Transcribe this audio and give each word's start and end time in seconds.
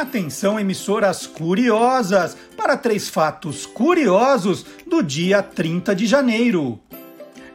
Atenção, 0.00 0.60
emissoras 0.60 1.26
curiosas, 1.26 2.36
para 2.56 2.76
três 2.76 3.08
fatos 3.08 3.66
curiosos 3.66 4.64
do 4.86 5.02
dia 5.02 5.42
30 5.42 5.92
de 5.92 6.06
janeiro. 6.06 6.78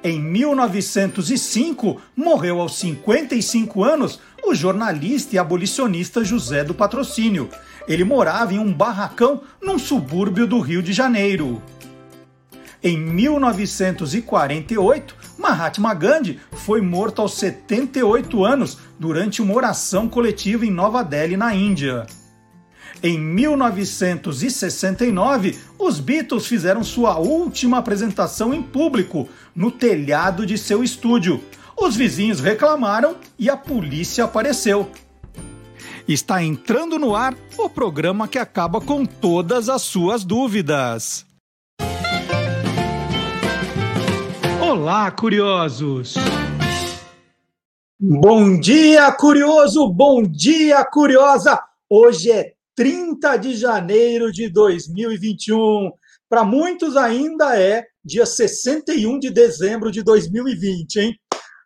Em 0.03 0.19
1905, 0.19 2.01
morreu 2.13 2.59
aos 2.59 2.77
55 2.79 3.81
anos 3.81 4.19
o 4.43 4.53
jornalista 4.53 5.35
e 5.35 5.37
abolicionista 5.39 6.21
José 6.21 6.65
do 6.65 6.73
Patrocínio. 6.73 7.47
Ele 7.87 8.03
morava 8.03 8.53
em 8.53 8.59
um 8.59 8.73
barracão 8.73 9.43
num 9.61 9.79
subúrbio 9.79 10.45
do 10.45 10.59
Rio 10.59 10.83
de 10.83 10.91
Janeiro. 10.91 11.63
Em 12.83 12.97
1948, 12.97 15.15
Mahatma 15.37 15.93
Gandhi 15.93 16.41
foi 16.51 16.81
morto 16.81 17.21
aos 17.21 17.35
78 17.35 18.43
anos 18.43 18.77
durante 18.99 19.41
uma 19.41 19.53
oração 19.53 20.09
coletiva 20.09 20.65
em 20.65 20.71
Nova 20.71 21.05
Delhi, 21.05 21.37
na 21.37 21.55
Índia. 21.55 22.05
Em 23.05 23.19
1969, 23.19 25.59
os 25.77 25.99
Beatles 25.99 26.47
fizeram 26.47 26.85
sua 26.85 27.17
última 27.17 27.79
apresentação 27.79 28.53
em 28.53 28.63
público 28.63 29.27
no 29.53 29.69
telhado 29.69 30.45
de 30.45 30.57
seu 30.57 30.81
estúdio. 30.81 31.43
Os 31.77 31.97
vizinhos 31.97 32.39
reclamaram 32.39 33.17
e 33.37 33.49
a 33.49 33.57
polícia 33.57 34.23
apareceu. 34.23 34.89
Está 36.07 36.41
entrando 36.41 36.97
no 36.97 37.13
ar 37.13 37.35
o 37.57 37.69
programa 37.69 38.25
que 38.25 38.39
acaba 38.39 38.79
com 38.79 39.05
todas 39.05 39.67
as 39.67 39.81
suas 39.81 40.23
dúvidas. 40.23 41.25
Olá, 44.61 45.11
curiosos! 45.11 46.15
Bom 47.99 48.57
dia, 48.57 49.11
curioso! 49.11 49.89
Bom 49.89 50.23
dia, 50.23 50.85
curiosa! 50.85 51.59
Hoje 51.89 52.31
é 52.31 52.52
30 52.75 53.37
de 53.37 53.55
janeiro 53.55 54.31
de 54.31 54.49
2021. 54.49 55.91
Para 56.29 56.43
muitos 56.43 56.97
ainda 56.97 57.59
é 57.59 57.85
dia 58.03 58.25
61 58.25 59.19
de 59.19 59.29
dezembro 59.29 59.91
de 59.91 60.01
2020, 60.01 60.95
hein? 60.97 61.15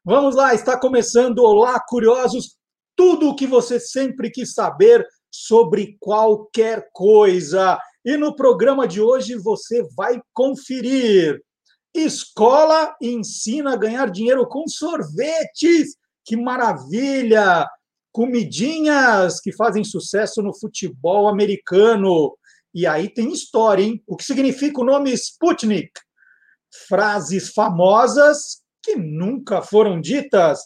Vamos 0.04 0.36
lá, 0.36 0.54
está 0.54 0.80
começando 0.80 1.40
Olá 1.40 1.80
Curiosos, 1.80 2.58
tudo 2.96 3.30
o 3.30 3.36
que 3.36 3.46
você 3.46 3.80
sempre 3.80 4.30
quis 4.30 4.54
saber 4.54 5.06
sobre 5.32 5.98
qualquer 6.00 6.90
coisa. 6.94 7.78
E 8.06 8.16
no 8.18 8.36
programa 8.36 8.88
de 8.88 9.02
hoje 9.02 9.36
você 9.36 9.86
vai 9.96 10.22
conferir. 10.34 11.42
Escola 11.94 12.96
ensina 13.02 13.74
a 13.74 13.78
ganhar 13.78 14.10
dinheiro 14.10 14.48
com 14.48 14.68
sorvetes. 14.68 15.96
Que 16.24 16.36
maravilha! 16.36 17.68
Comidinhas 18.18 19.40
que 19.40 19.52
fazem 19.52 19.84
sucesso 19.84 20.42
no 20.42 20.52
futebol 20.52 21.28
americano. 21.28 22.36
E 22.74 22.88
aí 22.88 23.08
tem 23.08 23.32
história, 23.32 23.84
hein? 23.84 24.02
O 24.08 24.18
que 24.18 24.24
significa 24.24 24.82
o 24.82 24.84
nome 24.84 25.14
Sputnik? 25.14 25.92
Frases 26.88 27.50
famosas 27.50 28.64
que 28.82 28.96
nunca 28.96 29.62
foram 29.62 30.02
ditas. 30.02 30.62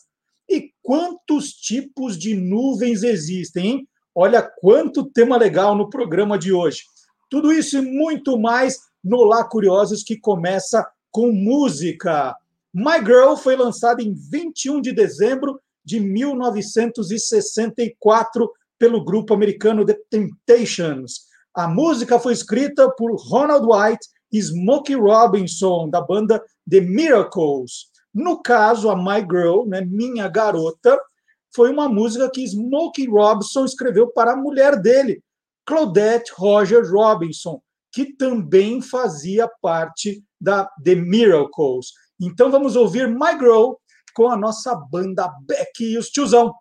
E 0.49 0.71
quantos 0.81 1.49
tipos 1.49 2.17
de 2.17 2.35
nuvens 2.35 3.03
existem, 3.03 3.65
hein? 3.65 3.87
Olha 4.15 4.41
quanto 4.41 5.11
tema 5.11 5.35
legal 5.35 5.75
no 5.75 5.89
programa 5.89 6.39
de 6.39 6.53
hoje. 6.53 6.83
Tudo 7.29 7.51
isso 7.51 7.77
e 7.77 7.81
muito 7.81 8.39
mais 8.39 8.79
no 9.03 9.25
Lá 9.25 9.43
Curiosos, 9.43 10.03
que 10.03 10.17
começa 10.17 10.89
com 11.11 11.33
música. 11.33 12.33
My 12.73 12.99
Girl 12.99 13.35
foi 13.35 13.57
lançada 13.57 14.01
em 14.01 14.13
21 14.13 14.79
de 14.79 14.93
dezembro 14.93 15.59
de 15.83 15.99
1964 15.99 18.51
pelo 18.77 19.03
grupo 19.03 19.33
americano 19.33 19.83
The 19.85 19.99
Temptations. 20.09 21.31
A 21.53 21.67
música 21.67 22.17
foi 22.19 22.33
escrita 22.33 22.89
por 22.91 23.15
Ronald 23.15 23.65
White 23.65 24.07
e 24.31 24.41
Smokey 24.41 24.95
Robinson, 24.95 25.89
da 25.89 26.01
banda 26.01 26.41
The 26.69 26.81
Miracles. 26.81 27.89
No 28.13 28.41
caso, 28.41 28.89
a 28.89 28.95
My 28.95 29.21
Girl, 29.21 29.65
né, 29.65 29.81
Minha 29.81 30.27
Garota, 30.27 30.99
foi 31.53 31.71
uma 31.71 31.89
música 31.89 32.29
que 32.29 32.47
Smokey 32.47 33.07
Robinson 33.07 33.65
escreveu 33.65 34.07
para 34.07 34.33
a 34.33 34.37
mulher 34.37 34.81
dele, 34.81 35.21
Claudette 35.65 36.31
Roger 36.35 36.83
Robinson, 36.89 37.61
que 37.91 38.15
também 38.15 38.81
fazia 38.81 39.49
parte 39.61 40.23
da 40.39 40.69
The 40.83 40.95
Miracles. 40.95 41.91
Então 42.19 42.49
vamos 42.49 42.75
ouvir 42.75 43.07
My 43.07 43.37
Girl 43.37 43.73
com 44.13 44.29
a 44.29 44.37
nossa 44.37 44.75
banda 44.75 45.27
Beck 45.47 45.81
e 45.81 45.97
os 45.97 46.09
Tiozão. 46.09 46.53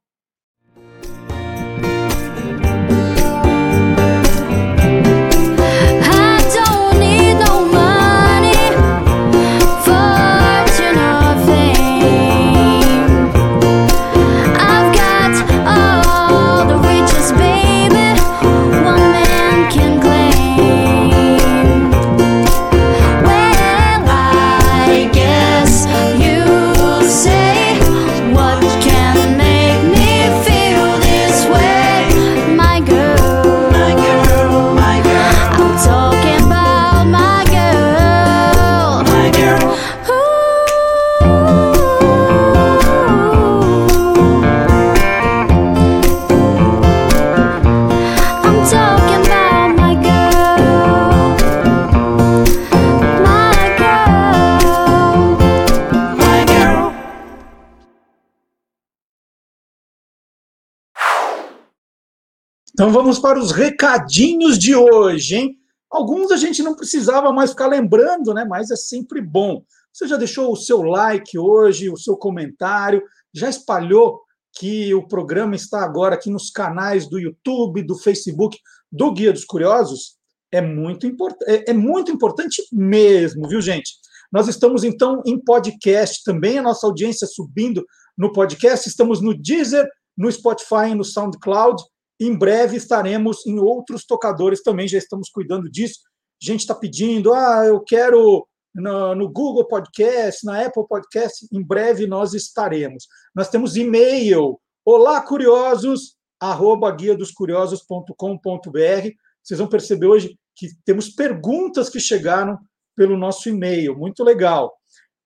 Então 62.81 62.91
vamos 62.91 63.19
para 63.19 63.39
os 63.39 63.53
recadinhos 63.53 64.59
de 64.59 64.75
hoje, 64.75 65.37
hein? 65.37 65.59
Alguns 65.91 66.31
a 66.31 66.37
gente 66.39 66.63
não 66.63 66.75
precisava 66.75 67.31
mais 67.31 67.51
ficar 67.51 67.67
lembrando, 67.67 68.33
né? 68.33 68.43
Mas 68.47 68.71
é 68.71 68.75
sempre 68.75 69.21
bom. 69.21 69.63
Você 69.93 70.09
já 70.09 70.17
deixou 70.17 70.51
o 70.51 70.57
seu 70.57 70.81
like 70.81 71.39
hoje, 71.39 71.91
o 71.91 71.97
seu 71.99 72.17
comentário, 72.17 73.03
já 73.35 73.51
espalhou 73.51 74.23
que 74.59 74.95
o 74.95 75.07
programa 75.07 75.55
está 75.55 75.85
agora 75.85 76.15
aqui 76.15 76.31
nos 76.31 76.49
canais 76.49 77.07
do 77.07 77.19
YouTube, 77.19 77.83
do 77.83 77.99
Facebook, 77.99 78.57
do 78.91 79.13
Guia 79.13 79.35
dos 79.35 79.45
Curiosos? 79.45 80.17
É 80.51 80.63
muito, 80.63 81.07
import 81.07 81.37
é, 81.47 81.73
é 81.73 81.75
muito 81.75 82.11
importante 82.11 82.63
mesmo, 82.73 83.47
viu, 83.47 83.61
gente? 83.61 83.93
Nós 84.33 84.49
estamos, 84.49 84.85
então, 84.85 85.21
em 85.27 85.39
podcast 85.39 86.25
também, 86.25 86.57
a 86.57 86.63
nossa 86.63 86.87
audiência 86.87 87.27
subindo 87.27 87.85
no 88.17 88.33
podcast. 88.33 88.89
Estamos 88.89 89.21
no 89.21 89.37
Deezer, 89.37 89.87
no 90.17 90.33
Spotify 90.33 90.93
e 90.93 90.95
no 90.95 91.05
SoundCloud. 91.05 91.83
Em 92.21 92.37
breve 92.37 92.77
estaremos 92.77 93.47
em 93.47 93.59
outros 93.59 94.05
tocadores 94.05 94.63
também, 94.63 94.87
já 94.87 94.99
estamos 94.99 95.31
cuidando 95.31 95.71
disso. 95.71 96.01
Gente 96.41 96.61
está 96.61 96.75
pedindo, 96.75 97.33
ah, 97.33 97.65
eu 97.67 97.81
quero 97.81 98.47
no, 98.75 99.15
no, 99.15 99.29
Google 99.31 99.67
Podcast, 99.67 100.45
na 100.45 100.67
Apple 100.67 100.87
Podcast, 100.87 101.47
em 101.51 101.63
breve 101.63 102.07
nós 102.07 102.35
estaremos. 102.35 103.07
Nós 103.35 103.49
temos 103.49 103.77
e-mail, 103.77 104.61
olá 104.85 105.23
curiosos, 105.23 106.15
arroba 106.39 106.91
guia 106.91 107.17
dos 107.17 107.31
curiosos.com.br. 107.31 109.09
Vocês 109.43 109.59
vão 109.59 109.69
perceber 109.69 110.07
hoje 110.07 110.39
que 110.55 110.69
temos 110.85 111.09
perguntas 111.09 111.89
que 111.89 111.99
chegaram 111.99 112.59
pelo 112.95 113.17
nosso 113.17 113.49
e-mail, 113.49 113.97
muito 113.97 114.23
legal. 114.23 114.75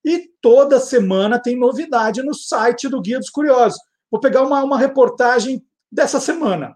E 0.04 0.28
toda 0.40 0.78
semana 0.78 1.40
tem 1.40 1.58
novidade 1.58 2.22
no 2.22 2.34
site 2.34 2.88
do 2.88 3.00
Guia 3.00 3.18
dos 3.18 3.30
Curiosos. 3.30 3.80
Vou 4.10 4.20
pegar 4.20 4.42
uma, 4.42 4.62
uma 4.62 4.78
reportagem 4.78 5.64
dessa 5.90 6.20
semana. 6.20 6.74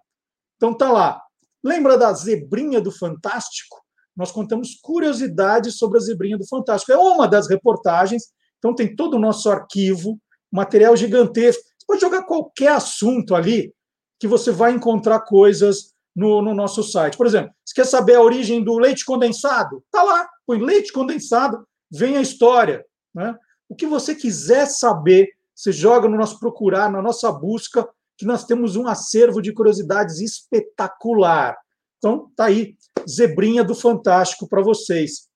Então 0.58 0.76
tá 0.76 0.92
lá. 0.92 1.22
Lembra 1.64 1.96
da 1.96 2.12
zebrinha 2.12 2.80
do 2.80 2.92
Fantástico? 2.92 3.78
Nós 4.14 4.30
contamos 4.30 4.74
curiosidades 4.82 5.78
sobre 5.78 5.96
a 5.96 6.00
zebrinha 6.00 6.36
do 6.36 6.46
Fantástico. 6.46 6.92
É 6.92 6.98
uma 6.98 7.26
das 7.26 7.48
reportagens. 7.48 8.24
Então 8.58 8.74
tem 8.74 8.94
todo 8.94 9.14
o 9.14 9.20
nosso 9.20 9.48
arquivo, 9.48 10.20
material 10.52 10.96
gigantesco. 10.96 11.62
Você 11.62 11.86
pode 11.86 12.00
jogar 12.00 12.24
qualquer 12.24 12.72
assunto 12.72 13.34
ali 13.34 13.72
que 14.18 14.26
você 14.26 14.50
vai 14.50 14.72
encontrar 14.72 15.20
coisas 15.20 15.94
no, 16.14 16.42
no 16.42 16.52
nosso 16.52 16.82
site. 16.82 17.16
Por 17.16 17.26
exemplo, 17.26 17.52
você 17.64 17.74
quer 17.74 17.86
saber 17.86 18.16
a 18.16 18.22
origem 18.22 18.62
do 18.62 18.76
leite 18.76 19.04
condensado? 19.04 19.84
Tá 19.90 20.02
lá, 20.02 20.28
põe 20.44 20.58
leite 20.58 20.92
condensado, 20.92 21.64
vem 21.88 22.16
a 22.16 22.20
história. 22.20 22.84
Né? 23.14 23.36
O 23.68 23.76
que 23.76 23.86
você 23.86 24.16
quiser 24.16 24.66
saber, 24.66 25.28
você 25.54 25.70
joga 25.70 26.08
no 26.08 26.16
nosso 26.16 26.40
procurar, 26.40 26.90
na 26.90 27.00
nossa 27.00 27.30
busca, 27.30 27.88
que 28.18 28.26
nós 28.26 28.44
temos 28.44 28.74
um 28.74 28.88
acervo 28.88 29.40
de 29.40 29.52
curiosidades 29.52 30.20
espetacular. 30.20 31.56
Então, 31.98 32.30
tá 32.34 32.46
aí, 32.46 32.74
zebrinha 33.08 33.62
do 33.62 33.76
Fantástico 33.76 34.48
para 34.48 34.60
vocês. 34.60 35.28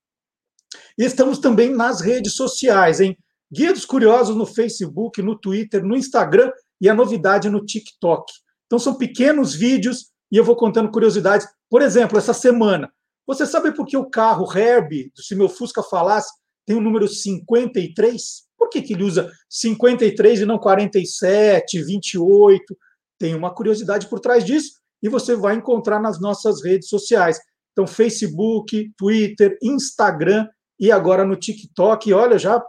E 0.98 1.04
estamos 1.04 1.38
também 1.38 1.70
nas 1.70 2.00
redes 2.00 2.34
sociais, 2.34 3.00
hein? 3.00 3.16
Guia 3.50 3.72
dos 3.72 3.84
Curiosos 3.84 4.34
no 4.34 4.44
Facebook, 4.44 5.22
no 5.22 5.38
Twitter, 5.38 5.84
no 5.84 5.96
Instagram 5.96 6.50
e 6.80 6.88
a 6.88 6.94
novidade 6.94 7.48
no 7.48 7.64
TikTok. 7.64 8.32
Então, 8.66 8.78
são 8.78 8.94
pequenos 8.94 9.54
vídeos 9.54 10.10
e 10.30 10.36
eu 10.36 10.44
vou 10.44 10.56
contando 10.56 10.90
curiosidades. 10.90 11.46
Por 11.70 11.82
exemplo, 11.82 12.18
essa 12.18 12.34
semana, 12.34 12.92
você 13.26 13.46
sabe 13.46 13.72
por 13.72 13.86
que 13.86 13.96
o 13.96 14.10
carro 14.10 14.46
Herbie, 14.56 15.12
se 15.14 15.36
meu 15.36 15.48
Fusca 15.48 15.82
falasse, 15.82 16.32
tem 16.66 16.74
o 16.74 16.80
número 16.80 17.06
53? 17.06 18.42
Por 18.62 18.68
que, 18.68 18.80
que 18.80 18.92
ele 18.92 19.02
usa 19.02 19.28
53 19.50 20.42
e 20.42 20.44
não 20.44 20.56
47, 20.56 21.82
28? 21.82 22.78
Tem 23.18 23.34
uma 23.34 23.52
curiosidade 23.52 24.08
por 24.08 24.20
trás 24.20 24.44
disso 24.44 24.74
e 25.02 25.08
você 25.08 25.34
vai 25.34 25.56
encontrar 25.56 25.98
nas 25.98 26.20
nossas 26.20 26.62
redes 26.62 26.88
sociais. 26.88 27.40
Então, 27.72 27.88
Facebook, 27.88 28.92
Twitter, 28.96 29.58
Instagram 29.60 30.46
e 30.78 30.92
agora 30.92 31.24
no 31.24 31.34
TikTok. 31.34 32.12
olha, 32.12 32.38
já 32.38 32.62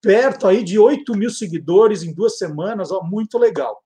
perto 0.00 0.46
aí 0.46 0.62
de 0.62 0.78
8 0.78 1.16
mil 1.16 1.30
seguidores 1.30 2.04
em 2.04 2.14
duas 2.14 2.38
semanas, 2.38 2.92
ó, 2.92 3.02
muito 3.02 3.36
legal. 3.36 3.82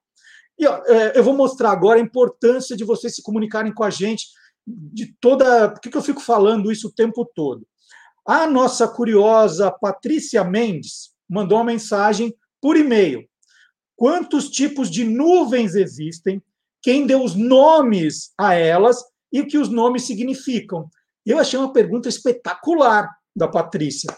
E 0.55 0.67
ó, 0.67 0.83
é, 0.85 1.17
eu 1.17 1.23
vou 1.23 1.33
mostrar 1.33 1.71
agora 1.71 1.97
a 1.97 2.03
importância 2.03 2.77
de 2.77 2.83
vocês 2.83 3.15
se 3.15 3.23
comunicarem 3.23 3.73
com 3.73 3.83
a 3.83 3.89
gente 3.89 4.27
de 4.67 5.15
toda. 5.19 5.69
Por 5.69 5.81
que, 5.81 5.89
que 5.89 5.97
eu 5.97 6.03
fico 6.03 6.21
falando 6.21 6.71
isso 6.71 6.89
o 6.89 6.93
tempo 6.93 7.27
todo? 7.33 7.65
A 8.23 8.45
nossa 8.45 8.87
curiosa 8.87 9.71
Patrícia 9.71 10.43
Mendes 10.43 11.17
mandou 11.29 11.57
uma 11.57 11.65
mensagem 11.65 12.33
por 12.61 12.75
e-mail. 12.75 13.23
Quantos 13.95 14.49
tipos 14.49 14.89
de 14.89 15.03
nuvens 15.03 15.75
existem? 15.75 16.41
Quem 16.81 17.05
deu 17.05 17.23
os 17.23 17.35
nomes 17.35 18.31
a 18.37 18.53
elas 18.53 19.03
e 19.31 19.41
o 19.41 19.47
que 19.47 19.57
os 19.57 19.69
nomes 19.69 20.03
significam? 20.03 20.89
Eu 21.25 21.37
achei 21.37 21.59
uma 21.59 21.73
pergunta 21.73 22.09
espetacular 22.09 23.09
da 23.35 23.47
Patrícia. 23.47 24.09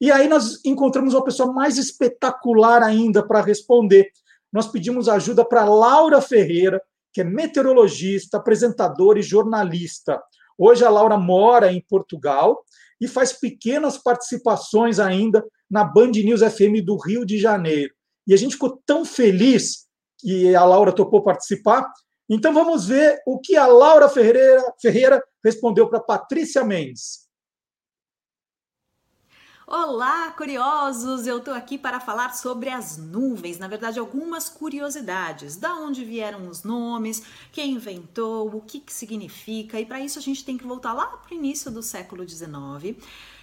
E 0.00 0.10
aí 0.10 0.28
nós 0.28 0.64
encontramos 0.64 1.14
uma 1.14 1.24
pessoa 1.24 1.52
mais 1.52 1.76
espetacular 1.76 2.82
ainda 2.82 3.26
para 3.26 3.42
responder. 3.42 4.10
Nós 4.52 4.66
pedimos 4.66 5.08
ajuda 5.08 5.44
para 5.44 5.64
Laura 5.64 6.20
Ferreira, 6.20 6.80
que 7.12 7.20
é 7.20 7.24
meteorologista, 7.24 8.36
apresentadora 8.36 9.18
e 9.18 9.22
jornalista. 9.22 10.22
Hoje 10.56 10.84
a 10.84 10.90
Laura 10.90 11.18
mora 11.18 11.72
em 11.72 11.84
Portugal 11.88 12.62
e 13.00 13.08
faz 13.08 13.32
pequenas 13.32 13.98
participações 13.98 14.98
ainda 14.98 15.44
na 15.70 15.84
Band 15.84 16.10
News 16.10 16.40
FM 16.40 16.84
do 16.84 16.96
Rio 16.96 17.24
de 17.24 17.38
Janeiro. 17.38 17.94
E 18.26 18.34
a 18.34 18.36
gente 18.36 18.54
ficou 18.54 18.80
tão 18.84 19.04
feliz 19.04 19.86
que 20.18 20.54
a 20.54 20.64
Laura 20.64 20.92
topou 20.92 21.22
participar. 21.22 21.90
Então 22.28 22.52
vamos 22.52 22.86
ver 22.86 23.20
o 23.26 23.38
que 23.38 23.56
a 23.56 23.66
Laura 23.66 24.08
Ferreira, 24.08 24.74
Ferreira 24.80 25.22
respondeu 25.44 25.88
para 25.88 26.00
Patrícia 26.00 26.64
Mendes. 26.64 27.30
Olá, 29.66 30.32
curiosos! 30.32 31.28
Eu 31.28 31.38
estou 31.38 31.54
aqui 31.54 31.78
para 31.78 32.00
falar 32.00 32.34
sobre 32.34 32.70
as 32.70 32.96
nuvens, 32.96 33.56
na 33.56 33.68
verdade, 33.68 34.00
algumas 34.00 34.48
curiosidades. 34.48 35.54
Da 35.54 35.74
onde 35.76 36.04
vieram 36.04 36.48
os 36.48 36.64
nomes, 36.64 37.22
quem 37.52 37.74
inventou, 37.74 38.48
o 38.48 38.60
que, 38.60 38.80
que 38.80 38.92
significa, 38.92 39.78
e 39.78 39.86
para 39.86 40.00
isso 40.00 40.18
a 40.18 40.22
gente 40.22 40.44
tem 40.44 40.58
que 40.58 40.66
voltar 40.66 40.92
lá 40.92 41.06
para 41.06 41.32
o 41.32 41.38
início 41.38 41.70
do 41.70 41.84
século 41.84 42.28
XIX 42.28 42.96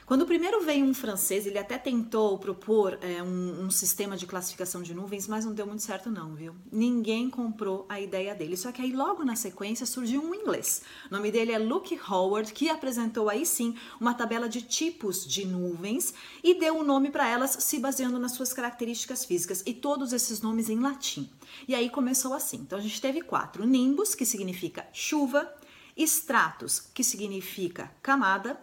quando 0.07 0.25
primeiro 0.25 0.62
veio 0.62 0.86
um 0.86 0.94
francês, 0.94 1.45
ele 1.45 1.57
até 1.57 1.77
tentou 1.77 2.39
propor 2.39 2.98
é, 3.01 3.21
um, 3.21 3.65
um, 3.65 3.69
sistema 3.69 4.15
de 4.15 4.25
classificação 4.25 4.81
de 4.81 4.94
nuvens, 4.94 5.27
mas 5.27 5.44
não 5.44 5.54
deu 5.54 5.68
muito 5.68 5.83
certo 5.83 6.09
não, 6.09 6.33
viu? 6.33 6.56
Ninguém 6.71 7.30
comprou 7.30 7.86
a 7.89 8.00
ideia 8.00 8.33
dele. 8.33 8.56
Só 8.56 8.71
que 8.71 8.81
aí 8.81 8.94
logo 8.94 9.25
na 9.25 9.36
sequência 9.36 9.86
surgiu 9.86 10.24
um 10.24 10.33
inglês. 10.33 10.81
O 11.12 11.13
nome 11.13 11.30
dele 11.30 11.51
é 11.51 11.59
Luke 11.59 12.00
Howard, 12.09 12.54
que 12.54 12.69
apresentou 12.69 13.27
aí 13.27 13.45
sim 13.45 13.75
uma 14.00 14.13
tabela 14.13 14.48
de 14.48 14.62
tipos 14.62 15.27
de 15.27 15.45
nuvens 15.45 16.13
e 16.42 16.57
deu 16.57 16.77
o 16.77 16.80
um 16.80 16.83
nome 16.86 17.12
para 17.12 17.27
elas 17.27 17.57
se 17.60 17.77
baseando 17.77 18.18
nas 18.18 18.31
suas 18.31 18.53
características 18.53 19.25
físicas 19.25 19.62
e 19.65 19.74
todos 19.74 20.13
esses 20.13 20.39
nomes 20.39 20.69
em 20.69 20.80
latim. 20.80 21.30
E 21.68 21.75
aí 21.75 21.89
começou 21.89 22.33
assim. 22.33 22.60
Então 22.60 22.80
a 22.80 22.81
gente 22.81 23.01
teve 23.01 23.19
quatro: 23.19 23.65
nimbus, 23.65 24.15
que 24.15 24.25
significa 24.25 24.88
chuva, 24.94 25.53
stratus, 25.98 26.80
que 26.94 27.03
significa 27.03 27.92
camada, 28.01 28.57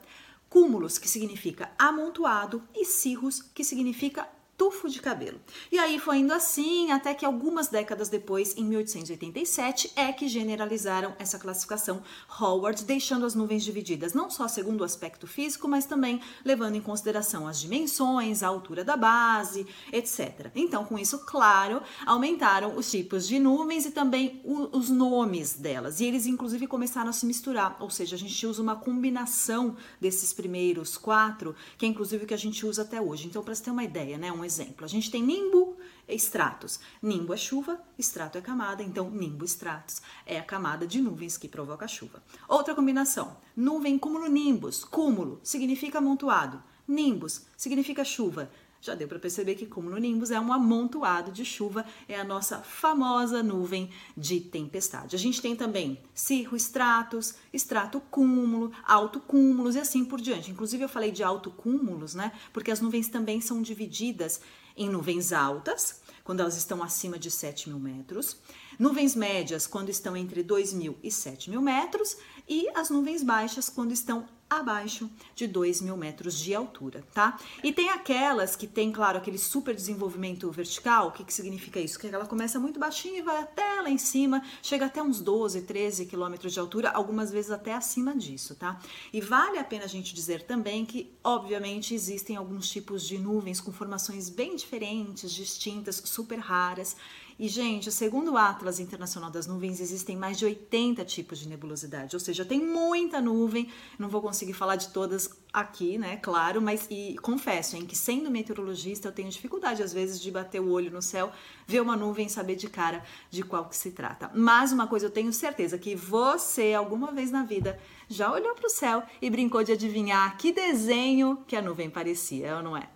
cúmulos, 0.54 0.98
que 0.98 1.08
significa 1.08 1.72
amontoado, 1.76 2.62
e 2.72 2.84
cirrus, 2.84 3.42
que 3.42 3.64
significa 3.64 4.28
tufo 4.56 4.88
de 4.88 5.00
cabelo. 5.00 5.40
E 5.70 5.78
aí 5.78 5.98
foi 5.98 6.18
indo 6.18 6.32
assim 6.32 6.90
até 6.92 7.14
que 7.14 7.24
algumas 7.24 7.68
décadas 7.68 8.08
depois, 8.08 8.56
em 8.56 8.64
1887, 8.64 9.92
é 9.96 10.12
que 10.12 10.28
generalizaram 10.28 11.14
essa 11.18 11.38
classificação 11.38 12.02
Howard, 12.40 12.84
deixando 12.84 13.26
as 13.26 13.34
nuvens 13.34 13.64
divididas 13.64 14.14
não 14.14 14.30
só 14.30 14.46
segundo 14.48 14.82
o 14.82 14.84
aspecto 14.84 15.26
físico, 15.26 15.68
mas 15.68 15.86
também 15.86 16.20
levando 16.44 16.76
em 16.76 16.80
consideração 16.80 17.46
as 17.46 17.60
dimensões, 17.60 18.42
a 18.42 18.48
altura 18.48 18.84
da 18.84 18.96
base, 18.96 19.66
etc. 19.92 20.50
Então, 20.54 20.84
com 20.84 20.98
isso, 20.98 21.20
claro, 21.20 21.82
aumentaram 22.06 22.76
os 22.76 22.90
tipos 22.90 23.26
de 23.26 23.38
nuvens 23.38 23.86
e 23.86 23.90
também 23.90 24.40
o, 24.44 24.76
os 24.76 24.88
nomes 24.88 25.54
delas. 25.54 26.00
E 26.00 26.04
eles, 26.04 26.26
inclusive, 26.26 26.66
começaram 26.66 27.10
a 27.10 27.12
se 27.12 27.26
misturar, 27.26 27.76
ou 27.80 27.90
seja, 27.90 28.16
a 28.16 28.18
gente 28.18 28.46
usa 28.46 28.62
uma 28.62 28.76
combinação 28.76 29.76
desses 30.00 30.32
primeiros 30.32 30.96
quatro, 30.96 31.54
que 31.76 31.84
é 31.84 31.88
inclusive 31.88 32.24
o 32.24 32.26
que 32.26 32.34
a 32.34 32.38
gente 32.38 32.64
usa 32.66 32.82
até 32.82 33.00
hoje. 33.00 33.26
Então, 33.26 33.42
para 33.42 33.54
você 33.54 33.64
ter 33.64 33.70
uma 33.70 33.84
ideia, 33.84 34.18
né, 34.18 34.30
um 34.32 34.43
exemplo. 34.44 34.84
A 34.84 34.88
gente 34.88 35.10
tem 35.10 35.22
nimbo 35.22 35.76
e 36.08 36.14
stratos. 36.14 36.78
Nimbo 37.02 37.32
é 37.32 37.36
chuva, 37.36 37.80
estrato 37.98 38.38
é 38.38 38.40
camada, 38.40 38.82
então 38.82 39.10
nimbo 39.10 39.44
stratos 39.44 40.02
é 40.26 40.38
a 40.38 40.42
camada 40.42 40.86
de 40.86 41.00
nuvens 41.00 41.36
que 41.36 41.48
provoca 41.48 41.88
chuva. 41.88 42.22
Outra 42.48 42.74
combinação: 42.74 43.36
nuvem 43.56 43.98
cúmulo 43.98 44.28
nimbus. 44.28 44.84
Cúmulo 44.84 45.40
significa 45.42 45.98
amontoado. 45.98 46.62
Nimbus 46.86 47.46
significa 47.56 48.04
chuva. 48.04 48.50
Já 48.84 48.94
deu 48.94 49.08
para 49.08 49.18
perceber 49.18 49.54
que 49.54 49.64
cumulonimbus 49.64 50.30
é 50.30 50.38
um 50.38 50.52
amontoado 50.52 51.32
de 51.32 51.42
chuva, 51.42 51.86
é 52.06 52.20
a 52.20 52.22
nossa 52.22 52.58
famosa 52.58 53.42
nuvem 53.42 53.88
de 54.14 54.40
tempestade. 54.40 55.16
A 55.16 55.18
gente 55.18 55.40
tem 55.40 55.56
também 55.56 55.98
cirro 56.12 56.54
estratos, 56.54 57.34
estrato 57.50 57.98
cúmulo, 58.10 58.70
alto 58.86 59.20
cúmulos 59.20 59.74
e 59.74 59.78
assim 59.78 60.04
por 60.04 60.20
diante. 60.20 60.50
Inclusive 60.50 60.84
eu 60.84 60.88
falei 60.90 61.10
de 61.10 61.22
alto 61.22 61.50
cúmulos, 61.50 62.14
né? 62.14 62.30
Porque 62.52 62.70
as 62.70 62.82
nuvens 62.82 63.08
também 63.08 63.40
são 63.40 63.62
divididas 63.62 64.42
em 64.76 64.90
nuvens 64.90 65.32
altas, 65.32 66.02
quando 66.22 66.40
elas 66.40 66.58
estão 66.58 66.82
acima 66.82 67.18
de 67.18 67.30
7 67.30 67.70
mil 67.70 67.78
metros, 67.78 68.36
nuvens 68.78 69.14
médias 69.14 69.66
quando 69.66 69.88
estão 69.88 70.14
entre 70.14 70.42
2 70.42 70.74
mil 70.74 70.98
e 71.02 71.10
7 71.10 71.48
mil 71.48 71.62
metros, 71.62 72.18
e 72.46 72.68
as 72.74 72.90
nuvens 72.90 73.22
baixas 73.22 73.70
quando 73.70 73.92
estão 73.92 74.26
abaixo 74.48 75.10
de 75.34 75.46
2 75.46 75.80
mil 75.80 75.96
metros 75.96 76.38
de 76.38 76.54
altura, 76.54 77.04
tá? 77.12 77.38
E 77.62 77.72
tem 77.72 77.90
aquelas 77.90 78.54
que 78.54 78.66
tem, 78.66 78.92
claro, 78.92 79.18
aquele 79.18 79.38
super 79.38 79.74
desenvolvimento 79.74 80.50
vertical. 80.50 81.08
O 81.08 81.12
que, 81.12 81.24
que 81.24 81.32
significa 81.32 81.80
isso? 81.80 81.98
Que 81.98 82.06
ela 82.08 82.26
começa 82.26 82.60
muito 82.60 82.78
baixinho 82.78 83.16
e 83.16 83.22
vai 83.22 83.40
até 83.40 83.80
lá 83.80 83.90
em 83.90 83.98
cima, 83.98 84.42
chega 84.62 84.86
até 84.86 85.02
uns 85.02 85.20
12, 85.20 85.62
13 85.62 86.06
quilômetros 86.06 86.52
de 86.52 86.60
altura, 86.60 86.90
algumas 86.90 87.30
vezes 87.30 87.50
até 87.50 87.74
acima 87.74 88.14
disso, 88.14 88.54
tá? 88.54 88.78
E 89.12 89.20
vale 89.20 89.58
a 89.58 89.64
pena 89.64 89.84
a 89.84 89.88
gente 89.88 90.14
dizer 90.14 90.42
também 90.42 90.84
que, 90.84 91.12
obviamente, 91.22 91.94
existem 91.94 92.36
alguns 92.36 92.68
tipos 92.70 93.06
de 93.06 93.18
nuvens 93.18 93.60
com 93.60 93.72
formações 93.72 94.28
bem 94.28 94.56
diferentes, 94.56 95.32
distintas, 95.32 95.96
super 96.04 96.38
raras 96.38 96.96
e, 97.38 97.48
gente, 97.48 97.90
segundo 97.90 98.32
o 98.32 98.36
Atlas 98.36 98.78
Internacional 98.78 99.30
das 99.30 99.46
Nuvens, 99.46 99.80
existem 99.80 100.16
mais 100.16 100.38
de 100.38 100.44
80 100.44 101.04
tipos 101.04 101.38
de 101.38 101.48
nebulosidade, 101.48 102.14
ou 102.14 102.20
seja, 102.20 102.44
tem 102.44 102.60
muita 102.60 103.20
nuvem. 103.20 103.68
Não 103.98 104.08
vou 104.08 104.22
conseguir 104.22 104.52
falar 104.52 104.76
de 104.76 104.88
todas 104.88 105.30
aqui, 105.52 105.98
né? 105.98 106.16
Claro, 106.16 106.62
mas 106.62 106.86
e 106.90 107.16
confesso, 107.22 107.76
em 107.76 107.84
que 107.84 107.96
sendo 107.96 108.30
meteorologista, 108.30 109.08
eu 109.08 109.12
tenho 109.12 109.28
dificuldade 109.28 109.82
às 109.82 109.92
vezes 109.92 110.20
de 110.20 110.30
bater 110.30 110.60
o 110.60 110.70
olho 110.70 110.90
no 110.90 111.02
céu, 111.02 111.32
ver 111.66 111.80
uma 111.80 111.96
nuvem 111.96 112.26
e 112.26 112.30
saber 112.30 112.56
de 112.56 112.68
cara 112.68 113.02
de 113.30 113.42
qual 113.42 113.68
que 113.68 113.76
se 113.76 113.90
trata. 113.90 114.30
Mas 114.34 114.70
uma 114.70 114.86
coisa 114.86 115.06
eu 115.06 115.10
tenho 115.10 115.32
certeza 115.32 115.76
que 115.76 115.96
você 115.96 116.72
alguma 116.72 117.10
vez 117.10 117.30
na 117.30 117.42
vida 117.42 117.78
já 118.08 118.32
olhou 118.32 118.54
para 118.54 118.66
o 118.66 118.70
céu 118.70 119.02
e 119.20 119.28
brincou 119.28 119.64
de 119.64 119.72
adivinhar 119.72 120.36
que 120.36 120.52
desenho 120.52 121.38
que 121.46 121.56
a 121.56 121.62
nuvem 121.62 121.90
parecia, 121.90 122.56
ou 122.56 122.62
não 122.62 122.76
é? 122.76 122.88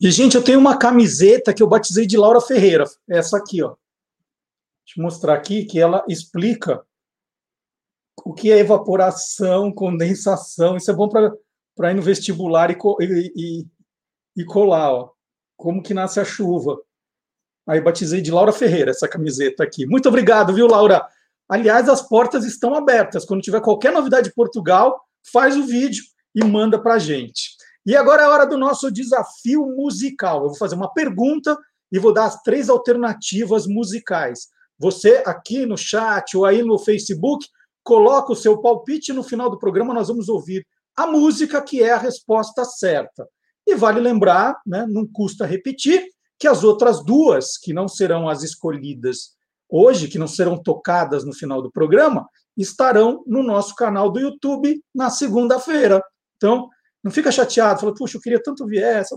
E, 0.00 0.10
gente, 0.10 0.34
eu 0.34 0.42
tenho 0.42 0.58
uma 0.58 0.78
camiseta 0.78 1.52
que 1.52 1.62
eu 1.62 1.68
batizei 1.68 2.06
de 2.06 2.16
Laura 2.16 2.40
Ferreira. 2.40 2.84
Essa 3.06 3.36
aqui, 3.36 3.62
ó. 3.62 3.76
Deixa 4.86 4.98
eu 4.98 5.02
mostrar 5.02 5.34
aqui 5.34 5.66
que 5.66 5.78
ela 5.78 6.02
explica 6.08 6.82
o 8.24 8.32
que 8.32 8.50
é 8.50 8.58
evaporação, 8.58 9.70
condensação. 9.70 10.76
Isso 10.76 10.90
é 10.90 10.94
bom 10.94 11.08
para 11.08 11.90
ir 11.90 11.94
no 11.94 12.00
vestibular 12.02 12.70
e, 12.70 12.76
e, 13.36 13.66
e, 14.36 14.44
colar, 14.46 14.90
ó. 14.90 15.10
Como 15.54 15.82
que 15.82 15.92
nasce 15.92 16.18
a 16.18 16.24
chuva. 16.24 16.80
Aí 17.68 17.78
batizei 17.78 18.22
de 18.22 18.30
Laura 18.30 18.52
Ferreira 18.52 18.92
essa 18.92 19.06
camiseta 19.06 19.62
aqui. 19.62 19.84
Muito 19.84 20.08
obrigado, 20.08 20.54
viu, 20.54 20.66
Laura? 20.66 21.06
Aliás, 21.46 21.90
as 21.90 22.00
portas 22.00 22.46
estão 22.46 22.74
abertas. 22.74 23.26
Quando 23.26 23.42
tiver 23.42 23.60
qualquer 23.60 23.92
novidade 23.92 24.30
de 24.30 24.34
Portugal, 24.34 24.98
faz 25.30 25.56
o 25.56 25.64
vídeo 25.64 26.02
e 26.34 26.42
manda 26.42 26.80
para 26.80 26.94
a 26.94 26.98
gente. 26.98 27.59
E 27.86 27.96
agora 27.96 28.22
é 28.22 28.24
a 28.24 28.30
hora 28.30 28.46
do 28.46 28.58
nosso 28.58 28.90
desafio 28.90 29.66
musical. 29.76 30.42
Eu 30.42 30.48
vou 30.48 30.58
fazer 30.58 30.74
uma 30.74 30.92
pergunta 30.92 31.56
e 31.90 31.98
vou 31.98 32.12
dar 32.12 32.26
as 32.26 32.42
três 32.42 32.68
alternativas 32.68 33.66
musicais. 33.66 34.48
Você 34.78 35.22
aqui 35.26 35.66
no 35.66 35.76
chat 35.76 36.36
ou 36.36 36.44
aí 36.44 36.62
no 36.62 36.78
Facebook, 36.78 37.46
coloca 37.82 38.32
o 38.32 38.36
seu 38.36 38.60
palpite 38.60 39.12
no 39.12 39.22
final 39.22 39.50
do 39.50 39.58
programa 39.58 39.94
nós 39.94 40.08
vamos 40.08 40.28
ouvir 40.28 40.66
a 40.96 41.06
música 41.06 41.62
que 41.62 41.82
é 41.82 41.92
a 41.92 41.98
resposta 41.98 42.64
certa. 42.64 43.26
E 43.66 43.74
vale 43.74 44.00
lembrar, 44.00 44.60
né, 44.66 44.86
não 44.88 45.06
custa 45.06 45.46
repetir, 45.46 46.06
que 46.38 46.48
as 46.48 46.64
outras 46.64 47.04
duas, 47.04 47.56
que 47.56 47.72
não 47.72 47.88
serão 47.88 48.28
as 48.28 48.42
escolhidas 48.42 49.34
hoje, 49.68 50.08
que 50.08 50.18
não 50.18 50.26
serão 50.26 50.60
tocadas 50.60 51.24
no 51.24 51.32
final 51.32 51.62
do 51.62 51.70
programa, 51.70 52.28
estarão 52.56 53.22
no 53.26 53.42
nosso 53.42 53.74
canal 53.74 54.10
do 54.10 54.18
YouTube 54.18 54.82
na 54.94 55.10
segunda-feira. 55.10 56.02
Então, 56.36 56.68
não 57.02 57.10
fica 57.10 57.32
chateado, 57.32 57.80
fala, 57.80 57.94
puxa, 57.94 58.16
eu 58.16 58.20
queria 58.20 58.42
tanto 58.42 58.66
ver 58.66 58.82
essa. 58.82 59.16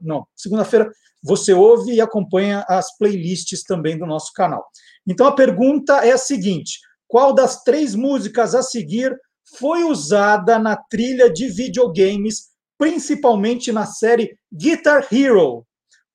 Não, 0.00 0.26
segunda-feira 0.36 0.90
você 1.22 1.54
ouve 1.54 1.92
e 1.92 2.00
acompanha 2.00 2.64
as 2.68 2.96
playlists 2.98 3.62
também 3.62 3.98
do 3.98 4.04
nosso 4.04 4.32
canal. 4.34 4.64
Então, 5.06 5.26
a 5.26 5.34
pergunta 5.34 6.04
é 6.04 6.12
a 6.12 6.18
seguinte: 6.18 6.78
qual 7.08 7.34
das 7.34 7.62
três 7.62 7.94
músicas 7.94 8.54
a 8.54 8.62
seguir 8.62 9.16
foi 9.58 9.84
usada 9.84 10.58
na 10.58 10.76
trilha 10.76 11.32
de 11.32 11.48
videogames, 11.48 12.50
principalmente 12.76 13.72
na 13.72 13.86
série 13.86 14.36
Guitar 14.52 15.06
Hero? 15.10 15.66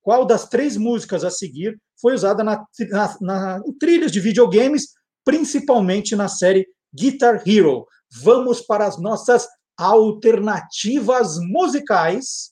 Qual 0.01 0.25
das 0.25 0.47
três 0.47 0.77
músicas 0.77 1.23
a 1.23 1.31
seguir 1.31 1.79
foi 1.99 2.13
usada 2.13 2.43
na, 2.43 2.63
na, 2.91 3.17
na 3.21 3.61
trilhas 3.79 4.11
de 4.11 4.19
videogames, 4.19 4.89
principalmente 5.25 6.15
na 6.15 6.27
série 6.27 6.67
Guitar 6.93 7.41
Hero? 7.47 7.85
Vamos 8.23 8.61
para 8.61 8.85
as 8.85 8.99
nossas 8.99 9.47
alternativas 9.79 11.37
musicais. 11.39 12.51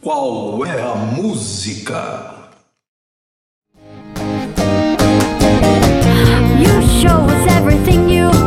Qual 0.00 0.64
é 0.64 0.80
a 0.82 0.94
música? 0.94 2.34
Então 8.26 8.43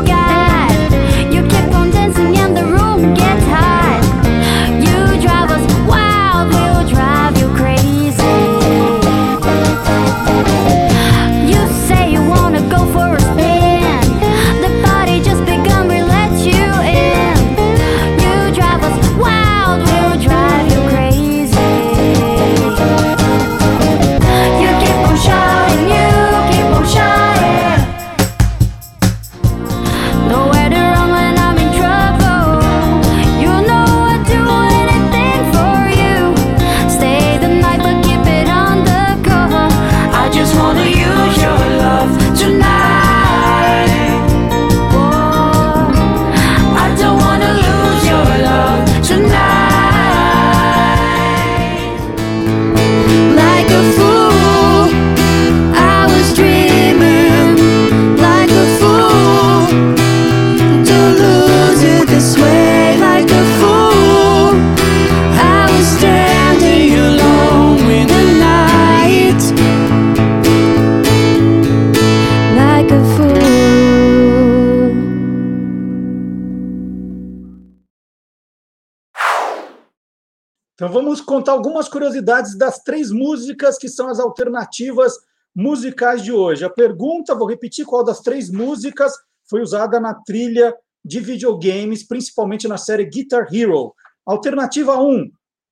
vamos 80.97 81.21
contar 81.21 81.51
algumas 81.51 81.87
curiosidades 81.87 82.57
das 82.57 82.79
três 82.79 83.11
músicas 83.11 83.77
que 83.77 83.87
são 83.87 84.09
as 84.09 84.19
alternativas 84.19 85.13
musicais 85.55 86.23
de 86.23 86.31
hoje. 86.31 86.65
A 86.65 86.71
pergunta, 86.71 87.35
vou 87.35 87.47
repetir 87.47 87.85
qual 87.85 88.03
das 88.03 88.21
três 88.21 88.49
músicas 88.49 89.13
foi 89.47 89.61
usada 89.61 89.99
na 89.99 90.15
trilha 90.15 90.75
de 91.05 91.19
videogames, 91.19 92.07
principalmente 92.07 92.67
na 92.67 92.79
série 92.79 93.05
Guitar 93.05 93.45
Hero. 93.53 93.93
Alternativa 94.25 94.99
1, 94.99 95.29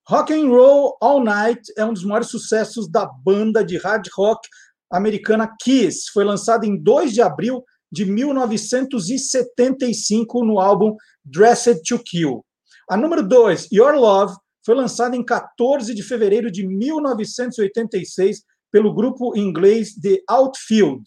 Rock 0.07 0.31
and 0.31 0.47
Roll 0.47 0.95
All 1.01 1.23
Night 1.23 1.73
é 1.75 1.83
um 1.83 1.93
dos 1.93 2.05
maiores 2.05 2.29
sucessos 2.29 2.87
da 2.87 3.07
banda 3.07 3.65
de 3.65 3.77
hard 3.77 4.07
rock 4.15 4.47
americana 4.91 5.51
Kiss. 5.59 6.11
Foi 6.13 6.23
lançado 6.23 6.65
em 6.65 6.79
2 6.79 7.13
de 7.13 7.23
abril 7.23 7.63
de 7.91 8.05
1975 8.05 10.45
no 10.45 10.59
álbum 10.59 10.95
Dressed 11.25 11.81
to 11.81 11.97
Kill. 11.97 12.45
A 12.87 12.95
número 12.95 13.27
2, 13.27 13.71
Your 13.71 13.95
Love, 13.95 14.35
foi 14.65 14.75
lançada 14.75 15.15
em 15.15 15.23
14 15.23 15.93
de 15.93 16.01
fevereiro 16.01 16.49
de 16.49 16.67
1986 16.67 18.41
pelo 18.71 18.93
grupo 18.93 19.37
inglês 19.37 19.93
The 20.01 20.17
Outfield. 20.27 21.03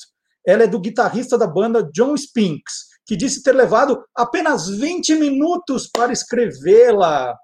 Ela 0.46 0.62
é 0.62 0.66
do 0.66 0.80
guitarrista 0.80 1.36
da 1.36 1.46
banda 1.46 1.82
John 1.92 2.14
Spinks, 2.14 2.86
que 3.04 3.16
disse 3.16 3.42
ter 3.42 3.52
levado 3.52 4.02
apenas 4.14 4.68
20 4.68 5.16
minutos 5.16 5.88
para 5.88 6.12
escrevê-la. 6.12 7.36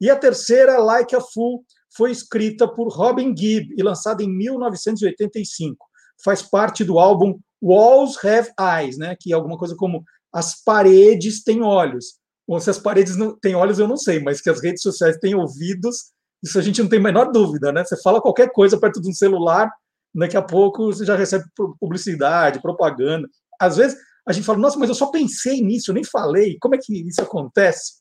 E 0.00 0.10
a 0.10 0.16
terceira, 0.16 0.78
Like 0.78 1.16
a 1.16 1.20
Fool, 1.20 1.64
foi 1.96 2.10
escrita 2.10 2.68
por 2.68 2.88
Robin 2.88 3.34
Gibb 3.36 3.74
e 3.76 3.82
lançada 3.82 4.22
em 4.22 4.28
1985. 4.28 5.76
Faz 6.22 6.42
parte 6.42 6.84
do 6.84 6.98
álbum 6.98 7.38
Walls 7.62 8.22
Have 8.22 8.50
Eyes, 8.60 8.98
né, 8.98 9.16
que 9.18 9.32
é 9.32 9.34
alguma 9.34 9.56
coisa 9.56 9.74
como 9.76 10.04
As 10.32 10.62
Paredes 10.62 11.42
Têm 11.42 11.62
Olhos. 11.62 12.18
Ou 12.46 12.60
se 12.60 12.70
as 12.70 12.78
paredes 12.78 13.16
não 13.16 13.36
têm 13.38 13.54
olhos, 13.54 13.78
eu 13.78 13.88
não 13.88 13.96
sei, 13.96 14.20
mas 14.20 14.40
que 14.40 14.50
as 14.50 14.62
redes 14.62 14.82
sociais 14.82 15.16
têm 15.18 15.34
ouvidos, 15.34 16.12
isso 16.42 16.58
a 16.58 16.62
gente 16.62 16.82
não 16.82 16.88
tem 16.88 16.98
a 16.98 17.02
menor 17.02 17.32
dúvida, 17.32 17.72
né? 17.72 17.84
Você 17.84 18.00
fala 18.02 18.20
qualquer 18.20 18.50
coisa 18.52 18.78
perto 18.78 19.00
de 19.00 19.08
um 19.08 19.14
celular, 19.14 19.70
daqui 20.14 20.36
a 20.36 20.42
pouco 20.42 20.86
você 20.86 21.04
já 21.04 21.16
recebe 21.16 21.44
publicidade, 21.80 22.60
propaganda. 22.60 23.26
Às 23.60 23.76
vezes 23.76 23.96
a 24.26 24.32
gente 24.32 24.44
fala, 24.44 24.58
nossa, 24.58 24.78
mas 24.78 24.88
eu 24.88 24.94
só 24.94 25.06
pensei 25.06 25.62
nisso, 25.62 25.90
eu 25.90 25.94
nem 25.94 26.04
falei, 26.04 26.56
como 26.60 26.74
é 26.74 26.78
que 26.78 27.06
isso 27.06 27.22
acontece? 27.22 27.94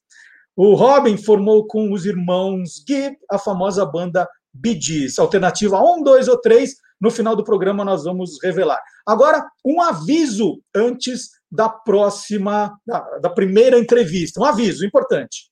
O 0.56 0.76
Robin 0.76 1.18
formou 1.18 1.66
com 1.66 1.92
os 1.92 2.06
irmãos 2.06 2.84
Gibb 2.88 3.18
a 3.32 3.40
famosa 3.40 3.86
banda 3.86 4.28
Bee 4.54 4.80
Gees, 4.80 5.18
alternativa 5.18 5.82
1, 5.82 6.04
2 6.04 6.28
ou 6.28 6.40
3. 6.40 6.76
No 7.02 7.10
final 7.10 7.36
do 7.36 7.44
programa 7.44 7.84
nós 7.84 8.04
vamos 8.04 8.38
revelar. 8.42 8.80
Agora, 9.06 9.46
um 9.66 9.82
aviso 9.82 10.62
antes 10.76 11.32
da 11.54 11.70
próxima, 11.70 12.80
da, 12.84 13.00
da 13.20 13.30
primeira 13.30 13.78
entrevista. 13.78 14.42
Um 14.42 14.44
aviso 14.44 14.84
importante. 14.84 15.52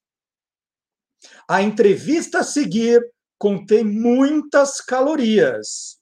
A 1.47 1.61
entrevista 1.61 2.39
a 2.39 2.43
seguir 2.43 2.99
contém 3.37 3.83
muitas 3.83 4.81
calorias. 4.81 5.99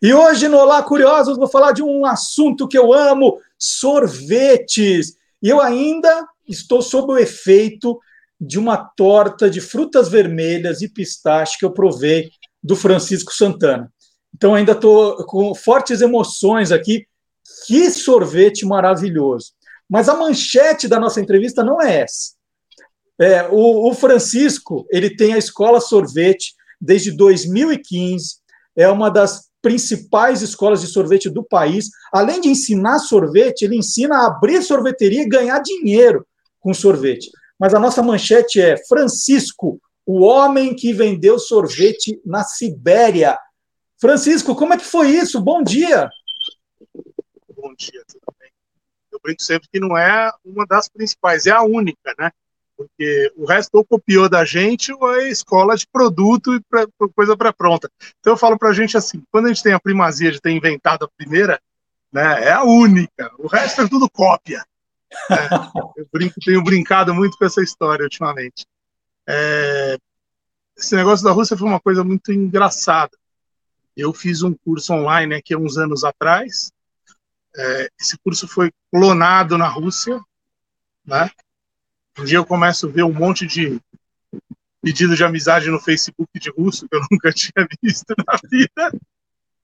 E 0.00 0.14
hoje 0.14 0.48
no 0.48 0.56
Olá 0.56 0.82
Curiosos 0.82 1.36
vou 1.36 1.46
falar 1.46 1.72
de 1.72 1.82
um 1.82 2.06
assunto 2.06 2.66
que 2.66 2.78
eu 2.78 2.90
amo, 2.90 3.38
sorvetes. 3.58 5.18
E 5.42 5.48
eu 5.50 5.60
ainda 5.60 6.26
estou 6.48 6.80
sob 6.80 7.12
o 7.12 7.18
efeito 7.18 8.00
de 8.40 8.58
uma 8.58 8.78
torta 8.78 9.50
de 9.50 9.60
frutas 9.60 10.08
vermelhas 10.08 10.80
e 10.80 10.88
pistache 10.88 11.58
que 11.58 11.66
eu 11.66 11.72
provei 11.72 12.30
do 12.62 12.74
Francisco 12.74 13.34
Santana. 13.34 13.92
Então 14.34 14.54
ainda 14.54 14.72
estou 14.72 15.22
com 15.26 15.54
fortes 15.54 16.00
emoções 16.00 16.72
aqui 16.72 17.06
que 17.66 17.90
sorvete 17.90 18.64
maravilhoso. 18.66 19.52
Mas 19.88 20.08
a 20.08 20.16
manchete 20.16 20.88
da 20.88 20.98
nossa 20.98 21.20
entrevista 21.20 21.62
não 21.62 21.80
é 21.80 22.00
essa. 22.00 22.32
É, 23.20 23.46
o, 23.50 23.88
o 23.88 23.94
Francisco 23.94 24.86
ele 24.90 25.14
tem 25.14 25.34
a 25.34 25.38
escola 25.38 25.80
sorvete 25.80 26.54
desde 26.80 27.12
2015, 27.12 28.36
é 28.76 28.88
uma 28.88 29.08
das 29.08 29.48
principais 29.62 30.42
escolas 30.42 30.80
de 30.80 30.88
sorvete 30.88 31.30
do 31.30 31.42
país. 31.42 31.88
Além 32.12 32.40
de 32.40 32.48
ensinar 32.48 32.98
sorvete, 32.98 33.62
ele 33.62 33.76
ensina 33.76 34.16
a 34.16 34.26
abrir 34.26 34.62
sorveteria 34.62 35.22
e 35.22 35.28
ganhar 35.28 35.60
dinheiro 35.60 36.26
com 36.60 36.74
sorvete. 36.74 37.30
Mas 37.58 37.72
a 37.72 37.78
nossa 37.78 38.02
manchete 38.02 38.60
é 38.60 38.76
Francisco, 38.86 39.80
o 40.04 40.22
homem 40.22 40.74
que 40.74 40.92
vendeu 40.92 41.38
sorvete 41.38 42.20
na 42.26 42.44
Sibéria. 42.44 43.38
Francisco, 43.98 44.54
como 44.54 44.74
é 44.74 44.76
que 44.76 44.84
foi 44.84 45.08
isso? 45.10 45.40
Bom 45.40 45.62
dia. 45.62 46.10
Bom 47.64 47.74
dia, 47.74 48.04
tudo 48.06 48.26
bem? 48.38 48.50
Eu 49.10 49.18
brinco 49.22 49.42
sempre 49.42 49.66
que 49.72 49.80
não 49.80 49.96
é 49.96 50.30
uma 50.44 50.66
das 50.66 50.86
principais, 50.86 51.46
é 51.46 51.50
a 51.50 51.62
única, 51.62 52.14
né? 52.18 52.30
Porque 52.76 53.32
o 53.36 53.46
resto 53.46 53.74
ou 53.76 53.84
copiou 53.86 54.28
da 54.28 54.44
gente 54.44 54.92
ou 54.92 55.14
é 55.14 55.30
escola 55.30 55.74
de 55.74 55.86
produto 55.86 56.54
e 56.54 56.60
pra, 56.60 56.86
coisa 57.16 57.34
para 57.34 57.54
pronta. 57.54 57.88
Então 58.20 58.34
eu 58.34 58.36
falo 58.36 58.58
para 58.58 58.68
a 58.68 58.72
gente 58.74 58.98
assim, 58.98 59.22
quando 59.32 59.46
a 59.46 59.48
gente 59.48 59.62
tem 59.62 59.72
a 59.72 59.80
primazia 59.80 60.30
de 60.30 60.42
ter 60.42 60.50
inventado 60.50 61.06
a 61.06 61.10
primeira, 61.16 61.58
né, 62.12 62.44
é 62.44 62.52
a 62.52 62.64
única. 62.64 63.32
O 63.38 63.46
resto 63.46 63.80
é 63.80 63.88
tudo 63.88 64.10
cópia. 64.10 64.62
É, 65.30 65.34
eu 65.96 66.06
brinco, 66.12 66.34
tenho 66.44 66.62
brincado 66.62 67.14
muito 67.14 67.38
com 67.38 67.46
essa 67.46 67.62
história 67.62 68.04
ultimamente. 68.04 68.66
É, 69.26 69.96
esse 70.76 70.94
negócio 70.94 71.24
da 71.24 71.32
Rússia 71.32 71.56
foi 71.56 71.66
uma 71.66 71.80
coisa 71.80 72.04
muito 72.04 72.30
engraçada. 72.30 73.16
Eu 73.96 74.12
fiz 74.12 74.42
um 74.42 74.52
curso 74.52 74.92
online 74.92 75.36
aqui 75.36 75.54
há 75.54 75.58
uns 75.58 75.78
anos 75.78 76.04
atrás. 76.04 76.73
É, 77.56 77.88
esse 78.00 78.18
curso 78.18 78.48
foi 78.48 78.72
clonado 78.90 79.56
na 79.56 79.68
Rússia, 79.68 80.20
né? 81.04 81.30
Um 82.18 82.24
dia 82.24 82.38
eu 82.38 82.46
começo 82.46 82.86
a 82.86 82.90
ver 82.90 83.02
um 83.02 83.12
monte 83.12 83.46
de 83.46 83.80
pedido 84.82 85.16
de 85.16 85.24
amizade 85.24 85.70
no 85.70 85.80
Facebook 85.80 86.28
de 86.38 86.50
russo 86.50 86.88
que 86.88 86.96
eu 86.96 87.00
nunca 87.10 87.32
tinha 87.32 87.66
visto 87.82 88.14
na 88.18 88.38
vida. 88.48 88.92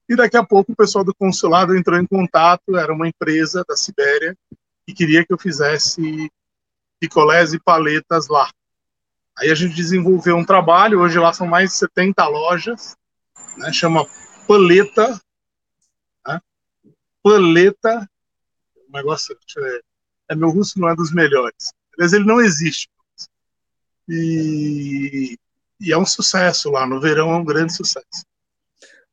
E 0.09 0.15
daqui 0.15 0.35
a 0.35 0.43
pouco 0.43 0.71
o 0.71 0.75
pessoal 0.75 1.03
do 1.03 1.13
consulado 1.13 1.75
entrou 1.75 1.97
em 1.97 2.05
contato, 2.05 2.75
era 2.75 2.91
uma 2.91 3.07
empresa 3.07 3.63
da 3.67 3.77
Sibéria 3.77 4.35
que 4.85 4.93
queria 4.93 5.25
que 5.25 5.31
eu 5.31 5.37
fizesse 5.37 6.29
picolés 6.99 7.53
e 7.53 7.59
paletas 7.59 8.27
lá. 8.27 8.49
Aí 9.37 9.49
a 9.49 9.55
gente 9.55 9.73
desenvolveu 9.73 10.35
um 10.35 10.45
trabalho, 10.45 10.99
hoje 10.99 11.17
lá 11.17 11.31
são 11.33 11.47
mais 11.47 11.71
de 11.71 11.77
70 11.77 12.27
lojas, 12.27 12.95
né, 13.57 13.71
chama 13.71 14.05
Paleta. 14.47 15.19
Paleta, 17.23 18.09
o 18.87 18.91
negócio, 18.91 19.37
é, 20.29 20.35
meu 20.35 20.49
russo 20.49 20.79
não 20.79 20.89
é 20.89 20.95
dos 20.95 21.11
melhores. 21.13 21.73
Aliás, 21.93 22.13
ele 22.13 22.25
não 22.25 22.41
existe. 22.41 22.89
E, 24.07 25.37
e, 25.79 25.91
é 25.91 25.97
um 25.97 26.05
sucesso 26.05 26.69
lá, 26.71 26.85
no 26.85 26.99
verão 26.99 27.31
é 27.31 27.37
um 27.37 27.45
grande 27.45 27.75
sucesso. 27.75 28.25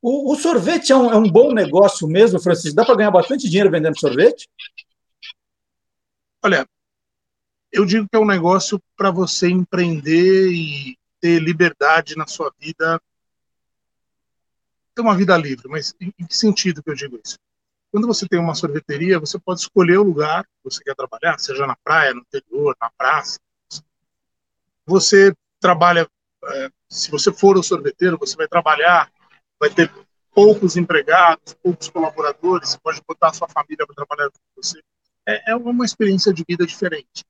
O, 0.01 0.33
o 0.33 0.37
sorvete 0.37 0.93
é 0.93 0.97
um, 0.97 1.13
é 1.13 1.17
um, 1.17 1.31
bom 1.31 1.53
negócio 1.53 2.07
mesmo, 2.07 2.41
Francisco? 2.41 2.77
Dá 2.77 2.85
para 2.85 2.97
ganhar 2.97 3.11
bastante 3.11 3.49
dinheiro 3.49 3.71
vendendo 3.71 3.99
sorvete? 3.99 4.49
Olha, 6.43 6.67
eu 7.71 7.85
digo 7.85 8.09
que 8.09 8.17
é 8.17 8.19
um 8.19 8.27
negócio 8.27 8.81
para 8.97 9.11
você 9.11 9.49
empreender 9.49 10.51
e 10.51 10.97
ter 11.21 11.41
liberdade 11.41 12.17
na 12.17 12.27
sua 12.27 12.53
vida, 12.59 13.01
ter 14.95 15.03
uma 15.03 15.17
vida 15.17 15.37
livre. 15.37 15.69
Mas 15.69 15.95
em 16.01 16.11
que 16.11 16.35
sentido 16.35 16.83
que 16.83 16.91
eu 16.91 16.95
digo 16.95 17.21
isso? 17.25 17.39
Quando 17.91 18.07
você 18.07 18.29
tem 18.29 18.39
uma 18.39 18.55
sorveteria, 18.55 19.19
você 19.19 19.39
pode 19.39 19.61
escolher 19.61 19.99
o 19.99 20.03
lugar 20.03 20.45
que 20.45 20.51
você 20.65 20.83
quer 20.85 20.95
trabalhar, 20.95 21.39
seja 21.39 21.67
na 21.67 21.77
praia, 21.77 22.13
no 22.13 22.21
interior, 22.21 22.77
na 22.81 22.91
praça. 22.91 23.39
Você 24.85 25.35
trabalha, 25.59 26.09
é, 26.45 26.71
se 26.89 27.11
você 27.11 27.33
for 27.33 27.57
o 27.57 27.63
sorveteiro, 27.63 28.19
você 28.19 28.37
vai 28.37 28.47
trabalhar, 28.47 29.11
vai 29.59 29.71
ter 29.71 29.91
poucos 30.35 30.77
empregados, 30.77 31.55
poucos 31.63 31.89
colaboradores, 31.89 32.71
você 32.71 32.79
pode 32.79 33.03
botar 33.07 33.31
a 33.31 33.33
sua 33.33 33.49
família 33.49 33.87
para 33.87 33.95
trabalhar 33.95 34.31
com 34.31 34.39
você. 34.63 34.81
É, 35.27 35.53
é 35.53 35.57
uma 35.57 35.85
experiência 35.85 36.33
de 36.33 36.45
vida 36.47 36.67
diferente. 36.67 37.25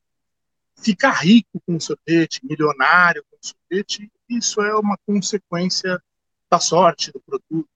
Ficar 0.76 1.12
rico 1.12 1.60
com 1.66 1.78
sorvete, 1.78 2.40
milionário 2.44 3.24
com 3.30 3.36
sorvete, 3.40 4.10
isso 4.28 4.60
é 4.60 4.74
uma 4.74 4.98
consequência 5.06 6.02
da 6.50 6.58
sorte 6.58 7.12
do 7.12 7.20
produto 7.20 7.68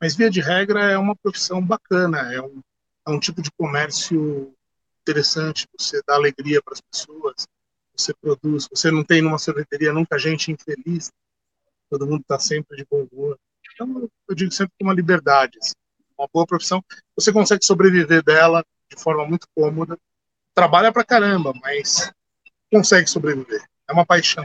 mas, 0.00 0.16
via 0.16 0.30
de 0.30 0.40
regra, 0.40 0.90
é 0.90 0.98
uma 0.98 1.16
profissão 1.16 1.64
bacana, 1.64 2.32
é 2.32 2.40
um, 2.40 2.60
é 3.06 3.10
um 3.10 3.20
tipo 3.20 3.40
de 3.40 3.50
comércio 3.52 4.54
interessante, 5.02 5.66
você 5.78 6.00
dá 6.06 6.14
alegria 6.14 6.60
para 6.62 6.74
as 6.74 6.80
pessoas, 6.80 7.46
você 7.96 8.12
produz, 8.14 8.68
você 8.68 8.90
não 8.90 9.04
tem 9.04 9.22
numa 9.22 9.38
sorveteria 9.38 9.92
nunca 9.92 10.18
gente 10.18 10.50
infeliz, 10.50 11.10
todo 11.88 12.06
mundo 12.06 12.22
está 12.22 12.38
sempre 12.38 12.76
de 12.76 12.86
bom 12.90 13.06
humor. 13.10 13.38
Então, 13.72 14.08
eu 14.28 14.34
digo 14.34 14.50
sempre 14.52 14.72
com 14.78 14.86
uma 14.86 14.94
liberdade, 14.94 15.58
assim, 15.62 15.74
uma 16.18 16.28
boa 16.32 16.46
profissão, 16.46 16.82
você 17.14 17.32
consegue 17.32 17.64
sobreviver 17.64 18.22
dela 18.22 18.64
de 18.90 19.00
forma 19.00 19.26
muito 19.26 19.46
cômoda, 19.54 19.98
trabalha 20.54 20.92
para 20.92 21.04
caramba, 21.04 21.52
mas 21.62 22.10
consegue 22.72 23.08
sobreviver. 23.08 23.62
É 23.88 23.92
uma 23.92 24.06
paixão. 24.06 24.44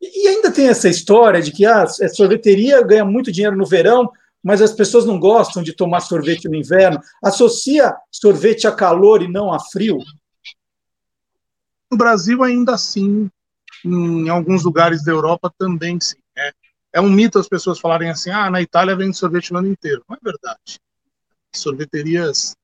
E 0.00 0.28
ainda 0.28 0.50
tem 0.50 0.68
essa 0.68 0.88
história 0.88 1.42
de 1.42 1.52
que 1.52 1.66
ah, 1.66 1.82
a 1.82 2.08
sorveteria 2.08 2.82
ganha 2.82 3.04
muito 3.04 3.30
dinheiro 3.30 3.56
no 3.56 3.66
verão, 3.66 4.10
mas 4.42 4.62
as 4.62 4.72
pessoas 4.72 5.04
não 5.04 5.18
gostam 5.18 5.62
de 5.62 5.74
tomar 5.74 6.00
sorvete 6.00 6.48
no 6.48 6.54
inverno. 6.54 7.00
Associa 7.22 7.94
sorvete 8.10 8.66
a 8.66 8.72
calor 8.72 9.22
e 9.22 9.28
não 9.28 9.52
a 9.52 9.60
frio? 9.60 9.98
No 11.90 11.98
Brasil, 11.98 12.42
ainda 12.42 12.74
assim, 12.74 13.30
em 13.84 14.28
alguns 14.28 14.64
lugares 14.64 15.04
da 15.04 15.12
Europa 15.12 15.52
também 15.58 16.00
sim. 16.00 16.16
É, 16.36 16.52
é 16.94 17.00
um 17.00 17.10
mito 17.10 17.38
as 17.38 17.48
pessoas 17.48 17.78
falarem 17.78 18.10
assim: 18.10 18.30
ah, 18.30 18.50
na 18.50 18.62
Itália 18.62 18.96
vende 18.96 19.16
sorvete 19.16 19.52
o 19.52 19.56
ano 19.56 19.68
inteiro. 19.68 20.04
Não 20.08 20.16
é 20.16 20.18
verdade. 20.22 20.80
Sorveterias 21.54 22.56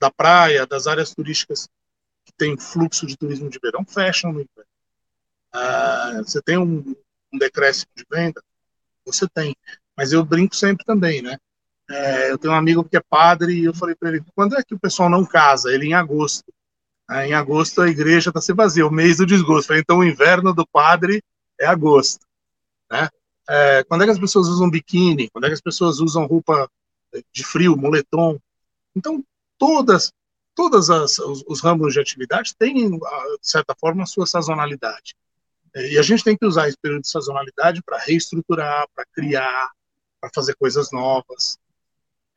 da 0.00 0.10
praia, 0.10 0.66
das 0.66 0.86
áreas 0.86 1.14
turísticas 1.14 1.68
que 2.24 2.32
tem 2.36 2.56
fluxo 2.58 3.06
de 3.06 3.16
turismo 3.16 3.48
de 3.48 3.58
verão, 3.62 3.84
fecham 3.84 4.32
no 4.32 4.40
inverno. 4.40 4.70
Ah, 5.52 6.20
você 6.24 6.42
tem 6.42 6.58
um, 6.58 6.94
um 7.32 7.38
decréscimo 7.38 7.90
de 7.96 8.04
venda? 8.10 8.42
Você 9.04 9.26
tem. 9.28 9.54
Mas 9.96 10.12
eu 10.12 10.24
brinco 10.24 10.54
sempre 10.54 10.84
também, 10.84 11.22
né? 11.22 11.38
É, 11.88 12.30
eu 12.30 12.38
tenho 12.38 12.52
um 12.52 12.56
amigo 12.56 12.84
que 12.84 12.96
é 12.96 13.00
padre 13.00 13.60
e 13.60 13.64
eu 13.64 13.74
falei 13.74 13.94
para 13.94 14.10
ele: 14.10 14.24
quando 14.34 14.56
é 14.56 14.62
que 14.62 14.74
o 14.74 14.78
pessoal 14.78 15.08
não 15.08 15.24
casa? 15.24 15.72
Ele 15.72 15.86
em 15.86 15.94
agosto. 15.94 16.52
É, 17.08 17.28
em 17.28 17.32
agosto 17.32 17.80
a 17.80 17.88
igreja 17.88 18.30
está 18.30 18.40
se 18.40 18.52
vazia, 18.52 18.86
o 18.86 18.90
mês 18.90 19.18
do 19.18 19.26
desgosto. 19.26 19.68
Falei, 19.68 19.82
então 19.82 19.98
o 19.98 20.04
inverno 20.04 20.52
do 20.52 20.66
padre 20.66 21.22
é 21.58 21.66
agosto. 21.66 22.26
Né? 22.90 23.08
É, 23.48 23.84
quando 23.84 24.02
é 24.02 24.06
que 24.06 24.12
as 24.12 24.18
pessoas 24.18 24.48
usam 24.48 24.68
biquíni? 24.68 25.30
Quando 25.30 25.44
é 25.44 25.48
que 25.48 25.54
as 25.54 25.60
pessoas 25.60 26.00
usam 26.00 26.26
roupa 26.26 26.68
de 27.32 27.44
frio, 27.44 27.76
moletom? 27.76 28.38
Então, 28.94 29.24
todas, 29.56 30.12
todas 30.54 30.90
as, 30.90 31.18
os, 31.18 31.44
os 31.46 31.60
ramos 31.60 31.92
de 31.94 32.00
atividade 32.00 32.54
têm, 32.58 32.90
de 32.90 32.98
certa 33.42 33.74
forma, 33.78 34.02
a 34.02 34.06
sua 34.06 34.26
sazonalidade. 34.26 35.14
E 35.76 35.98
a 35.98 36.02
gente 36.02 36.24
tem 36.24 36.36
que 36.36 36.46
usar 36.46 36.68
esse 36.68 36.78
período 36.80 37.02
de 37.02 37.10
sazonalidade 37.10 37.82
para 37.82 37.98
reestruturar, 37.98 38.86
para 38.94 39.04
criar, 39.12 39.70
para 40.26 40.30
fazer 40.34 40.54
coisas 40.56 40.90
novas. 40.92 41.58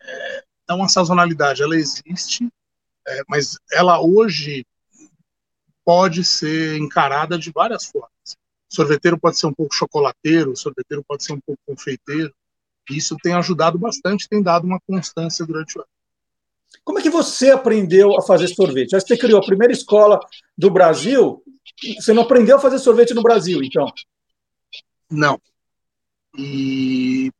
É, 0.01 0.43
então, 0.63 0.83
a 0.83 0.87
sazonalidade, 0.87 1.63
ela 1.63 1.75
existe, 1.75 2.47
é, 3.07 3.21
mas 3.27 3.57
ela 3.71 3.99
hoje 3.99 4.65
pode 5.83 6.23
ser 6.23 6.77
encarada 6.77 7.37
de 7.37 7.51
várias 7.51 7.85
formas. 7.85 8.37
O 8.71 8.75
sorveteiro 8.75 9.19
pode 9.19 9.39
ser 9.39 9.47
um 9.47 9.53
pouco 9.53 9.73
chocolateiro, 9.73 10.51
o 10.51 10.55
sorveteiro 10.55 11.03
pode 11.07 11.23
ser 11.23 11.33
um 11.33 11.39
pouco 11.39 11.59
confeiteiro. 11.65 12.31
Isso 12.89 13.15
tem 13.21 13.33
ajudado 13.33 13.79
bastante, 13.79 14.29
tem 14.29 14.41
dado 14.41 14.65
uma 14.65 14.79
constância 14.81 15.45
durante 15.45 15.77
o 15.77 15.81
ano. 15.81 15.89
Como 16.83 16.99
é 16.99 17.01
que 17.01 17.09
você 17.09 17.49
aprendeu 17.49 18.17
a 18.17 18.21
fazer 18.21 18.47
sorvete? 18.49 18.91
Você 18.91 19.17
criou 19.17 19.39
a 19.39 19.45
primeira 19.45 19.73
escola 19.73 20.19
do 20.55 20.69
Brasil. 20.69 21.43
Você 21.99 22.13
não 22.13 22.23
aprendeu 22.23 22.57
a 22.57 22.59
fazer 22.59 22.77
sorvete 22.77 23.13
no 23.13 23.23
Brasil, 23.23 23.63
então? 23.63 23.91
Não. 25.09 25.41
E 26.37 27.31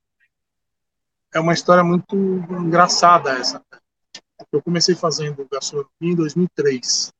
é 1.34 1.40
uma 1.40 1.54
história 1.54 1.84
muito 1.84 2.16
engraçada 2.16 3.32
essa. 3.32 3.64
Eu 4.52 4.62
comecei 4.62 4.96
fazendo 4.96 5.48
gastronomia 5.52 5.90
em 6.02 6.16
2003. 6.16 7.12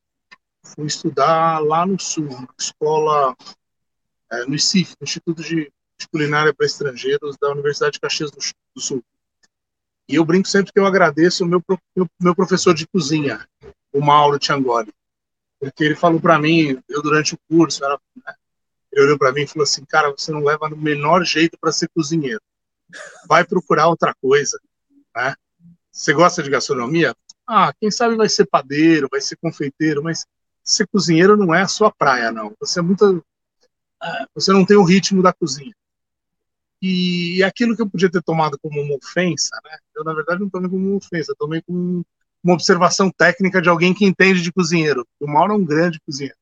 Fui 0.64 0.86
estudar 0.86 1.60
lá 1.60 1.86
no 1.86 2.00
Sul, 2.00 2.28
na 2.28 2.48
escola, 2.58 3.36
é, 4.32 4.46
no 4.46 4.56
ICIF, 4.56 4.96
Instituto 5.02 5.44
de, 5.44 5.72
Culinária 6.12 6.54
para 6.54 6.66
Estrangeiros 6.66 7.36
da 7.38 7.52
Universidade 7.52 7.94
de 7.94 8.00
Caxias 8.00 8.32
do, 8.32 8.42
Sul. 8.82 9.04
E 10.08 10.16
eu 10.16 10.24
brinco 10.24 10.48
sempre 10.48 10.72
que 10.72 10.80
eu 10.80 10.86
agradeço 10.86 11.44
o 11.44 11.48
meu, 11.48 11.62
meu, 11.96 12.08
meu 12.20 12.34
professor 12.34 12.74
de 12.74 12.88
cozinha, 12.88 13.46
o 13.92 14.00
Mauro 14.00 14.40
Tiangoli, 14.40 14.94
porque 15.60 15.84
ele 15.84 15.96
falou 15.96 16.22
para 16.22 16.40
mim, 16.40 16.82
eu 16.88 17.02
durante 17.02 17.36
o 17.36 17.40
curso, 17.50 17.84
era, 17.84 18.00
né, 18.16 18.34
ele 18.92 19.04
olhou 19.04 19.20
para 19.20 19.34
mim 19.34 19.42
e 19.42 19.48
falou 19.48 19.64
assim, 19.64 19.84
cara, 19.84 20.10
você 20.10 20.32
não 20.32 20.42
leva 20.42 20.70
no 20.70 20.78
menor 20.78 21.26
jeito 21.26 21.58
para 21.60 21.74
ser 21.74 21.90
cozinheiro 21.90 22.42
vai 23.28 23.44
procurar 23.44 23.88
outra 23.88 24.14
coisa. 24.22 24.60
Né? 25.16 25.36
Você 25.92 26.14
gosta 26.14 26.42
de 26.42 26.50
gastronomia? 26.50 27.16
Ah, 27.48 27.74
quem 27.80 27.90
sabe 27.90 28.16
vai 28.16 28.30
ser 28.30 28.46
padeiro, 28.46 29.08
vai 29.10 29.22
ser 29.22 29.36
confeiteiro, 29.38 30.04
mas 30.04 30.26
ser 30.64 30.88
cozinheiro 30.88 31.36
não 31.36 31.54
é 31.54 31.62
a 31.62 31.68
sua 31.68 31.92
praia, 31.92 32.32
não. 32.32 32.54
Você 32.60 32.80
é 32.80 32.82
muito, 32.82 33.24
é, 34.02 34.26
você 34.34 34.52
não 34.52 34.66
tem 34.66 34.78
o 34.78 34.84
ritmo 34.84 35.22
da 35.22 35.34
cozinha. 35.34 35.74
E 36.82 37.44
aquilo 37.44 37.76
que 37.76 37.82
eu 37.82 37.90
podia 37.90 38.10
ter 38.10 38.22
tomado 38.24 38.58
como 38.60 38.82
uma 38.82 38.96
ofensa, 38.96 39.60
né? 39.66 39.78
Eu 39.96 40.04
na 40.04 40.14
verdade 40.14 40.40
não 40.40 40.50
tomei 40.50 40.70
como 40.70 40.88
uma 40.88 40.98
ofensa, 40.98 41.36
tomei 41.38 41.62
como 41.62 42.06
uma 42.42 42.54
observação 42.54 43.12
técnica 43.12 43.62
de 43.62 43.68
alguém 43.68 43.94
que 43.94 44.06
entende 44.06 44.42
de 44.42 44.52
cozinheiro. 44.52 45.06
O 45.20 45.28
Mauro 45.28 45.54
é 45.54 45.58
um 45.58 45.66
grande 45.66 46.00
cozinheiro. 46.06 46.38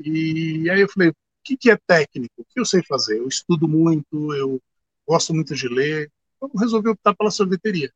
E 0.00 0.68
aí 0.68 0.80
eu 0.80 0.88
falei, 0.88 1.10
o 1.10 1.14
que, 1.44 1.56
que 1.56 1.70
é 1.70 1.78
técnico? 1.86 2.34
O 2.38 2.44
que 2.44 2.58
eu 2.58 2.64
sei 2.64 2.82
fazer? 2.82 3.18
Eu 3.18 3.28
estudo 3.28 3.68
muito, 3.68 4.34
eu 4.34 4.60
gosto 5.10 5.34
muito 5.34 5.56
de 5.56 5.66
ler, 5.66 6.08
então 6.36 6.48
resolvi 6.56 6.88
optar 6.88 7.14
pela 7.16 7.32
sorveteria. 7.32 7.92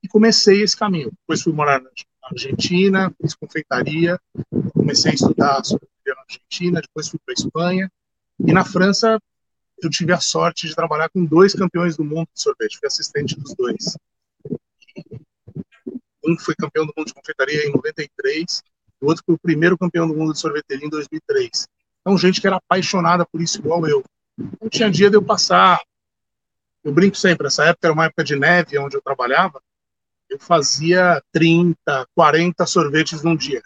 E 0.00 0.06
comecei 0.06 0.62
esse 0.62 0.76
caminho. 0.76 1.10
Depois 1.10 1.42
fui 1.42 1.52
morar 1.52 1.80
na 1.80 1.90
Argentina, 2.22 3.12
fiz 3.20 3.34
confeitaria, 3.34 4.20
comecei 4.72 5.10
a 5.10 5.14
estudar 5.14 5.64
sorveteria 5.64 6.14
na 6.14 6.22
Argentina, 6.22 6.80
depois 6.80 7.08
fui 7.08 7.18
para 7.24 7.32
a 7.32 7.40
Espanha. 7.40 7.92
E 8.38 8.52
na 8.52 8.64
França, 8.64 9.18
eu 9.82 9.90
tive 9.90 10.12
a 10.12 10.20
sorte 10.20 10.68
de 10.68 10.76
trabalhar 10.76 11.08
com 11.08 11.24
dois 11.24 11.54
campeões 11.54 11.96
do 11.96 12.04
mundo 12.04 12.28
de 12.32 12.40
sorvete, 12.40 12.78
fui 12.78 12.86
assistente 12.86 13.38
dos 13.38 13.52
dois. 13.54 13.96
Um 16.24 16.38
foi 16.38 16.54
campeão 16.54 16.86
do 16.86 16.92
mundo 16.96 17.08
de 17.08 17.14
confeitaria 17.14 17.66
em 17.66 17.72
93, 17.72 18.62
o 19.00 19.06
outro 19.06 19.24
foi 19.26 19.34
o 19.34 19.38
primeiro 19.38 19.76
campeão 19.76 20.06
do 20.06 20.14
mundo 20.14 20.32
de 20.32 20.38
sorveteria 20.38 20.86
em 20.86 20.90
2003. 20.90 21.66
Então, 22.00 22.16
gente 22.16 22.40
que 22.40 22.46
era 22.46 22.56
apaixonada 22.56 23.26
por 23.26 23.42
isso, 23.42 23.58
igual 23.58 23.86
eu. 23.88 24.04
Não 24.60 24.68
tinha 24.68 24.90
dia 24.90 25.10
de 25.10 25.16
eu 25.16 25.22
passar. 25.22 25.80
Eu 26.84 26.92
brinco 26.92 27.16
sempre, 27.16 27.46
essa 27.46 27.64
época 27.64 27.86
era 27.86 27.94
uma 27.94 28.04
época 28.04 28.22
de 28.22 28.36
neve, 28.36 28.78
onde 28.78 28.94
eu 28.94 29.02
trabalhava. 29.02 29.62
Eu 30.28 30.38
fazia 30.38 31.22
30, 31.32 32.06
40 32.14 32.66
sorvetes 32.66 33.22
num 33.22 33.34
dia. 33.34 33.62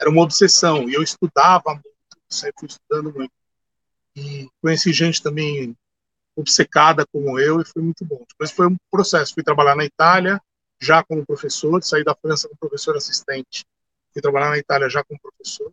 Era 0.00 0.10
uma 0.10 0.22
obsessão. 0.22 0.88
E 0.88 0.94
eu 0.94 1.02
estudava 1.02 1.72
muito, 1.72 1.86
sempre 2.28 2.54
fui 2.58 2.68
estudando 2.68 3.14
muito. 3.14 3.32
E 4.16 4.48
conheci 4.60 4.92
gente 4.92 5.22
também 5.22 5.76
obcecada 6.34 7.06
como 7.12 7.38
eu 7.38 7.60
e 7.60 7.64
foi 7.64 7.80
muito 7.80 8.04
bom. 8.04 8.24
Depois 8.28 8.50
foi 8.50 8.66
um 8.66 8.76
processo. 8.90 9.34
Fui 9.34 9.44
trabalhar 9.44 9.76
na 9.76 9.84
Itália, 9.84 10.40
já 10.80 11.04
como 11.04 11.24
professor, 11.24 11.82
saí 11.82 12.02
da 12.02 12.14
França 12.14 12.48
como 12.48 12.58
professor 12.58 12.96
assistente. 12.96 13.64
Fui 14.12 14.20
trabalhar 14.20 14.50
na 14.50 14.58
Itália 14.58 14.88
já 14.88 15.04
como 15.04 15.20
professor. 15.20 15.72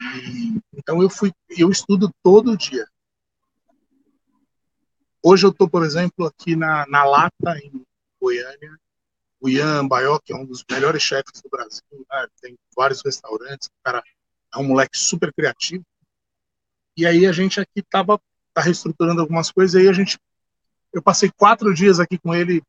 E, 0.00 0.60
então 0.72 1.02
eu 1.02 1.10
fui, 1.10 1.32
eu 1.50 1.70
estudo 1.70 2.10
todo 2.22 2.56
dia. 2.56 2.86
Hoje 5.26 5.46
eu 5.46 5.50
estou, 5.50 5.66
por 5.66 5.82
exemplo, 5.82 6.26
aqui 6.26 6.54
na, 6.54 6.86
na 6.86 7.02
Lata, 7.02 7.58
em 7.62 7.82
Goiânia. 8.20 8.78
O 9.40 9.48
Ian 9.48 9.88
Baioc, 9.88 10.22
que 10.22 10.34
é 10.34 10.36
um 10.36 10.44
dos 10.44 10.62
melhores 10.70 11.02
chefes 11.02 11.40
do 11.40 11.48
Brasil, 11.48 11.82
né? 11.90 12.26
tem 12.42 12.58
vários 12.76 13.02
restaurantes, 13.02 13.68
o 13.68 13.82
cara 13.82 14.04
é 14.54 14.58
um 14.58 14.64
moleque 14.64 14.98
super 14.98 15.32
criativo. 15.32 15.82
E 16.94 17.06
aí 17.06 17.26
a 17.26 17.32
gente 17.32 17.58
aqui 17.58 17.80
estava 17.80 18.20
tá 18.52 18.60
reestruturando 18.60 19.22
algumas 19.22 19.50
coisas, 19.50 19.74
e 19.74 19.78
aí 19.78 19.88
a 19.88 19.94
gente, 19.94 20.18
eu 20.92 21.00
passei 21.00 21.30
quatro 21.34 21.72
dias 21.72 21.98
aqui 21.98 22.18
com 22.18 22.34
ele 22.34 22.62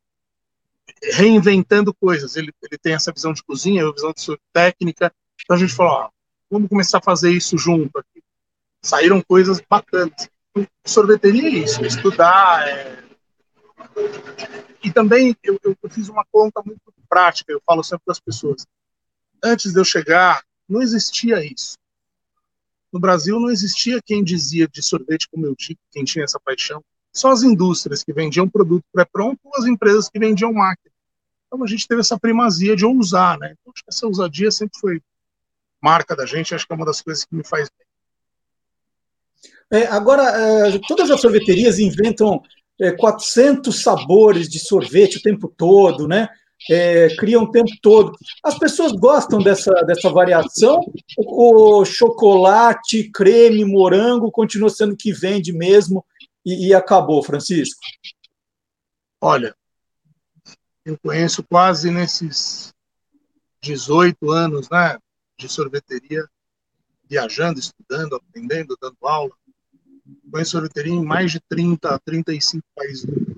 reinventando 1.12 1.92
coisas. 1.92 2.36
Ele, 2.36 2.54
ele 2.62 2.78
tem 2.78 2.94
essa 2.94 3.12
visão 3.12 3.34
de 3.34 3.42
cozinha, 3.42 3.82
eu 3.82 3.92
visão 3.92 4.14
de 4.16 4.40
técnica. 4.54 5.12
Então 5.42 5.56
a 5.56 5.60
gente 5.60 5.74
falou, 5.74 5.92
ó, 5.92 6.10
vamos 6.50 6.70
começar 6.70 6.98
a 6.98 7.02
fazer 7.02 7.30
isso 7.30 7.58
junto 7.58 7.98
aqui. 7.98 8.22
Saíram 8.80 9.20
coisas 9.20 9.60
bacanas. 9.60 10.30
Sorveteria 10.84 11.48
é 11.48 11.62
isso, 11.64 11.84
estudar. 11.84 12.66
É... 12.68 13.04
E 14.82 14.92
também 14.92 15.36
eu, 15.42 15.58
eu, 15.62 15.76
fiz 15.90 16.08
uma 16.08 16.24
conta 16.30 16.62
muito 16.64 16.80
prática, 17.08 17.52
eu 17.52 17.60
falo 17.64 17.82
sempre 17.82 18.04
para 18.04 18.12
as 18.12 18.20
pessoas. 18.20 18.66
Antes 19.42 19.72
de 19.72 19.80
eu 19.80 19.84
chegar, 19.84 20.42
não 20.68 20.82
existia 20.82 21.44
isso. 21.44 21.76
No 22.92 23.00
Brasil 23.00 23.38
não 23.38 23.50
existia 23.50 24.00
quem 24.04 24.22
dizia 24.22 24.66
de 24.68 24.82
sorvete 24.82 25.28
como 25.28 25.46
eu 25.46 25.54
digo, 25.56 25.78
quem 25.90 26.04
tinha 26.04 26.24
essa 26.24 26.40
paixão. 26.40 26.82
Só 27.12 27.30
as 27.30 27.42
indústrias 27.42 28.04
que 28.04 28.12
vendiam 28.12 28.48
produto 28.48 28.84
pré-pronto 28.92 29.40
ou 29.44 29.56
as 29.56 29.64
empresas 29.64 30.08
que 30.08 30.18
vendiam 30.18 30.52
máquina. 30.52 30.92
Então 31.46 31.62
a 31.62 31.66
gente 31.66 31.86
teve 31.86 32.00
essa 32.00 32.18
primazia 32.18 32.76
de 32.76 32.84
ousar, 32.84 33.38
né? 33.38 33.54
Então, 33.58 33.72
acho 33.74 33.82
que 33.82 33.90
essa 33.90 34.06
ousadia 34.06 34.50
sempre 34.50 34.78
foi 34.78 35.00
marca 35.80 36.16
da 36.16 36.26
gente, 36.26 36.54
acho 36.54 36.66
que 36.66 36.72
é 36.72 36.76
uma 36.76 36.86
das 36.86 37.00
coisas 37.00 37.24
que 37.24 37.34
me 37.34 37.44
faz 37.44 37.68
bem. 37.76 37.85
É, 39.72 39.86
agora, 39.86 40.22
é, 40.22 40.78
todas 40.86 41.10
as 41.10 41.20
sorveterias 41.20 41.78
inventam 41.78 42.40
é, 42.80 42.92
400 42.92 43.82
sabores 43.82 44.48
de 44.48 44.58
sorvete 44.58 45.18
o 45.18 45.22
tempo 45.22 45.52
todo, 45.56 46.06
né? 46.06 46.28
é, 46.70 47.14
criam 47.16 47.44
o 47.44 47.50
tempo 47.50 47.70
todo. 47.82 48.16
As 48.42 48.58
pessoas 48.58 48.92
gostam 48.92 49.38
dessa, 49.38 49.72
dessa 49.84 50.10
variação? 50.10 50.80
O, 51.18 51.84
chocolate, 51.84 53.10
creme, 53.10 53.64
morango 53.64 54.30
continua 54.30 54.70
sendo 54.70 54.94
o 54.94 54.96
que 54.96 55.12
vende 55.12 55.52
mesmo 55.52 56.04
e, 56.44 56.68
e 56.68 56.74
acabou, 56.74 57.22
Francisco? 57.22 57.80
Olha, 59.20 59.54
eu 60.84 60.98
conheço 60.98 61.42
quase 61.42 61.90
nesses 61.90 62.72
18 63.62 64.30
anos 64.30 64.68
né, 64.70 64.98
de 65.38 65.48
sorveteria, 65.48 66.24
viajando, 67.08 67.58
estudando, 67.58 68.16
aprendendo, 68.16 68.76
dando 68.80 68.96
aula. 69.02 69.32
Conheço 70.30 70.52
sorveteria 70.52 70.92
em 70.92 71.04
mais 71.04 71.32
de 71.32 71.40
30, 71.40 71.98
35 72.04 72.64
países 72.74 73.04
do 73.04 73.12
mundo 73.12 73.36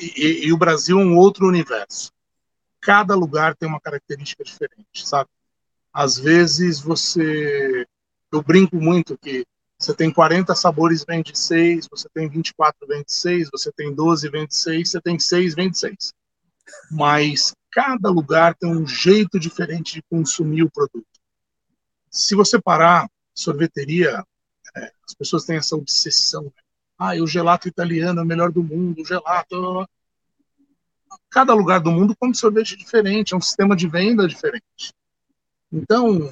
e, 0.00 0.46
e, 0.46 0.52
o 0.52 0.56
Brasil 0.56 1.00
é 1.00 1.04
um 1.04 1.16
outro 1.16 1.46
universo. 1.46 2.12
Cada 2.80 3.14
lugar 3.14 3.56
tem 3.56 3.68
uma 3.68 3.80
característica 3.80 4.44
diferente, 4.44 5.06
sabe? 5.06 5.28
Às 5.92 6.18
vezes 6.18 6.80
você. 6.80 7.86
Eu 8.30 8.42
brinco 8.42 8.76
muito 8.76 9.16
que 9.18 9.46
você 9.78 9.94
tem 9.94 10.12
40 10.12 10.54
sabores, 10.54 11.04
vende 11.06 11.36
6, 11.36 11.88
você 11.90 12.08
tem 12.12 12.28
24, 12.28 12.86
vende 12.86 13.12
6, 13.12 13.48
você 13.50 13.72
tem 13.72 13.94
12, 13.94 14.28
vende 14.28 14.54
6, 14.54 14.90
você 14.90 15.00
tem 15.00 15.18
6, 15.18 15.54
vende 15.54 15.78
6. 15.78 16.12
Mas 16.90 17.54
cada 17.70 18.10
lugar 18.10 18.54
tem 18.54 18.70
um 18.70 18.86
jeito 18.86 19.38
diferente 19.38 19.94
de 19.94 20.02
consumir 20.10 20.62
o 20.62 20.70
produto. 20.70 21.06
Se 22.10 22.34
você 22.34 22.60
parar, 22.60 23.08
sorveteria, 23.34 24.24
é, 24.76 24.92
as 25.06 25.14
pessoas 25.14 25.44
têm 25.44 25.56
essa 25.56 25.76
obsessão. 25.76 26.52
Ah, 26.98 27.14
o 27.14 27.26
gelato 27.26 27.68
italiano 27.68 28.20
é 28.20 28.22
o 28.22 28.26
melhor 28.26 28.50
do 28.50 28.62
mundo, 28.62 29.02
o 29.02 29.04
gelato. 29.04 29.88
Cada 31.30 31.54
lugar 31.54 31.80
do 31.80 31.90
mundo 31.90 32.16
come 32.18 32.34
sorvete 32.34 32.76
diferente, 32.76 33.34
é 33.34 33.36
um 33.36 33.40
sistema 33.40 33.76
de 33.76 33.88
venda 33.88 34.26
diferente. 34.26 34.92
Então, 35.72 36.30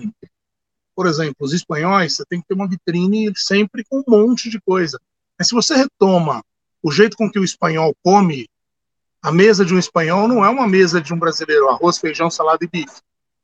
por 0.94 1.06
exemplo, 1.06 1.36
os 1.40 1.52
espanhóis, 1.52 2.16
você 2.16 2.24
tem 2.24 2.40
que 2.40 2.46
ter 2.48 2.54
uma 2.54 2.68
vitrine 2.68 3.32
sempre 3.36 3.84
com 3.84 3.98
um 3.98 4.04
monte 4.08 4.48
de 4.48 4.60
coisa. 4.60 4.98
Mas 5.38 5.48
se 5.48 5.54
você 5.54 5.76
retoma 5.76 6.42
o 6.82 6.90
jeito 6.90 7.16
com 7.16 7.30
que 7.30 7.38
o 7.38 7.44
espanhol 7.44 7.94
come, 8.02 8.48
a 9.22 9.30
mesa 9.30 9.64
de 9.64 9.74
um 9.74 9.78
espanhol 9.78 10.26
não 10.26 10.44
é 10.44 10.48
uma 10.48 10.66
mesa 10.66 11.00
de 11.00 11.12
um 11.12 11.18
brasileiro, 11.18 11.68
arroz, 11.68 11.98
feijão, 11.98 12.30
salada 12.30 12.64
e 12.64 12.68
bife. 12.68 13.00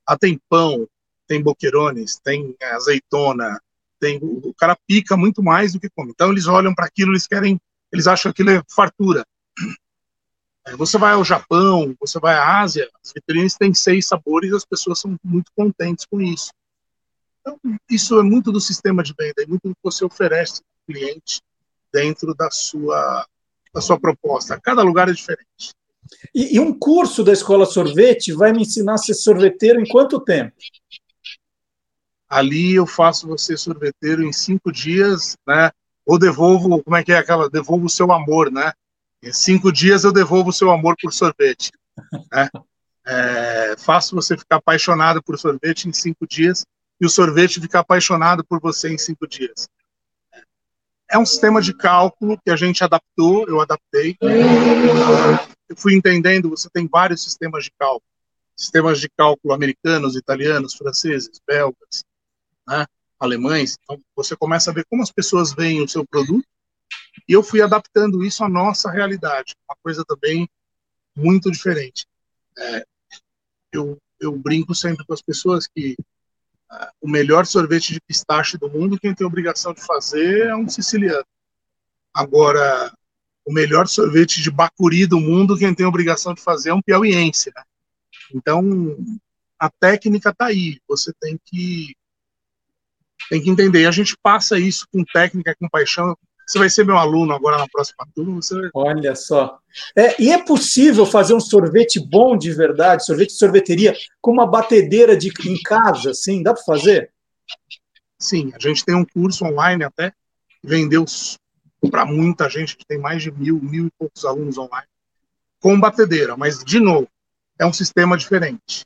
Lá 0.09 0.17
tem 0.17 0.41
pão, 0.49 0.89
tem 1.27 1.43
boquerones, 1.43 2.19
tem 2.19 2.57
azeitona, 2.61 3.61
tem, 4.03 4.19
o 4.21 4.53
cara 4.53 4.77
pica 4.85 5.17
muito 5.17 5.41
mais 5.45 5.73
do 5.73 5.79
que 5.79 5.89
come. 5.89 6.11
Então 6.11 6.33
eles 6.33 6.49
olham 6.49 6.75
para 6.75 6.87
aquilo, 6.87 7.13
eles 7.13 7.29
querem, 7.29 7.61
eles 7.93 8.09
acham 8.09 8.33
que 8.33 8.43
aquilo 8.43 8.59
é 8.59 8.63
fartura. 8.69 9.25
Você 10.77 10.99
vai 10.99 11.15
ao 11.15 11.25
Japão, 11.25 11.93
você 11.99 12.21
vai 12.21 12.37
à 12.37 12.61
Ásia, 12.61 12.89
as 13.03 13.13
vitrines 13.13 13.57
têm 13.57 13.75
seis 13.75 14.07
sabores 14.07 14.53
e 14.53 14.55
as 14.55 14.65
pessoas 14.65 15.01
são 15.01 15.17
muito 15.25 15.51
contentes 15.57 16.07
com 16.07 16.21
isso. 16.21 16.53
Então, 17.41 17.59
isso 17.91 18.17
é 18.21 18.23
muito 18.23 18.53
do 18.53 18.61
sistema 18.61 19.03
de 19.03 19.13
venda, 19.19 19.43
é 19.43 19.47
muito 19.47 19.69
do 19.69 19.75
que 19.75 19.81
você 19.83 20.05
oferece 20.05 20.63
ao 20.63 20.95
cliente 20.95 21.43
dentro 21.93 22.33
da 22.33 22.49
sua, 22.49 23.27
da 23.75 23.81
sua 23.81 23.99
proposta. 23.99 24.61
Cada 24.63 24.83
lugar 24.83 25.09
é 25.09 25.13
diferente. 25.13 25.75
E, 26.33 26.55
e 26.55 26.61
um 26.61 26.73
curso 26.73 27.25
da 27.25 27.33
Escola 27.33 27.67
Sorvete 27.67 28.33
vai 28.33 28.53
me 28.53 28.63
ensinar 28.63 28.95
a 28.95 28.99
ser 28.99 29.15
sorveteiro 29.15 29.81
em 29.81 29.89
quanto 29.89 30.21
tempo? 30.21 30.55
Ali 32.33 32.75
eu 32.75 32.87
faço 32.87 33.29
você 33.29 33.59
sorveteiro 33.59 34.25
em 34.25 34.33
cinco 34.33 34.73
dias, 34.73 35.37
né? 35.47 35.71
Ou 36.07 36.19
devolvo, 36.19 36.83
como 36.83 36.97
é 36.97 37.05
que 37.05 37.13
é 37.13 37.19
aquela? 37.19 37.49
Devolvo 37.51 37.87
o 37.87 37.91
seu 37.91 38.11
amor, 38.11 38.51
né? 38.51 38.73
Em 39.23 39.33
cinco 39.33 39.71
dias 39.71 40.03
eu 40.03 40.13
devolvo 40.13 40.49
o 40.49 40.53
seu 40.53 40.71
amor 40.71 40.97
por 41.01 41.13
sorvete. 41.13 41.71
Né? 42.33 42.49
É, 43.07 43.75
faço 43.77 44.15
você 44.17 44.37
ficar 44.37 44.57
apaixonado 44.57 45.23
por 45.23 45.39
sorvete 45.39 45.89
em 45.89 45.93
cinco 45.93 46.27
dias 46.27 46.65
e 46.99 47.05
o 47.05 47.11
sorvete 47.11 47.61
ficar 47.61 47.81
apaixonado 47.81 48.43
por 48.43 48.59
você 48.61 48.89
em 48.89 48.97
cinco 48.97 49.29
dias. 49.29 49.69
É 51.11 51.19
um 51.19 51.27
sistema 51.27 51.61
de 51.61 51.75
cálculo 51.75 52.41
que 52.43 52.51
a 52.51 52.57
gente 52.57 52.83
adaptou, 52.83 53.47
eu 53.47 53.61
adaptei. 53.61 54.17
Eu 55.69 55.77
fui 55.77 55.95
entendendo, 55.95 56.49
você 56.49 56.71
tem 56.73 56.89
vários 56.91 57.23
sistemas 57.23 57.65
de 57.65 57.71
cálculo. 57.79 58.03
Sistemas 58.57 58.99
de 58.99 59.09
cálculo 59.11 59.53
americanos, 59.53 60.17
italianos, 60.17 60.75
franceses, 60.75 61.39
belgas, 61.47 62.03
né, 62.67 62.87
alemães. 63.19 63.77
Então, 63.83 64.01
você 64.15 64.37
começa 64.37 64.71
a 64.71 64.75
ver 64.75 64.85
como 64.89 65.03
as 65.03 65.11
pessoas 65.11 65.53
veem 65.53 65.83
o 65.83 65.89
seu 65.89 66.05
produto. 66.07 66.47
E 67.29 67.33
eu 67.33 67.43
fui 67.43 67.61
adaptando 67.61 68.25
isso 68.25 68.43
à 68.43 68.49
nossa 68.49 68.91
realidade, 68.91 69.55
uma 69.69 69.77
coisa 69.83 70.05
também 70.05 70.49
muito 71.15 71.51
diferente. 71.51 72.07
É, 72.59 72.85
eu, 73.73 73.99
eu 74.21 74.37
brinco 74.37 74.75
sempre 74.75 75.05
com 75.05 75.13
as 75.13 75.23
pessoas 75.23 75.67
que 75.67 75.95
uh, 76.71 76.89
o 77.01 77.09
melhor 77.09 77.47
sorvete 77.47 77.93
de 77.93 78.01
pistache 78.01 78.57
do 78.57 78.69
mundo, 78.69 78.99
quem 78.99 79.15
tem 79.15 79.27
obrigação 79.27 79.73
de 79.73 79.83
fazer 79.83 80.47
é 80.47 80.57
um 80.57 80.69
siciliano. 80.69 81.25
Agora, 82.15 82.93
o 83.45 83.53
melhor 83.53 83.87
sorvete 83.89 84.43
de 84.43 84.51
bacuri 84.51 85.07
do 85.07 85.21
mundo, 85.21 85.59
quem 85.59 85.75
tem 85.75 85.87
obrigação 85.87 86.35
de 86.35 86.43
fazer 86.43 86.71
é 86.71 86.75
um 86.75 86.83
piauiense. 86.83 87.51
Né? 87.55 87.63
Então, 88.35 88.97
a 89.59 89.71
técnica 89.71 90.31
está 90.31 90.47
aí. 90.47 90.81
Você 90.89 91.13
tem 91.21 91.39
que 91.45 91.95
tem 93.29 93.43
que 93.43 93.51
entender. 93.51 93.87
A 93.87 93.91
gente 93.91 94.17
passa 94.23 94.59
isso 94.59 94.87
com 94.93 95.05
técnica, 95.05 95.55
com 95.59 95.69
paixão. 95.69 96.17
Você 96.47 96.59
vai 96.59 96.69
ser 96.69 96.85
meu 96.85 96.99
aluno 96.99 97.33
agora 97.33 97.57
na 97.57 97.69
próxima 97.69 98.07
turma. 98.15 98.43
Você... 98.43 98.55
Olha 98.75 99.15
só. 99.15 99.59
É, 99.97 100.21
e 100.23 100.31
é 100.31 100.43
possível 100.43 101.07
fazer 101.07 101.35
um 101.35 101.41
sorvete 101.41 101.99
bom 101.99 102.37
de 102.37 102.53
verdade, 102.53 103.07
sorvete 103.07 103.31
de 103.31 103.39
sorveteria, 103.39 103.95
com 104.21 104.33
uma 104.33 104.47
batedeira 104.47 105.17
de, 105.17 105.33
em 105.47 105.63
casa, 105.63 106.13
sim? 106.13 106.43
Dá 106.43 106.53
para 106.53 106.63
fazer? 106.65 107.11
Sim, 108.19 108.53
a 108.55 108.59
gente 108.59 108.85
tem 108.85 108.95
um 108.95 109.05
curso 109.05 109.45
online 109.45 109.85
até, 109.85 110.13
vendeu 110.63 111.05
para 111.91 112.05
muita 112.05 112.49
gente, 112.49 112.77
que 112.77 112.85
tem 112.87 112.99
mais 112.99 113.23
de 113.23 113.33
mil, 113.33 113.59
mil 113.61 113.87
e 113.87 113.91
poucos 113.99 114.25
alunos 114.25 114.59
online, 114.59 114.87
com 115.61 115.79
batedeira. 115.81 116.37
Mas, 116.37 116.63
de 116.63 116.79
novo, 116.79 117.09
é 117.59 117.67
um 117.67 117.73
sistema 117.73 118.17
diferente. 118.17 118.85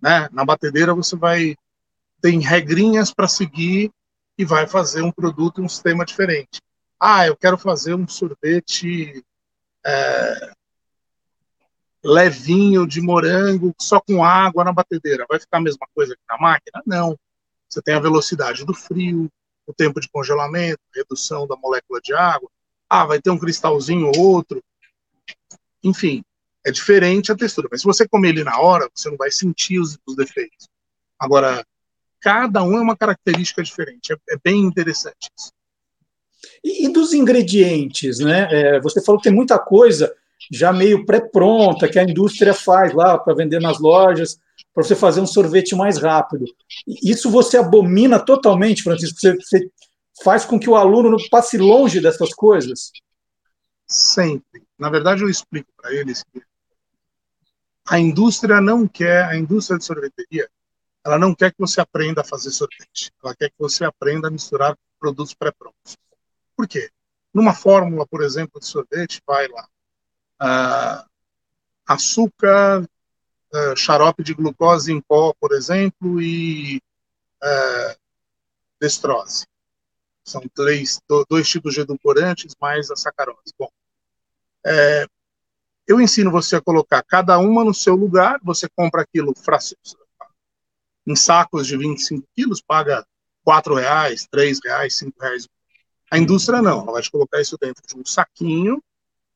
Né? 0.00 0.28
Na 0.32 0.44
batedeira 0.44 0.94
você 0.94 1.16
vai 1.16 1.54
tem 2.20 2.40
regrinhas 2.40 3.12
para 3.12 3.28
seguir 3.28 3.90
e 4.36 4.44
vai 4.44 4.66
fazer 4.66 5.02
um 5.02 5.12
produto, 5.12 5.62
um 5.62 5.68
sistema 5.68 6.04
diferente. 6.04 6.60
Ah, 6.98 7.26
eu 7.26 7.36
quero 7.36 7.56
fazer 7.56 7.94
um 7.94 8.06
sorvete 8.06 9.24
é, 9.84 10.52
levinho 12.04 12.86
de 12.86 13.00
morango 13.00 13.74
só 13.78 14.00
com 14.00 14.24
água 14.24 14.64
na 14.64 14.72
batedeira. 14.72 15.26
Vai 15.28 15.38
ficar 15.38 15.58
a 15.58 15.62
mesma 15.62 15.86
coisa 15.94 16.14
que 16.14 16.22
na 16.28 16.38
máquina? 16.38 16.82
Não. 16.86 17.18
Você 17.68 17.80
tem 17.82 17.94
a 17.94 18.00
velocidade 18.00 18.64
do 18.64 18.74
frio, 18.74 19.30
o 19.66 19.72
tempo 19.72 20.00
de 20.00 20.08
congelamento, 20.08 20.80
redução 20.94 21.46
da 21.46 21.56
molécula 21.56 22.00
de 22.02 22.12
água. 22.12 22.50
Ah, 22.88 23.06
vai 23.06 23.20
ter 23.20 23.30
um 23.30 23.38
cristalzinho 23.38 24.10
ou 24.14 24.18
outro. 24.18 24.62
Enfim, 25.82 26.22
é 26.64 26.70
diferente 26.70 27.30
a 27.30 27.36
textura. 27.36 27.68
Mas 27.70 27.80
se 27.80 27.86
você 27.86 28.06
comer 28.08 28.30
ele 28.30 28.44
na 28.44 28.58
hora, 28.58 28.88
você 28.92 29.08
não 29.08 29.16
vai 29.16 29.30
sentir 29.30 29.78
os, 29.78 29.98
os 30.06 30.16
defeitos. 30.16 30.68
Agora, 31.18 31.64
cada 32.20 32.62
um 32.62 32.76
é 32.76 32.80
uma 32.80 32.96
característica 32.96 33.62
diferente. 33.62 34.12
É, 34.12 34.16
é 34.30 34.36
bem 34.42 34.60
interessante 34.60 35.30
isso. 35.38 35.52
E, 36.64 36.86
e 36.86 36.92
dos 36.92 37.12
ingredientes, 37.12 38.18
né? 38.18 38.48
É, 38.50 38.80
você 38.80 39.02
falou 39.02 39.20
que 39.20 39.28
tem 39.28 39.34
muita 39.34 39.58
coisa 39.58 40.14
já 40.50 40.72
meio 40.72 41.04
pré-pronta 41.04 41.88
que 41.88 41.98
a 41.98 42.02
indústria 42.02 42.54
faz 42.54 42.92
lá 42.94 43.18
para 43.18 43.34
vender 43.34 43.60
nas 43.60 43.78
lojas, 43.78 44.38
para 44.74 44.82
você 44.82 44.96
fazer 44.96 45.20
um 45.20 45.26
sorvete 45.26 45.74
mais 45.74 45.98
rápido. 45.98 46.44
Isso 47.02 47.30
você 47.30 47.58
abomina 47.58 48.18
totalmente, 48.18 48.82
Francisco? 48.82 49.18
Você, 49.18 49.36
você 49.36 49.70
faz 50.22 50.44
com 50.44 50.58
que 50.58 50.70
o 50.70 50.76
aluno 50.76 51.16
passe 51.30 51.58
longe 51.58 52.00
dessas 52.00 52.32
coisas? 52.32 52.90
Sempre. 53.86 54.62
Na 54.78 54.88
verdade, 54.88 55.22
eu 55.22 55.28
explico 55.28 55.70
para 55.76 55.92
eles 55.92 56.22
que 56.32 56.40
a 57.88 57.98
indústria 57.98 58.60
não 58.60 58.86
quer, 58.86 59.24
a 59.24 59.36
indústria 59.36 59.78
de 59.78 59.84
sorveteria, 59.84 60.48
ela 61.04 61.18
não 61.18 61.34
quer 61.34 61.50
que 61.50 61.58
você 61.58 61.80
aprenda 61.80 62.20
a 62.20 62.24
fazer 62.24 62.50
sorvete. 62.50 63.12
Ela 63.22 63.34
quer 63.34 63.48
que 63.48 63.58
você 63.58 63.84
aprenda 63.84 64.28
a 64.28 64.30
misturar 64.30 64.76
produtos 64.98 65.34
pré-prontos. 65.34 65.96
Por 66.56 66.68
quê? 66.68 66.90
Numa 67.32 67.54
fórmula, 67.54 68.06
por 68.06 68.22
exemplo, 68.22 68.60
de 68.60 68.66
sorvete, 68.66 69.22
vai 69.26 69.48
lá 69.48 69.68
uh, 70.40 71.08
açúcar, 71.86 72.82
uh, 72.82 73.76
xarope 73.76 74.22
de 74.22 74.34
glucose 74.34 74.92
em 74.92 75.00
pó, 75.00 75.32
por 75.38 75.52
exemplo, 75.52 76.20
e 76.20 76.82
uh, 77.42 77.96
destrose. 78.80 79.46
São 80.24 80.42
três, 80.54 81.00
dois 81.28 81.48
tipos 81.48 81.74
de 81.74 81.80
edulcorantes 81.80 82.54
mais 82.60 82.90
a 82.90 82.96
sacarose. 82.96 83.54
Bom, 83.58 83.68
é, 84.64 85.06
eu 85.86 86.00
ensino 86.00 86.30
você 86.30 86.56
a 86.56 86.60
colocar 86.60 87.02
cada 87.02 87.38
uma 87.38 87.64
no 87.64 87.74
seu 87.74 87.94
lugar, 87.94 88.38
você 88.42 88.68
compra 88.68 89.02
aquilo 89.02 89.34
em 91.06 91.16
sacos 91.16 91.66
de 91.66 91.76
25 91.76 92.26
quilos, 92.34 92.60
paga 92.60 93.04
quatro 93.42 93.74
reais, 93.74 94.26
três 94.30 94.58
reais, 94.64 94.96
cinco 94.96 95.20
reais 95.20 95.46
a 96.10 96.18
indústria 96.18 96.60
não, 96.60 96.80
ela 96.80 96.92
vai 96.92 97.02
te 97.02 97.10
colocar 97.10 97.40
isso 97.40 97.56
dentro 97.60 97.86
de 97.86 97.96
um 97.96 98.04
saquinho 98.04 98.82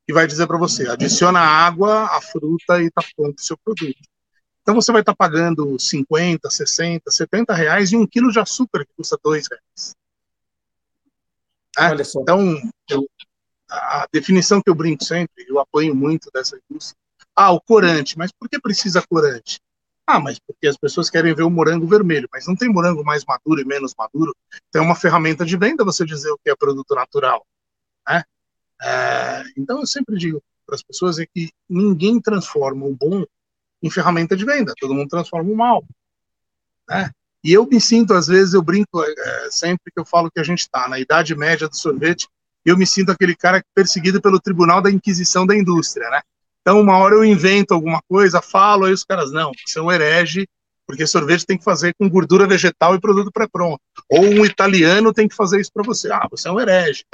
e 0.09 0.13
vai 0.13 0.27
dizer 0.27 0.47
para 0.47 0.59
você, 0.59 0.89
adiciona 0.89 1.39
água, 1.39 2.07
a 2.07 2.21
fruta 2.21 2.83
e 2.83 2.87
está 2.87 3.01
pronto 3.17 3.39
o 3.39 3.43
seu 3.43 3.57
produto. 3.57 3.97
Então 4.61 4.75
você 4.75 4.91
vai 4.91 5.01
estar 5.01 5.13
tá 5.13 5.17
pagando 5.17 5.79
50, 5.79 6.51
60, 6.51 7.11
70 7.11 7.55
reais 7.55 7.93
e 7.93 7.97
um 7.97 8.07
quilo 8.07 8.33
de 8.33 8.41
açúcar 8.41 8.85
que 8.85 8.93
custa 8.97 9.17
dois 9.23 9.47
reais. 9.49 9.95
É? 11.79 12.21
Então, 12.21 12.61
eu, 12.91 13.09
a 13.71 14.07
definição 14.13 14.61
que 14.61 14.69
eu 14.69 14.75
brinco 14.75 15.05
sempre, 15.05 15.47
eu 15.49 15.61
apoio 15.61 15.95
muito 15.95 16.29
dessa 16.33 16.59
indústria. 16.69 16.97
Ah, 17.37 17.53
o 17.53 17.61
corante, 17.61 18.19
mas 18.19 18.33
por 18.33 18.49
que 18.49 18.61
precisa 18.61 19.03
corante? 19.03 19.61
Ah, 20.07 20.21
mas 20.21 20.39
porque 20.39 20.67
as 20.67 20.77
pessoas 20.77 21.09
querem 21.09 21.35
ver 21.35 21.45
o 21.45 21.51
morango 21.51 21.87
vermelho, 21.87 22.29
mas 22.31 22.47
não 22.47 22.55
tem 22.55 22.69
morango 22.69 23.03
mais 23.03 23.25
maduro 23.25 23.61
e 23.61 23.65
menos 23.65 23.95
maduro. 23.99 24.35
Então 24.69 24.83
é 24.83 24.85
uma 24.85 24.95
ferramenta 24.95 25.45
de 25.45 25.57
venda 25.57 25.85
você 25.85 26.05
dizer 26.05 26.31
o 26.31 26.39
que 26.39 26.51
é 26.51 26.57
produto 26.57 26.95
natural. 26.95 27.47
Né? 28.07 28.23
É, 28.83 29.43
então 29.57 29.81
eu 29.81 29.87
sempre 29.87 30.17
digo 30.19 30.43
para 30.67 30.75
as 30.75 30.83
pessoas 30.83 31.19
é 31.19 31.27
que 31.27 31.51
ninguém 31.69 32.21
transforma 32.21 32.87
o 32.87 32.95
bom 32.95 33.25
em 33.83 33.91
ferramenta 33.91 34.37
de 34.37 34.45
venda, 34.45 34.75
todo 34.79 34.95
mundo 34.95 35.09
transforma 35.09 35.51
o 35.51 35.57
mal. 35.57 35.85
Né? 36.89 37.11
E 37.43 37.53
eu 37.53 37.67
me 37.67 37.79
sinto, 37.79 38.15
às 38.15 38.27
vezes, 38.27 38.55
eu 38.55 38.63
brinco 38.63 39.03
é, 39.03 39.51
sempre 39.51 39.93
que 39.93 40.01
eu 40.01 40.05
falo 40.05 40.31
que 40.31 40.41
a 40.41 40.43
gente 40.43 40.61
está 40.61 40.89
na 40.89 40.99
idade 40.99 41.37
média 41.37 41.69
do 41.69 41.77
sorvete, 41.77 42.27
eu 42.65 42.79
me 42.79 42.87
sinto 42.87 43.13
aquele 43.13 43.37
cara 43.37 43.63
perseguido 43.75 44.21
pelo 44.23 44.41
tribunal 44.41 44.81
da 44.81 44.91
inquisição 44.91 45.47
da 45.47 45.55
indústria, 45.55 46.09
né? 46.09 46.23
Então, 46.65 46.81
uma 46.81 46.97
hora 46.97 47.15
eu 47.15 47.23
invento 47.23 47.75
alguma 47.75 48.01
coisa, 48.09 48.41
falo, 48.41 48.87
aí 48.87 48.93
os 48.95 49.05
caras, 49.05 49.31
não, 49.31 49.53
você 49.67 49.79
é 49.79 49.83
um 49.83 49.93
herege, 49.93 50.49
porque 50.87 51.07
sorvete 51.07 51.45
tem 51.45 51.59
que 51.59 51.65
fazer 51.65 51.95
com 51.99 52.09
gordura 52.09 52.47
vegetal 52.47 52.95
e 52.95 53.01
produto 53.01 53.31
pré-pronto. 53.31 53.83
Ou 54.09 54.25
um 54.25 54.47
italiano 54.47 55.13
tem 55.13 55.29
que 55.29 55.35
fazer 55.35 55.61
isso 55.61 55.71
para 55.71 55.83
você. 55.83 56.11
Ah, 56.11 56.27
você 56.31 56.49
é 56.49 56.51
um 56.51 56.59
herege. 56.59 57.05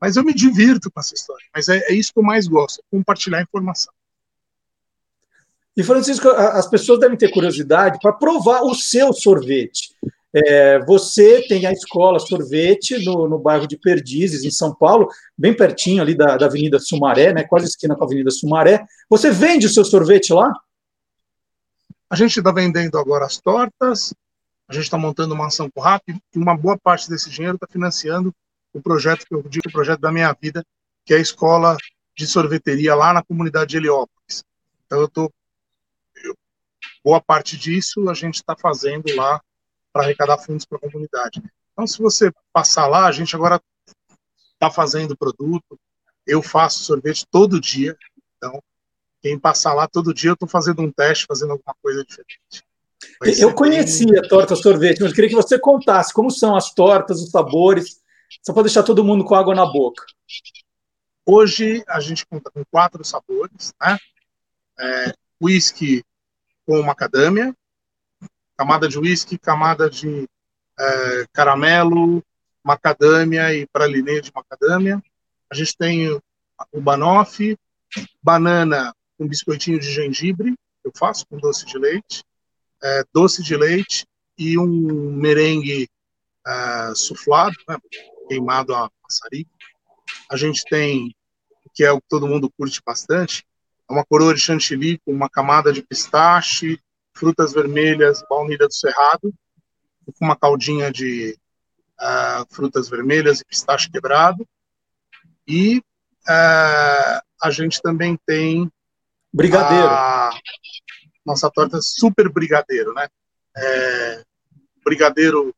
Mas 0.00 0.14
eu 0.14 0.22
me 0.22 0.32
divirto 0.32 0.88
com 0.88 1.00
essa 1.00 1.14
história. 1.14 1.44
Mas 1.52 1.68
é, 1.68 1.78
é 1.88 1.92
isso 1.92 2.12
que 2.12 2.20
eu 2.20 2.22
mais 2.22 2.46
gosto, 2.46 2.78
é 2.78 2.96
compartilhar 2.96 3.42
informação. 3.42 3.92
E 5.76 5.82
Francisco, 5.82 6.28
as 6.28 6.68
pessoas 6.68 7.00
devem 7.00 7.18
ter 7.18 7.32
curiosidade 7.32 7.98
para 8.00 8.12
provar 8.12 8.62
o 8.62 8.72
seu 8.72 9.12
sorvete. 9.12 9.96
É, 10.34 10.78
você 10.84 11.46
tem 11.46 11.66
a 11.66 11.72
escola 11.72 12.18
Sorvete 12.18 13.04
no, 13.04 13.28
no, 13.28 13.38
bairro 13.38 13.66
de 13.66 13.76
Perdizes, 13.76 14.44
em 14.44 14.50
São 14.50 14.74
Paulo, 14.74 15.08
bem 15.36 15.54
pertinho 15.54 16.00
ali 16.00 16.14
da, 16.14 16.36
da 16.38 16.46
Avenida 16.46 16.78
Sumaré, 16.78 17.34
né, 17.34 17.44
quase 17.44 17.66
esquina 17.66 17.94
com 17.94 18.04
a 18.04 18.06
Avenida 18.06 18.30
Sumaré. 18.30 18.84
Você 19.10 19.30
vende 19.30 19.66
o 19.66 19.70
seu 19.70 19.84
sorvete 19.84 20.32
lá? 20.32 20.50
A 22.08 22.16
gente 22.16 22.38
está 22.38 22.50
vendendo 22.50 22.98
agora 22.98 23.26
as 23.26 23.38
tortas, 23.38 24.14
a 24.68 24.72
gente 24.72 24.84
está 24.84 24.96
montando 24.96 25.34
uma 25.34 25.48
ação 25.48 25.70
com 25.70 25.80
o 25.80 25.82
RAP, 25.82 26.02
e 26.08 26.38
uma 26.38 26.56
boa 26.56 26.78
parte 26.78 27.08
desse 27.10 27.28
dinheiro 27.28 27.56
está 27.56 27.66
financiando 27.70 28.34
o 28.72 28.80
projeto 28.80 29.26
que 29.26 29.34
eu 29.34 29.42
digo, 29.42 29.68
o 29.68 29.72
projeto 29.72 30.00
da 30.00 30.10
minha 30.10 30.34
vida, 30.40 30.64
que 31.04 31.12
é 31.12 31.18
a 31.18 31.20
escola 31.20 31.76
de 32.16 32.26
sorveteria 32.26 32.94
lá 32.94 33.12
na 33.12 33.22
comunidade 33.22 33.70
de 33.70 33.76
Heliópolis. 33.76 34.44
Então 34.86 35.00
eu 35.00 35.06
estou 35.06 35.30
boa 37.04 37.20
parte 37.20 37.56
disso 37.56 38.08
a 38.08 38.14
gente 38.14 38.36
está 38.36 38.54
fazendo 38.56 39.04
lá 39.16 39.40
para 39.92 40.02
arrecadar 40.02 40.38
fundos 40.38 40.64
para 40.64 40.78
a 40.78 40.80
comunidade. 40.80 41.42
Então, 41.72 41.86
se 41.86 42.00
você 42.00 42.32
passar 42.52 42.86
lá, 42.86 43.06
a 43.06 43.12
gente 43.12 43.34
agora 43.34 43.60
está 44.54 44.70
fazendo 44.70 45.16
produto, 45.16 45.78
eu 46.26 46.42
faço 46.42 46.84
sorvete 46.84 47.26
todo 47.30 47.60
dia, 47.60 47.96
então, 48.36 48.62
quem 49.20 49.38
passar 49.38 49.74
lá 49.74 49.86
todo 49.86 50.14
dia, 50.14 50.30
eu 50.30 50.34
estou 50.34 50.48
fazendo 50.48 50.82
um 50.82 50.90
teste, 50.90 51.26
fazendo 51.26 51.52
alguma 51.52 51.74
coisa 51.82 52.04
diferente. 52.04 52.64
eu 53.40 53.54
conhecia 53.54 54.20
bem... 54.20 54.28
torta 54.28 54.56
sorvete, 54.56 55.00
mas 55.00 55.12
queria 55.12 55.30
que 55.30 55.36
você 55.36 55.58
contasse 55.58 56.12
como 56.12 56.30
são 56.30 56.56
as 56.56 56.72
tortas, 56.72 57.20
os 57.20 57.30
sabores, 57.30 58.00
só 58.42 58.52
para 58.52 58.64
deixar 58.64 58.82
todo 58.82 59.04
mundo 59.04 59.24
com 59.24 59.34
água 59.34 59.54
na 59.54 59.66
boca. 59.66 60.04
Hoje 61.24 61.84
a 61.86 62.00
gente 62.00 62.26
conta 62.26 62.50
com 62.50 62.64
quatro 62.64 63.04
sabores, 63.04 63.72
né? 63.80 63.96
É, 64.78 65.14
whisky 65.40 66.04
com 66.66 66.82
macadâmia, 66.82 67.54
camada 68.62 68.88
de 68.88 68.96
whisky, 68.96 69.36
camada 69.36 69.90
de 69.90 70.28
é, 70.78 71.26
caramelo, 71.32 72.22
macadâmia 72.62 73.52
e 73.52 73.66
pralinê 73.66 74.20
de 74.20 74.30
macadâmia. 74.32 75.02
A 75.50 75.54
gente 75.54 75.76
tem 75.76 76.08
o 76.10 76.80
banoffee, 76.80 77.58
banana 78.22 78.94
com 79.18 79.26
biscoitinho 79.26 79.80
de 79.80 79.90
gengibre, 79.90 80.54
eu 80.84 80.92
faço 80.96 81.26
com 81.26 81.38
doce 81.38 81.66
de 81.66 81.76
leite, 81.76 82.22
é, 82.80 83.02
doce 83.12 83.42
de 83.42 83.56
leite 83.56 84.06
e 84.38 84.56
um 84.56 85.12
merengue 85.12 85.88
é, 86.46 86.94
suflado, 86.94 87.56
né, 87.68 87.76
queimado 88.28 88.76
a 88.76 88.88
maçarico. 89.02 89.50
A 90.30 90.36
gente 90.36 90.62
tem 90.70 91.12
que 91.74 91.82
é 91.82 91.90
o 91.90 92.00
que 92.00 92.06
todo 92.08 92.28
mundo 92.28 92.52
curte 92.56 92.80
bastante, 92.86 93.44
é 93.90 93.92
uma 93.92 94.04
coroa 94.04 94.34
de 94.34 94.40
chantilly 94.40 94.98
com 95.04 95.12
uma 95.12 95.28
camada 95.28 95.72
de 95.72 95.82
pistache, 95.82 96.78
frutas 97.14 97.52
vermelhas, 97.52 98.22
baunilha 98.28 98.66
do 98.66 98.74
cerrado, 98.74 99.32
com 100.18 100.24
uma 100.24 100.36
caldinha 100.36 100.90
de 100.90 101.36
uh, 102.00 102.54
frutas 102.54 102.88
vermelhas 102.88 103.40
e 103.40 103.44
pistache 103.44 103.90
quebrado. 103.90 104.46
E 105.46 105.78
uh, 105.78 107.22
a 107.42 107.50
gente 107.50 107.80
também 107.80 108.18
tem 108.26 108.70
brigadeiro. 109.32 109.88
A 109.88 110.30
nossa 111.24 111.50
torta 111.50 111.78
super 111.80 112.28
brigadeiro, 112.28 112.92
né? 112.92 113.08
É, 113.56 114.24
brigadeiro 114.84 115.54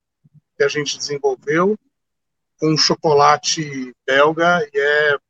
que 0.56 0.64
a 0.64 0.68
gente 0.68 0.98
desenvolveu 0.98 1.78
com 2.58 2.76
chocolate 2.76 3.94
belga 4.06 4.60
e 4.72 4.78
é, 4.78 5.14
o 5.16 5.20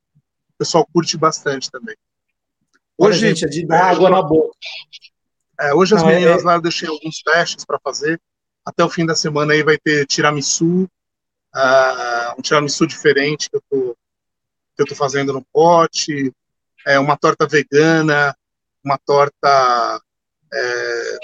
pessoal 0.58 0.86
curte 0.92 1.16
bastante 1.16 1.70
também. 1.70 1.96
Hoje, 2.96 3.18
Olha, 3.18 3.34
gente, 3.34 3.44
é 3.44 3.48
de 3.48 3.66
dar 3.66 3.90
água 3.90 4.10
na 4.10 4.22
boca. 4.22 4.56
É, 5.60 5.74
hoje 5.74 5.94
as 5.94 6.02
Não, 6.02 6.08
meninas 6.08 6.42
é... 6.42 6.44
lá 6.44 6.54
eu 6.54 6.62
deixei 6.62 6.88
alguns 6.88 7.22
testes 7.22 7.64
para 7.64 7.78
fazer. 7.78 8.20
Até 8.64 8.84
o 8.84 8.88
fim 8.88 9.04
da 9.04 9.14
semana 9.14 9.52
aí 9.52 9.62
vai 9.62 9.76
ter 9.76 10.06
tiramisu, 10.06 10.84
uh, 10.84 12.38
um 12.38 12.42
tiramisu 12.42 12.86
diferente 12.86 13.50
que 13.50 13.56
eu 13.56 13.62
tô, 13.70 13.96
que 14.74 14.82
eu 14.82 14.86
tô 14.86 14.94
fazendo 14.94 15.32
no 15.32 15.44
pote, 15.52 16.32
é, 16.86 16.98
uma 16.98 17.16
torta 17.16 17.46
vegana, 17.46 18.34
uma 18.82 18.98
torta 18.98 20.00
é, 20.52 21.18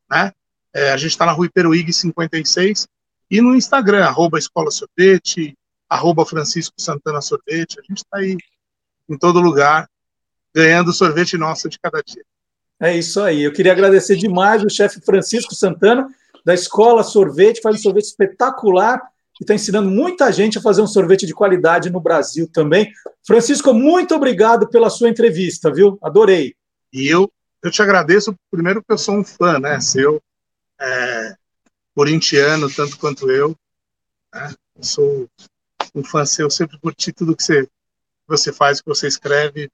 né? 0.08 0.32
É, 0.72 0.92
a 0.92 0.96
gente 0.96 1.10
está 1.10 1.26
na 1.26 1.32
rua 1.32 1.46
Iperuígue 1.46 1.92
56 1.92 2.86
e 3.28 3.40
no 3.40 3.56
Instagram, 3.56 4.04
arroba 4.04 4.38
Escola 4.38 4.70
Sorvete, 4.70 5.58
arroba 5.88 6.24
Francisco 6.24 6.76
Santana 6.78 7.20
Sorvete. 7.20 7.80
A 7.80 7.82
gente 7.82 7.98
está 7.98 8.18
aí 8.18 8.36
em 9.08 9.18
todo 9.18 9.40
lugar, 9.40 9.88
ganhando 10.56 10.90
sorvete 10.90 11.36
nosso 11.36 11.68
de 11.68 11.78
cada 11.78 12.02
dia. 12.02 12.24
É 12.80 12.96
isso 12.96 13.20
aí. 13.20 13.42
Eu 13.42 13.52
queria 13.52 13.72
agradecer 13.72 14.16
demais 14.16 14.64
o 14.64 14.70
chefe 14.70 15.02
Francisco 15.02 15.54
Santana, 15.54 16.08
da 16.42 16.54
Escola 16.54 17.04
Sorvete, 17.04 17.60
faz 17.60 17.76
um 17.76 17.82
sorvete 17.82 18.06
espetacular 18.06 19.02
e 19.38 19.44
está 19.44 19.54
ensinando 19.54 19.90
muita 19.90 20.32
gente 20.32 20.56
a 20.56 20.62
fazer 20.62 20.80
um 20.80 20.86
sorvete 20.86 21.26
de 21.26 21.34
qualidade 21.34 21.90
no 21.90 22.00
Brasil 22.00 22.48
também. 22.50 22.90
Francisco, 23.26 23.74
muito 23.74 24.14
obrigado 24.14 24.66
pela 24.68 24.88
sua 24.88 25.10
entrevista, 25.10 25.70
viu? 25.70 25.98
Adorei. 26.02 26.54
E 26.90 27.06
eu, 27.06 27.30
eu 27.62 27.70
te 27.70 27.82
agradeço, 27.82 28.34
primeiro, 28.50 28.80
porque 28.80 28.94
eu 28.94 28.98
sou 28.98 29.16
um 29.16 29.24
fã, 29.24 29.58
né, 29.58 29.78
seu, 29.80 30.22
é, 30.80 31.34
corintiano, 31.94 32.72
tanto 32.72 32.96
quanto 32.98 33.30
eu. 33.30 33.54
Né? 34.34 34.54
eu 34.76 34.84
sou 34.84 35.28
um 35.94 36.02
fã 36.02 36.24
seu, 36.24 36.48
sempre 36.48 36.78
curti 36.78 37.12
tudo 37.12 37.36
que 37.36 37.42
você, 37.42 37.68
você 38.26 38.52
faz, 38.52 38.80
que 38.80 38.88
você 38.88 39.06
escreve. 39.06 39.70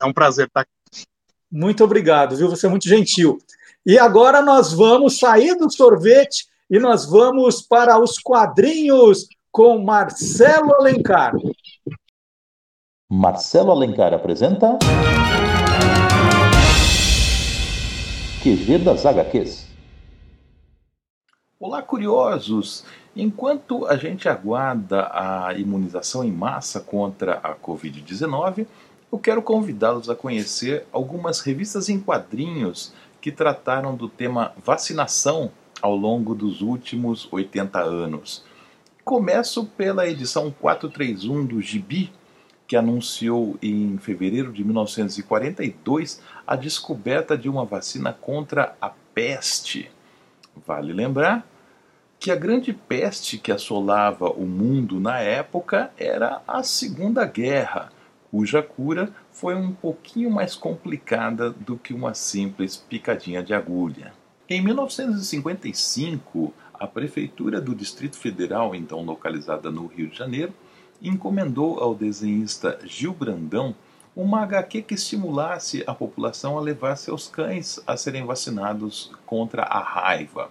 É 0.00 0.04
um 0.04 0.12
prazer 0.12 0.46
estar 0.46 0.60
aqui. 0.60 1.06
Muito 1.50 1.82
obrigado, 1.82 2.36
viu? 2.36 2.50
Você 2.50 2.66
é 2.66 2.68
muito 2.70 2.88
gentil. 2.88 3.38
E 3.84 3.98
agora 3.98 4.42
nós 4.42 4.72
vamos 4.72 5.18
sair 5.18 5.56
do 5.56 5.70
sorvete 5.70 6.46
e 6.68 6.78
nós 6.78 7.06
vamos 7.06 7.62
para 7.62 7.98
os 7.98 8.18
quadrinhos 8.18 9.26
com 9.50 9.78
Marcelo 9.78 10.74
Alencar. 10.74 11.32
Marcelo 13.08 13.70
Alencar 13.70 14.12
apresenta. 14.12 14.78
QG 18.42 18.78
das 18.78 19.06
HQs. 19.06 19.66
Olá, 21.58 21.80
curiosos! 21.80 22.84
Enquanto 23.14 23.86
a 23.86 23.96
gente 23.96 24.28
aguarda 24.28 25.08
a 25.10 25.54
imunização 25.54 26.22
em 26.22 26.30
massa 26.30 26.80
contra 26.80 27.40
a 27.42 27.54
Covid-19, 27.54 28.66
eu 29.10 29.18
quero 29.18 29.42
convidá-los 29.42 30.10
a 30.10 30.14
conhecer 30.14 30.86
algumas 30.92 31.40
revistas 31.40 31.88
em 31.88 32.00
quadrinhos 32.00 32.92
que 33.20 33.30
trataram 33.32 33.96
do 33.96 34.08
tema 34.08 34.52
vacinação 34.64 35.50
ao 35.80 35.96
longo 35.96 36.34
dos 36.34 36.60
últimos 36.60 37.28
80 37.30 37.80
anos. 37.80 38.44
Começo 39.04 39.64
pela 39.64 40.08
edição 40.08 40.50
431 40.50 41.46
do 41.46 41.60
Gibi, 41.60 42.12
que 42.66 42.76
anunciou 42.76 43.56
em 43.62 43.96
fevereiro 43.98 44.52
de 44.52 44.64
1942 44.64 46.20
a 46.46 46.56
descoberta 46.56 47.38
de 47.38 47.48
uma 47.48 47.64
vacina 47.64 48.12
contra 48.12 48.76
a 48.80 48.90
peste. 49.14 49.90
Vale 50.66 50.92
lembrar 50.92 51.46
que 52.18 52.30
a 52.30 52.36
grande 52.36 52.72
peste 52.72 53.38
que 53.38 53.52
assolava 53.52 54.30
o 54.30 54.46
mundo 54.46 54.98
na 54.98 55.20
época 55.20 55.92
era 55.96 56.42
a 56.48 56.62
Segunda 56.62 57.24
Guerra, 57.24 57.92
cuja 58.30 58.62
cura 58.62 59.12
foi 59.30 59.54
um 59.54 59.72
pouquinho 59.72 60.30
mais 60.30 60.54
complicada 60.54 61.50
do 61.50 61.76
que 61.76 61.94
uma 61.94 62.14
simples 62.14 62.76
picadinha 62.76 63.42
de 63.42 63.54
agulha. 63.54 64.12
Em 64.48 64.62
1955, 64.62 66.52
a 66.74 66.86
Prefeitura 66.86 67.60
do 67.60 67.74
Distrito 67.74 68.16
Federal, 68.16 68.74
então 68.74 69.02
localizada 69.02 69.70
no 69.70 69.86
Rio 69.86 70.08
de 70.08 70.16
Janeiro, 70.16 70.52
encomendou 71.02 71.80
ao 71.80 71.94
desenhista 71.94 72.78
Gil 72.84 73.12
Brandão 73.12 73.74
uma 74.14 74.40
HQ 74.42 74.82
que 74.82 74.94
estimulasse 74.94 75.84
a 75.86 75.94
população 75.94 76.56
a 76.56 76.60
levar 76.60 76.96
seus 76.96 77.28
cães 77.28 77.78
a 77.86 77.96
serem 77.96 78.24
vacinados 78.24 79.12
contra 79.26 79.62
a 79.62 79.78
raiva. 79.78 80.50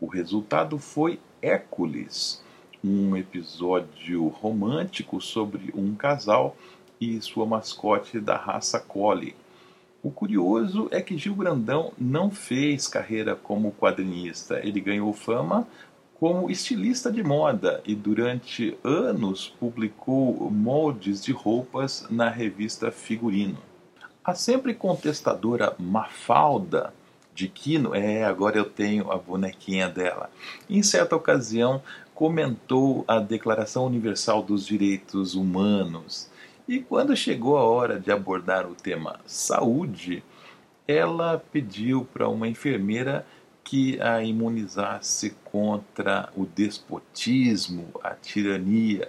O 0.00 0.06
resultado 0.06 0.78
foi 0.78 1.18
Hércules, 1.40 2.42
um 2.84 3.16
episódio 3.16 4.28
romântico 4.28 5.20
sobre 5.20 5.72
um 5.74 5.94
casal 5.94 6.56
e 7.00 7.20
sua 7.20 7.46
mascote 7.46 8.20
da 8.20 8.36
raça 8.36 8.78
Collie. 8.80 9.34
O 10.02 10.10
curioso 10.10 10.88
é 10.90 11.02
que 11.02 11.18
Gil 11.18 11.34
Brandão 11.34 11.92
não 11.98 12.30
fez 12.30 12.86
carreira 12.86 13.34
como 13.34 13.72
quadrinista, 13.72 14.60
ele 14.64 14.80
ganhou 14.80 15.12
fama 15.12 15.66
como 16.14 16.50
estilista 16.50 17.12
de 17.12 17.22
moda 17.22 17.80
e 17.86 17.94
durante 17.94 18.76
anos 18.82 19.48
publicou 19.60 20.50
moldes 20.50 21.22
de 21.24 21.32
roupas 21.32 22.06
na 22.10 22.28
revista 22.28 22.90
Figurino. 22.90 23.58
A 24.24 24.34
sempre 24.34 24.74
contestadora 24.74 25.74
Mafalda 25.78 26.92
de 27.34 27.48
Quino, 27.48 27.94
é, 27.94 28.24
agora 28.24 28.58
eu 28.58 28.64
tenho 28.64 29.12
a 29.12 29.16
bonequinha 29.16 29.88
dela, 29.88 30.28
em 30.68 30.82
certa 30.82 31.14
ocasião 31.14 31.80
comentou 32.14 33.04
a 33.06 33.20
Declaração 33.20 33.86
Universal 33.86 34.42
dos 34.42 34.66
Direitos 34.66 35.36
Humanos 35.36 36.28
e 36.68 36.80
quando 36.80 37.16
chegou 37.16 37.56
a 37.56 37.62
hora 37.62 37.98
de 37.98 38.12
abordar 38.12 38.66
o 38.66 38.74
tema 38.74 39.18
saúde, 39.24 40.22
ela 40.86 41.42
pediu 41.50 42.06
para 42.12 42.28
uma 42.28 42.46
enfermeira 42.46 43.26
que 43.64 43.98
a 44.02 44.22
imunizasse 44.22 45.34
contra 45.44 46.30
o 46.36 46.44
despotismo, 46.44 47.88
a 48.04 48.10
tirania. 48.10 49.08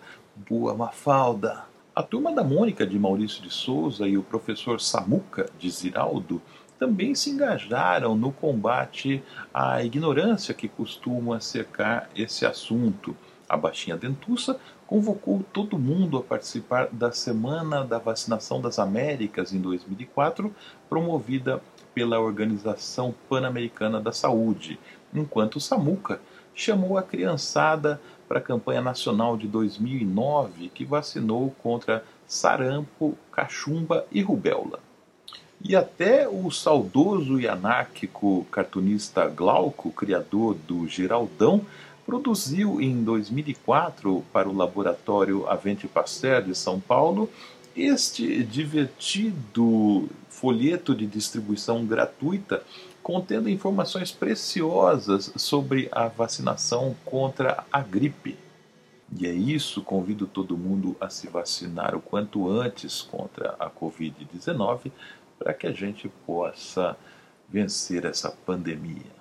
Boa 0.50 0.74
Mafalda! 0.74 1.66
A 1.94 2.02
turma 2.02 2.34
da 2.34 2.46
Mônica 2.46 2.88
de 2.88 2.98
Maurício 2.98 3.44
de 3.44 3.50
Souza 3.50 4.08
e 4.08 4.18
o 4.18 4.24
professor 4.24 4.80
Samuca 4.80 5.50
de 5.60 5.70
Ziraldo 5.70 6.42
também 6.78 7.14
se 7.14 7.30
engajaram 7.30 8.16
no 8.16 8.32
combate 8.32 9.22
à 9.54 9.84
ignorância 9.84 10.54
que 10.54 10.70
costuma 10.70 11.42
cercar 11.42 12.10
esse 12.16 12.46
assunto. 12.46 13.14
A 13.50 13.58
baixinha 13.58 13.98
dentuça 13.98 14.58
convocou 14.90 15.46
todo 15.54 15.78
mundo 15.78 16.18
a 16.18 16.24
participar 16.24 16.90
da 16.92 17.12
Semana 17.12 17.86
da 17.86 18.00
Vacinação 18.00 18.60
das 18.60 18.80
Américas 18.80 19.54
em 19.54 19.62
2004, 19.62 20.52
promovida 20.90 21.62
pela 21.94 22.20
Organização 22.20 23.14
Pan-Americana 23.30 24.02
da 24.02 24.12
Saúde, 24.12 24.80
enquanto 25.14 25.58
o 25.58 25.62
Samuca 25.62 26.20
chamou 26.56 26.98
a 26.98 27.04
criançada 27.04 28.02
para 28.28 28.40
a 28.40 28.42
campanha 28.42 28.82
nacional 28.82 29.38
de 29.38 29.48
2009, 29.48 30.70
que 30.70 30.86
vacinou 30.86 31.54
contra 31.62 32.04
sarampo, 32.26 33.16
cachumba 33.32 34.08
e 34.12 34.24
rubéola. 34.24 34.80
E 35.62 35.76
até 35.76 36.28
o 36.28 36.50
saudoso 36.50 37.40
e 37.40 37.48
anárquico 37.48 38.48
cartunista 38.52 39.28
Glauco, 39.28 39.92
criador 39.92 40.56
do 40.68 40.88
Geraldão, 40.88 41.64
produziu 42.10 42.82
em 42.82 43.04
2004 43.04 44.26
para 44.34 44.50
o 44.50 44.56
laboratório 44.56 45.48
Avente 45.48 45.88
Pasteur 45.88 46.42
de 46.42 46.56
São 46.56 46.80
Paulo 46.80 47.30
este 47.76 48.44
divertido 48.44 50.10
folheto 50.28 50.96
de 50.96 51.06
distribuição 51.06 51.86
gratuita 51.86 52.64
contendo 53.04 53.48
informações 53.48 54.12
preciosas 54.12 55.32
sobre 55.36 55.88
a 55.92 56.08
vacinação 56.08 56.96
contra 57.06 57.64
a 57.72 57.80
gripe. 57.80 58.36
E 59.16 59.28
é 59.28 59.32
isso, 59.32 59.84
convido 59.84 60.26
todo 60.26 60.58
mundo 60.58 60.98
a 61.00 61.12
se 61.12 61.28
vacinar 61.28 61.96
o 61.96 62.02
quanto 62.02 62.50
antes 62.50 63.04
contra 63.04 63.56
a 63.60 63.70
Covid-19 63.70 64.92
para 65.38 65.54
que 65.54 65.68
a 65.68 65.72
gente 65.72 66.10
possa 66.26 66.98
vencer 67.48 68.04
essa 68.04 68.32
pandemia. 68.32 69.20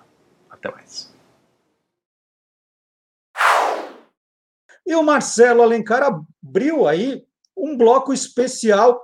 Até 0.51 0.70
mais. 0.70 1.17
E 4.89 4.95
o 4.95 5.03
Marcelo 5.03 5.61
Alencar 5.61 6.03
abriu 6.03 6.89
aí 6.89 7.22
um 7.55 7.76
bloco 7.76 8.11
especial 8.11 8.99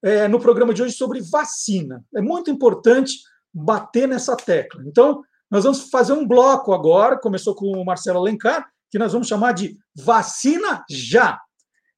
é, 0.00 0.28
no 0.28 0.38
programa 0.38 0.72
de 0.72 0.84
hoje 0.84 0.94
sobre 0.94 1.20
vacina. 1.20 2.04
É 2.14 2.22
muito 2.22 2.48
importante 2.48 3.14
bater 3.52 4.06
nessa 4.06 4.36
tecla. 4.36 4.84
Então, 4.86 5.24
nós 5.50 5.64
vamos 5.64 5.90
fazer 5.90 6.12
um 6.12 6.24
bloco 6.24 6.72
agora, 6.72 7.18
começou 7.18 7.56
com 7.56 7.72
o 7.72 7.84
Marcelo 7.84 8.20
Alencar, 8.20 8.70
que 8.88 9.00
nós 9.00 9.12
vamos 9.12 9.26
chamar 9.26 9.50
de 9.50 9.76
Vacina 9.96 10.84
Já. 10.88 11.40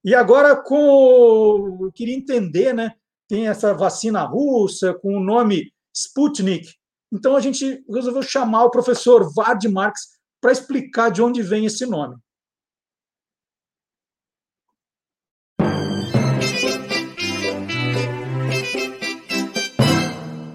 E 0.02 0.14
agora, 0.14 0.56
com. 0.56 1.80
Eu 1.82 1.92
queria 1.92 2.16
entender, 2.16 2.72
né? 2.72 2.94
Tem 3.28 3.46
essa 3.46 3.74
vacina 3.74 4.24
russa 4.24 4.94
com 4.94 5.14
o 5.14 5.20
nome 5.20 5.70
Sputnik. 5.94 6.66
Então, 7.12 7.36
a 7.36 7.40
gente 7.40 7.84
resolveu 7.90 8.22
chamar 8.22 8.64
o 8.64 8.70
professor 8.70 9.30
Vard 9.34 9.62
Marx 9.68 10.16
para 10.40 10.52
explicar 10.52 11.10
de 11.10 11.20
onde 11.20 11.42
vem 11.42 11.66
esse 11.66 11.84
nome. 11.84 12.16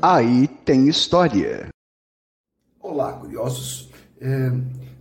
Aí 0.06 0.50
tem 0.66 0.90
história. 0.90 1.70
Olá, 2.78 3.14
curiosos. 3.14 3.90
É, 4.20 4.52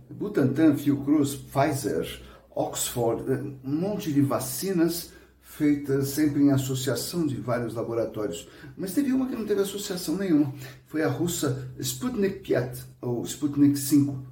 Butantan, 0.09 0.77
Fiocruz, 0.77 1.35
Pfizer, 1.35 2.21
Oxford, 2.55 3.29
é, 3.29 3.35
um 3.67 3.81
monte 3.81 4.13
de 4.13 4.21
vacinas 4.21 5.11
feitas 5.41 6.07
sempre 6.07 6.43
em 6.43 6.51
associação 6.51 7.27
de 7.27 7.35
vários 7.35 7.73
laboratórios. 7.73 8.47
Mas 8.77 8.93
teve 8.93 9.11
uma 9.11 9.27
que 9.27 9.35
não 9.35 9.45
teve 9.45 9.59
associação 9.63 10.15
nenhuma. 10.15 10.53
Foi 10.85 11.03
a 11.03 11.09
russa 11.09 11.69
Sputnik 11.79 12.41
5, 12.47 12.87
ou 13.01 13.25
Sputnik 13.25 13.77
5. 13.77 14.25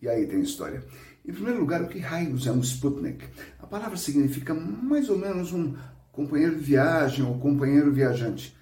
E 0.00 0.08
aí 0.08 0.26
tem 0.26 0.40
história. 0.40 0.82
Em 1.28 1.32
primeiro 1.34 1.60
lugar, 1.60 1.82
o 1.82 1.88
que 1.88 1.98
raios 1.98 2.46
é 2.46 2.52
um 2.52 2.60
Sputnik? 2.60 3.22
A 3.58 3.66
palavra 3.66 3.98
significa 3.98 4.54
mais 4.54 5.10
ou 5.10 5.18
menos 5.18 5.52
um 5.52 5.74
companheiro 6.10 6.56
de 6.56 6.64
viagem 6.64 7.22
ou 7.22 7.38
companheiro 7.38 7.92
viajante. 7.92 8.56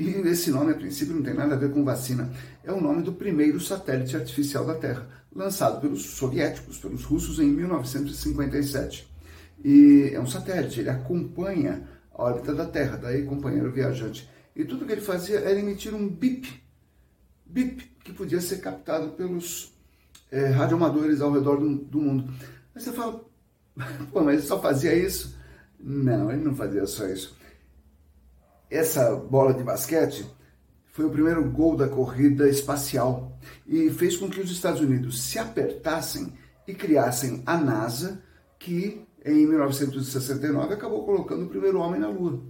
E 0.00 0.26
esse 0.28 0.50
nome, 0.50 0.72
a 0.72 0.74
princípio, 0.74 1.14
não 1.14 1.22
tem 1.22 1.34
nada 1.34 1.54
a 1.54 1.58
ver 1.58 1.70
com 1.72 1.84
vacina. 1.84 2.32
É 2.64 2.72
o 2.72 2.80
nome 2.80 3.02
do 3.02 3.12
primeiro 3.12 3.60
satélite 3.60 4.16
artificial 4.16 4.64
da 4.64 4.74
Terra, 4.74 5.06
lançado 5.30 5.78
pelos 5.78 6.02
soviéticos, 6.06 6.78
pelos 6.78 7.04
russos, 7.04 7.38
em 7.38 7.50
1957. 7.50 9.06
E 9.62 10.10
é 10.14 10.18
um 10.18 10.26
satélite, 10.26 10.80
ele 10.80 10.88
acompanha 10.88 11.86
a 12.14 12.22
órbita 12.22 12.54
da 12.54 12.64
Terra, 12.64 12.96
daí 12.96 13.26
companheiro 13.26 13.70
viajante. 13.70 14.26
E 14.56 14.64
tudo 14.64 14.86
que 14.86 14.92
ele 14.92 15.02
fazia 15.02 15.38
era 15.40 15.60
emitir 15.60 15.94
um 15.94 16.08
bip, 16.08 16.48
bip, 17.44 17.84
que 18.02 18.14
podia 18.14 18.40
ser 18.40 18.62
captado 18.62 19.10
pelos 19.10 19.70
é, 20.30 20.46
radioamadores 20.46 21.20
ao 21.20 21.30
redor 21.30 21.56
do, 21.56 21.76
do 21.76 22.00
mundo. 22.00 22.32
Aí 22.74 22.80
você 22.80 22.90
fala, 22.90 23.22
pô, 24.10 24.24
mas 24.24 24.38
ele 24.38 24.46
só 24.46 24.62
fazia 24.62 24.94
isso? 24.94 25.36
Não, 25.78 26.32
ele 26.32 26.42
não 26.42 26.54
fazia 26.54 26.86
só 26.86 27.06
isso 27.06 27.38
essa 28.70 29.16
bola 29.16 29.52
de 29.52 29.64
basquete 29.64 30.24
foi 30.92 31.04
o 31.04 31.10
primeiro 31.10 31.42
gol 31.50 31.76
da 31.76 31.88
corrida 31.88 32.48
espacial 32.48 33.38
e 33.66 33.90
fez 33.90 34.16
com 34.16 34.28
que 34.28 34.40
os 34.40 34.50
Estados 34.50 34.80
Unidos 34.80 35.22
se 35.22 35.38
apertassem 35.38 36.32
e 36.66 36.74
criassem 36.74 37.42
a 37.46 37.56
NASA, 37.56 38.22
que 38.58 39.04
em 39.24 39.46
1969 39.46 40.74
acabou 40.74 41.04
colocando 41.04 41.44
o 41.44 41.48
primeiro 41.48 41.78
homem 41.78 42.00
na 42.00 42.08
Lua. 42.08 42.42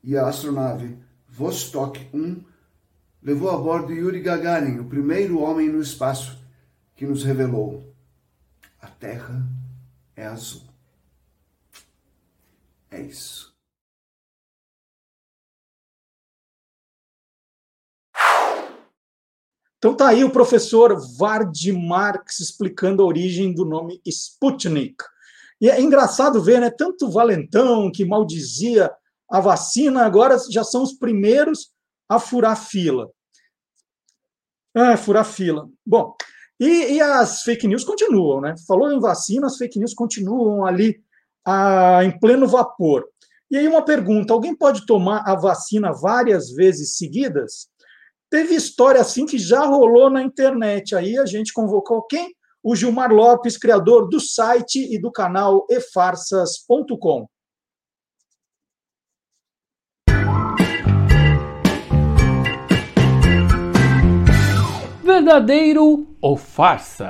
E 0.04 0.18
a 0.18 0.28
astronave 0.28 0.98
Vostok 1.28 2.10
1 2.14 2.44
levou 3.22 3.50
a 3.50 3.58
bordo 3.58 3.92
Yuri 3.94 4.22
Gagarin, 4.22 4.80
o 4.80 4.86
primeiro 4.86 5.40
homem 5.40 5.70
no 5.70 5.82
espaço, 5.82 6.42
que 6.96 7.06
nos 7.06 7.24
revelou 7.24 7.94
a 8.82 8.88
Terra 8.88 9.46
é 10.16 10.26
azul. 10.26 10.68
É 12.90 13.02
isso. 13.02 13.54
Então 19.78 19.94
tá 19.94 20.08
aí 20.08 20.24
o 20.24 20.32
professor 20.32 20.98
Vard 21.18 21.68
Marx 21.74 22.40
explicando 22.40 23.04
a 23.04 23.06
origem 23.06 23.54
do 23.54 23.66
nome 23.66 24.02
Sputnik. 24.06 24.96
E 25.60 25.70
é 25.70 25.82
engraçado 25.82 26.42
ver, 26.42 26.62
né? 26.62 26.70
Tanto 26.70 27.10
Valentão 27.10 27.92
que 27.92 28.06
maldizia 28.06 28.90
a 29.30 29.40
vacina, 29.40 30.06
agora 30.06 30.38
já 30.50 30.64
são 30.64 30.84
os 30.84 30.94
primeiros 30.94 31.74
a 32.08 32.20
furar 32.20 32.56
fila. 32.56 33.10
Ah, 34.74 34.96
furar 34.96 35.26
fila. 35.26 35.70
Bom, 35.86 36.16
e, 36.60 36.94
e, 36.94 37.02
as 37.02 37.42
fake 37.42 37.68
news 37.68 37.84
continuam, 37.84 38.40
né? 38.42 38.56
Falou 38.68 38.92
em 38.92 39.00
vacina, 39.00 39.48
as 39.48 39.58
fake 39.58 39.80
news 39.80 39.94
continuam 39.94 40.66
ali 40.66 41.02
ah, 41.46 42.02
em 42.04 42.18
pleno 42.20 42.48
vapor. 42.48 43.06
E 43.50 43.58
aí, 43.58 43.68
uma 43.68 43.84
pergunta: 43.84 44.34
alguém 44.34 44.56
pode 44.56 44.86
tomar 44.86 45.24
a 45.28 45.36
vacina 45.36 45.92
várias 45.92 46.52
vezes 46.52 46.98
seguidas? 46.98 47.68
Teve 48.30 48.56
história 48.56 49.00
assim 49.00 49.26
que 49.26 49.38
já 49.38 49.66
rolou 49.66 50.10
na 50.10 50.22
internet. 50.24 50.96
Aí 50.96 51.18
a 51.18 51.26
gente 51.26 51.54
convocou 51.54 52.02
quem? 52.08 52.34
O 52.64 52.76
Gilmar 52.76 53.12
Lopes, 53.12 53.58
criador 53.58 54.08
do 54.08 54.20
site 54.20 54.92
e 54.92 55.00
do 55.00 55.12
canal 55.12 55.68
efarsas.com. 55.70 57.28
Verdadeiro 65.04 66.08
ou 66.22 66.38
farsa? 66.38 67.10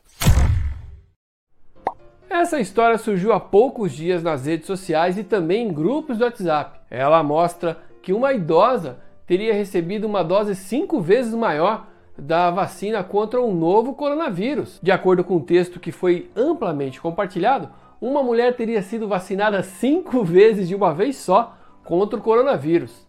Essa 2.27 2.59
história 2.59 2.97
surgiu 2.97 3.31
há 3.31 3.39
poucos 3.39 3.91
dias 3.91 4.23
nas 4.23 4.47
redes 4.47 4.65
sociais 4.65 5.15
e 5.15 5.23
também 5.23 5.67
em 5.67 5.71
grupos 5.71 6.17
do 6.17 6.23
WhatsApp. 6.23 6.79
Ela 6.89 7.21
mostra 7.21 7.77
que 8.01 8.11
uma 8.11 8.33
idosa 8.33 8.97
teria 9.27 9.53
recebido 9.53 10.07
uma 10.07 10.23
dose 10.23 10.55
cinco 10.55 10.99
vezes 10.99 11.35
maior 11.35 11.85
da 12.17 12.49
vacina 12.49 13.03
contra 13.03 13.39
um 13.39 13.53
novo 13.53 13.93
coronavírus. 13.93 14.79
De 14.81 14.91
acordo 14.91 15.23
com 15.23 15.35
o 15.35 15.43
texto 15.43 15.79
que 15.79 15.91
foi 15.91 16.31
amplamente 16.35 16.99
compartilhado, 16.99 17.69
uma 18.01 18.23
mulher 18.23 18.55
teria 18.55 18.81
sido 18.81 19.07
vacinada 19.07 19.61
cinco 19.61 20.23
vezes 20.23 20.67
de 20.67 20.73
uma 20.73 20.95
vez 20.95 21.17
só 21.17 21.55
contra 21.83 22.17
o 22.17 22.23
coronavírus. 22.23 23.07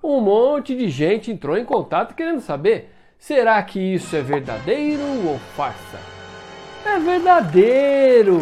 Um 0.00 0.20
monte 0.20 0.76
de 0.76 0.88
gente 0.88 1.32
entrou 1.32 1.58
em 1.58 1.64
contato 1.64 2.14
querendo 2.14 2.40
saber 2.40 2.90
Será 3.20 3.62
que 3.62 3.78
isso 3.78 4.16
é 4.16 4.22
verdadeiro 4.22 5.02
ou 5.28 5.38
farsa? 5.54 5.98
É 6.86 6.98
verdadeiro! 6.98 8.38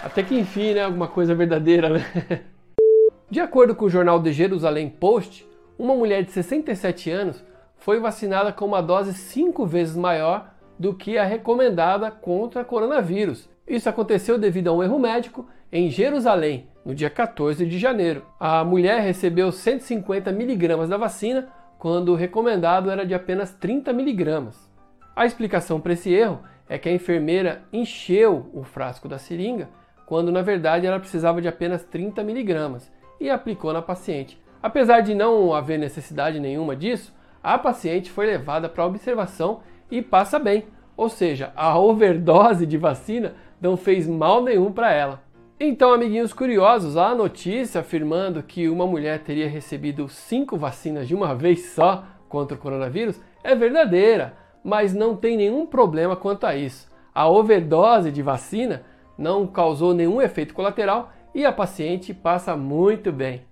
Até 0.00 0.22
que 0.22 0.38
enfim, 0.38 0.74
né? 0.74 0.84
Alguma 0.84 1.08
coisa 1.08 1.34
verdadeira, 1.34 1.88
né? 1.88 2.04
De 3.28 3.40
acordo 3.40 3.74
com 3.74 3.86
o 3.86 3.90
jornal 3.90 4.22
The 4.22 4.30
Jerusalem 4.30 4.88
Post, 4.88 5.44
uma 5.76 5.96
mulher 5.96 6.22
de 6.22 6.30
67 6.30 7.10
anos 7.10 7.44
foi 7.76 7.98
vacinada 7.98 8.52
com 8.52 8.64
uma 8.64 8.80
dose 8.80 9.12
cinco 9.12 9.66
vezes 9.66 9.96
maior 9.96 10.54
do 10.78 10.94
que 10.94 11.18
a 11.18 11.24
recomendada 11.24 12.08
contra 12.08 12.64
coronavírus. 12.64 13.50
Isso 13.66 13.88
aconteceu 13.88 14.38
devido 14.38 14.68
a 14.68 14.72
um 14.72 14.84
erro 14.84 15.00
médico 15.00 15.46
em 15.72 15.90
Jerusalém, 15.90 16.68
no 16.84 16.94
dia 16.94 17.10
14 17.10 17.66
de 17.66 17.76
janeiro. 17.76 18.24
A 18.38 18.62
mulher 18.62 19.00
recebeu 19.00 19.50
150 19.50 20.30
miligramas 20.30 20.88
da 20.88 20.96
vacina 20.96 21.48
quando 21.82 22.10
o 22.10 22.14
recomendado 22.14 22.92
era 22.92 23.04
de 23.04 23.12
apenas 23.12 23.50
30 23.54 23.92
miligramas. 23.92 24.70
A 25.16 25.26
explicação 25.26 25.80
para 25.80 25.94
esse 25.94 26.14
erro 26.14 26.38
é 26.68 26.78
que 26.78 26.88
a 26.88 26.92
enfermeira 26.92 27.64
encheu 27.72 28.48
o 28.54 28.62
frasco 28.62 29.08
da 29.08 29.18
seringa 29.18 29.68
quando 30.06 30.30
na 30.30 30.42
verdade 30.42 30.86
ela 30.86 31.00
precisava 31.00 31.42
de 31.42 31.48
apenas 31.48 31.82
30 31.82 32.22
miligramas 32.22 32.88
e 33.18 33.28
aplicou 33.28 33.72
na 33.72 33.82
paciente. 33.82 34.40
Apesar 34.62 35.00
de 35.00 35.12
não 35.12 35.52
haver 35.52 35.76
necessidade 35.76 36.38
nenhuma 36.38 36.76
disso, 36.76 37.12
a 37.42 37.58
paciente 37.58 38.12
foi 38.12 38.26
levada 38.26 38.68
para 38.68 38.86
observação 38.86 39.62
e 39.90 40.00
passa 40.00 40.38
bem, 40.38 40.66
ou 40.96 41.08
seja, 41.08 41.52
a 41.56 41.76
overdose 41.76 42.64
de 42.64 42.78
vacina 42.78 43.34
não 43.60 43.76
fez 43.76 44.06
mal 44.06 44.40
nenhum 44.40 44.70
para 44.70 44.92
ela. 44.92 45.20
Então, 45.60 45.92
amiguinhos 45.92 46.32
curiosos, 46.32 46.96
a 46.96 47.14
notícia 47.14 47.82
afirmando 47.82 48.42
que 48.42 48.66
uma 48.68 48.86
mulher 48.86 49.22
teria 49.22 49.48
recebido 49.48 50.08
cinco 50.08 50.56
vacinas 50.56 51.06
de 51.06 51.14
uma 51.14 51.34
vez 51.34 51.66
só 51.70 52.04
contra 52.28 52.56
o 52.56 52.60
coronavírus 52.60 53.20
é 53.44 53.54
verdadeira. 53.54 54.40
mas 54.64 54.94
não 54.94 55.16
tem 55.16 55.36
nenhum 55.36 55.66
problema 55.66 56.14
quanto 56.14 56.46
a 56.46 56.54
isso. 56.54 56.88
A 57.12 57.28
overdose 57.28 58.12
de 58.12 58.22
vacina 58.22 58.84
não 59.18 59.44
causou 59.44 59.92
nenhum 59.92 60.22
efeito 60.22 60.54
colateral 60.54 61.10
e 61.34 61.44
a 61.44 61.52
paciente 61.52 62.14
passa 62.14 62.56
muito 62.56 63.10
bem. 63.10 63.42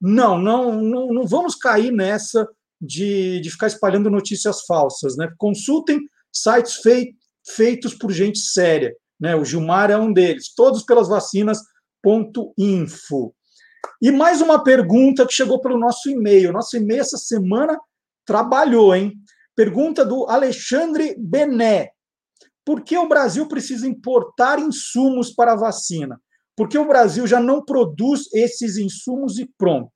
Não, 0.00 0.38
não, 0.38 0.82
não, 0.82 1.12
não 1.12 1.26
vamos 1.26 1.54
cair 1.54 1.90
nessa 1.90 2.46
de, 2.80 3.40
de 3.40 3.50
ficar 3.50 3.66
espalhando 3.66 4.10
notícias 4.10 4.64
falsas. 4.66 5.16
Né? 5.16 5.28
Consultem 5.38 6.00
sites 6.32 6.76
fei, 6.76 7.14
feitos 7.54 7.94
por 7.94 8.12
gente 8.12 8.38
séria. 8.38 8.94
Né? 9.18 9.34
O 9.34 9.44
Gilmar 9.44 9.90
é 9.90 9.96
um 9.96 10.12
deles, 10.12 10.54
todos 10.54 10.82
pelas 10.84 11.08
vacinas.info. 11.08 11.64
E 14.02 14.10
mais 14.10 14.40
uma 14.40 14.62
pergunta 14.62 15.26
que 15.26 15.32
chegou 15.32 15.60
pelo 15.60 15.78
nosso 15.78 16.10
e-mail. 16.10 16.52
Nosso 16.52 16.76
e-mail 16.76 17.00
essa 17.00 17.16
semana 17.16 17.78
trabalhou, 18.24 18.94
hein? 18.94 19.14
Pergunta 19.54 20.04
do 20.04 20.26
Alexandre 20.28 21.16
Bené. 21.18 21.90
Por 22.64 22.82
que 22.82 22.98
o 22.98 23.08
Brasil 23.08 23.46
precisa 23.46 23.86
importar 23.86 24.58
insumos 24.58 25.30
para 25.32 25.52
a 25.52 25.56
vacina? 25.56 26.20
Porque 26.56 26.76
o 26.76 26.86
Brasil 26.86 27.26
já 27.26 27.38
não 27.38 27.64
produz 27.64 28.28
esses 28.34 28.76
insumos 28.76 29.38
e 29.38 29.48
pronto. 29.56 29.92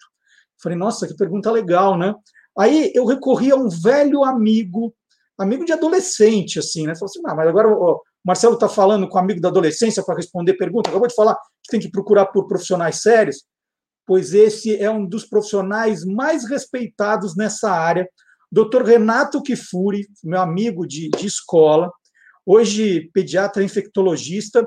Falei, 0.62 0.78
nossa, 0.78 1.06
que 1.06 1.16
pergunta 1.16 1.50
legal, 1.50 1.98
né? 1.98 2.14
Aí 2.58 2.92
eu 2.94 3.04
recorri 3.04 3.50
a 3.50 3.56
um 3.56 3.68
velho 3.68 4.24
amigo, 4.24 4.94
amigo 5.38 5.64
de 5.64 5.72
adolescente, 5.72 6.58
assim, 6.58 6.86
né? 6.86 6.94
Falei 6.94 7.10
assim, 7.10 7.20
ah, 7.26 7.34
mas 7.34 7.48
agora 7.48 7.68
o 7.68 8.00
Marcelo 8.24 8.54
está 8.54 8.68
falando 8.68 9.08
com 9.08 9.16
um 9.16 9.20
amigo 9.20 9.40
da 9.40 9.48
adolescência 9.48 10.02
para 10.04 10.16
responder 10.16 10.54
pergunta, 10.54 10.90
acabou 10.90 11.08
de 11.08 11.14
falar 11.14 11.34
que 11.34 11.70
tem 11.70 11.80
que 11.80 11.90
procurar 11.90 12.26
por 12.26 12.46
profissionais 12.46 13.00
sérios, 13.00 13.44
pois 14.06 14.34
esse 14.34 14.76
é 14.76 14.90
um 14.90 15.06
dos 15.06 15.24
profissionais 15.24 16.04
mais 16.04 16.48
respeitados 16.48 17.36
nessa 17.36 17.70
área, 17.70 18.08
Dr. 18.52 18.82
Renato 18.82 19.40
Kifuri, 19.42 20.06
meu 20.24 20.40
amigo 20.40 20.86
de, 20.86 21.08
de 21.10 21.26
escola, 21.26 21.90
hoje 22.44 23.08
pediatra 23.14 23.62
infectologista, 23.62 24.66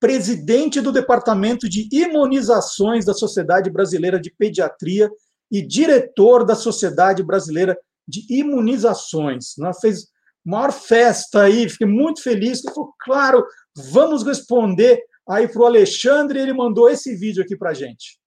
presidente 0.00 0.80
do 0.80 0.90
Departamento 0.90 1.68
de 1.68 1.88
Imunizações 1.92 3.04
da 3.04 3.12
Sociedade 3.12 3.70
Brasileira 3.70 4.18
de 4.18 4.34
Pediatria 4.36 5.10
e 5.52 5.60
diretor 5.60 6.46
da 6.46 6.54
Sociedade 6.54 7.22
Brasileira 7.22 7.76
de 8.08 8.24
Imunizações. 8.30 9.54
Né? 9.58 9.70
Fez 9.78 10.06
maior 10.42 10.72
festa 10.72 11.42
aí, 11.42 11.68
fiquei 11.68 11.86
muito 11.86 12.22
feliz. 12.22 12.64
Ele 12.64 12.74
falou, 12.74 12.94
claro, 12.98 13.46
vamos 13.76 14.24
responder 14.24 14.98
aí 15.28 15.46
para 15.46 15.60
o 15.60 15.66
Alexandre, 15.66 16.40
ele 16.40 16.54
mandou 16.54 16.88
esse 16.88 17.14
vídeo 17.14 17.42
aqui 17.42 17.54
para 17.54 17.74
gente. 17.74 18.18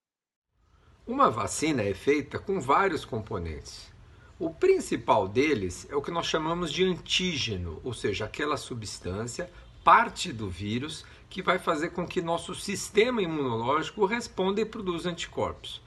Uma 1.07 1.29
vacina 1.29 1.81
é 1.81 1.93
feita 1.93 2.37
com 2.37 2.61
vários 2.61 3.03
componentes. 3.03 3.91
O 4.37 4.49
principal 4.49 5.27
deles 5.27 5.87
é 5.89 5.95
o 5.95 6.01
que 6.01 6.11
nós 6.11 6.25
chamamos 6.25 6.71
de 6.71 6.83
antígeno, 6.83 7.79
ou 7.83 7.93
seja, 7.93 8.25
aquela 8.25 8.57
substância, 8.57 9.49
parte 9.83 10.31
do 10.31 10.49
vírus, 10.49 11.05
que 11.29 11.41
vai 11.41 11.57
fazer 11.57 11.89
com 11.89 12.05
que 12.05 12.21
nosso 12.21 12.53
sistema 12.53 13.21
imunológico 13.21 14.05
responda 14.05 14.61
e 14.61 14.65
produza 14.65 15.09
anticorpos. 15.09 15.84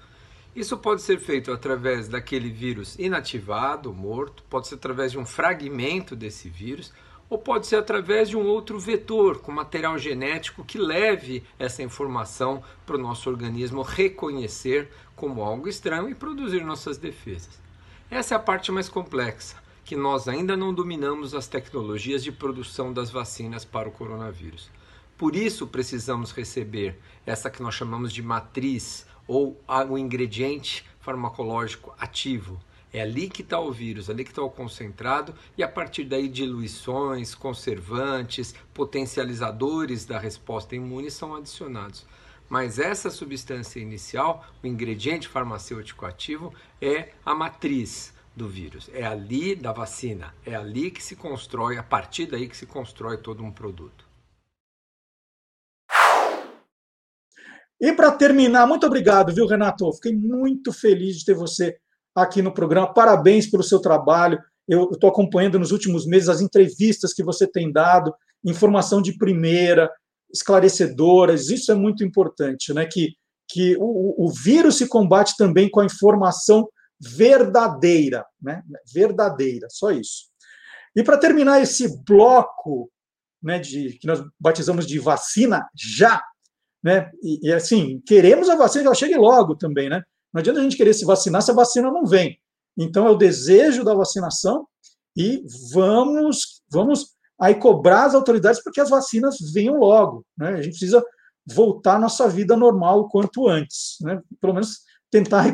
Isso 0.59 0.77
pode 0.77 1.03
ser 1.03 1.21
feito 1.21 1.53
através 1.53 2.09
daquele 2.09 2.51
vírus 2.51 2.99
inativado, 2.99 3.95
morto, 3.95 4.43
pode 4.51 4.67
ser 4.67 4.75
através 4.75 5.13
de 5.13 5.17
um 5.17 5.25
fragmento 5.25 6.17
desse 6.17 6.49
vírus, 6.49 6.93
ou 7.31 7.39
pode 7.39 7.69
ser 7.69 7.77
através 7.77 8.29
de 8.29 8.37
um 8.37 8.45
outro 8.45 8.77
vetor 8.77 9.39
com 9.39 9.53
material 9.53 9.97
genético 9.97 10.65
que 10.65 10.77
leve 10.77 11.45
essa 11.61 11.81
informação 11.81 12.61
para 12.85 12.97
o 12.97 13.01
nosso 13.01 13.31
organismo 13.31 13.83
reconhecer 13.83 14.91
como 15.15 15.45
algo 15.45 15.69
estranho 15.69 16.11
e 16.11 16.15
produzir 16.17 16.65
nossas 16.65 16.99
defesas. 16.99 17.61
Essa 18.11 18.35
é 18.35 18.37
a 18.37 18.41
parte 18.41 18.73
mais 18.73 18.89
complexa, 18.89 19.63
que 19.85 19.95
nós 19.95 20.27
ainda 20.27 20.57
não 20.57 20.75
dominamos 20.75 21.37
as 21.37 21.47
tecnologias 21.47 22.25
de 22.25 22.33
produção 22.33 22.93
das 22.93 23.13
vacinas 23.13 23.65
para 23.65 23.89
o 23.89 23.93
coronavírus. 23.93 24.69
Por 25.17 25.37
isso 25.37 25.69
precisamos 25.69 26.33
receber 26.33 26.99
essa 27.25 27.49
que 27.49 27.63
nós 27.63 27.77
chamamos 27.77 28.13
de 28.13 28.23
matriz 28.25 29.07
ou 29.29 29.61
o 29.89 29.99
ingrediente 29.99 30.85
farmacológico 30.99 31.95
ativo. 31.99 32.59
É 32.93 33.03
ali 33.03 33.29
que 33.29 33.43
está 33.43 33.61
o 33.61 33.71
vírus, 33.71 34.09
ali 34.09 34.25
que 34.25 34.31
está 34.31 34.43
o 34.43 34.51
concentrado, 34.51 35.35
e 35.57 35.63
a 35.63 35.69
partir 35.69 36.05
daí 36.05 36.27
diluições, 36.27 37.35
conservantes, 37.35 38.55
potencializadores 38.73 40.07
da 40.07 40.19
resposta 40.19 40.75
imune 40.75 41.11
são 41.11 41.35
adicionados. 41.35 42.07
Mas 42.49 42.79
essa 42.79 43.11
substância 43.11 43.79
inicial, 43.79 44.47
o 44.63 44.67
ingrediente 44.67 45.29
farmacêutico 45.29 46.07
ativo, 46.07 46.53
é 46.81 47.11
a 47.25 47.35
matriz 47.35 48.15
do 48.35 48.49
vírus. 48.49 48.89
É 48.95 49.05
ali 49.05 49.55
da 49.55 49.71
vacina, 49.71 50.35
é 50.47 50.55
ali 50.55 50.91
que 50.91 51.03
se 51.03 51.15
constrói, 51.15 51.77
a 51.77 51.83
partir 51.83 52.25
daí 52.25 52.49
que 52.49 52.57
se 52.57 52.65
constrói 52.65 53.19
todo 53.19 53.45
um 53.45 53.51
produto. 53.51 54.08
E 57.81 57.93
para 57.93 58.11
terminar, 58.11 58.67
muito 58.67 58.87
obrigado, 58.87 59.33
viu, 59.33 59.47
Renato? 59.47 59.93
Fiquei 59.95 60.15
muito 60.15 60.73
feliz 60.73 61.19
de 61.19 61.25
ter 61.25 61.35
você 61.35 61.77
aqui 62.15 62.43
no 62.43 62.53
programa. 62.53 62.93
Parabéns 62.93 63.49
pelo 63.49 63.63
seu 63.63 63.81
trabalho. 63.81 64.39
Eu 64.67 64.91
estou 64.91 65.09
acompanhando 65.09 65.59
nos 65.59 65.71
últimos 65.71 66.07
meses 66.07 66.29
as 66.29 66.41
entrevistas 66.41 67.15
que 67.15 67.23
você 67.23 67.47
tem 67.47 67.73
dado, 67.73 68.15
informação 68.45 69.01
de 69.01 69.17
primeira, 69.17 69.91
esclarecedoras. 70.33 71.51
Isso 71.51 71.71
é 71.71 71.75
muito 71.75 72.05
importante, 72.05 72.73
né? 72.75 72.85
Que, 72.85 73.15
que 73.49 73.77
o, 73.79 74.27
o 74.27 74.31
vírus 74.31 74.77
se 74.77 74.89
combate 74.89 75.35
também 75.37 75.71
com 75.71 75.81
a 75.81 75.87
informação 75.87 76.69
verdadeira, 77.01 78.27
né? 78.43 78.63
Verdadeira, 78.93 79.69
só 79.71 79.91
isso. 79.91 80.29
E 80.97 81.03
para 81.03 81.17
terminar 81.17 81.63
esse 81.63 82.03
bloco, 82.05 82.91
né, 83.41 83.59
de, 83.61 83.97
que 83.99 84.07
nós 84.07 84.21
batizamos 84.39 84.87
de 84.87 84.99
vacina 84.99 85.69
já, 85.75 86.21
né? 86.83 87.11
E, 87.23 87.49
e, 87.49 87.53
assim, 87.53 88.01
queremos 88.07 88.49
a 88.49 88.57
vacina 88.57 88.83
que 88.83 88.87
ela 88.87 88.95
chegue 88.95 89.17
logo 89.17 89.57
também, 89.57 89.89
né? 89.89 90.03
Não 90.33 90.41
adianta 90.41 90.61
a 90.61 90.63
gente 90.63 90.77
querer 90.77 90.95
se 90.95 91.05
vacinar 91.05 91.43
se 91.43 91.51
a 91.51 91.55
vacina 91.55 91.91
não 91.91 92.05
vem. 92.05 92.39
Então 92.77 93.07
é 93.07 93.11
o 93.11 93.17
desejo 93.17 93.83
da 93.83 93.95
vacinação 93.95 94.67
e 95.17 95.43
vamos 95.73 96.63
vamos 96.71 97.17
aí 97.41 97.55
cobrar 97.55 98.05
as 98.05 98.15
autoridades 98.15 98.63
para 98.63 98.73
que 98.73 98.81
as 98.81 98.91
vacinas 98.91 99.37
venham 99.53 99.77
logo, 99.79 100.25
né? 100.37 100.51
A 100.51 100.63
gente 100.63 100.71
precisa 100.71 101.05
voltar 101.47 101.97
à 101.97 101.99
nossa 101.99 102.29
vida 102.29 102.57
normal 102.57 103.01
o 103.01 103.09
quanto 103.09 103.49
antes, 103.49 103.97
né? 104.03 104.21
Pelo 104.41 104.55
menos 104.55 104.81
tentar 105.11 105.45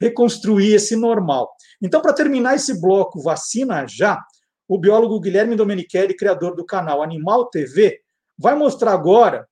reconstruir 0.00 0.74
esse 0.74 0.94
normal. 0.94 1.50
Então, 1.82 2.02
para 2.02 2.12
terminar 2.12 2.54
esse 2.54 2.80
bloco 2.80 3.22
vacina 3.22 3.86
já, 3.88 4.22
o 4.68 4.78
biólogo 4.78 5.20
Guilherme 5.20 5.56
Domenichelli, 5.56 6.16
criador 6.16 6.54
do 6.54 6.64
canal 6.64 7.02
Animal 7.02 7.46
TV, 7.46 8.00
vai 8.38 8.54
mostrar 8.54 8.92
agora 8.92 9.48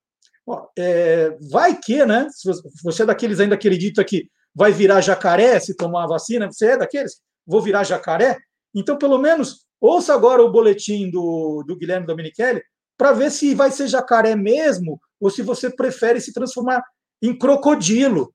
é, 0.77 1.37
vai 1.51 1.79
que, 1.79 2.05
né? 2.05 2.29
Se 2.31 2.51
você 2.83 3.03
é 3.03 3.07
daqueles 3.07 3.41
ainda 3.41 3.55
acredita 3.55 4.05
que 4.05 4.29
vai 4.55 4.73
virar 4.73 5.01
jacaré 5.01 5.59
se 5.59 5.77
tomar 5.77 6.05
a 6.05 6.09
vacina, 6.09 6.51
você 6.51 6.73
é 6.73 6.77
daqueles? 6.77 7.21
Vou 7.47 7.61
virar 7.61 7.85
jacaré? 7.85 8.39
Então, 8.75 8.97
pelo 8.97 9.19
menos, 9.19 9.67
ouça 9.81 10.15
agora 10.15 10.43
o 10.43 10.51
boletim 10.51 11.11
do, 11.11 11.65
do 11.67 11.77
Guilherme 11.77 12.07
Domenichelli 12.07 12.63
para 12.97 13.13
ver 13.13 13.31
se 13.31 13.55
vai 13.55 13.71
ser 13.71 13.89
jacaré 13.89 14.37
mesmo 14.37 15.01
ou 15.21 15.31
se 15.31 15.43
você 15.43 15.71
prefere 15.71 16.21
se 16.21 16.33
transformar 16.33 16.83
em 17.23 17.37
crocodilo. 17.37 18.33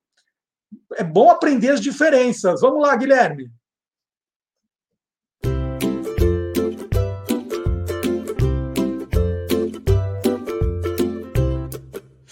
É 0.96 1.04
bom 1.04 1.30
aprender 1.30 1.70
as 1.70 1.82
diferenças. 1.82 2.62
Vamos 2.62 2.82
lá, 2.82 2.96
Guilherme. 2.96 3.50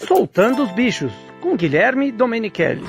Soltando 0.08 0.62
os 0.62 0.72
Bichos, 0.72 1.12
com 1.38 1.54
Guilherme 1.54 2.10
Domenichelli. 2.10 2.82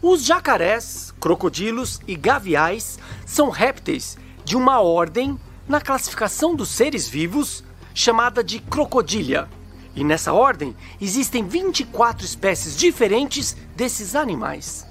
Os 0.00 0.24
jacarés, 0.24 1.12
crocodilos 1.20 2.00
e 2.08 2.16
gaviais 2.16 2.98
são 3.26 3.50
répteis 3.50 4.16
de 4.42 4.56
uma 4.56 4.80
ordem 4.80 5.38
na 5.68 5.82
classificação 5.82 6.56
dos 6.56 6.70
seres 6.70 7.06
vivos, 7.06 7.62
chamada 7.92 8.42
de 8.42 8.58
crocodília. 8.58 9.46
E 9.94 10.02
nessa 10.02 10.32
ordem 10.32 10.74
existem 10.98 11.46
24 11.46 12.24
espécies 12.24 12.74
diferentes 12.74 13.54
desses 13.76 14.16
animais. 14.16 14.89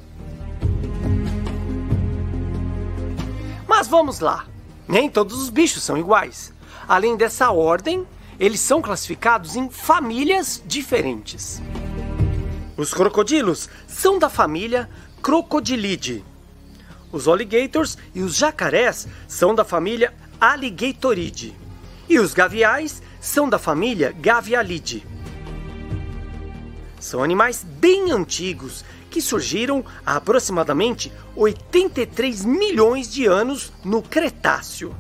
Mas 3.79 3.87
vamos 3.87 4.19
lá. 4.19 4.45
Nem 4.85 5.09
todos 5.09 5.41
os 5.41 5.49
bichos 5.49 5.83
são 5.83 5.97
iguais. 5.97 6.51
Além 6.85 7.15
dessa 7.15 7.49
ordem, 7.49 8.05
eles 8.37 8.59
são 8.59 8.81
classificados 8.81 9.55
em 9.55 9.69
famílias 9.69 10.61
diferentes. 10.65 11.61
Os 12.75 12.93
crocodilos 12.93 13.69
são 13.87 14.19
da 14.19 14.29
família 14.29 14.89
Crocodilidae. 15.23 16.25
Os 17.09 17.25
alligators 17.25 17.97
e 18.13 18.21
os 18.21 18.35
jacarés 18.35 19.07
são 19.29 19.55
da 19.55 19.63
família 19.63 20.13
Alligatoridae. 20.41 21.55
E 22.09 22.19
os 22.19 22.33
gaviais 22.33 23.01
são 23.21 23.47
da 23.47 23.57
família 23.57 24.11
Gavialidae. 24.11 25.05
São 26.99 27.23
animais 27.23 27.63
bem 27.63 28.11
antigos 28.11 28.83
que 29.09 29.21
surgiram 29.21 29.83
há 30.05 30.15
aproximadamente 30.15 31.11
83 31.35 32.45
milhões 32.45 33.11
de 33.11 33.25
anos 33.25 33.71
no 33.83 34.01
Cretáceo. 34.01 34.95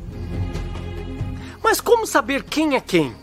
Mas 1.63 1.79
como 1.79 2.07
saber 2.07 2.43
quem 2.43 2.75
é 2.75 2.81
quem? 2.81 3.15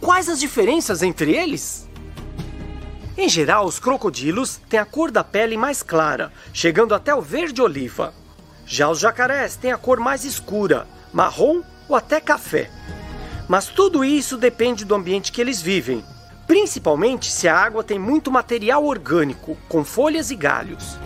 Quais 0.00 0.28
as 0.28 0.38
diferenças 0.38 1.02
entre 1.02 1.34
eles? 1.34 1.88
Em 3.16 3.28
geral, 3.28 3.64
os 3.64 3.78
crocodilos 3.78 4.60
têm 4.68 4.78
a 4.78 4.84
cor 4.84 5.10
da 5.10 5.24
pele 5.24 5.56
mais 5.56 5.82
clara, 5.82 6.30
chegando 6.52 6.94
até 6.94 7.14
o 7.14 7.22
verde 7.22 7.62
oliva. 7.62 8.12
Já 8.66 8.90
os 8.90 8.98
jacarés 8.98 9.56
têm 9.56 9.72
a 9.72 9.78
cor 9.78 9.98
mais 9.98 10.24
escura, 10.24 10.86
marrom 11.12 11.62
ou 11.88 11.96
até 11.96 12.20
café. 12.20 12.70
Mas 13.48 13.68
tudo 13.68 14.04
isso 14.04 14.36
depende 14.36 14.84
do 14.84 14.94
ambiente 14.94 15.32
que 15.32 15.40
eles 15.40 15.62
vivem, 15.62 16.04
principalmente 16.46 17.30
se 17.30 17.48
a 17.48 17.56
água 17.56 17.82
tem 17.82 17.98
muito 17.98 18.30
material 18.30 18.84
orgânico, 18.84 19.56
com 19.68 19.84
folhas 19.84 20.30
e 20.30 20.36
galhos. 20.36 20.98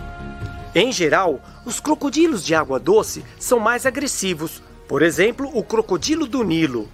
Em 0.73 0.91
geral, 0.91 1.41
os 1.65 1.79
crocodilos 1.79 2.45
de 2.45 2.55
água 2.55 2.79
doce 2.79 3.25
são 3.39 3.59
mais 3.59 3.85
agressivos, 3.85 4.61
por 4.87 5.01
exemplo, 5.01 5.49
o 5.53 5.63
crocodilo 5.63 6.27
do 6.27 6.43
Nilo. 6.43 6.89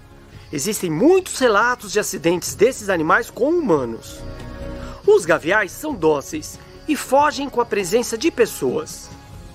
Existem 0.52 0.90
muitos 0.90 1.38
relatos 1.40 1.92
de 1.92 2.00
acidentes 2.00 2.56
desses 2.56 2.90
animais 2.90 3.30
com 3.30 3.50
humanos. 3.50 4.20
Os 5.06 5.26
gaviais 5.26 5.72
são 5.72 5.94
dóceis 5.94 6.58
e 6.88 6.96
fogem 6.96 7.50
com 7.50 7.60
a 7.60 7.66
presença 7.66 8.18
de 8.18 8.32
pessoas. 8.32 9.10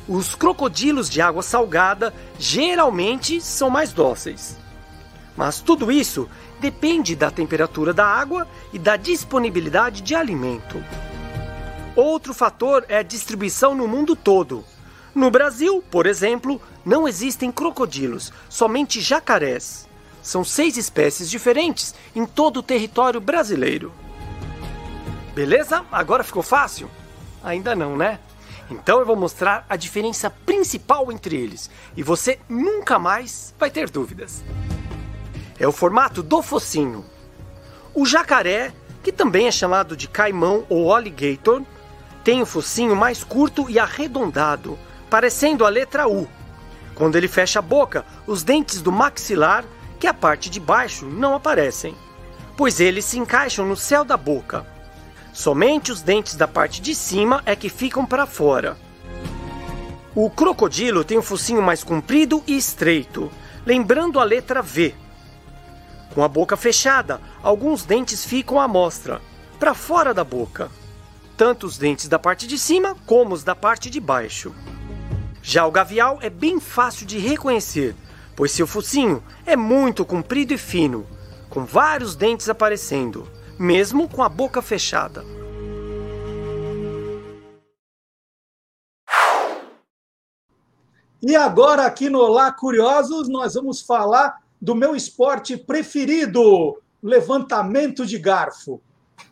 Os 0.07 0.35
crocodilos 0.35 1.09
de 1.09 1.21
água 1.21 1.43
salgada 1.43 2.13
geralmente 2.39 3.41
são 3.41 3.71
mais 3.71 3.93
dóceis. 3.93 4.57
Mas 5.37 5.61
tudo 5.61 5.91
isso 5.91 6.29
depende 6.63 7.17
da 7.17 7.29
temperatura 7.29 7.93
da 7.93 8.07
água 8.07 8.47
e 8.73 8.79
da 8.79 8.97
disponibilidade 8.97 10.01
de 10.01 10.15
alimento. 10.15 10.83
Outro 11.97 12.33
fator 12.33 12.87
é 12.89 12.99
a 12.99 13.03
distribuição 13.03 13.75
no 13.75 13.89
mundo 13.89 14.15
todo. 14.15 14.65
No 15.13 15.29
Brasil, 15.29 15.83
por 15.91 16.07
exemplo, 16.07 16.63
não 16.85 17.09
existem 17.09 17.51
crocodilos, 17.51 18.33
somente 18.49 19.01
jacarés. 19.01 19.89
São 20.23 20.45
seis 20.45 20.77
espécies 20.77 21.29
diferentes 21.29 21.97
em 22.15 22.25
todo 22.25 22.59
o 22.59 22.63
território 22.63 23.21
brasileiro. 23.21 23.93
Beleza? 25.35 25.85
Agora 25.91 26.23
ficou 26.23 26.45
fácil? 26.45 26.89
Ainda 27.43 27.75
não, 27.75 27.97
né? 27.97 28.21
Então 28.71 29.01
eu 29.01 29.07
vou 29.07 29.17
mostrar 29.17 29.67
a 29.69 29.75
diferença 29.75 30.31
principal 30.31 31.11
entre 31.11 31.37
eles 31.37 31.69
e 31.97 32.05
você 32.05 32.39
nunca 32.49 33.01
mais 33.01 33.53
vai 33.59 33.69
ter 33.69 33.91
dúvidas. 33.91 34.45
É 35.59 35.67
o 35.67 35.73
formato 35.73 36.23
do 36.23 36.43
focinho. 36.43 37.05
O 37.95 38.07
jacaré, 38.07 38.73
que 39.03 39.13
também 39.13 39.47
é 39.47 39.53
chamado 39.53 39.97
de 39.97 40.09
caimão 40.09 40.65
ou 40.69 40.95
alligator, 40.95 41.63
tem 42.25 42.41
o 42.41 42.47
focinho 42.47 42.95
mais 42.95 43.25
curto 43.25 43.69
e 43.69 43.79
arredondado, 43.79 44.79
parecendo 45.11 45.65
a 45.65 45.69
letra 45.69 46.09
U. 46.09 46.29
Quando 46.95 47.17
ele 47.17 47.29
fecha 47.29 47.59
a 47.59 47.63
boca, 47.63 48.05
os 48.27 48.43
dentes 48.43 48.81
do 48.81 48.93
maxilar, 48.93 49.65
que 49.99 50.07
é 50.07 50.11
a 50.11 50.15
parte 50.15 50.49
de 50.49 50.61
baixo, 50.61 51.07
não 51.07 51.35
aparecem, 51.35 51.95
pois 52.57 52.81
eles 52.81 53.05
se 53.05 53.19
encaixam 53.19 53.67
no 53.67 53.77
céu 53.77 54.05
da 54.05 54.17
boca. 54.17 54.67
Somente 55.33 55.91
os 55.91 56.03
dentes 56.03 56.35
da 56.35 56.47
parte 56.47 56.81
de 56.81 56.95
cima 56.95 57.43
é 57.47 57.57
que 57.57 57.69
ficam 57.69 58.05
para 58.05 58.27
fora. 58.27 58.77
O 60.15 60.29
crocodilo 60.29 61.05
tem 61.05 61.19
um 61.19 61.23
focinho 61.23 61.63
mais 61.63 61.83
comprido 61.83 62.43
e 62.47 62.57
estreito, 62.57 63.31
lembrando 63.65 64.21
a 64.21 64.25
letra 64.25 64.61
V. 64.61 64.95
Com 66.15 66.23
a 66.23 66.29
boca 66.29 66.57
fechada, 66.57 67.21
alguns 67.43 67.85
dentes 67.85 68.25
ficam 68.25 68.61
à 68.61 68.69
mostra, 68.69 69.21
para 69.59 69.75
fora 69.75 70.13
da 70.13 70.25
boca. 70.25 70.71
Tanto 71.37 71.67
os 71.67 71.79
dentes 71.79 72.09
da 72.09 72.19
parte 72.19 72.47
de 72.47 72.59
cima 72.59 72.97
como 73.07 73.35
os 73.35 73.43
da 73.43 73.55
parte 73.55 73.89
de 73.89 74.01
baixo. 74.01 74.55
Já 75.43 75.67
o 75.67 75.71
gavial 75.71 76.19
é 76.21 76.31
bem 76.31 76.61
fácil 76.61 77.07
de 77.07 77.19
reconhecer, 77.19 77.97
pois 78.37 78.53
seu 78.53 78.67
focinho 78.67 79.23
é 79.47 79.57
muito 79.57 80.05
comprido 80.05 80.53
e 80.53 80.59
fino, 80.59 81.07
com 81.49 81.65
vários 81.65 82.15
dentes 82.15 82.49
aparecendo 82.49 83.27
mesmo 83.63 84.09
com 84.09 84.23
a 84.23 84.29
boca 84.29 84.61
fechada. 84.61 85.25
E 91.23 91.37
agora, 91.37 91.87
aqui 91.87 92.11
no 92.11 92.19
Olá 92.19 92.51
Curiosos, 92.51 93.29
nós 93.29 93.55
vamos 93.55 93.81
falar 93.81 94.43
do 94.63 94.77
meu 94.77 94.95
esporte 94.95 95.57
preferido: 95.57 96.79
levantamento 97.03 98.07
de 98.07 98.17
garfo. 98.17 98.81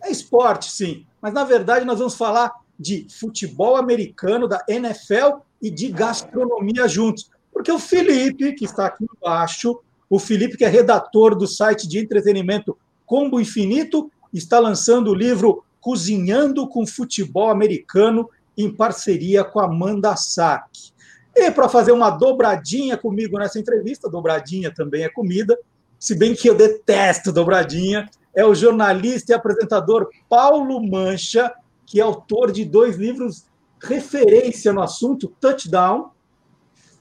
É 0.03 0.11
esporte, 0.11 0.71
sim, 0.71 1.07
mas 1.23 1.33
na 1.33 1.45
verdade 1.45 1.85
nós 1.85 1.99
vamos 1.99 2.17
falar 2.17 2.53
de 2.79 3.07
futebol 3.09 3.77
americano, 3.77 4.49
da 4.49 4.65
NFL 4.67 5.39
e 5.63 5.71
de 5.71 5.89
gastronomia 5.89 6.89
juntos. 6.89 7.31
Porque 7.53 7.71
o 7.71 7.79
Felipe, 7.79 8.55
que 8.55 8.65
está 8.65 8.87
aqui 8.87 9.05
embaixo, 9.17 9.79
o 10.09 10.19
Felipe, 10.19 10.57
que 10.57 10.65
é 10.65 10.69
redator 10.69 11.37
do 11.37 11.47
site 11.47 11.87
de 11.87 11.99
entretenimento 11.99 12.77
Combo 13.07 13.41
Infinito, 13.41 14.11
está 14.33 14.59
lançando 14.59 15.11
o 15.11 15.15
livro 15.15 15.63
Cozinhando 15.81 16.69
com 16.69 16.87
Futebol 16.87 17.51
Americano 17.51 18.29
em 18.57 18.75
parceria 18.75 19.45
com 19.45 19.61
a 19.61 19.67
Amanda 19.67 20.17
Sack. 20.17 20.93
E 21.41 21.51
para 21.51 21.71
fazer 21.71 21.93
uma 21.93 22.11
dobradinha 22.11 22.99
comigo 22.99 23.39
nessa 23.39 23.59
entrevista, 23.59 24.11
dobradinha 24.11 24.71
também 24.71 25.05
é 25.05 25.09
comida, 25.09 25.59
se 25.99 26.15
bem 26.15 26.35
que 26.35 26.49
eu 26.49 26.55
detesto 26.55 27.33
dobradinha, 27.33 28.09
é 28.35 28.45
o 28.45 28.55
jornalista 28.55 29.33
e 29.33 29.35
apresentador 29.35 30.11
Paulo 30.29 30.87
Mancha, 30.87 31.51
que 31.87 31.99
é 31.99 32.03
autor 32.03 32.53
de 32.53 32.65
dois 32.65 32.97
livros 32.97 33.47
referência 33.83 34.71
no 34.71 34.83
assunto, 34.83 35.35
Touchdown 35.41 36.11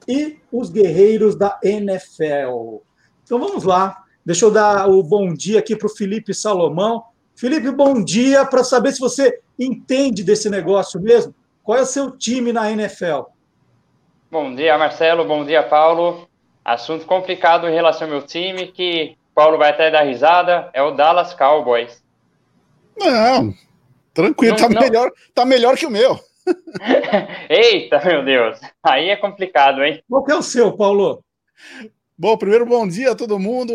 e 0.07 0.37
Os 0.49 0.69
Guerreiros 0.69 1.35
da 1.35 1.59
NFL. 1.61 2.77
Então 3.25 3.39
vamos 3.39 3.65
lá, 3.65 4.05
deixa 4.25 4.45
eu 4.45 4.51
dar 4.51 4.89
o 4.89 5.03
bom 5.03 5.33
dia 5.33 5.59
aqui 5.59 5.75
para 5.75 5.87
o 5.87 5.93
Felipe 5.93 6.33
Salomão, 6.33 7.03
Felipe, 7.35 7.71
bom 7.71 8.01
dia. 8.01 8.45
Para 8.45 8.63
saber 8.63 8.93
se 8.93 8.99
você 8.99 9.41
entende 9.57 10.23
desse 10.23 10.49
negócio 10.49 10.99
mesmo, 11.01 11.35
qual 11.61 11.77
é 11.77 11.81
o 11.81 11.85
seu 11.85 12.11
time 12.11 12.53
na 12.53 12.71
NFL? 12.71 13.38
Bom 14.31 14.53
dia, 14.53 14.77
Marcelo. 14.77 15.25
Bom 15.25 15.43
dia, 15.43 15.63
Paulo. 15.63 16.29
Assunto 16.63 17.03
complicado 17.07 17.67
em 17.67 17.73
relação 17.73 18.07
ao 18.07 18.13
meu 18.13 18.21
time, 18.21 18.67
que 18.67 19.17
Paulo 19.33 19.57
vai 19.57 19.71
até 19.71 19.89
dar 19.89 20.03
risada, 20.03 20.69
é 20.71 20.83
o 20.83 20.91
Dallas 20.91 21.33
Cowboys. 21.33 22.03
Não, 22.95 23.51
tranquilo, 24.13 24.55
não, 24.55 24.67
tá, 24.67 24.69
não. 24.69 24.81
Melhor, 24.81 25.11
tá 25.33 25.45
melhor 25.45 25.75
que 25.75 25.87
o 25.87 25.89
meu. 25.89 26.19
Eita, 27.49 28.05
meu 28.05 28.23
Deus. 28.23 28.59
Aí 28.83 29.09
é 29.09 29.15
complicado, 29.15 29.83
hein? 29.83 30.03
Qual 30.07 30.23
que 30.23 30.31
é 30.31 30.35
o 30.35 30.43
seu, 30.43 30.73
Paulo? 30.73 31.23
Bom, 32.15 32.37
primeiro 32.37 32.67
bom 32.67 32.87
dia 32.87 33.13
a 33.13 33.15
todo 33.15 33.39
mundo. 33.39 33.73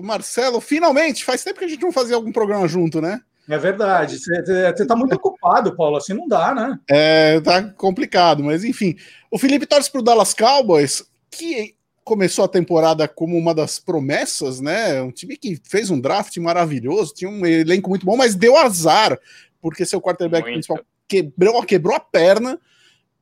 Marcelo, 0.00 0.60
finalmente, 0.60 1.24
faz 1.24 1.44
tempo 1.44 1.60
que 1.60 1.66
a 1.66 1.68
gente 1.68 1.82
não 1.82 1.92
fazia 1.92 2.16
algum 2.16 2.32
programa 2.32 2.66
junto, 2.66 3.00
né? 3.00 3.20
É 3.48 3.56
verdade. 3.56 4.18
Você 4.18 4.82
está 4.82 4.94
muito 4.94 5.14
ocupado, 5.14 5.74
Paulo. 5.74 5.96
Assim 5.96 6.12
não 6.12 6.28
dá, 6.28 6.54
né? 6.54 6.78
É, 6.88 7.40
tá 7.40 7.62
complicado, 7.62 8.44
mas 8.44 8.62
enfim. 8.62 8.96
O 9.30 9.38
Felipe 9.38 9.66
torce 9.66 9.90
para 9.90 10.00
o 10.00 10.04
Dallas 10.04 10.34
Cowboys, 10.34 11.04
que 11.30 11.74
começou 12.04 12.44
a 12.44 12.48
temporada 12.48 13.06
como 13.08 13.36
uma 13.36 13.54
das 13.54 13.78
promessas, 13.78 14.60
né? 14.60 15.00
Um 15.02 15.10
time 15.10 15.36
que 15.36 15.60
fez 15.64 15.90
um 15.90 16.00
draft 16.00 16.36
maravilhoso, 16.38 17.14
tinha 17.14 17.30
um 17.30 17.44
elenco 17.44 17.88
muito 17.88 18.04
bom, 18.04 18.16
mas 18.16 18.34
deu 18.34 18.56
azar, 18.56 19.18
porque 19.60 19.84
seu 19.84 20.00
quarterback 20.00 20.42
muito. 20.42 20.54
principal 20.54 20.80
quebrou, 21.08 21.62
quebrou 21.62 21.96
a 21.96 22.00
perna 22.00 22.60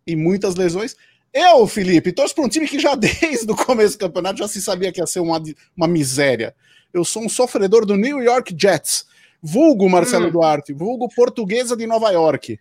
e 0.06 0.16
muitas 0.16 0.56
lesões. 0.56 0.96
Eu, 1.32 1.66
Felipe, 1.66 2.12
torço 2.12 2.34
para 2.34 2.44
um 2.44 2.48
time 2.48 2.66
que 2.66 2.78
já 2.78 2.94
desde 2.96 3.50
o 3.50 3.56
começo 3.56 3.96
do 3.96 4.00
campeonato 4.00 4.38
já 4.38 4.48
se 4.48 4.60
sabia 4.60 4.92
que 4.92 5.00
ia 5.00 5.06
ser 5.06 5.20
uma, 5.20 5.40
uma 5.76 5.86
miséria. 5.86 6.54
Eu 6.92 7.04
sou 7.04 7.22
um 7.22 7.28
sofredor 7.28 7.84
do 7.84 7.96
New 7.96 8.22
York 8.22 8.56
Jets, 8.58 9.06
Vulgo 9.42 9.88
Marcelo 9.88 10.28
hum. 10.28 10.30
Duarte, 10.30 10.72
vulgo 10.72 11.08
portuguesa 11.14 11.76
de 11.76 11.86
Nova 11.86 12.10
York. 12.10 12.58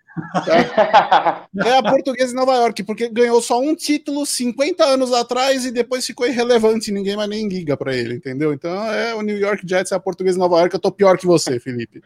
É, 0.47 1.69
é 1.69 1.77
a 1.77 1.83
portuguesa 1.83 2.29
de 2.29 2.35
Nova 2.35 2.55
York, 2.55 2.83
porque 2.83 3.09
ganhou 3.09 3.41
só 3.41 3.59
um 3.59 3.75
título 3.75 4.25
50 4.25 4.83
anos 4.83 5.13
atrás 5.13 5.65
e 5.65 5.71
depois 5.71 6.05
ficou 6.05 6.27
irrelevante, 6.27 6.91
ninguém 6.91 7.15
mais 7.15 7.29
nem 7.29 7.47
liga 7.47 7.75
para 7.75 7.95
ele, 7.95 8.15
entendeu? 8.15 8.53
Então 8.53 8.71
é 8.91 9.15
o 9.15 9.21
New 9.21 9.37
York 9.37 9.63
Jets, 9.67 9.91
é 9.91 9.95
a 9.95 9.99
portuguesa 9.99 10.35
de 10.35 10.39
Nova 10.39 10.59
York, 10.59 10.73
eu 10.73 10.79
tô 10.79 10.91
pior 10.91 11.17
que 11.17 11.25
você, 11.25 11.59
Felipe. 11.59 12.01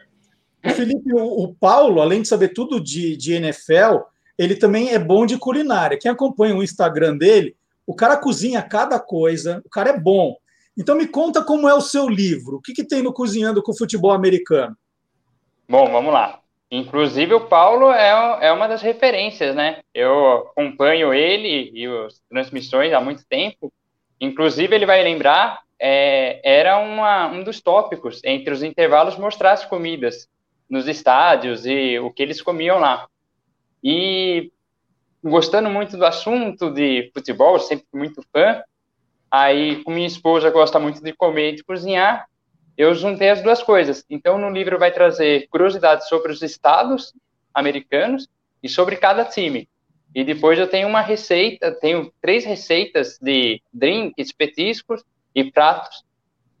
Felipe, 0.74 1.12
o, 1.12 1.44
o 1.44 1.54
Paulo, 1.54 2.00
além 2.00 2.22
de 2.22 2.28
saber 2.28 2.48
tudo 2.48 2.80
de, 2.80 3.16
de 3.16 3.32
NFL, 3.34 3.98
ele 4.38 4.56
também 4.56 4.90
é 4.90 4.98
bom 4.98 5.26
de 5.26 5.36
culinária. 5.36 5.98
Quem 5.98 6.10
acompanha 6.10 6.54
o 6.54 6.62
Instagram 6.62 7.16
dele, 7.16 7.54
o 7.86 7.94
cara 7.94 8.16
cozinha 8.16 8.62
cada 8.62 8.98
coisa, 8.98 9.62
o 9.64 9.68
cara 9.68 9.90
é 9.90 9.98
bom. 9.98 10.36
Então 10.80 10.96
me 10.96 11.06
conta 11.06 11.44
como 11.44 11.68
é 11.68 11.74
o 11.74 11.80
seu 11.82 12.08
livro. 12.08 12.56
O 12.56 12.60
que, 12.62 12.72
que 12.72 12.82
tem 12.82 13.02
no 13.02 13.12
Cozinhando 13.12 13.62
com 13.62 13.76
Futebol 13.76 14.12
Americano? 14.12 14.74
Bom, 15.68 15.92
vamos 15.92 16.10
lá. 16.10 16.40
Inclusive 16.70 17.34
o 17.34 17.46
Paulo 17.46 17.92
é, 17.92 18.46
é 18.46 18.50
uma 18.50 18.66
das 18.66 18.80
referências, 18.80 19.54
né? 19.54 19.80
Eu 19.92 20.38
acompanho 20.38 21.12
ele 21.12 21.70
e 21.74 21.86
as 22.06 22.22
transmissões 22.30 22.94
há 22.94 23.00
muito 23.00 23.22
tempo. 23.28 23.70
Inclusive 24.18 24.74
ele 24.74 24.86
vai 24.86 25.02
lembrar, 25.02 25.60
é, 25.78 26.40
era 26.42 26.78
uma, 26.78 27.26
um 27.26 27.44
dos 27.44 27.60
tópicos 27.60 28.22
entre 28.24 28.50
os 28.54 28.62
intervalos 28.62 29.18
mostrar 29.18 29.52
as 29.52 29.66
comidas 29.66 30.28
nos 30.68 30.88
estádios 30.88 31.66
e 31.66 31.98
o 31.98 32.10
que 32.10 32.22
eles 32.22 32.40
comiam 32.40 32.78
lá. 32.78 33.06
E 33.84 34.50
gostando 35.22 35.68
muito 35.68 35.98
do 35.98 36.06
assunto 36.06 36.70
de 36.70 37.10
futebol, 37.12 37.58
sempre 37.58 37.86
muito 37.92 38.22
fã, 38.32 38.62
Aí, 39.30 39.82
como 39.84 39.96
minha 39.96 40.08
esposa 40.08 40.50
gosta 40.50 40.78
muito 40.78 41.02
de 41.02 41.12
comer 41.12 41.52
e 41.52 41.56
de 41.56 41.64
cozinhar, 41.64 42.26
eu 42.76 42.94
juntei 42.94 43.30
as 43.30 43.42
duas 43.42 43.62
coisas. 43.62 44.04
Então, 44.08 44.38
no 44.38 44.50
livro 44.50 44.78
vai 44.78 44.90
trazer 44.90 45.46
curiosidades 45.48 46.08
sobre 46.08 46.32
os 46.32 46.42
estados 46.42 47.12
americanos 47.54 48.28
e 48.62 48.68
sobre 48.68 48.96
cada 48.96 49.24
time. 49.24 49.68
E 50.14 50.24
depois 50.24 50.58
eu 50.58 50.66
tenho 50.66 50.88
uma 50.88 51.00
receita, 51.00 51.70
tenho 51.72 52.12
três 52.20 52.44
receitas 52.44 53.18
de 53.20 53.62
drinks, 53.72 54.32
petiscos 54.32 55.04
e 55.34 55.44
pratos 55.50 56.04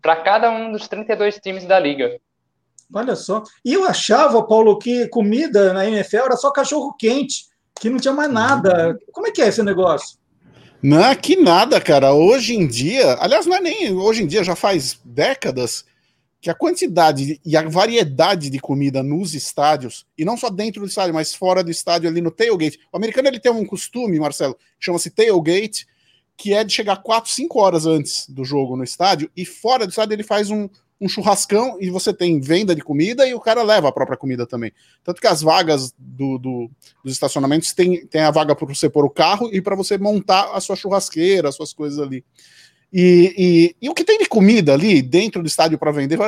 para 0.00 0.16
cada 0.16 0.50
um 0.50 0.70
dos 0.70 0.86
32 0.86 1.36
times 1.36 1.64
da 1.64 1.78
liga. 1.78 2.20
Olha 2.92 3.16
só. 3.16 3.42
E 3.64 3.72
eu 3.72 3.84
achava, 3.84 4.42
Paulo, 4.46 4.78
que 4.78 5.08
comida 5.08 5.72
na 5.72 5.86
NFL 5.86 6.18
era 6.18 6.36
só 6.36 6.50
cachorro 6.50 6.94
quente, 6.98 7.46
que 7.80 7.90
não 7.90 7.98
tinha 7.98 8.14
mais 8.14 8.30
nada. 8.30 8.98
Como 9.12 9.26
é 9.26 9.30
que 9.30 9.42
é 9.42 9.48
esse 9.48 9.62
negócio? 9.62 10.19
Não, 10.82 11.14
que 11.14 11.36
nada, 11.36 11.78
cara. 11.80 12.14
Hoje 12.14 12.54
em 12.54 12.66
dia, 12.66 13.16
aliás, 13.20 13.44
não 13.44 13.56
é 13.56 13.60
nem 13.60 13.92
hoje 13.92 14.22
em 14.22 14.26
dia, 14.26 14.42
já 14.42 14.56
faz 14.56 14.98
décadas 15.04 15.84
que 16.40 16.48
a 16.48 16.54
quantidade 16.54 17.38
e 17.44 17.54
a 17.54 17.68
variedade 17.68 18.48
de 18.48 18.58
comida 18.58 19.02
nos 19.02 19.34
estádios, 19.34 20.06
e 20.16 20.24
não 20.24 20.38
só 20.38 20.48
dentro 20.48 20.80
do 20.80 20.88
estádio, 20.88 21.12
mas 21.12 21.34
fora 21.34 21.62
do 21.62 21.70
estádio, 21.70 22.08
ali 22.08 22.22
no 22.22 22.30
tailgate. 22.30 22.80
O 22.90 22.96
americano 22.96 23.28
ele 23.28 23.38
tem 23.38 23.52
um 23.52 23.66
costume, 23.66 24.18
Marcelo, 24.18 24.56
chama-se 24.78 25.10
tailgate, 25.10 25.86
que 26.34 26.54
é 26.54 26.64
de 26.64 26.72
chegar 26.72 26.96
4, 27.02 27.30
5 27.30 27.60
horas 27.60 27.84
antes 27.84 28.26
do 28.26 28.42
jogo 28.42 28.74
no 28.74 28.82
estádio, 28.82 29.30
e 29.36 29.44
fora 29.44 29.86
do 29.86 29.90
estádio 29.90 30.14
ele 30.14 30.22
faz 30.22 30.50
um, 30.50 30.66
um 31.00 31.08
churrascão 31.08 31.78
e 31.80 31.88
você 31.88 32.12
tem 32.12 32.38
venda 32.40 32.74
de 32.74 32.82
comida 32.82 33.26
e 33.26 33.32
o 33.32 33.40
cara 33.40 33.62
leva 33.62 33.88
a 33.88 33.92
própria 33.92 34.18
comida 34.18 34.46
também. 34.46 34.70
Tanto 35.02 35.20
que 35.20 35.26
as 35.26 35.40
vagas 35.40 35.94
do, 35.98 36.38
do 36.38 36.70
dos 37.02 37.12
estacionamentos 37.14 37.72
tem, 37.72 38.06
tem 38.06 38.20
a 38.20 38.30
vaga 38.30 38.54
para 38.54 38.66
você 38.66 38.90
pôr 38.90 39.04
o 39.04 39.10
carro 39.10 39.48
e 39.52 39.62
para 39.62 39.74
você 39.74 39.96
montar 39.96 40.50
a 40.52 40.60
sua 40.60 40.76
churrasqueira, 40.76 41.48
as 41.48 41.54
suas 41.54 41.72
coisas 41.72 41.98
ali. 41.98 42.22
E, 42.92 43.34
e, 43.80 43.86
e 43.86 43.88
o 43.88 43.94
que 43.94 44.04
tem 44.04 44.18
de 44.18 44.26
comida 44.26 44.74
ali 44.74 45.00
dentro 45.00 45.42
do 45.42 45.46
estádio 45.46 45.78
para 45.78 45.92
vender 45.92 46.18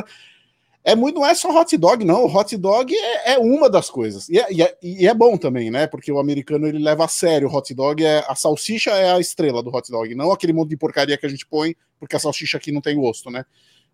é 0.84 0.96
muito, 0.96 1.20
não 1.20 1.26
é 1.26 1.34
só 1.34 1.48
hot 1.56 1.76
dog, 1.76 2.04
não. 2.04 2.24
O 2.24 2.36
hot 2.36 2.56
dog 2.56 2.92
é, 2.92 3.34
é 3.34 3.38
uma 3.38 3.70
das 3.70 3.88
coisas. 3.88 4.28
E 4.28 4.38
é, 4.38 4.52
e 4.52 4.62
é, 4.62 4.76
e, 4.82 5.06
é, 5.06 5.14
bom 5.14 5.36
também, 5.36 5.70
né? 5.70 5.86
Porque 5.86 6.10
o 6.10 6.18
americano 6.18 6.66
ele 6.66 6.78
leva 6.78 7.04
a 7.04 7.08
sério 7.08 7.48
o 7.48 7.54
hot 7.54 7.72
dog. 7.72 8.04
É, 8.04 8.24
a 8.26 8.34
salsicha 8.34 8.90
é 8.90 9.12
a 9.12 9.20
estrela 9.20 9.62
do 9.62 9.70
hot 9.70 9.88
dog, 9.90 10.12
não 10.14 10.32
aquele 10.32 10.52
monte 10.52 10.70
de 10.70 10.76
porcaria 10.76 11.16
que 11.16 11.26
a 11.26 11.28
gente 11.28 11.46
põe, 11.46 11.76
porque 12.00 12.16
a 12.16 12.18
salsicha 12.18 12.56
aqui 12.56 12.72
não 12.72 12.80
tem 12.80 12.96
gosto, 12.96 13.30
né? 13.30 13.44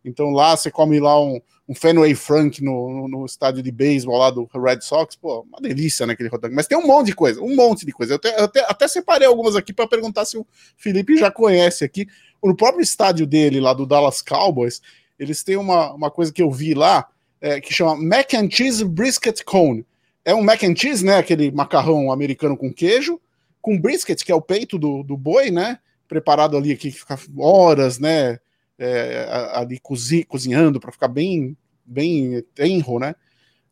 Então 0.05 0.31
lá 0.31 0.57
você 0.57 0.71
come 0.71 1.01
lá 1.01 1.21
um, 1.21 1.41
um 1.69 1.75
Fenway 1.75 2.15
Frank 2.15 2.63
no, 2.63 2.91
no, 2.91 3.09
no 3.09 3.27
estádio 3.27 3.63
de 3.63 3.71
beisebol 3.71 4.19
lá 4.19 4.31
do 4.31 4.49
Red 4.55 4.81
Sox, 4.81 5.17
pô, 5.17 5.43
uma 5.43 5.61
delícia 5.61 6.07
naquele 6.07 6.29
né, 6.29 6.35
hot 6.35 6.43
dog. 6.43 6.55
Mas 6.55 6.67
tem 6.67 6.79
um 6.79 6.87
monte 6.87 7.07
de 7.09 7.15
coisa, 7.15 7.41
um 7.43 7.55
monte 7.55 7.85
de 7.85 7.93
coisa. 7.93 8.15
Eu, 8.15 8.45
até, 8.45 8.61
até 8.69 8.89
separei 8.89 9.27
algumas 9.27 9.55
aqui 9.55 9.73
para 9.73 9.87
perguntar 9.87 10.25
se 10.25 10.39
o 10.39 10.47
Felipe 10.77 11.17
já 11.17 11.31
conhece 11.31 11.85
aqui. 11.85 12.07
No 12.43 12.57
próprio 12.57 12.83
estádio 12.83 13.27
dele, 13.27 13.61
lá 13.61 13.75
do 13.75 13.85
Dallas 13.85 14.23
Cowboys, 14.23 14.81
eles 15.19 15.43
têm 15.43 15.57
uma, 15.57 15.93
uma 15.93 16.11
coisa 16.11 16.33
que 16.33 16.43
eu 16.43 16.51
vi 16.51 16.73
lá, 16.73 17.07
é, 17.41 17.61
que 17.61 17.75
chama 17.75 17.97
Mac 17.97 18.33
and 18.35 18.51
Cheese 18.51 18.85
Brisket 18.85 19.43
Cone. 19.45 19.85
É 20.25 20.35
um 20.35 20.43
mac 20.43 20.63
and 20.63 20.77
cheese, 20.77 21.05
né? 21.05 21.17
Aquele 21.17 21.51
macarrão 21.51 22.13
americano 22.13 22.57
com 22.57 22.73
queijo, 22.73 23.21
com 23.63 23.81
brisket, 23.81 24.23
que 24.23 24.31
é 24.31 24.35
o 24.35 24.43
peito 24.43 24.79
do, 24.79 25.03
do 25.03 25.17
boi, 25.17 25.51
né? 25.51 25.79
Preparado 26.07 26.57
ali, 26.57 26.77
que 26.77 26.91
fica 26.91 27.19
horas, 27.39 27.99
né? 27.99 28.39
É, 28.79 29.27
ali 29.53 29.79
cozi, 29.81 30.25
cozinhando 30.25 30.79
para 30.79 30.93
ficar 30.93 31.09
bem, 31.09 31.57
bem 31.85 32.43
tenro, 32.55 32.99
né? 32.99 33.15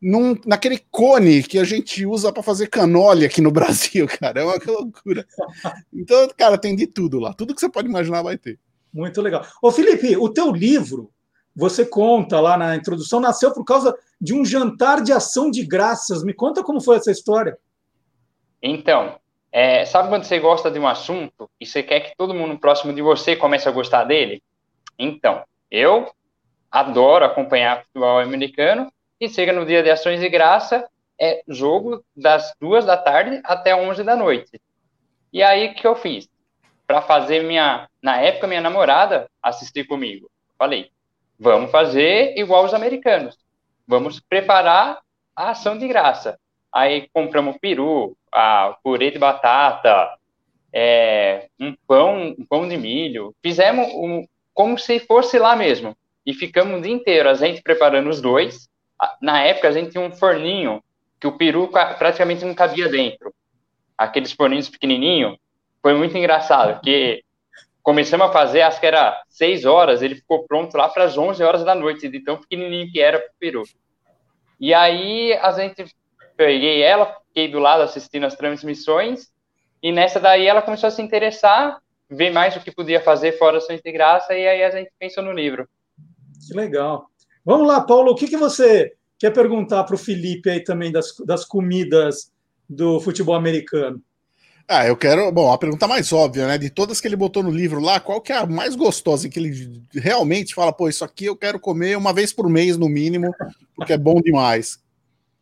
Num, 0.00 0.36
naquele 0.44 0.78
cone 0.90 1.42
que 1.42 1.59
a 1.59 1.64
gente 1.64 2.04
usa 2.04 2.32
para 2.32 2.42
fazer 2.42 2.68
canole 2.68 3.24
aqui 3.24 3.40
no 3.40 3.50
Brasil, 3.52 4.07
cara. 4.07 4.40
É 4.40 4.44
uma 4.44 4.59
loucura. 4.66 5.26
Então, 5.92 6.28
cara, 6.36 6.59
tem 6.59 6.74
de 6.74 6.86
tudo 6.86 7.18
lá. 7.18 7.32
Tudo 7.32 7.54
que 7.54 7.61
você 7.61 7.68
pode 7.68 7.88
imaginar 7.88 8.22
vai 8.22 8.36
ter. 8.36 8.59
Muito 8.92 9.20
legal. 9.22 9.46
Ô, 9.62 9.70
Felipe, 9.70 10.16
o 10.16 10.28
teu 10.28 10.50
livro, 10.52 11.11
você 11.54 11.84
conta 11.84 12.40
lá 12.40 12.57
na 12.57 12.76
introdução, 12.76 13.20
nasceu 13.20 13.52
por 13.52 13.64
causa 13.64 13.96
de 14.20 14.34
um 14.34 14.44
jantar 14.44 15.02
de 15.02 15.12
ação 15.12 15.50
de 15.50 15.64
graças. 15.64 16.22
Me 16.22 16.34
conta 16.34 16.62
como 16.62 16.80
foi 16.80 16.96
essa 16.96 17.11
história. 17.11 17.57
Então, 18.62 19.18
é, 19.52 19.84
sabe 19.86 20.09
quando 20.09 20.24
você 20.24 20.38
gosta 20.38 20.70
de 20.70 20.78
um 20.78 20.86
assunto 20.86 21.48
e 21.61 21.64
você 21.64 21.82
quer 21.82 22.00
que 22.00 22.16
todo 22.16 22.34
mundo 22.34 22.59
próximo 22.59 22.92
de 22.92 23.00
você 23.00 23.34
comece 23.34 23.68
a 23.68 23.72
gostar 23.72 24.04
dele? 24.04 24.42
Então, 24.99 25.44
eu 25.70 26.11
adoro 26.70 27.24
acompanhar 27.24 27.82
futebol 27.84 28.18
americano 28.18 28.92
e 29.20 29.28
chega 29.28 29.53
no 29.53 29.64
dia 29.64 29.82
de 29.82 29.90
ações 29.90 30.20
de 30.20 30.28
graça, 30.28 30.88
é 31.18 31.42
jogo 31.49 32.05
das 32.14 32.55
duas 32.61 32.84
da 32.84 32.97
tarde 32.97 33.40
até 33.44 33.74
11 33.74 34.05
da 34.05 34.14
noite. 34.14 34.61
E 35.32 35.42
aí, 35.42 35.74
que 35.74 35.86
eu 35.86 35.97
fiz? 35.97 36.28
Para 36.86 37.01
fazer 37.03 37.42
minha, 37.42 37.88
na 38.03 38.20
época, 38.20 38.47
minha 38.47 38.61
namorada 38.61 39.28
assistir 39.42 39.84
comigo. 39.84 40.30
Falei, 40.59 40.90
vamos 41.38 41.70
fazer 41.70 42.38
igual 42.38 42.64
os 42.64 42.74
americanos. 42.74 43.36
Vamos 43.86 44.20
preparar 44.20 45.01
a 45.34 45.51
ação 45.51 45.76
de 45.78 45.88
graça. 45.88 46.38
Aí 46.72 47.09
compramos 47.12 47.57
peru, 47.59 48.16
a 48.30 48.76
purê 48.82 49.11
de 49.11 49.18
batata, 49.18 50.16
é, 50.72 51.49
um 51.59 51.74
pão, 51.86 52.34
um 52.38 52.44
pão 52.47 52.68
de 52.68 52.76
milho. 52.76 53.34
Fizemos 53.42 53.88
um, 53.94 54.26
como 54.57 54.78
se 54.78 54.98
fosse 54.98 55.38
lá 55.38 55.54
mesmo. 55.54 55.94
E 56.24 56.32
ficamos 56.32 56.78
o 56.78 56.82
dia 56.82 56.92
inteiro, 56.92 57.28
a 57.28 57.34
gente 57.34 57.61
preparando 57.61 58.09
os 58.09 58.22
dois. 58.22 58.70
Na 59.20 59.42
época, 59.42 59.68
a 59.68 59.70
gente 59.70 59.90
tinha 59.90 60.02
um 60.02 60.11
forninho 60.11 60.82
que 61.20 61.26
o 61.26 61.36
peru 61.36 61.68
praticamente 61.68 62.42
não 62.42 62.54
cabia 62.54 62.88
dentro. 62.88 63.34
Aqueles 63.98 64.32
forninhos 64.32 64.70
pequenininhos. 64.70 65.36
Foi 65.82 65.92
muito 65.92 66.16
engraçado, 66.16 66.72
porque 66.72 67.22
começamos 67.82 68.26
a 68.26 68.32
fazer, 68.32 68.62
acho 68.62 68.80
que 68.80 68.86
era 68.86 69.22
6 69.28 69.66
horas, 69.66 70.00
ele 70.00 70.16
ficou 70.16 70.46
pronto 70.48 70.74
lá 70.74 70.88
para 70.88 71.04
as 71.04 71.18
11 71.18 71.42
horas 71.44 71.62
da 71.62 71.74
noite, 71.74 72.09
de 72.09 72.20
tão 72.20 72.38
pequenininho 72.38 72.90
que 72.90 72.98
era 72.98 73.18
o 73.18 73.38
peru. 73.38 73.62
E 74.59 74.72
aí, 74.72 75.34
a 75.34 75.52
gente, 75.52 75.84
peguei 76.34 76.82
ela, 76.82 77.14
fiquei 77.28 77.46
do 77.46 77.59
lado 77.59 77.82
assistindo 77.82 78.24
as 78.24 78.34
transmissões, 78.34 79.30
e 79.82 79.92
nessa 79.92 80.18
daí 80.18 80.46
ela 80.46 80.62
começou 80.62 80.88
a 80.88 80.90
se 80.90 81.02
interessar, 81.02 81.78
ver 82.09 82.30
mais 82.30 82.57
o 82.57 82.61
que 82.61 82.70
podia 82.70 83.00
fazer 83.00 83.36
fora 83.38 83.59
ações 83.59 83.80
de 83.82 83.92
graça 83.92 84.34
e 84.34 84.46
aí 84.46 84.62
a 84.62 84.70
gente 84.70 84.90
pensou 84.98 85.22
no 85.22 85.32
livro. 85.32 85.68
Que 86.46 86.54
legal. 86.54 87.07
Vamos 87.44 87.66
lá, 87.66 87.80
Paulo, 87.80 88.12
o 88.12 88.14
que, 88.14 88.28
que 88.28 88.36
você 88.36 88.92
quer 89.18 89.32
perguntar 89.32 89.84
para 89.84 89.94
o 89.94 89.98
Felipe 89.98 90.50
aí 90.50 90.62
também 90.62 90.92
das, 90.92 91.14
das 91.24 91.44
comidas 91.44 92.32
do 92.68 93.00
futebol 93.00 93.34
americano? 93.34 94.02
Ah, 94.68 94.84
eu 94.84 94.96
quero. 94.96 95.30
Bom, 95.30 95.52
a 95.52 95.59
pergunta 95.59 95.86
mais 95.86 96.12
óbvia, 96.12 96.48
né? 96.48 96.59
De 96.59 96.68
todas 96.70 97.00
que 97.00 97.07
ele 97.07 97.14
botou 97.14 97.40
no 97.40 97.52
livro 97.52 97.80
lá, 97.80 98.00
qual 98.00 98.20
que 98.20 98.32
é 98.32 98.36
a 98.36 98.46
mais 98.46 98.74
gostosa? 98.74 99.28
Que 99.28 99.38
ele 99.38 99.80
realmente 99.94 100.54
fala, 100.54 100.72
pô, 100.72 100.88
isso 100.88 101.04
aqui 101.04 101.26
eu 101.26 101.36
quero 101.36 101.61
comer 101.61 101.96
uma 101.96 102.12
vez 102.12 102.32
por 102.32 102.48
mês, 102.48 102.76
no 102.76 102.88
mínimo, 102.88 103.32
porque 103.76 103.92
é 103.92 103.98
bom 103.98 104.20
demais. 104.20 104.80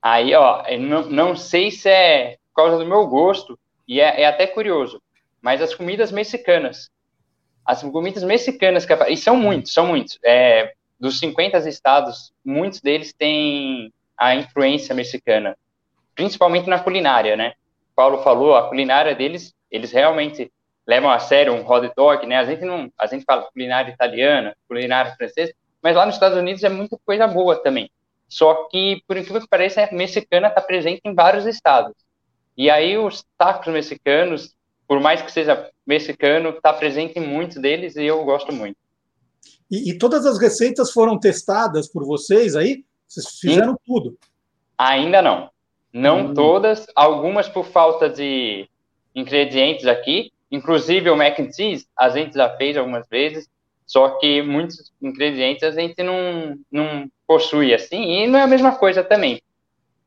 Aí, 0.02 0.34
ó, 0.34 0.62
não, 0.78 1.08
não 1.08 1.36
sei 1.36 1.70
se 1.70 1.88
é 1.88 2.36
por 2.54 2.62
causa 2.64 2.78
do 2.78 2.86
meu 2.86 3.06
gosto, 3.06 3.58
e 3.88 3.98
é, 3.98 4.22
é 4.22 4.26
até 4.26 4.46
curioso 4.46 5.00
mas 5.44 5.60
as 5.60 5.74
comidas 5.74 6.10
mexicanas. 6.10 6.90
As 7.66 7.82
comidas 7.82 8.24
mexicanas, 8.24 8.86
que, 8.86 8.94
e 9.10 9.16
são 9.16 9.36
muitos, 9.36 9.74
são 9.74 9.86
muitos. 9.86 10.18
É, 10.24 10.72
dos 10.98 11.18
50 11.18 11.68
estados, 11.68 12.32
muitos 12.42 12.80
deles 12.80 13.12
têm 13.12 13.92
a 14.16 14.34
influência 14.34 14.94
mexicana, 14.94 15.54
principalmente 16.14 16.66
na 16.66 16.78
culinária, 16.78 17.36
né? 17.36 17.52
Paulo 17.94 18.22
falou, 18.22 18.56
a 18.56 18.70
culinária 18.70 19.14
deles, 19.14 19.54
eles 19.70 19.92
realmente 19.92 20.50
levam 20.86 21.10
a 21.10 21.18
sério 21.18 21.52
um 21.52 21.70
hot 21.70 21.92
dog, 21.94 22.26
né? 22.26 22.38
A 22.38 22.44
gente 22.44 22.64
não, 22.64 22.90
a 22.98 23.06
gente 23.06 23.24
fala 23.26 23.42
culinária 23.52 23.92
italiana, 23.92 24.56
culinária 24.66 25.14
francesa, 25.14 25.52
mas 25.82 25.94
lá 25.94 26.06
nos 26.06 26.14
Estados 26.14 26.38
Unidos 26.38 26.64
é 26.64 26.70
muita 26.70 26.96
coisa 27.04 27.26
boa 27.26 27.62
também. 27.62 27.90
Só 28.26 28.66
que, 28.70 29.02
por 29.06 29.18
incrível 29.18 29.42
que 29.42 29.48
pareça, 29.48 29.84
a 29.84 29.92
mexicana 29.92 30.48
está 30.48 30.62
presente 30.62 31.02
em 31.04 31.14
vários 31.14 31.44
estados. 31.44 31.94
E 32.56 32.70
aí 32.70 32.96
os 32.96 33.22
tacos 33.36 33.70
mexicanos, 33.70 34.54
por 34.86 35.00
mais 35.00 35.22
que 35.22 35.32
seja 35.32 35.70
mexicano, 35.86 36.50
está 36.50 36.72
presente 36.72 37.18
em 37.18 37.26
muitos 37.26 37.60
deles 37.60 37.96
e 37.96 38.04
eu 38.04 38.24
gosto 38.24 38.52
muito. 38.52 38.76
E, 39.70 39.90
e, 39.90 39.98
todas 39.98 40.26
as 40.26 40.38
receitas 40.38 40.92
foram 40.92 41.18
testadas 41.18 41.88
por 41.88 42.04
vocês 42.04 42.54
aí? 42.54 42.84
Vocês 43.08 43.38
fizeram 43.38 43.72
Sim. 43.72 43.78
tudo? 43.86 44.18
Ainda 44.76 45.22
não. 45.22 45.50
Não 45.92 46.26
hum. 46.26 46.34
todas, 46.34 46.86
algumas 46.94 47.48
por 47.48 47.64
falta 47.64 48.08
de 48.08 48.68
ingredientes 49.14 49.86
aqui. 49.86 50.32
Inclusive 50.50 51.10
o 51.10 51.16
mac 51.16 51.38
and 51.40 51.50
cheese, 51.52 51.86
a 51.96 52.08
gente 52.10 52.34
já 52.34 52.48
fez 52.56 52.76
algumas 52.76 53.08
vezes, 53.08 53.48
só 53.86 54.10
que 54.18 54.42
muitos 54.42 54.92
ingredientes 55.00 55.62
a 55.64 55.70
gente 55.70 56.02
não, 56.02 56.58
não 56.70 57.10
possui 57.26 57.74
assim, 57.74 58.02
e 58.02 58.26
não 58.26 58.38
é 58.38 58.42
a 58.42 58.46
mesma 58.46 58.76
coisa 58.76 59.02
também. 59.02 59.40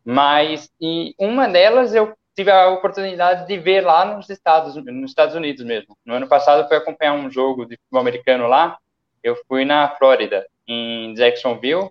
Mas 0.05 0.69
e 0.79 1.13
uma 1.17 1.47
delas 1.47 1.93
eu 1.93 2.13
tive 2.37 2.51
a 2.51 2.69
oportunidade 2.69 3.47
de 3.47 3.57
ver 3.57 3.81
lá 3.81 4.15
nos 4.15 4.29
Estados, 4.29 4.75
nos 4.75 5.09
Estados 5.09 5.33
Unidos 5.33 5.65
mesmo. 5.65 5.97
No 6.05 6.13
ano 6.13 6.27
passado 6.27 6.61
eu 6.61 6.67
fui 6.67 6.77
acompanhar 6.77 7.13
um 7.13 7.31
jogo 7.31 7.65
de 7.65 7.77
futebol 7.77 7.99
americano 7.99 8.45
lá, 8.45 8.77
eu 9.23 9.35
fui 9.47 9.65
na 9.65 9.89
Flórida, 9.97 10.45
em 10.67 11.15
Jacksonville, 11.15 11.89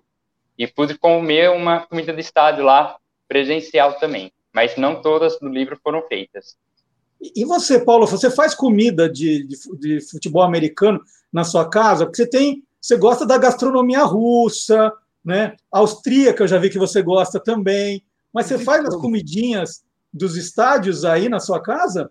e 0.57 0.65
pude 0.65 0.97
comer 0.97 1.51
uma 1.51 1.81
comida 1.81 2.13
de 2.13 2.21
estádio 2.21 2.63
lá, 2.63 2.95
presencial 3.27 3.99
também. 3.99 4.31
Mas 4.53 4.77
não 4.77 5.01
todas 5.01 5.37
do 5.37 5.49
livro 5.49 5.77
foram 5.83 6.01
feitas. 6.07 6.55
E 7.35 7.43
você, 7.43 7.83
Paulo, 7.83 8.07
você 8.07 8.31
faz 8.31 8.55
comida 8.55 9.09
de, 9.09 9.45
de, 9.45 9.57
de, 9.77 10.09
futebol 10.09 10.43
americano 10.43 11.01
na 11.31 11.43
sua 11.43 11.69
casa? 11.69 12.05
Porque 12.05 12.23
você 12.23 12.29
tem, 12.29 12.63
você 12.79 12.95
gosta 12.95 13.25
da 13.25 13.37
gastronomia 13.37 14.03
russa, 14.03 14.93
né? 15.25 15.57
Austríaca, 15.69 16.43
eu 16.43 16.47
já 16.47 16.57
vi 16.57 16.69
que 16.69 16.79
você 16.79 17.01
gosta 17.01 17.37
também. 17.37 18.01
Mas 18.31 18.45
você 18.45 18.57
faz 18.59 18.85
as 18.85 18.95
comidinhas 18.95 19.83
dos 20.13 20.35
estádios 20.35 21.05
aí 21.05 21.29
na 21.29 21.39
sua 21.39 21.61
casa? 21.61 22.09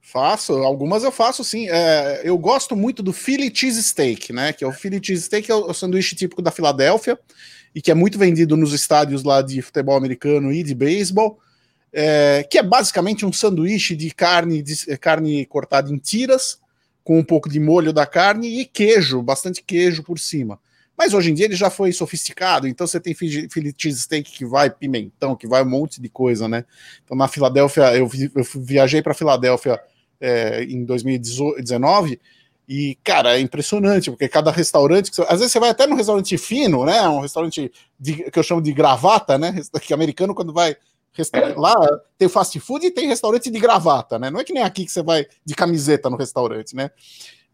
Faço, 0.00 0.52
algumas 0.52 1.02
eu 1.02 1.10
faço 1.10 1.42
sim. 1.42 1.68
É, 1.68 2.22
eu 2.24 2.36
gosto 2.36 2.76
muito 2.76 3.02
do 3.02 3.12
Philly 3.12 3.50
Cheese 3.54 3.82
Steak, 3.82 4.32
né? 4.32 4.52
Que 4.52 4.64
é 4.64 4.66
o 4.66 4.72
Philly 4.72 5.00
Cheese 5.02 5.24
Steak, 5.24 5.50
é 5.50 5.54
o, 5.54 5.70
o 5.70 5.74
sanduíche 5.74 6.14
típico 6.14 6.42
da 6.42 6.50
Filadélfia 6.50 7.18
e 7.74 7.80
que 7.80 7.90
é 7.90 7.94
muito 7.94 8.18
vendido 8.18 8.56
nos 8.56 8.72
estádios 8.72 9.24
lá 9.24 9.42
de 9.42 9.60
futebol 9.62 9.96
americano 9.96 10.52
e 10.52 10.62
de 10.62 10.74
beisebol 10.74 11.40
é, 11.94 12.42
que 12.42 12.58
é 12.58 12.62
basicamente 12.62 13.24
um 13.24 13.32
sanduíche 13.32 13.94
de 13.94 14.10
carne, 14.10 14.60
de 14.60 14.74
é, 14.90 14.96
carne 14.96 15.46
cortada 15.46 15.92
em 15.92 15.96
tiras, 15.96 16.58
com 17.04 17.18
um 17.18 17.24
pouco 17.24 17.48
de 17.48 17.60
molho 17.60 17.92
da 17.92 18.04
carne 18.04 18.60
e 18.60 18.64
queijo, 18.64 19.22
bastante 19.22 19.62
queijo 19.62 20.02
por 20.02 20.18
cima. 20.18 20.58
Mas 20.96 21.12
hoje 21.12 21.30
em 21.30 21.34
dia 21.34 21.46
ele 21.46 21.56
já 21.56 21.70
foi 21.70 21.92
sofisticado, 21.92 22.68
então 22.68 22.86
você 22.86 23.00
tem 23.00 23.14
Philly 23.14 23.74
steak 23.92 24.30
que 24.30 24.44
vai 24.44 24.70
pimentão, 24.70 25.34
que 25.34 25.46
vai 25.46 25.62
um 25.62 25.68
monte 25.68 26.00
de 26.00 26.08
coisa, 26.08 26.48
né? 26.48 26.64
Então 27.04 27.16
na 27.16 27.26
Filadélfia, 27.26 27.96
eu, 27.96 28.08
eu 28.34 28.44
viajei 28.56 29.02
para 29.02 29.14
Filadélfia 29.14 29.80
é, 30.20 30.62
em 30.64 30.84
2019 30.84 32.20
e, 32.68 32.96
cara, 33.04 33.36
é 33.36 33.40
impressionante, 33.40 34.10
porque 34.10 34.26
cada 34.28 34.50
restaurante, 34.50 35.10
às 35.28 35.38
vezes 35.38 35.52
você 35.52 35.60
vai 35.60 35.70
até 35.70 35.86
num 35.86 35.96
restaurante 35.96 36.36
fino, 36.38 36.84
né? 36.84 37.06
Um 37.08 37.20
restaurante 37.20 37.70
de, 38.00 38.30
que 38.30 38.38
eu 38.38 38.42
chamo 38.42 38.62
de 38.62 38.72
gravata, 38.72 39.36
né? 39.36 39.60
Que 39.82 39.92
americano, 39.92 40.34
quando 40.34 40.52
vai 40.52 40.76
Lá 41.56 41.74
tem 42.18 42.28
fast 42.28 42.58
food 42.58 42.86
e 42.86 42.90
tem 42.90 43.06
restaurante 43.06 43.50
de 43.50 43.60
gravata, 43.60 44.18
né? 44.18 44.30
Não 44.30 44.40
é 44.40 44.44
que 44.44 44.52
nem 44.52 44.62
aqui 44.62 44.84
que 44.84 44.90
você 44.90 45.02
vai 45.02 45.26
de 45.44 45.54
camiseta 45.54 46.10
no 46.10 46.16
restaurante, 46.16 46.74
né? 46.74 46.90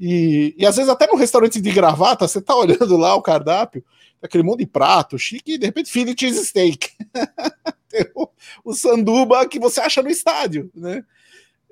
E, 0.01 0.55
e 0.57 0.67
às 0.67 0.77
vezes 0.77 0.91
até 0.91 1.07
no 1.07 1.15
restaurante 1.15 1.61
de 1.61 1.71
gravata, 1.71 2.27
você 2.27 2.41
tá 2.41 2.57
olhando 2.57 2.97
lá 2.97 3.15
o 3.15 3.23
cardápio, 3.23 3.85
aquele 4.23 4.43
monte 4.43 4.61
de 4.61 4.67
prato 4.67 5.19
chique, 5.19 5.55
e 5.55 5.59
de 5.59 5.67
repente 5.67 5.91
Philly 5.91 6.15
cheese 6.19 6.47
steak. 6.47 6.89
o, 8.17 8.29
o, 8.65 8.73
sanduba 8.73 9.47
que 9.47 9.59
você 9.59 9.81
acha 9.81 10.03
no 10.03 10.09
estádio, 10.09 10.71
né? 10.75 11.05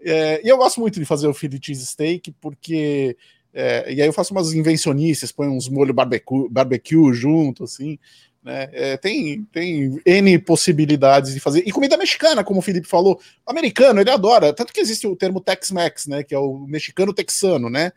É, 0.01 0.41
e 0.45 0.49
eu 0.49 0.59
gosto 0.59 0.81
muito 0.81 1.01
de 1.01 1.07
fazer 1.07 1.27
o 1.27 1.35
Philly 1.35 1.59
cheese 1.61 1.87
steak 1.87 2.31
porque 2.41 3.17
é, 3.53 3.93
e 3.93 4.01
aí 4.01 4.09
eu 4.09 4.13
faço 4.13 4.33
umas 4.33 4.53
invencionistas, 4.53 5.33
põe 5.33 5.49
uns 5.49 5.69
molho 5.69 5.95
barbecue, 5.95 6.49
barbecue 6.51 7.13
junto, 7.13 7.65
assim. 7.65 7.99
Né? 8.43 8.69
É, 8.73 8.97
tem, 8.97 9.45
tem 9.53 10.01
N 10.07 10.39
possibilidades 10.39 11.35
de 11.35 11.41
fazer. 11.41 11.63
E 11.67 11.73
comida 11.73 11.97
mexicana, 11.97 12.45
como 12.45 12.61
o 12.61 12.63
Felipe 12.63 12.87
falou. 12.87 13.21
Americano, 13.47 14.01
ele 14.01 14.11
adora. 14.11 14.53
Tanto 14.53 14.73
que 14.73 14.81
existe 14.81 15.07
o 15.07 15.17
termo 15.17 15.41
Tex-Mex, 15.41 16.07
né? 16.07 16.23
Que 16.23 16.35
é 16.35 16.39
o 16.39 16.59
mexicano 16.59 17.13
texano, 17.13 17.69
né? 17.69 17.93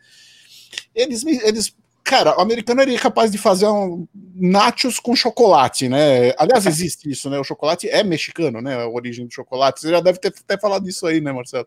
Eles, 0.94 1.24
eles 1.24 1.74
cara, 2.02 2.36
o 2.36 2.40
americano 2.40 2.82
ele 2.82 2.94
é 2.94 2.98
capaz 2.98 3.30
de 3.30 3.38
fazer 3.38 3.66
um 3.66 4.06
nachos 4.34 4.98
com 4.98 5.14
chocolate, 5.14 5.88
né? 5.88 6.32
Aliás, 6.36 6.66
existe 6.66 7.10
isso, 7.10 7.30
né? 7.30 7.38
O 7.38 7.44
chocolate 7.44 7.88
é 7.88 8.02
mexicano, 8.02 8.60
né? 8.60 8.74
A 8.82 8.88
origem 8.88 9.26
do 9.26 9.32
chocolate. 9.32 9.80
Você 9.80 9.90
já 9.90 10.00
deve 10.00 10.18
ter 10.18 10.28
até 10.28 10.58
falado 10.58 10.84
disso 10.84 11.06
aí, 11.06 11.20
né, 11.20 11.32
Marcelo? 11.32 11.66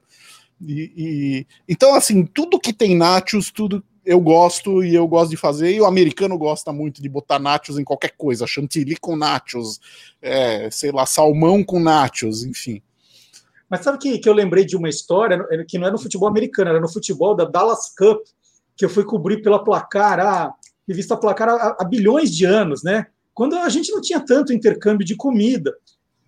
E, 0.61 0.91
e, 0.95 1.47
então, 1.67 1.95
assim, 1.95 2.25
tudo 2.25 2.59
que 2.59 2.73
tem 2.73 2.95
nachos, 2.95 3.51
tudo 3.51 3.83
eu 4.05 4.19
gosto 4.19 4.83
e 4.83 4.93
eu 4.93 5.07
gosto 5.07 5.31
de 5.31 5.37
fazer, 5.37 5.73
e 5.73 5.81
o 5.81 5.85
americano 5.85 6.37
gosta 6.37 6.71
muito 6.71 7.01
de 7.01 7.09
botar 7.09 7.39
nachos 7.39 7.79
em 7.79 7.83
qualquer 7.83 8.13
coisa, 8.15 8.45
chantilly 8.45 8.95
com 8.97 9.15
nachos, 9.15 9.79
é, 10.21 10.69
sei 10.69 10.91
lá, 10.91 11.05
salmão 11.05 11.63
com 11.63 11.79
nachos, 11.79 12.43
enfim. 12.43 12.81
Mas 13.69 13.81
sabe 13.81 13.97
que, 13.97 14.19
que 14.19 14.29
eu 14.29 14.33
lembrei 14.33 14.63
de 14.63 14.77
uma 14.77 14.87
história 14.87 15.43
que 15.67 15.79
não 15.79 15.87
é 15.87 15.91
no 15.91 15.97
futebol 15.97 16.29
americano, 16.29 16.69
era 16.69 16.79
no 16.79 16.87
futebol 16.87 17.35
da 17.35 17.45
Dallas 17.45 17.93
Cup, 17.97 18.21
que 18.77 18.85
eu 18.85 18.89
fui 18.89 19.03
cobrir 19.03 19.41
pela 19.41 19.63
placar, 19.63 20.19
a 20.19 20.53
revista 20.87 21.17
placar 21.17 21.49
há, 21.49 21.77
há 21.79 21.83
bilhões 21.83 22.29
de 22.31 22.45
anos, 22.45 22.83
né? 22.83 23.07
Quando 23.33 23.55
a 23.55 23.67
gente 23.69 23.91
não 23.91 24.01
tinha 24.01 24.19
tanto 24.19 24.53
intercâmbio 24.53 25.05
de 25.05 25.15
comida. 25.15 25.75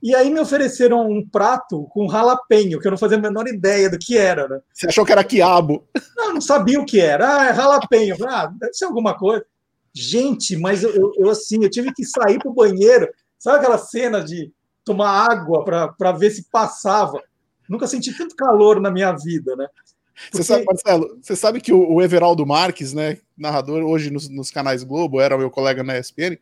E 0.01 0.13
aí 0.13 0.29
me 0.29 0.39
ofereceram 0.39 1.09
um 1.09 1.27
prato 1.27 1.87
com 1.89 2.09
jalapenho, 2.09 2.79
que 2.79 2.87
eu 2.87 2.91
não 2.91 2.97
fazia 2.97 3.17
a 3.17 3.21
menor 3.21 3.47
ideia 3.47 3.89
do 3.89 3.97
que 3.97 4.15
era, 4.17 4.47
né? 4.47 4.59
Você 4.71 4.87
achou 4.87 5.05
que 5.05 5.11
era 5.11 5.23
quiabo? 5.23 5.87
Não, 6.15 6.35
não 6.35 6.41
sabia 6.41 6.79
o 6.79 6.85
que 6.85 6.99
era. 6.99 7.41
Ah, 7.41 7.47
é 7.47 7.55
jalapenho. 7.55 8.15
Ah, 8.27 8.47
deve 8.47 8.73
ser 8.73 8.85
alguma 8.85 9.17
coisa. 9.17 9.43
Gente, 9.93 10.55
mas 10.55 10.83
eu, 10.83 10.93
eu, 10.93 11.11
eu 11.17 11.29
assim, 11.29 11.63
eu 11.63 11.69
tive 11.69 11.91
que 11.93 12.05
sair 12.05 12.37
para 12.37 12.51
o 12.51 12.53
banheiro. 12.53 13.09
Sabe 13.39 13.57
aquela 13.57 13.77
cena 13.79 14.23
de 14.23 14.51
tomar 14.85 15.31
água 15.31 15.63
para 15.63 16.11
ver 16.11 16.29
se 16.29 16.47
passava? 16.51 17.19
Nunca 17.67 17.87
senti 17.87 18.15
tanto 18.15 18.35
calor 18.35 18.79
na 18.79 18.91
minha 18.91 19.11
vida, 19.13 19.55
né? 19.55 19.67
Porque... 19.67 20.37
Você 20.37 20.43
sabe, 20.43 20.65
Marcelo, 20.65 21.19
você 21.21 21.35
sabe 21.35 21.61
que 21.61 21.73
o, 21.73 21.93
o 21.93 22.01
Everaldo 22.01 22.45
Marques, 22.45 22.93
né, 22.93 23.17
narrador 23.37 23.83
hoje 23.83 24.09
nos, 24.09 24.27
nos 24.29 24.49
canais 24.49 24.83
Globo, 24.83 25.21
era 25.21 25.37
meu 25.37 25.49
colega 25.49 25.83
na 25.83 25.97
ESPN, 25.97 26.37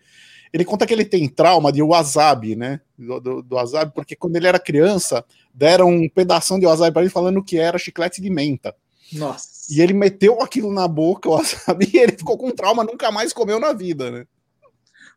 ele 0.53 0.65
conta 0.65 0.85
que 0.85 0.93
ele 0.93 1.05
tem 1.05 1.27
trauma 1.27 1.71
de 1.71 1.81
wasabi, 1.81 2.55
né? 2.55 2.81
Do, 2.97 3.19
do, 3.19 3.41
do 3.41 3.55
wasabi, 3.55 3.91
porque 3.93 4.15
quando 4.15 4.35
ele 4.35 4.47
era 4.47 4.59
criança, 4.59 5.23
deram 5.53 5.89
um 5.89 6.09
pedaço 6.09 6.57
de 6.59 6.65
wasabi 6.65 6.91
para 6.91 7.01
ele 7.01 7.11
falando 7.11 7.43
que 7.43 7.57
era 7.57 7.77
chiclete 7.77 8.21
de 8.21 8.29
menta. 8.29 8.75
Nossa. 9.13 9.47
E 9.69 9.81
ele 9.81 9.93
meteu 9.93 10.41
aquilo 10.41 10.71
na 10.71 10.87
boca, 10.87 11.29
o 11.29 11.33
wasabi, 11.33 11.89
e 11.93 11.97
ele 11.97 12.13
ficou 12.13 12.37
com 12.37 12.51
trauma, 12.51 12.83
nunca 12.83 13.11
mais 13.11 13.33
comeu 13.33 13.59
na 13.59 13.73
vida, 13.73 14.09
né? 14.11 14.25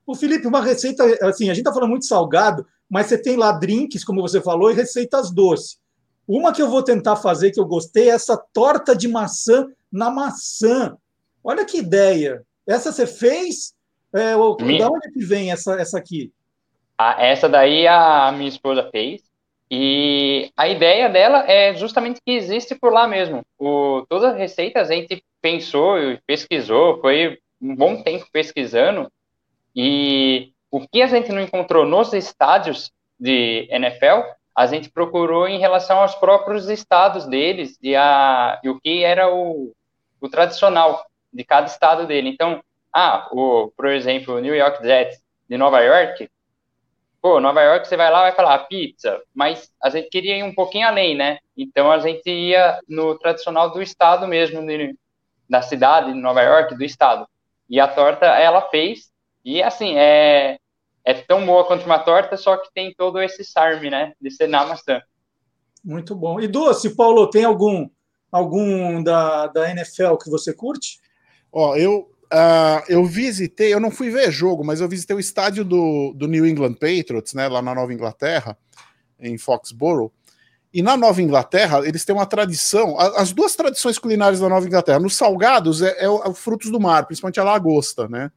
O 0.06 0.14
Felipe, 0.14 0.46
uma 0.46 0.62
receita, 0.62 1.04
assim, 1.22 1.50
a 1.50 1.54
gente 1.54 1.64
tá 1.64 1.72
falando 1.72 1.90
muito 1.90 2.06
salgado, 2.06 2.66
mas 2.88 3.06
você 3.06 3.18
tem 3.18 3.36
lá 3.36 3.52
drinks, 3.52 4.04
como 4.04 4.22
você 4.22 4.40
falou, 4.40 4.70
e 4.70 4.74
receitas 4.74 5.30
doces. 5.30 5.78
Uma 6.26 6.52
que 6.52 6.62
eu 6.62 6.70
vou 6.70 6.82
tentar 6.82 7.16
fazer, 7.16 7.50
que 7.50 7.60
eu 7.60 7.66
gostei, 7.66 8.10
é 8.10 8.14
essa 8.14 8.36
torta 8.36 8.96
de 8.96 9.08
maçã 9.08 9.66
na 9.90 10.10
maçã. 10.10 10.96
Olha 11.42 11.64
que 11.64 11.78
ideia. 11.78 12.42
Essa 12.66 12.92
você 12.92 13.06
fez 13.06 13.74
é, 14.12 14.36
o, 14.36 14.56
minha... 14.60 14.80
Da 14.80 14.90
onde 14.90 15.12
que 15.12 15.24
vem 15.24 15.50
essa, 15.50 15.80
essa 15.80 15.98
aqui? 15.98 16.32
Ah, 16.96 17.16
essa 17.18 17.48
daí 17.48 17.86
a 17.86 18.32
minha 18.32 18.48
esposa 18.48 18.88
fez. 18.90 19.22
E 19.70 20.50
a 20.56 20.66
ideia 20.66 21.08
dela 21.08 21.44
é 21.46 21.74
justamente 21.74 22.20
que 22.24 22.32
existe 22.32 22.74
por 22.74 22.92
lá 22.92 23.06
mesmo. 23.06 23.42
O, 23.58 24.04
todas 24.08 24.32
as 24.32 24.38
receitas 24.38 24.90
a 24.90 24.94
gente 24.94 25.22
pensou 25.42 25.98
e 25.98 26.18
pesquisou, 26.26 27.00
foi 27.00 27.38
um 27.60 27.76
bom 27.76 28.02
tempo 28.02 28.26
pesquisando. 28.32 29.10
E 29.76 30.52
o 30.70 30.86
que 30.88 31.02
a 31.02 31.06
gente 31.06 31.30
não 31.30 31.42
encontrou 31.42 31.84
nos 31.84 32.12
estádios 32.12 32.90
de 33.20 33.68
NFL, 33.70 34.22
a 34.54 34.66
gente 34.66 34.90
procurou 34.90 35.46
em 35.46 35.58
relação 35.58 35.98
aos 35.98 36.14
próprios 36.14 36.68
estados 36.68 37.26
deles 37.26 37.78
e, 37.82 37.94
a, 37.94 38.58
e 38.64 38.68
o 38.68 38.80
que 38.80 39.04
era 39.04 39.32
o, 39.32 39.72
o 40.20 40.28
tradicional 40.28 41.04
de 41.32 41.44
cada 41.44 41.66
estado 41.66 42.06
dele. 42.06 42.30
Então, 42.30 42.62
ah, 42.92 43.28
o, 43.32 43.72
por 43.76 43.86
exemplo, 43.86 44.36
o 44.36 44.40
New 44.40 44.54
York 44.54 44.82
Jets 44.84 45.22
de 45.48 45.56
Nova 45.56 45.80
York, 45.80 46.28
pô, 47.20 47.40
Nova 47.40 47.62
York 47.62 47.86
você 47.86 47.96
vai 47.96 48.10
lá 48.10 48.22
vai 48.22 48.32
falar 48.32 48.58
pizza, 48.66 49.20
mas 49.34 49.70
a 49.82 49.90
gente 49.90 50.08
queria 50.08 50.38
ir 50.38 50.42
um 50.42 50.54
pouquinho 50.54 50.86
além, 50.86 51.16
né? 51.16 51.38
Então 51.56 51.90
a 51.90 51.98
gente 51.98 52.28
ia 52.30 52.78
no 52.88 53.18
tradicional 53.18 53.70
do 53.70 53.82
estado 53.82 54.26
mesmo, 54.26 54.64
de, 54.66 54.96
da 55.48 55.62
cidade 55.62 56.12
de 56.12 56.18
Nova 56.18 56.42
York, 56.42 56.74
do 56.74 56.84
estado. 56.84 57.26
E 57.68 57.78
a 57.80 57.88
torta 57.88 58.26
ela 58.26 58.62
fez, 58.62 59.10
e 59.44 59.62
assim, 59.62 59.96
é, 59.96 60.58
é 61.04 61.14
tão 61.14 61.44
boa 61.44 61.64
quanto 61.64 61.84
uma 61.84 61.98
torta, 61.98 62.36
só 62.36 62.56
que 62.56 62.72
tem 62.72 62.94
todo 62.94 63.20
esse 63.20 63.44
charme, 63.44 63.90
né? 63.90 64.12
De 64.20 64.30
ser 64.30 64.48
na 64.48 64.64
maçã. 64.64 65.00
Muito 65.84 66.14
bom. 66.14 66.40
E 66.40 66.46
doce, 66.46 66.94
Paulo, 66.96 67.28
tem 67.30 67.44
algum 67.44 67.88
algum 68.30 69.02
da, 69.02 69.46
da 69.46 69.70
NFL 69.70 70.16
que 70.16 70.30
você 70.30 70.54
curte? 70.54 71.00
Ó, 71.52 71.76
eu 71.76 72.10
uh, 72.32 72.84
eu 72.88 73.04
visitei, 73.04 73.72
eu 73.72 73.80
não 73.80 73.90
fui 73.90 74.10
ver 74.10 74.30
jogo, 74.30 74.64
mas 74.64 74.80
eu 74.80 74.88
visitei 74.88 75.16
o 75.16 75.20
estádio 75.20 75.64
do, 75.64 76.12
do 76.14 76.26
New 76.28 76.46
England 76.46 76.74
Patriots, 76.74 77.34
né, 77.34 77.48
lá 77.48 77.60
na 77.62 77.74
Nova 77.74 77.92
Inglaterra, 77.92 78.56
em 79.18 79.36
Foxborough. 79.36 80.12
E 80.72 80.82
na 80.82 80.96
Nova 80.96 81.22
Inglaterra, 81.22 81.80
eles 81.86 82.04
têm 82.04 82.14
uma 82.14 82.26
tradição, 82.26 82.98
as 82.98 83.32
duas 83.32 83.56
tradições 83.56 83.98
culinárias 83.98 84.40
da 84.40 84.48
Nova 84.48 84.66
Inglaterra. 84.66 85.00
Nos 85.00 85.16
salgados 85.16 85.80
é, 85.80 86.04
é, 86.04 86.08
o, 86.08 86.22
é 86.22 86.28
o 86.28 86.34
frutos 86.34 86.70
do 86.70 86.78
mar, 86.78 87.06
principalmente 87.06 87.40
a 87.40 87.44
lagosta, 87.44 88.06
né? 88.06 88.30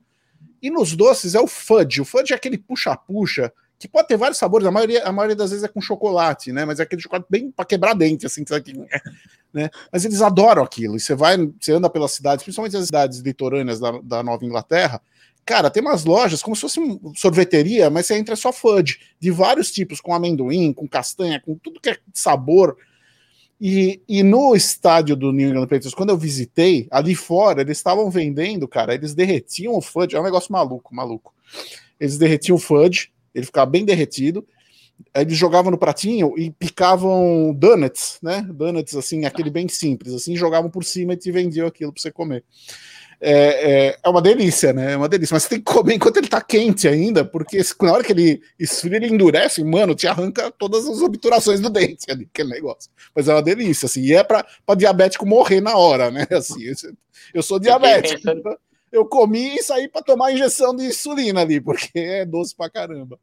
E 0.61 0.69
nos 0.69 0.95
doces 0.95 1.35
é 1.35 1.41
o 1.41 1.47
fudge. 1.47 1.99
O 1.99 2.05
fudge 2.05 2.31
é 2.31 2.35
aquele 2.35 2.57
puxa-puxa, 2.57 3.51
que 3.82 3.88
pode 3.88 4.07
ter 4.07 4.17
vários 4.17 4.38
sabores, 4.38 4.67
a 4.67 4.71
maioria, 4.71 5.03
a 5.03 5.11
maioria 5.11 5.36
das 5.36 5.49
vezes 5.51 5.63
é 5.63 5.67
com 5.67 5.82
chocolate, 5.82 6.51
né? 6.51 6.65
Mas 6.65 6.79
é 6.79 6.84
aquele 6.84 7.01
chocolate 7.01 7.25
bem 7.29 7.51
para 7.51 7.65
quebrar 7.65 7.93
dente, 7.93 8.25
assim, 8.25 8.43
né? 9.53 9.69
Mas 9.91 10.05
eles 10.05 10.21
adoram 10.21 10.63
aquilo. 10.63 10.95
E 10.95 10.99
você 10.99 11.15
vai, 11.15 11.38
você 11.59 11.73
anda 11.73 11.89
pelas 11.89 12.11
cidades, 12.11 12.43
principalmente 12.43 12.77
as 12.77 12.86
cidades 12.86 13.19
litorâneas 13.19 13.79
da, 13.79 13.91
da 14.01 14.23
Nova 14.23 14.45
Inglaterra, 14.45 15.01
Cara, 15.43 15.71
tem 15.71 15.82
umas 15.82 16.05
lojas 16.05 16.41
como 16.41 16.55
se 16.55 16.61
fosse 16.61 16.79
uma 16.79 16.99
sorveteria, 17.15 17.89
mas 17.89 18.05
você 18.05 18.15
entra 18.15 18.36
só 18.36 18.53
fudge, 18.53 18.99
de 19.19 19.32
vários 19.32 19.71
tipos, 19.71 19.99
com 19.99 20.13
amendoim, 20.13 20.71
com 20.71 20.88
castanha, 20.88 21.41
com 21.41 21.55
tudo 21.55 21.82
que 21.82 21.89
é 21.89 21.97
sabor. 22.13 22.77
E, 23.59 24.01
e 24.07 24.23
no 24.23 24.55
estádio 24.55 25.15
do 25.15 25.32
New 25.32 25.49
England 25.49 25.67
Patriots, 25.67 25.93
quando 25.93 26.09
eu 26.09 26.17
visitei, 26.17 26.88
ali 26.89 27.15
fora, 27.15 27.61
eles 27.61 27.77
estavam 27.77 28.09
vendendo, 28.09 28.67
cara, 28.67 28.93
eles 28.93 29.13
derretiam 29.13 29.75
o 29.75 29.82
fudge, 29.82 30.15
é 30.15 30.19
um 30.19 30.23
negócio 30.23 30.51
maluco, 30.51 30.93
maluco. 30.93 31.34
Eles 31.99 32.17
derretiam 32.17 32.55
o 32.55 32.59
fudge, 32.59 33.11
ele 33.34 33.45
ficava 33.45 33.69
bem 33.69 33.86
derretido, 33.86 34.45
eles 35.15 35.36
jogavam 35.36 35.71
no 35.71 35.77
pratinho 35.77 36.34
e 36.38 36.51
picavam 36.51 37.53
donuts, 37.53 38.19
né? 38.21 38.45
Donuts, 38.53 38.95
assim, 38.95 39.25
aquele 39.25 39.49
bem 39.49 39.67
simples, 39.67 40.13
assim, 40.13 40.36
jogavam 40.36 40.69
por 40.69 40.84
cima 40.84 41.13
e 41.13 41.17
te 41.17 41.32
vendiam 41.32 41.67
aquilo 41.67 41.91
para 41.91 42.01
você 42.01 42.11
comer 42.11 42.43
é, 43.21 43.91
é, 43.91 43.97
é, 44.03 44.09
uma 44.09 44.21
delícia, 44.21 44.73
né? 44.73 44.93
É 44.93 44.97
uma 44.97 45.07
delícia. 45.07 45.36
Mas 45.36 45.43
você 45.43 45.49
tem 45.49 45.59
que 45.59 45.71
comer 45.71 45.93
enquanto 45.93 46.17
ele 46.17 46.27
tá 46.27 46.41
quente 46.41 46.88
ainda, 46.88 47.23
porque 47.23 47.61
na 47.82 47.93
hora 47.93 48.03
que 48.03 48.11
ele 48.11 48.41
esfria, 48.59 48.95
ele 48.95 49.07
endurece, 49.07 49.63
mano, 49.63 49.93
te 49.93 50.07
arranca 50.07 50.51
todas 50.51 50.88
as 50.88 51.01
obturações 51.01 51.59
do 51.59 51.69
dente 51.69 52.09
ali, 52.09 52.27
aquele 52.34 52.49
negócio. 52.49 52.89
Mas 53.15 53.27
é 53.27 53.34
uma 53.34 53.43
delícia, 53.43 53.86
assim. 53.86 54.01
E 54.01 54.13
é 54.13 54.23
pra, 54.23 54.43
pra 54.65 54.73
diabético 54.73 55.25
morrer 55.27 55.61
na 55.61 55.77
hora, 55.77 56.09
né? 56.09 56.25
Assim, 56.32 56.63
eu 57.34 57.43
sou 57.43 57.59
diabético. 57.59 58.21
Eu 58.91 59.05
comi 59.05 59.55
e 59.55 59.63
saí 59.63 59.87
para 59.87 60.01
tomar 60.01 60.31
injeção 60.31 60.75
de 60.75 60.85
insulina 60.85 61.41
ali, 61.41 61.59
porque 61.61 61.91
é 61.95 62.25
doce 62.25 62.55
pra 62.55 62.69
caramba. 62.69 63.19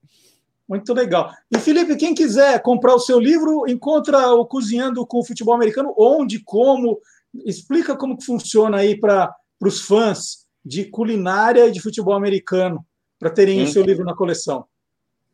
Muito 0.68 0.92
legal. 0.92 1.32
E 1.50 1.58
Felipe, 1.58 1.96
quem 1.96 2.14
quiser 2.14 2.60
comprar 2.62 2.94
o 2.94 3.00
seu 3.00 3.18
livro, 3.18 3.66
encontra 3.68 4.32
o 4.34 4.44
Cozinhando 4.44 5.06
com 5.06 5.20
o 5.20 5.24
Futebol 5.24 5.54
Americano, 5.54 5.94
onde, 5.96 6.40
como, 6.40 7.00
explica 7.46 7.96
como 7.96 8.16
que 8.18 8.24
funciona 8.24 8.78
aí 8.78 8.98
para 8.98 9.34
para 9.58 9.68
os 9.68 9.82
fãs 9.82 10.46
de 10.64 10.84
culinária 10.84 11.66
e 11.66 11.70
de 11.70 11.80
futebol 11.80 12.14
americano, 12.14 12.84
para 13.18 13.30
terem 13.30 13.62
o 13.62 13.66
seu 13.66 13.82
livro 13.82 14.04
na 14.04 14.14
coleção. 14.14 14.64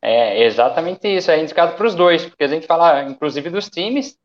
É 0.00 0.44
exatamente 0.44 1.08
isso, 1.08 1.30
é 1.30 1.42
indicado 1.42 1.76
para 1.76 1.86
os 1.86 1.94
dois, 1.94 2.24
porque 2.24 2.44
a 2.44 2.48
gente 2.48 2.66
fala 2.66 3.04
inclusive 3.04 3.50
dos 3.50 3.68
times 3.68 4.16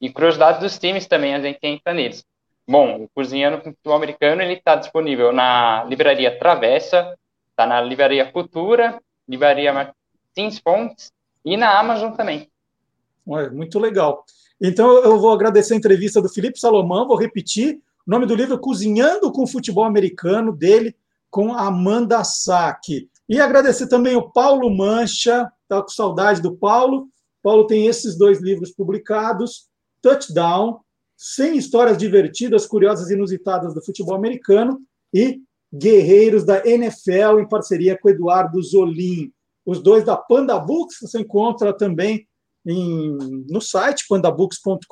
e 0.00 0.10
curiosidade 0.10 0.60
dos 0.60 0.78
times 0.78 1.06
também, 1.06 1.34
a 1.34 1.40
gente 1.40 1.58
entra 1.62 1.94
neles. 1.94 2.24
Bom, 2.66 3.04
o 3.04 3.08
Cozinhando 3.14 3.58
com 3.58 3.70
Futebol 3.70 3.96
Americano 3.96 4.40
ele 4.42 4.54
está 4.54 4.74
disponível 4.76 5.32
na 5.32 5.84
livraria 5.84 6.38
Travessa, 6.38 7.16
está 7.50 7.66
na 7.66 7.80
livraria 7.80 8.30
Cultura, 8.30 9.00
livraria 9.28 9.72
Martins 9.72 10.58
Fontes 10.58 11.12
e 11.44 11.56
na 11.56 11.78
Amazon 11.78 12.12
também. 12.12 12.48
Muito 13.52 13.78
legal. 13.78 14.24
Então 14.60 14.98
eu 15.02 15.18
vou 15.18 15.32
agradecer 15.32 15.74
a 15.74 15.76
entrevista 15.76 16.22
do 16.22 16.28
Felipe 16.28 16.58
Salomão, 16.58 17.06
vou 17.06 17.16
repetir, 17.16 17.80
o 18.06 18.10
nome 18.10 18.26
do 18.26 18.34
livro 18.34 18.58
Cozinhando 18.58 19.30
com 19.32 19.46
Futebol 19.46 19.84
Americano, 19.84 20.52
dele 20.52 20.96
com 21.30 21.52
Amanda 21.52 22.22
Sack. 22.24 23.08
E 23.28 23.40
agradecer 23.40 23.88
também 23.88 24.16
o 24.16 24.30
Paulo 24.30 24.70
Mancha, 24.70 25.50
está 25.62 25.82
com 25.82 25.88
saudade 25.88 26.40
do 26.40 26.54
Paulo. 26.54 27.08
Paulo 27.42 27.66
tem 27.66 27.86
esses 27.86 28.16
dois 28.16 28.40
livros 28.40 28.70
publicados: 28.70 29.68
Touchdown, 30.00 30.80
100 31.16 31.56
histórias 31.56 31.98
divertidas, 31.98 32.66
curiosas 32.66 33.10
e 33.10 33.14
inusitadas 33.14 33.74
do 33.74 33.84
futebol 33.84 34.14
americano, 34.14 34.80
e 35.12 35.40
Guerreiros 35.72 36.44
da 36.44 36.64
NFL, 36.64 37.40
em 37.40 37.48
parceria 37.48 37.98
com 37.98 38.08
Eduardo 38.08 38.62
Zolim. 38.62 39.32
Os 39.66 39.82
dois 39.82 40.04
da 40.04 40.16
Panda 40.16 40.58
Books 40.58 40.98
você 41.00 41.20
encontra 41.20 41.72
também 41.72 42.26
em, 42.66 43.44
no 43.48 43.60
site 43.60 44.04
pandabooks.com.br 44.08 44.88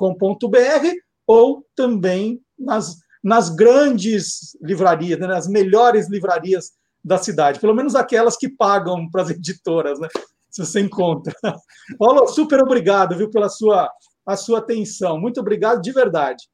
ou 1.25 1.65
também 1.75 2.41
nas 2.59 2.97
nas 3.23 3.49
grandes 3.49 4.57
livrarias, 4.61 5.17
né, 5.17 5.27
nas 5.27 5.47
melhores 5.47 6.09
livrarias 6.09 6.71
da 7.03 7.17
cidade, 7.17 7.59
pelo 7.59 7.73
menos 7.73 7.95
aquelas 7.95 8.35
que 8.35 8.49
pagam 8.49 9.09
para 9.09 9.21
as 9.21 9.29
editoras, 9.29 9.99
né? 9.99 10.09
Se 10.49 10.65
você 10.65 10.81
encontra. 10.81 11.33
Paulo, 11.97 12.27
super 12.27 12.61
obrigado, 12.61 13.17
viu, 13.17 13.29
pela 13.29 13.49
sua, 13.49 13.89
a 14.25 14.35
sua 14.35 14.59
atenção. 14.59 15.19
Muito 15.19 15.39
obrigado 15.39 15.81
de 15.81 15.91
verdade. 15.91 16.47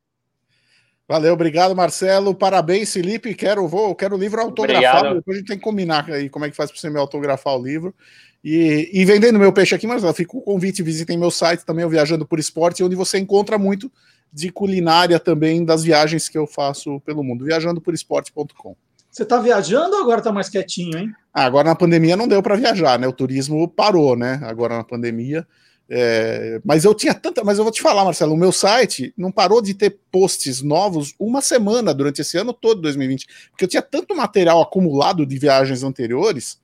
Valeu, 1.08 1.34
obrigado, 1.34 1.76
Marcelo. 1.76 2.36
Parabéns, 2.36 2.94
Felipe. 2.94 3.34
Quero, 3.34 3.68
vou, 3.68 3.96
quero 3.96 4.16
o 4.16 4.20
livro 4.20 4.40
autografado. 4.40 4.98
Obrigado. 4.98 5.16
Depois 5.16 5.38
a 5.38 5.40
gente 5.40 5.48
tem 5.48 5.58
que 5.58 5.64
combinar 5.64 6.10
aí 6.12 6.30
como 6.30 6.46
é 6.46 6.50
que 6.52 6.56
faz 6.56 6.70
para 6.70 6.80
você 6.80 6.90
me 6.90 7.00
autografar 7.00 7.56
o 7.58 7.64
livro. 7.64 7.96
E, 8.44 8.90
e 8.94 9.04
vendendo 9.06 9.40
meu 9.40 9.52
peixe 9.52 9.74
aqui, 9.74 9.88
Marcelo, 9.88 10.14
fica 10.14 10.38
o 10.38 10.42
convite, 10.42 10.84
visitem 10.84 11.18
meu 11.18 11.32
site 11.32 11.66
também, 11.66 11.84
o 11.84 11.90
Viajando 11.90 12.28
por 12.28 12.40
Esporte, 12.40 12.84
onde 12.84 12.96
você 12.96 13.18
encontra 13.18 13.58
muito 13.58 13.92
de 14.32 14.52
culinária 14.52 15.20
também 15.20 15.66
das 15.66 15.84
viagens 15.84 16.30
que 16.30 16.38
eu 16.38 16.46
faço 16.46 17.00
pelo 17.02 17.24
mundo, 17.24 17.44
viajandoporesporte.com. 17.46 18.76
Você 19.10 19.24
está 19.24 19.40
viajando 19.40 19.96
ou 19.96 20.02
agora 20.04 20.20
está 20.20 20.32
mais 20.32 20.48
quietinho, 20.48 20.98
hein? 20.98 21.12
Ah, 21.34 21.46
agora 21.46 21.68
na 21.68 21.76
pandemia 21.76 22.16
não 22.16 22.28
deu 22.28 22.44
para 22.44 22.56
viajar, 22.56 23.00
né? 23.00 23.08
O 23.08 23.14
turismo 23.14 23.68
parou, 23.68 24.16
né? 24.16 24.40
Agora 24.44 24.78
na 24.78 24.84
pandemia. 24.84 25.48
É... 25.90 26.62
Mas 26.64 26.86
eu 26.86 26.94
tinha 26.94 27.14
tanta. 27.14 27.44
Mas 27.44 27.58
eu 27.58 27.64
vou 27.64 27.74
te 27.74 27.82
falar, 27.82 28.06
Marcelo, 28.06 28.34
o 28.34 28.38
meu 28.38 28.52
site 28.52 29.14
não 29.18 29.32
parou 29.32 29.62
de 29.62 29.74
ter 29.74 29.98
posts 30.12 30.62
novos 30.62 31.16
uma 31.20 31.42
semana 31.42 31.94
durante 31.94 32.22
esse 32.22 32.38
ano 32.38 32.54
todo, 32.54 32.82
2020. 32.82 33.28
Porque 33.50 33.66
eu 33.66 33.70
tinha 33.70 33.82
tanto 33.82 34.16
material 34.16 34.62
acumulado 34.62 35.26
de 35.26 35.40
viagens 35.40 35.84
anteriores 35.84 36.60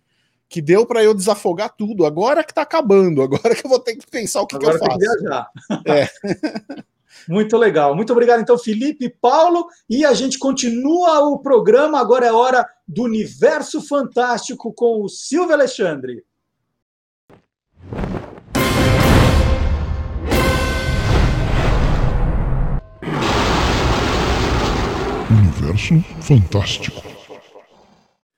que 0.48 0.62
deu 0.62 0.86
para 0.86 1.04
eu 1.04 1.14
desafogar 1.14 1.74
tudo. 1.76 2.06
Agora 2.06 2.44
que 2.44 2.52
está 2.52 2.62
acabando, 2.62 3.22
agora 3.22 3.56
que 3.56 3.66
eu 3.66 3.70
vou 3.70 3.80
ter 3.80 3.96
que 3.96 4.06
pensar 4.08 4.42
o 4.42 4.48
que, 4.48 4.58
que 4.58 4.66
eu 4.66 4.78
faço. 4.78 4.98
Que 4.98 5.06
viajar. 5.06 5.50
É. 5.86 6.08
Muito 7.28 7.58
legal. 7.58 7.96
Muito 7.96 8.12
obrigado, 8.12 8.42
então, 8.42 8.58
Felipe 8.58 9.10
Paulo. 9.10 9.68
E 9.90 10.06
a 10.06 10.14
gente 10.14 10.38
continua 10.38 11.22
o 11.22 11.40
programa. 11.40 12.00
Agora 12.00 12.28
é 12.28 12.32
hora 12.32 12.68
do 12.88 13.04
Universo 13.04 13.82
Fantástico 13.82 14.72
com 14.74 15.02
o 15.02 15.10
Silvio 15.10 15.54
Alexandre. 15.54 16.24
Universo 25.76 26.00
Fantástico. 26.22 27.04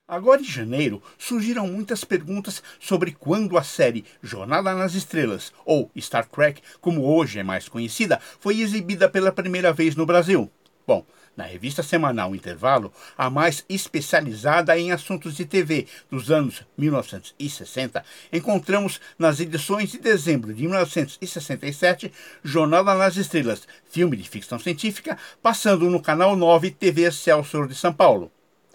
Agora 0.07 0.41
em 0.41 0.45
janeiro, 0.45 1.03
surgiram 1.19 1.67
muitas 1.67 2.03
perguntas 2.03 2.63
sobre 2.79 3.11
quando 3.11 3.57
a 3.57 3.63
série 3.63 4.05
Jornada 4.23 4.73
nas 4.73 4.95
Estrelas, 4.95 5.53
ou 5.65 5.91
Star 5.99 6.25
Trek, 6.25 6.61
como 6.81 7.05
hoje 7.05 7.39
é 7.39 7.43
mais 7.43 7.69
conhecida, 7.69 8.19
foi 8.39 8.59
exibida 8.59 9.07
pela 9.07 9.31
primeira 9.31 9.71
vez 9.71 9.95
no 9.95 10.05
Brasil. 10.05 10.49
Bom, 10.88 11.05
na 11.38 11.45
revista 11.45 11.83
semanal 11.83 12.35
Intervalo, 12.35 12.91
a 13.15 13.29
mais 13.29 13.63
especializada 13.69 14.77
em 14.77 14.91
assuntos 14.91 15.35
de 15.35 15.45
TV 15.45 15.85
dos 16.09 16.31
anos 16.31 16.63
1960, 16.75 18.03
encontramos 18.33 18.99
nas 19.19 19.39
edições 19.39 19.91
de 19.91 19.99
dezembro 19.99 20.51
de 20.51 20.63
1967 20.63 22.11
Jornada 22.43 22.95
nas 22.95 23.15
Estrelas, 23.15 23.67
filme 23.89 24.17
de 24.17 24.27
ficção 24.27 24.57
científica, 24.57 25.15
passando 25.41 25.89
no 25.89 26.01
canal 26.01 26.35
9 26.35 26.71
TV 26.71 27.03
Excelsior 27.03 27.67
de 27.67 27.75
São 27.75 27.93
Paulo. 27.93 28.31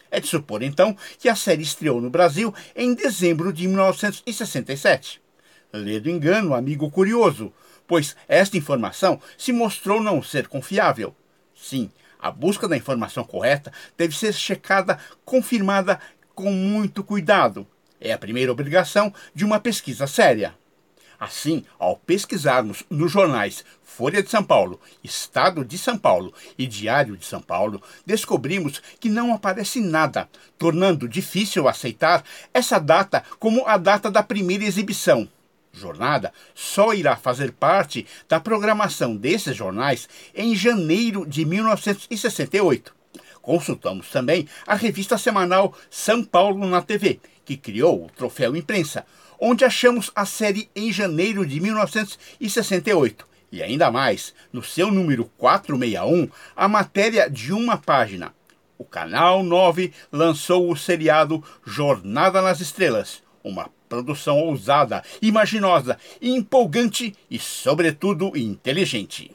É 0.08 0.20
de 0.20 0.28
supor, 0.28 0.62
então, 0.62 0.96
que 1.18 1.28
a 1.28 1.34
série 1.34 1.62
estreou 1.62 2.00
no 2.00 2.10
Brasil 2.10 2.54
em 2.76 2.94
dezembro 2.94 3.52
de 3.52 3.66
1967. 3.66 5.20
Lê 5.72 5.98
do 5.98 6.10
engano, 6.10 6.54
amigo 6.54 6.90
curioso, 6.90 7.52
pois 7.88 8.14
esta 8.28 8.58
informação 8.58 9.20
se 9.38 9.52
mostrou 9.52 10.02
não 10.02 10.22
ser 10.22 10.46
confiável. 10.46 11.16
Sim, 11.54 11.90
a 12.22 12.30
busca 12.30 12.68
da 12.68 12.76
informação 12.76 13.24
correta 13.24 13.72
deve 13.98 14.16
ser 14.16 14.32
checada, 14.32 14.96
confirmada 15.24 15.98
com 16.34 16.52
muito 16.52 17.02
cuidado. 17.02 17.66
É 18.00 18.12
a 18.12 18.18
primeira 18.18 18.52
obrigação 18.52 19.12
de 19.34 19.44
uma 19.44 19.58
pesquisa 19.58 20.06
séria. 20.06 20.54
Assim, 21.18 21.64
ao 21.78 21.96
pesquisarmos 21.96 22.82
nos 22.88 23.12
jornais 23.12 23.64
Folha 23.84 24.22
de 24.22 24.30
São 24.30 24.42
Paulo, 24.42 24.80
Estado 25.04 25.64
de 25.64 25.78
São 25.78 25.98
Paulo 25.98 26.32
e 26.58 26.66
Diário 26.66 27.16
de 27.16 27.24
São 27.24 27.40
Paulo, 27.40 27.82
descobrimos 28.06 28.82
que 28.98 29.08
não 29.08 29.34
aparece 29.34 29.80
nada, 29.80 30.28
tornando 30.58 31.08
difícil 31.08 31.68
aceitar 31.68 32.24
essa 32.54 32.78
data 32.78 33.22
como 33.38 33.66
a 33.66 33.76
data 33.76 34.10
da 34.10 34.22
primeira 34.22 34.64
exibição. 34.64 35.28
Jornada 35.72 36.32
só 36.54 36.92
irá 36.92 37.16
fazer 37.16 37.52
parte 37.52 38.06
da 38.28 38.38
programação 38.38 39.16
desses 39.16 39.56
jornais 39.56 40.08
em 40.34 40.54
janeiro 40.54 41.26
de 41.26 41.44
1968, 41.44 42.94
Consultamos 43.42 44.08
também 44.08 44.48
a 44.64 44.76
revista 44.76 45.18
semanal 45.18 45.74
São 45.90 46.22
Paulo 46.22 46.64
na 46.64 46.80
TV, 46.80 47.18
que 47.44 47.56
criou 47.56 48.06
o 48.06 48.10
Troféu 48.10 48.54
Imprensa, 48.54 49.04
onde 49.38 49.64
achamos 49.64 50.12
a 50.14 50.24
série 50.24 50.70
em 50.76 50.92
janeiro 50.92 51.44
de 51.44 51.60
1968. 51.60 53.26
E 53.50 53.60
ainda 53.60 53.90
mais, 53.90 54.32
no 54.52 54.62
seu 54.62 54.92
número 54.92 55.24
461, 55.36 56.30
a 56.54 56.68
matéria 56.68 57.28
de 57.28 57.52
uma 57.52 57.76
página. 57.76 58.32
O 58.78 58.84
Canal 58.84 59.42
9 59.42 59.92
lançou 60.10 60.70
o 60.70 60.76
seriado 60.76 61.42
Jornada 61.66 62.40
nas 62.40 62.60
Estrelas, 62.60 63.22
uma 63.42 63.68
produção 63.93 64.38
ousada, 64.38 65.05
imaginosa, 65.20 65.99
empolgante 66.22 67.14
e, 67.30 67.38
sobretudo, 67.38 68.34
inteligente. 68.34 69.30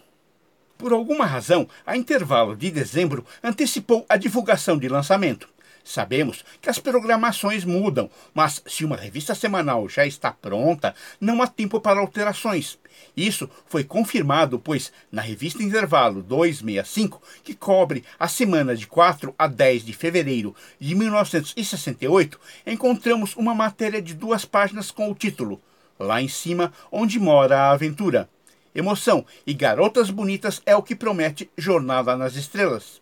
Por 0.80 0.92
alguma 0.92 1.28
razão, 1.28 1.68
a 1.86 1.96
intervalo 1.96 2.56
de 2.56 2.72
dezembro 2.72 3.24
antecipou 3.44 4.04
a 4.10 4.18
divulgação 4.18 4.76
de 4.76 4.90
lançamento. 4.90 5.48
Sabemos 5.88 6.44
que 6.62 6.70
as 6.70 6.80
programações 6.80 7.64
mudam, 7.64 8.12
mas 8.34 8.62
se 8.68 8.84
uma 8.84 8.98
revista 8.98 9.34
semanal 9.34 9.88
já 9.88 10.06
está 10.06 10.34
pronta, 10.34 10.94
não 11.18 11.42
há 11.42 11.48
tempo 11.48 11.80
para 11.80 12.02
alterações. 12.02 12.78
Isso 13.16 13.50
foi 13.68 13.86
confirmado, 13.86 14.60
pois 14.60 14.92
na 15.10 15.22
revista 15.22 15.64
Intervalo 15.64 16.22
265, 16.22 17.22
que 17.42 17.54
cobre 17.54 18.04
a 18.20 18.28
semana 18.28 18.76
de 18.76 18.86
4 18.86 19.34
a 19.40 19.48
10 19.48 19.86
de 19.86 19.94
fevereiro 19.94 20.54
de 20.78 20.94
1968, 20.94 22.38
encontramos 22.66 23.34
uma 23.38 23.56
matéria 23.56 24.02
de 24.02 24.14
duas 24.14 24.44
páginas 24.44 24.92
com 24.92 25.10
o 25.10 25.16
título 25.16 25.62
Lá 25.98 26.22
em 26.22 26.28
cima, 26.28 26.74
onde 26.92 27.18
mora 27.18 27.60
a 27.60 27.72
aventura. 27.72 28.30
Emoção 28.76 29.26
e 29.48 29.54
garotas 29.54 30.10
bonitas 30.10 30.62
é 30.66 30.76
o 30.76 30.84
que 30.84 30.98
promete 30.98 31.50
Jornada 31.58 32.18
nas 32.18 32.36
Estrelas. 32.36 33.02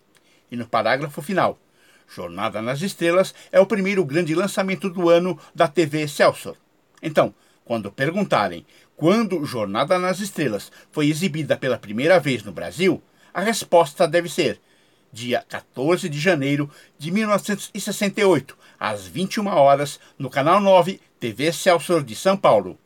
E 0.51 0.55
no 0.55 0.67
parágrafo 0.67 1.19
final, 1.19 1.59
Jornada 2.07 2.61
nas 2.61 2.81
Estrelas 2.81 3.33
é 3.51 3.59
o 3.59 3.65
primeiro 3.65 4.05
grande 4.05 4.33
lançamento 4.35 4.89
do 4.89 5.09
ano 5.09 5.39
da 5.53 5.67
TV 5.67 6.01
Excelsior. 6.01 6.55
Então, 7.01 7.33
quando 7.63 7.91
perguntarem 7.91 8.65
quando 8.95 9.43
Jornada 9.43 9.99
nas 9.99 10.19
Estrelas 10.19 10.71
foi 10.91 11.07
exibida 11.07 11.57
pela 11.57 11.77
primeira 11.77 12.19
vez 12.19 12.43
no 12.43 12.51
Brasil, 12.51 13.03
a 13.33 13.41
resposta 13.41 14.07
deve 14.07 14.29
ser 14.29 14.61
dia 15.11 15.43
14 15.47 16.07
de 16.07 16.19
janeiro 16.19 16.69
de 16.97 17.11
1968, 17.11 18.57
às 18.79 19.05
21 19.05 19.47
horas, 19.47 19.99
no 20.17 20.29
canal 20.29 20.61
9 20.61 20.99
TV 21.19 21.45
Excelsior 21.47 22.03
de 22.03 22.15
São 22.15 22.37
Paulo. 22.37 22.77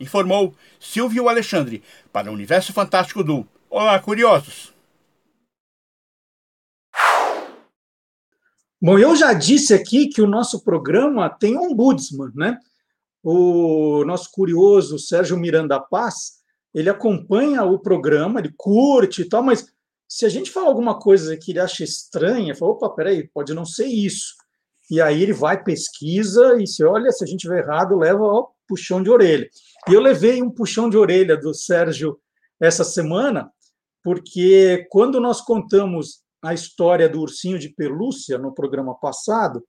Informou 0.00 0.54
Silvio 0.80 1.28
Alexandre 1.28 1.82
para 2.12 2.30
o 2.30 2.34
Universo 2.34 2.72
Fantástico 2.72 3.22
do 3.22 3.46
Olá, 3.70 3.98
Curiosos! 3.98 4.73
Bom, 8.84 8.98
eu 8.98 9.16
já 9.16 9.32
disse 9.32 9.72
aqui 9.72 10.08
que 10.08 10.20
o 10.20 10.26
nosso 10.26 10.62
programa 10.62 11.30
tem 11.30 11.56
ombudsman, 11.56 12.30
né? 12.34 12.58
O 13.22 14.04
nosso 14.04 14.30
curioso 14.30 14.98
Sérgio 14.98 15.38
Miranda 15.38 15.80
Paz, 15.80 16.32
ele 16.74 16.90
acompanha 16.90 17.64
o 17.64 17.78
programa, 17.78 18.40
ele 18.40 18.52
curte 18.54 19.22
e 19.22 19.24
tal, 19.24 19.42
mas 19.42 19.66
se 20.06 20.26
a 20.26 20.28
gente 20.28 20.50
fala 20.50 20.66
alguma 20.66 20.98
coisa 20.98 21.34
que 21.34 21.52
ele 21.52 21.60
acha 21.60 21.82
estranha, 21.82 22.54
fala, 22.54 22.72
opa, 22.72 22.90
peraí, 22.90 23.26
pode 23.26 23.54
não 23.54 23.64
ser 23.64 23.86
isso. 23.86 24.34
E 24.90 25.00
aí 25.00 25.22
ele 25.22 25.32
vai, 25.32 25.64
pesquisa, 25.64 26.60
e 26.62 26.66
se 26.66 26.84
olha, 26.84 27.10
se 27.10 27.24
a 27.24 27.26
gente 27.26 27.40
tiver 27.40 27.64
errado, 27.64 27.96
leva 27.96 28.22
ó, 28.22 28.48
puxão 28.68 29.02
de 29.02 29.08
orelha. 29.08 29.48
E 29.88 29.94
eu 29.94 30.00
levei 30.02 30.42
um 30.42 30.50
puxão 30.50 30.90
de 30.90 30.98
orelha 30.98 31.38
do 31.38 31.54
Sérgio 31.54 32.18
essa 32.60 32.84
semana, 32.84 33.50
porque 34.02 34.86
quando 34.90 35.18
nós 35.20 35.40
contamos 35.40 36.22
a 36.44 36.54
história 36.54 37.08
do 37.08 37.20
ursinho 37.20 37.58
de 37.58 37.70
pelúcia 37.70 38.38
no 38.38 38.52
programa 38.52 38.94
passado, 38.94 39.64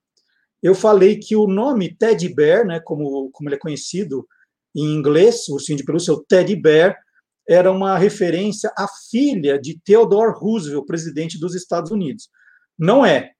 eu 0.62 0.74
falei 0.74 1.18
que 1.18 1.34
o 1.34 1.46
nome 1.46 1.96
Teddy 1.96 2.34
Bear, 2.34 2.66
né, 2.66 2.80
como, 2.80 3.30
como 3.32 3.48
ele 3.48 3.56
é 3.56 3.58
conhecido 3.58 4.26
em 4.74 4.94
inglês, 4.94 5.48
o 5.48 5.54
ursinho 5.54 5.78
de 5.78 5.84
pelúcia, 5.84 6.12
o 6.12 6.22
Teddy 6.22 6.56
Bear, 6.56 6.96
era 7.48 7.70
uma 7.70 7.96
referência 7.96 8.70
à 8.76 8.86
filha 9.10 9.58
de 9.58 9.78
Theodore 9.84 10.34
Roosevelt, 10.36 10.84
presidente 10.84 11.38
dos 11.38 11.54
Estados 11.54 11.90
Unidos. 11.90 12.28
Não 12.78 13.06
é. 13.06 13.32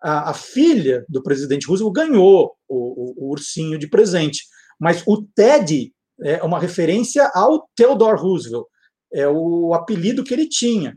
A, 0.00 0.30
a 0.30 0.34
filha 0.34 1.04
do 1.08 1.22
presidente 1.22 1.66
Roosevelt 1.66 1.92
ganhou 1.92 2.56
o, 2.68 2.76
o, 2.76 3.26
o, 3.26 3.30
ursinho 3.32 3.78
de 3.78 3.88
presente, 3.88 4.44
mas 4.78 5.02
o 5.06 5.22
Teddy 5.34 5.92
é 6.22 6.42
uma 6.42 6.58
referência 6.58 7.30
ao 7.34 7.68
Theodore 7.76 8.20
Roosevelt, 8.20 8.64
é 9.12 9.28
o 9.28 9.74
apelido 9.74 10.22
que 10.22 10.32
ele 10.32 10.48
tinha, 10.48 10.96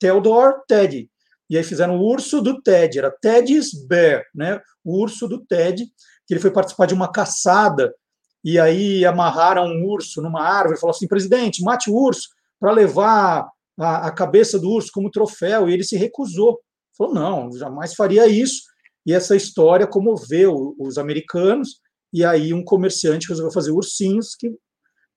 Theodore 0.00 0.56
Teddy. 0.66 1.08
E 1.52 1.58
aí 1.58 1.62
fizeram 1.62 1.98
o 1.98 2.02
urso 2.02 2.40
do 2.40 2.62
Ted, 2.62 2.98
era 2.98 3.10
Teddy's 3.10 3.74
Bear, 3.86 4.24
né? 4.34 4.58
O 4.82 5.02
urso 5.02 5.28
do 5.28 5.44
Ted, 5.44 5.84
que 6.26 6.32
ele 6.32 6.40
foi 6.40 6.50
participar 6.50 6.86
de 6.86 6.94
uma 6.94 7.12
caçada 7.12 7.94
e 8.42 8.58
aí 8.58 9.04
amarraram 9.04 9.66
um 9.66 9.84
urso 9.84 10.22
numa 10.22 10.42
árvore, 10.42 10.80
falou 10.80 10.96
assim: 10.96 11.06
"Presidente, 11.06 11.62
mate 11.62 11.90
o 11.90 11.94
urso 11.94 12.30
para 12.58 12.72
levar 12.72 13.46
a, 13.78 14.06
a, 14.06 14.10
cabeça 14.10 14.58
do 14.58 14.70
urso 14.70 14.88
como 14.94 15.10
troféu". 15.10 15.68
E 15.68 15.74
ele 15.74 15.84
se 15.84 15.94
recusou. 15.94 16.58
Falou: 16.96 17.12
"Não, 17.12 17.52
jamais 17.52 17.92
faria 17.92 18.26
isso". 18.26 18.62
E 19.04 19.12
essa 19.12 19.36
história 19.36 19.86
comoveu 19.86 20.74
os 20.78 20.96
americanos 20.96 21.82
e 22.14 22.24
aí 22.24 22.54
um 22.54 22.64
comerciante 22.64 23.28
resolveu 23.28 23.52
fazer 23.52 23.72
ursinhos 23.72 24.34
que 24.34 24.50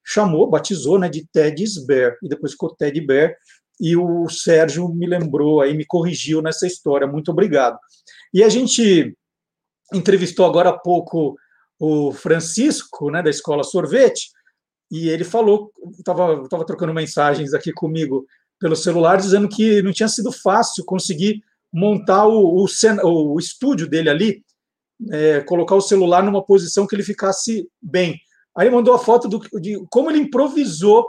chamou, 0.04 0.50
batizou, 0.50 1.00
né, 1.00 1.08
de 1.08 1.26
Teddy's 1.32 1.78
Bear 1.86 2.18
e 2.22 2.28
depois 2.28 2.52
ficou 2.52 2.76
Teddy 2.76 3.00
Bear 3.00 3.34
e 3.80 3.96
o 3.96 4.30
Sérgio 4.30 4.88
me 4.90 5.06
lembrou 5.06 5.62
aí, 5.62 5.76
me 5.76 5.86
corrigiu 5.86 6.42
nessa 6.42 6.66
história. 6.66 7.08
Muito 7.08 7.32
obrigado. 7.32 7.78
E 8.34 8.44
a 8.44 8.50
gente 8.50 9.16
entrevistou 9.94 10.46
agora 10.46 10.70
há 10.70 10.78
pouco 10.78 11.36
o 11.80 12.12
Francisco, 12.12 13.12
né, 13.12 13.22
da 13.22 13.30
Escola 13.30 13.64
Sorvete, 13.64 14.30
e 14.90 15.10
ele 15.10 15.24
falou, 15.24 15.72
estava 15.98 16.48
tava 16.48 16.66
trocando 16.66 16.94
mensagens 16.94 17.54
aqui 17.54 17.74
comigo 17.74 18.26
pelo 18.60 18.76
celular, 18.76 19.18
dizendo 19.18 19.50
que 19.50 19.82
não 19.82 19.92
tinha 19.92 20.08
sido 20.08 20.32
fácil 20.32 20.86
conseguir 20.86 21.44
montar 21.74 22.26
o, 22.28 22.66
o, 22.66 23.34
o 23.34 23.40
estúdio 23.40 23.88
dele 23.88 24.10
ali, 24.10 24.44
é, 25.12 25.42
colocar 25.42 25.76
o 25.76 25.82
celular 25.82 26.24
numa 26.24 26.44
posição 26.44 26.88
que 26.88 26.96
ele 26.96 27.04
ficasse 27.04 27.68
bem. 27.82 28.18
Aí 28.56 28.70
mandou 28.70 28.94
a 28.94 29.00
foto 29.00 29.28
do, 29.28 29.40
de 29.60 29.84
como 29.90 30.10
ele 30.10 30.20
improvisou 30.20 31.06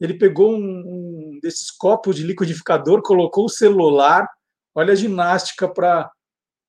ele 0.00 0.18
pegou 0.18 0.52
um, 0.52 0.58
um 0.58 1.40
desses 1.42 1.70
copos 1.70 2.16
de 2.16 2.22
liquidificador, 2.22 3.02
colocou 3.02 3.46
o 3.46 3.50
celular, 3.50 4.28
olha 4.74 4.92
a 4.92 4.96
ginástica 4.96 5.68
para 5.68 6.10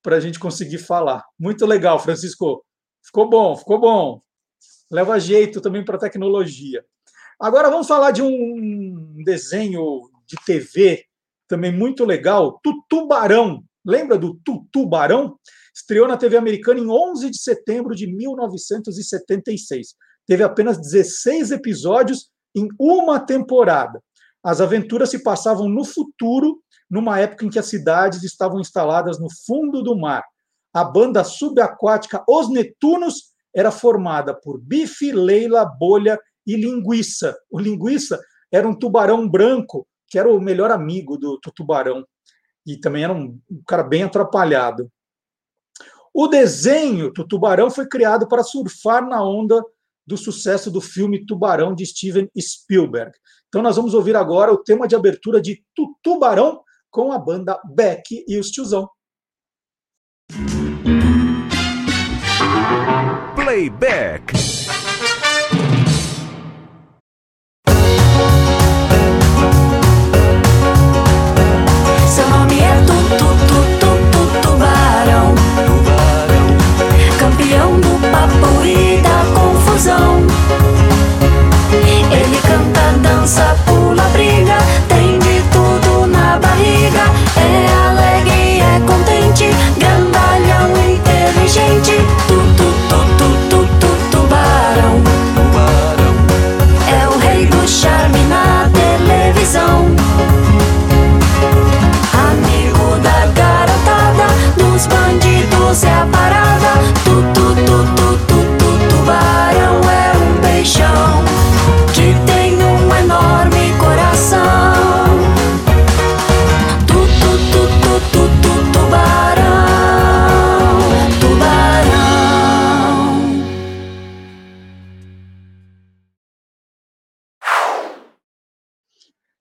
a 0.05 0.19
gente 0.19 0.39
conseguir 0.39 0.77
falar. 0.77 1.23
Muito 1.37 1.65
legal, 1.65 1.99
Francisco. 1.99 2.63
Ficou 3.05 3.29
bom, 3.29 3.55
ficou 3.55 3.79
bom. 3.79 4.21
Leva 4.89 5.19
jeito 5.19 5.59
também 5.59 5.83
para 5.83 5.97
a 5.97 5.99
tecnologia. 5.99 6.83
Agora 7.39 7.69
vamos 7.69 7.87
falar 7.87 8.11
de 8.11 8.21
um 8.21 9.21
desenho 9.23 10.09
de 10.25 10.35
TV 10.45 11.03
também 11.47 11.71
muito 11.71 12.03
legal, 12.03 12.59
Tutubarão. 12.61 13.63
Lembra 13.85 14.17
do 14.17 14.35
Tutubarão? 14.43 15.37
Estreou 15.73 16.07
na 16.07 16.17
TV 16.17 16.35
americana 16.35 16.79
em 16.79 16.89
11 16.89 17.29
de 17.29 17.39
setembro 17.39 17.95
de 17.95 18.07
1976. 18.07 19.95
Teve 20.25 20.43
apenas 20.43 20.77
16 20.77 21.51
episódios 21.51 22.29
em 22.57 22.67
uma 22.79 23.19
temporada. 23.19 24.01
As 24.43 24.61
aventuras 24.61 25.09
se 25.09 25.23
passavam 25.23 25.69
no 25.69 25.83
futuro, 25.85 26.61
numa 26.89 27.19
época 27.19 27.45
em 27.45 27.49
que 27.49 27.59
as 27.59 27.67
cidades 27.67 28.23
estavam 28.23 28.59
instaladas 28.59 29.19
no 29.19 29.27
fundo 29.45 29.83
do 29.83 29.95
mar. 29.95 30.23
A 30.73 30.83
banda 30.83 31.23
subaquática 31.23 32.23
Os 32.27 32.49
Netunos 32.49 33.33
era 33.53 33.71
formada 33.71 34.33
por 34.33 34.59
Bife, 34.59 35.11
Leila, 35.11 35.65
Bolha 35.65 36.19
e 36.45 36.55
Linguiça. 36.55 37.35
O 37.49 37.59
Linguiça 37.59 38.19
era 38.51 38.67
um 38.67 38.73
tubarão 38.73 39.27
branco, 39.27 39.87
que 40.07 40.17
era 40.17 40.31
o 40.31 40.39
melhor 40.39 40.71
amigo 40.71 41.17
do, 41.17 41.39
do 41.43 41.51
tubarão. 41.51 42.05
E 42.65 42.77
também 42.77 43.03
era 43.03 43.13
um, 43.13 43.39
um 43.49 43.61
cara 43.67 43.83
bem 43.83 44.03
atrapalhado. 44.03 44.89
O 46.13 46.27
desenho 46.27 47.11
do 47.11 47.27
tubarão 47.27 47.69
foi 47.69 47.87
criado 47.87 48.27
para 48.27 48.43
surfar 48.43 49.07
na 49.07 49.23
onda 49.23 49.63
do 50.07 50.15
sucesso 50.15 50.71
do 50.71 50.79
filme 50.79 51.25
Tubarão 51.25 51.75
de 51.75 51.85
Steven 51.85 52.29
Spielberg. 52.39 53.11
Então 53.49 53.61
nós 53.61 53.75
vamos 53.75 53.93
ouvir 53.93 54.15
agora 54.15 54.53
o 54.53 54.63
tema 54.63 54.87
de 54.87 54.95
abertura 54.95 55.41
de 55.41 55.61
Tubarão 56.01 56.61
com 56.89 57.11
a 57.11 57.19
banda 57.19 57.59
Beck 57.75 58.23
e 58.27 58.39
os 58.39 58.49
Tiozão. 58.49 58.87
Playback. 63.35 64.46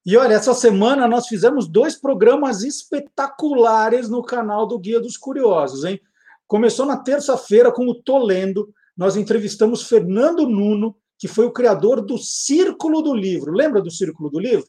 E 0.07 0.17
olha, 0.17 0.35
essa 0.35 0.55
semana 0.55 1.09
nós 1.09 1.27
fizemos 1.27 1.67
dois 1.67 1.97
programas 1.97 2.63
espetaculares 2.63 4.09
no 4.09 4.23
canal 4.23 4.65
do 4.65 4.79
Guia 4.79 5.01
dos 5.01 5.17
Curiosos, 5.17 5.83
hein? 5.85 6.01
Começou 6.47 6.87
na 6.87 6.97
terça-feira 6.97 7.73
com 7.73 7.89
o 7.89 7.95
Tolendo. 7.95 8.73
Nós 8.97 9.17
entrevistamos 9.17 9.83
Fernando 9.83 10.49
Nuno, 10.49 10.97
que 11.19 11.27
foi 11.27 11.45
o 11.45 11.51
criador 11.51 12.01
do 12.01 12.19
Círculo 12.19 13.03
do 13.03 13.13
Livro. 13.13 13.51
Lembra 13.51 13.83
do 13.83 13.91
Círculo 13.91 14.31
do 14.31 14.39
Livro? 14.39 14.69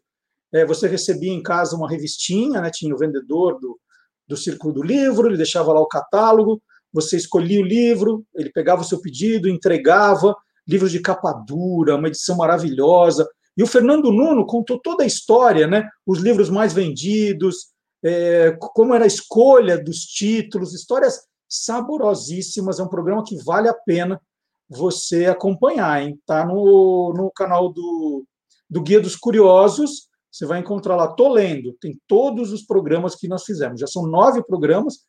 É, 0.52 0.66
você 0.66 0.88
recebia 0.88 1.32
em 1.32 1.44
casa 1.44 1.76
uma 1.76 1.88
revistinha, 1.88 2.60
né? 2.60 2.72
tinha 2.72 2.96
o 2.96 2.98
vendedor 2.98 3.60
do, 3.60 3.80
do 4.28 4.36
Círculo 4.36 4.74
do 4.74 4.82
Livro, 4.82 5.28
ele 5.28 5.38
deixava 5.38 5.72
lá 5.72 5.80
o 5.80 5.88
catálogo, 5.88 6.60
você 6.92 7.16
escolhia 7.16 7.60
o 7.60 7.66
livro, 7.66 8.26
ele 8.34 8.50
pegava 8.50 8.82
o 8.82 8.86
seu 8.86 9.00
pedido, 9.00 9.48
entregava, 9.48 10.36
livros 10.68 10.92
de 10.92 11.00
capa 11.00 11.32
dura, 11.32 11.96
uma 11.96 12.08
edição 12.08 12.38
maravilhosa. 12.38 13.30
E 13.58 13.64
o 13.64 13.68
Fernando 13.68 14.12
Nuno 14.12 14.46
contou 14.46 14.80
toda 14.80 15.04
a 15.04 15.08
história, 15.08 15.66
né? 15.66 15.90
os 16.06 16.20
livros 16.20 16.50
mais 16.50 16.74
vendidos, 16.74 17.70
é, 18.04 18.56
como 18.60 18.94
era 18.94 19.04
a 19.04 19.08
escolha 19.08 19.84
dos 19.84 20.02
títulos, 20.02 20.74
histórias 20.74 21.22
saborosíssimas. 21.50 22.80
É 22.80 22.84
um 22.84 22.90
programa 22.90 23.24
que 23.24 23.36
vale 23.44 23.68
a 23.68 23.74
pena 23.74 24.22
você 24.70 25.26
acompanhar, 25.26 26.04
hein? 26.04 26.20
Tá 26.26 26.46
no, 26.46 27.14
no 27.16 27.32
canal 27.32 27.74
do, 27.74 28.26
do 28.70 28.82
Guia 28.82 29.00
dos 29.00 29.16
Curiosos. 29.16 30.08
Você 30.32 30.46
vai 30.46 30.60
encontrar 30.60 30.96
lá, 30.96 31.08
tô 31.08 31.30
lendo, 31.30 31.74
tem 31.82 32.00
todos 32.08 32.52
os 32.52 32.62
programas 32.62 33.16
que 33.16 33.28
nós 33.28 33.44
fizemos. 33.44 33.80
Já 33.80 33.88
são 33.88 34.06
nove 34.06 34.44
programas 34.44 35.00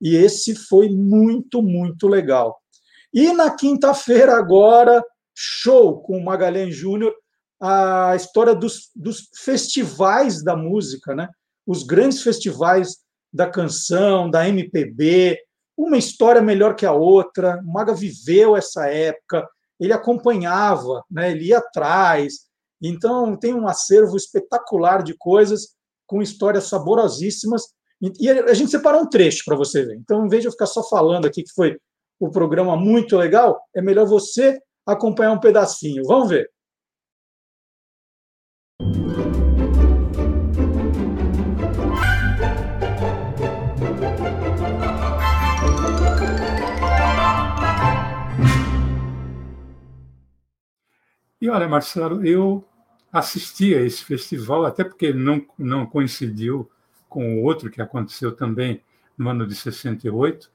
e 0.00 0.14
esse 0.14 0.54
foi 0.54 0.90
muito, 0.90 1.62
muito 1.62 2.06
legal. 2.06 2.60
E 3.12 3.32
na 3.32 3.54
quinta-feira, 3.54 4.36
agora, 4.36 5.02
show 5.34 6.02
com 6.02 6.18
o 6.18 6.24
Magalhães 6.24 6.74
Júnior, 6.74 7.14
a 7.60 8.14
história 8.16 8.54
dos, 8.54 8.90
dos 8.94 9.28
festivais 9.42 10.42
da 10.42 10.56
música, 10.56 11.14
né? 11.14 11.28
Os 11.66 11.82
grandes 11.82 12.22
festivais 12.22 12.98
da 13.32 13.48
canção, 13.48 14.30
da 14.30 14.48
MPB, 14.48 15.38
uma 15.76 15.96
história 15.96 16.40
melhor 16.40 16.76
que 16.76 16.86
a 16.86 16.92
outra. 16.92 17.60
O 17.64 17.72
Maga 17.72 17.94
viveu 17.94 18.56
essa 18.56 18.86
época, 18.86 19.48
ele 19.78 19.92
acompanhava, 19.92 21.02
né, 21.10 21.32
ele 21.32 21.46
ia 21.46 21.58
atrás. 21.58 22.44
Então, 22.80 23.36
tem 23.36 23.54
um 23.54 23.66
acervo 23.66 24.16
espetacular 24.16 25.02
de 25.02 25.16
coisas 25.16 25.74
com 26.06 26.22
histórias 26.22 26.64
saborosíssimas. 26.64 27.62
E 28.20 28.28
a 28.28 28.54
gente 28.54 28.70
separou 28.70 29.02
um 29.02 29.08
trecho 29.08 29.42
para 29.44 29.56
você 29.56 29.84
ver. 29.84 29.96
Então, 29.96 30.26
em 30.26 30.28
vez 30.28 30.42
de 30.42 30.48
eu 30.48 30.52
ficar 30.52 30.66
só 30.66 30.82
falando 30.82 31.26
aqui 31.26 31.42
que 31.42 31.52
foi 31.54 31.78
o 32.20 32.30
programa 32.30 32.76
muito 32.76 33.16
legal, 33.16 33.60
é 33.74 33.80
melhor 33.80 34.06
você 34.06 34.60
acompanhar 34.86 35.32
um 35.32 35.40
pedacinho. 35.40 36.02
Vamos 36.04 36.28
ver. 36.28 36.50
E 51.44 51.48
olha, 51.50 51.68
Marcelo, 51.68 52.24
eu 52.24 52.64
assisti 53.12 53.74
a 53.74 53.82
esse 53.82 54.02
festival, 54.02 54.64
até 54.64 54.82
porque 54.82 55.12
não, 55.12 55.44
não 55.58 55.84
coincidiu 55.84 56.70
com 57.06 57.36
o 57.36 57.42
outro 57.42 57.70
que 57.70 57.82
aconteceu 57.82 58.34
também 58.34 58.82
no 59.18 59.28
ano 59.28 59.46
de 59.46 59.54
68. 59.54 60.50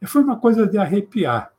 E 0.00 0.06
foi 0.06 0.22
uma 0.22 0.40
coisa 0.40 0.66
de 0.66 0.78
arrepiar. 0.78 1.52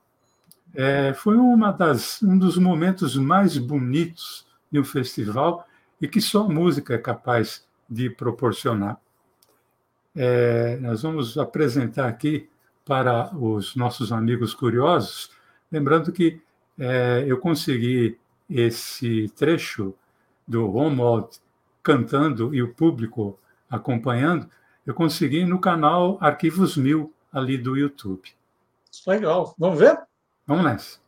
É, 0.73 1.14
foi 1.14 1.38
uma 1.38 1.72
das, 1.72 2.23
um 2.23 2.35
dos 2.35 2.57
momentos 2.57 3.15
mais 3.15 3.55
bonitos 3.60 4.47
de 4.72 4.80
um 4.80 4.84
festival 4.84 5.68
e 6.01 6.07
que 6.07 6.19
só 6.19 6.45
a 6.45 6.49
música 6.49 6.95
é 6.95 6.97
capaz 6.97 7.68
de 7.88 8.10
proporcionar. 8.10 8.99
É, 10.15 10.77
nós 10.77 11.03
vamos 11.03 11.38
apresentar 11.38 12.07
aqui 12.07 12.49
para 12.84 13.31
os 13.38 13.76
nossos 13.76 14.11
amigos 14.11 14.55
curiosos, 14.55 15.30
lembrando 15.72 16.11
que 16.11 16.41
é, 16.80 17.23
eu 17.27 17.38
consegui 17.38 18.18
esse 18.54 19.30
trecho 19.36 19.94
do 20.48 20.68
Romuald 20.68 21.40
cantando 21.82 22.54
e 22.54 22.62
o 22.62 22.74
público 22.74 23.38
acompanhando, 23.70 24.48
eu 24.86 24.94
consegui 24.94 25.46
no 25.46 25.60
canal 25.60 26.18
Arquivos 26.22 26.78
Mil, 26.78 27.14
ali 27.32 27.58
do 27.58 27.76
YouTube. 27.76 28.30
Legal. 29.08 29.56
Vamos 29.58 29.80
ver? 29.80 30.00
Vamos 30.46 30.64
nessa. 30.64 31.00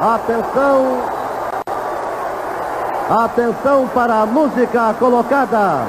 Atenção! 0.00 1.26
Atenção 3.08 3.88
para 3.88 4.22
a 4.22 4.26
música 4.26 4.94
colocada. 4.94 5.84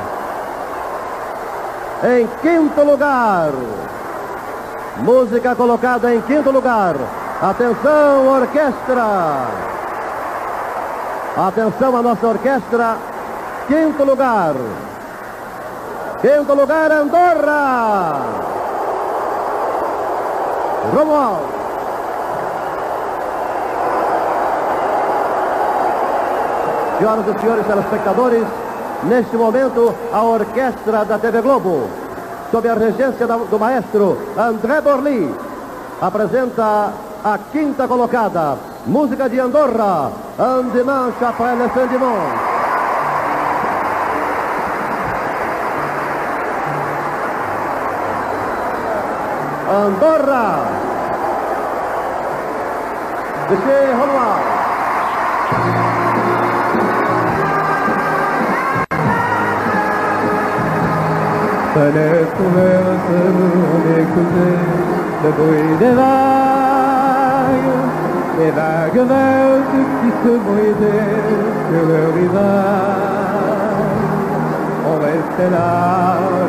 Em 2.04 2.28
quinto 2.42 2.84
lugar. 2.84 3.52
Música 5.04 5.56
colocada 5.56 6.14
em 6.14 6.22
quinto 6.22 6.52
lugar. 6.52 7.27
Atenção, 7.42 8.28
orquestra! 8.30 9.68
Atenção 11.38 11.96
a 11.96 12.02
nossa 12.02 12.28
orquestra. 12.28 12.98
Quinto 13.68 14.04
lugar. 14.04 14.56
Quinto 16.20 16.54
lugar, 16.56 16.92
Andorra. 16.92 18.22
Romualdo. 20.96 21.58
Senhoras 26.98 27.28
e 27.28 27.40
senhores 27.40 27.68
telespectadores, 27.68 28.48
neste 29.04 29.38
momento 29.38 29.94
a 30.12 30.24
orquestra 30.24 31.06
da 31.06 31.20
TV 31.20 31.44
Globo, 31.44 31.88
sob 32.50 32.68
a 32.68 32.74
regência 32.74 33.28
do 33.28 33.60
maestro 33.60 34.18
André 34.36 34.82
Borli, 34.82 35.36
apresenta 36.02 36.92
a 37.24 37.38
quinta 37.52 37.88
colocada, 37.88 38.58
música 38.86 39.28
de 39.28 39.40
Andorra, 39.40 40.12
Andemã 40.38 41.12
Chapelle 41.20 41.70
Saint-Dimon. 41.74 42.58
Andorra. 49.70 50.64
De 53.50 53.56
chez 53.56 53.94
Renoir. 53.94 54.40
Fenêtre 61.74 62.42
ouverte, 62.42 63.12
on 63.74 64.00
écoutait 64.02 64.58
le 65.24 65.32
bruit 65.32 65.78
des 65.78 65.92
les 68.48 68.54
vagues 68.54 69.08
vertes 69.14 69.78
qui 70.00 70.10
se 70.24 70.34
brisaient 70.48 71.22
sur 71.70 71.86
le 71.92 72.02
rivage. 72.18 73.26
On 74.90 74.96
restait 75.08 75.52
là, 75.52 75.72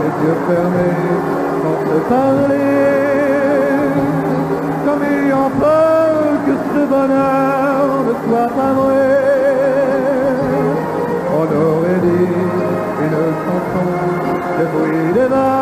les 0.03 0.15
yeux 0.25 0.41
fermés, 0.49 1.09
sans 1.63 1.79
se 1.89 1.99
parler, 2.15 2.81
comme 4.85 5.03
ayant 5.03 5.51
peur 5.59 6.19
que 6.47 6.55
ce 6.71 6.83
bonheur 6.87 7.85
ne 8.07 8.15
soit 8.25 8.53
pas 8.59 8.73
vrai. 8.81 9.17
On 11.41 11.47
aurait 11.67 12.03
dit 12.07 12.33
une 13.07 13.23
chanson, 13.45 13.89
le 14.59 14.65
bruit 14.73 15.11
des 15.15 15.29
vagues, 15.35 15.58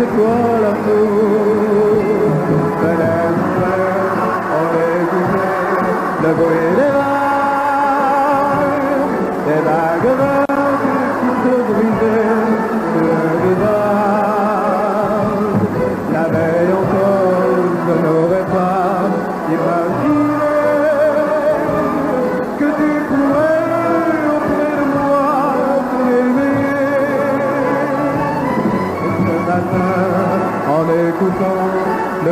que 0.00 0.06
c'était 2.80 3.29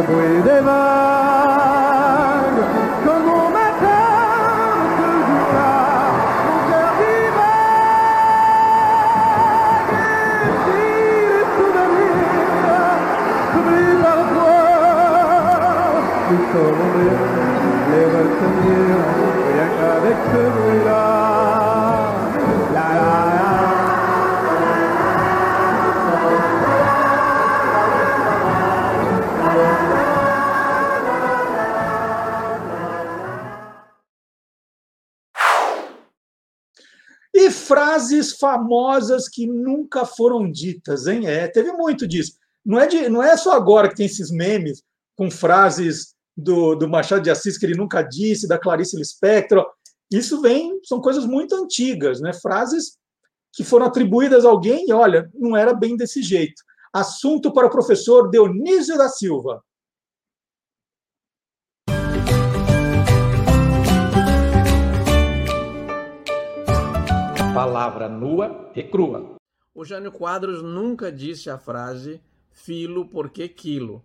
bruit 0.08 0.40
des 0.42 0.60
vagues, 0.60 2.62
comme 3.04 3.28
au 3.28 3.48
matin 3.50 4.08
de 4.98 5.10
guitare, 5.28 6.14
mon 6.46 6.60
cœur 6.68 6.90
divague. 6.98 7.98
Et 9.92 10.50
si 10.64 10.82
les 11.30 11.46
souvenirs 11.56 12.22
s'oublient 13.52 14.00
parfois, 14.02 15.92
il 16.30 16.42
faut 16.52 16.74
les 17.90 18.06
retenir. 18.16 18.97
Famosas 38.38 39.28
que 39.28 39.46
nunca 39.46 40.04
foram 40.04 40.50
ditas, 40.50 41.06
hein? 41.06 41.26
É, 41.26 41.48
teve 41.48 41.72
muito 41.72 42.06
disso. 42.06 42.32
Não 42.64 42.78
é, 42.78 42.86
de, 42.86 43.08
não 43.08 43.22
é 43.22 43.36
só 43.36 43.52
agora 43.52 43.88
que 43.88 43.96
tem 43.96 44.06
esses 44.06 44.30
memes 44.30 44.82
com 45.16 45.30
frases 45.30 46.14
do, 46.36 46.74
do 46.74 46.88
Machado 46.88 47.22
de 47.22 47.30
Assis 47.30 47.58
que 47.58 47.66
ele 47.66 47.76
nunca 47.76 48.02
disse, 48.02 48.46
da 48.46 48.58
Clarice 48.58 48.96
Lispector. 48.96 49.66
Isso 50.10 50.40
vem, 50.40 50.78
são 50.84 51.00
coisas 51.00 51.26
muito 51.26 51.54
antigas, 51.54 52.20
né? 52.20 52.32
Frases 52.32 52.96
que 53.52 53.64
foram 53.64 53.86
atribuídas 53.86 54.44
a 54.44 54.48
alguém 54.48 54.86
e, 54.88 54.92
olha, 54.92 55.28
não 55.34 55.56
era 55.56 55.74
bem 55.74 55.96
desse 55.96 56.22
jeito. 56.22 56.62
Assunto 56.92 57.52
para 57.52 57.66
o 57.66 57.70
professor 57.70 58.30
Dionísio 58.30 58.96
da 58.96 59.08
Silva. 59.08 59.62
Palavra 67.58 68.08
nua 68.08 68.70
e 68.72 68.84
crua. 68.84 69.34
O 69.74 69.84
Jânio 69.84 70.12
Quadros 70.12 70.62
nunca 70.62 71.10
disse 71.10 71.50
a 71.50 71.58
frase 71.58 72.22
filo 72.52 73.08
porque 73.08 73.48
quilo. 73.48 74.00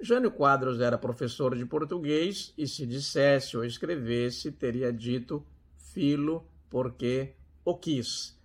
Jânio 0.00 0.30
Quadros 0.30 0.80
era 0.80 0.96
professor 0.96 1.54
de 1.54 1.66
português 1.66 2.54
e 2.56 2.66
se 2.66 2.86
dissesse 2.86 3.58
ou 3.58 3.64
escrevesse, 3.66 4.50
teria 4.50 4.90
dito 4.90 5.44
filo 5.76 6.48
porque 6.70 7.34
o 7.62 7.76
quis, 7.76 8.40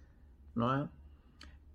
não 0.53 0.73
é? 0.73 0.89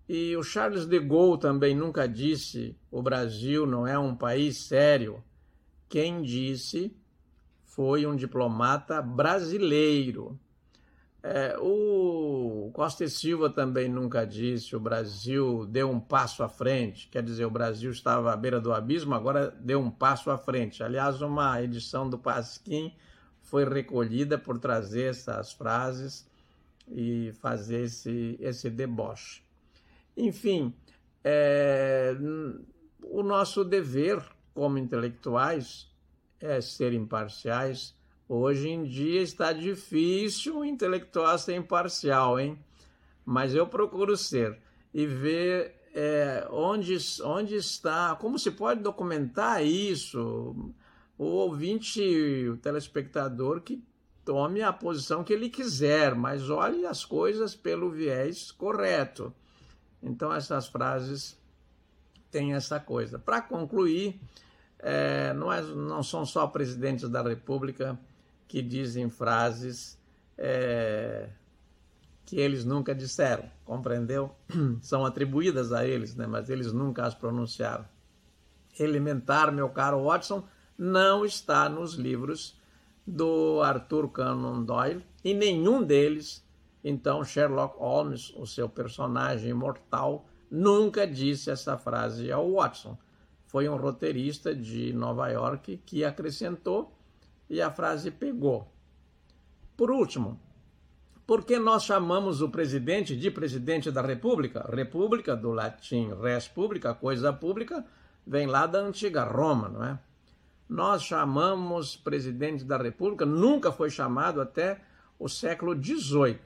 E 0.06 0.36
o 0.36 0.42
Charles 0.42 0.84
de 0.84 1.00
Gaulle 1.00 1.40
também 1.40 1.74
nunca 1.74 2.06
disse 2.06 2.76
o 2.90 3.00
Brasil 3.00 3.64
não 3.64 3.86
é 3.86 3.98
um 3.98 4.14
país 4.14 4.58
sério. 4.58 5.24
Quem 5.88 6.20
disse 6.20 6.94
foi 7.62 8.04
um 8.04 8.14
diplomata 8.14 9.00
brasileiro. 9.00 10.38
É, 11.26 11.56
o 11.58 12.70
Costa 12.74 13.02
e 13.02 13.08
Silva 13.08 13.48
também 13.48 13.88
nunca 13.88 14.26
disse 14.26 14.76
o 14.76 14.80
Brasil 14.80 15.64
deu 15.64 15.90
um 15.90 15.98
passo 15.98 16.42
à 16.42 16.50
frente, 16.50 17.08
quer 17.08 17.22
dizer, 17.22 17.46
o 17.46 17.50
Brasil 17.50 17.90
estava 17.90 18.30
à 18.30 18.36
beira 18.36 18.60
do 18.60 18.74
abismo, 18.74 19.14
agora 19.14 19.50
deu 19.58 19.80
um 19.80 19.90
passo 19.90 20.30
à 20.30 20.36
frente. 20.36 20.82
Aliás, 20.82 21.22
uma 21.22 21.62
edição 21.62 22.10
do 22.10 22.18
Pasquim 22.18 22.94
foi 23.40 23.64
recolhida 23.64 24.36
por 24.36 24.58
trazer 24.58 25.12
essas 25.12 25.54
frases 25.54 26.28
e 26.86 27.32
fazer 27.40 27.84
esse, 27.84 28.36
esse 28.38 28.68
deboche. 28.68 29.42
Enfim, 30.14 30.74
é, 31.24 32.14
o 33.00 33.22
nosso 33.22 33.64
dever 33.64 34.22
como 34.52 34.76
intelectuais 34.76 35.90
é 36.38 36.60
ser 36.60 36.92
imparciais 36.92 37.96
Hoje 38.28 38.70
em 38.70 38.84
dia 38.84 39.20
está 39.20 39.52
difícil 39.52 40.58
o 40.58 40.64
intelectual 40.64 41.38
ser 41.38 41.56
imparcial, 41.56 42.40
hein? 42.40 42.58
Mas 43.24 43.54
eu 43.54 43.66
procuro 43.66 44.16
ser 44.16 44.58
e 44.92 45.06
ver 45.06 45.74
é, 45.94 46.46
onde, 46.50 46.96
onde 47.22 47.54
está, 47.54 48.16
como 48.16 48.38
se 48.38 48.50
pode 48.50 48.80
documentar 48.80 49.62
isso. 49.62 50.72
O 51.18 51.24
ouvinte, 51.24 52.00
o 52.48 52.56
telespectador 52.56 53.60
que 53.60 53.82
tome 54.24 54.62
a 54.62 54.72
posição 54.72 55.22
que 55.22 55.32
ele 55.32 55.50
quiser, 55.50 56.14
mas 56.14 56.48
olhe 56.48 56.86
as 56.86 57.04
coisas 57.04 57.54
pelo 57.54 57.90
viés 57.90 58.50
correto. 58.50 59.34
Então, 60.02 60.32
essas 60.32 60.66
frases 60.66 61.38
têm 62.30 62.54
essa 62.54 62.80
coisa. 62.80 63.18
Para 63.18 63.42
concluir, 63.42 64.18
é, 64.78 65.32
não, 65.34 65.52
é, 65.52 65.62
não 65.62 66.02
são 66.02 66.24
só 66.24 66.46
presidentes 66.46 67.08
da 67.08 67.22
República 67.22 67.98
que 68.46 68.62
dizem 68.62 69.10
frases 69.10 69.98
é, 70.36 71.28
que 72.24 72.38
eles 72.38 72.64
nunca 72.64 72.94
disseram, 72.94 73.50
compreendeu? 73.64 74.34
São 74.80 75.04
atribuídas 75.04 75.72
a 75.72 75.86
eles, 75.86 76.14
né? 76.14 76.26
mas 76.26 76.48
eles 76.48 76.72
nunca 76.72 77.04
as 77.04 77.14
pronunciaram. 77.14 77.84
Elementar, 78.78 79.52
meu 79.52 79.68
caro 79.68 80.04
Watson, 80.04 80.44
não 80.76 81.24
está 81.24 81.68
nos 81.68 81.94
livros 81.94 82.58
do 83.06 83.60
Arthur 83.62 84.08
Conan 84.08 84.62
Doyle 84.62 85.04
e 85.22 85.34
nenhum 85.34 85.82
deles, 85.82 86.44
então 86.82 87.24
Sherlock 87.24 87.78
Holmes, 87.78 88.32
o 88.36 88.46
seu 88.46 88.68
personagem 88.68 89.50
imortal, 89.50 90.26
nunca 90.50 91.06
disse 91.06 91.50
essa 91.50 91.76
frase 91.76 92.32
ao 92.32 92.50
Watson. 92.52 92.96
Foi 93.46 93.68
um 93.68 93.76
roteirista 93.76 94.54
de 94.54 94.92
Nova 94.92 95.28
York 95.28 95.80
que 95.84 96.04
acrescentou 96.04 96.93
e 97.48 97.60
a 97.60 97.70
frase 97.70 98.10
pegou. 98.10 98.70
Por 99.76 99.90
último, 99.90 100.40
por 101.26 101.44
que 101.44 101.58
nós 101.58 101.84
chamamos 101.84 102.42
o 102.42 102.50
presidente 102.50 103.16
de 103.16 103.30
presidente 103.30 103.90
da 103.90 104.02
República? 104.02 104.68
República, 104.70 105.34
do 105.34 105.52
latim 105.52 106.12
res 106.20 106.46
pública, 106.46 106.94
coisa 106.94 107.32
pública, 107.32 107.84
vem 108.26 108.46
lá 108.46 108.66
da 108.66 108.80
antiga 108.80 109.24
Roma, 109.24 109.68
não 109.68 109.84
é? 109.84 109.98
Nós 110.68 111.02
chamamos 111.02 111.96
presidente 111.96 112.64
da 112.64 112.76
República, 112.76 113.24
nunca 113.24 113.72
foi 113.72 113.90
chamado 113.90 114.40
até 114.40 114.80
o 115.18 115.28
século 115.28 115.74
XVIII. 115.74 116.38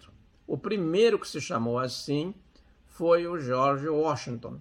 O 0.47 0.57
primeiro 0.57 1.19
que 1.19 1.29
se 1.29 1.41
chamou 1.41 1.79
assim 1.79 2.35
foi 2.87 3.27
o 3.27 3.39
George 3.39 3.89
Washington. 3.89 4.61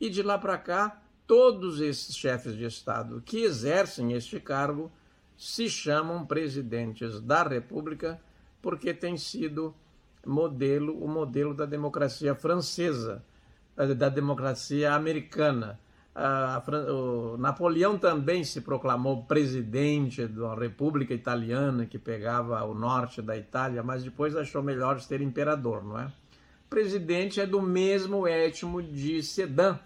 E 0.00 0.10
de 0.10 0.22
lá 0.22 0.38
para 0.38 0.58
cá, 0.58 1.02
todos 1.26 1.80
esses 1.80 2.16
chefes 2.16 2.56
de 2.56 2.64
Estado 2.64 3.22
que 3.24 3.42
exercem 3.42 4.12
este 4.12 4.38
cargo 4.38 4.90
se 5.36 5.68
chamam 5.68 6.24
presidentes 6.24 7.20
da 7.20 7.42
República 7.42 8.20
porque 8.62 8.92
tem 8.92 9.16
sido 9.16 9.74
modelo, 10.26 10.98
o 11.02 11.06
modelo 11.06 11.54
da 11.54 11.66
democracia 11.66 12.34
francesa, 12.34 13.22
eh, 13.76 13.94
da 13.94 14.08
democracia 14.08 14.92
americana. 14.94 15.78
o 16.88 17.36
Napoleão 17.36 17.98
também 17.98 18.42
se 18.42 18.62
proclamou 18.62 19.24
presidente 19.24 20.26
da 20.26 20.54
República 20.54 21.12
Italiana, 21.12 21.84
que 21.84 21.98
pegava 21.98 22.64
o 22.64 22.74
norte 22.74 23.20
da 23.20 23.36
Itália, 23.36 23.82
mas 23.82 24.02
depois 24.02 24.34
achou 24.34 24.62
melhor 24.62 24.98
ser 24.98 25.20
imperador, 25.20 25.84
não 25.84 26.00
é? 26.00 26.10
Presidente 26.70 27.38
é 27.38 27.46
do 27.46 27.60
mesmo 27.60 28.26
etmo 28.26 28.82
de 28.82 29.22
Sedan, 29.22 29.78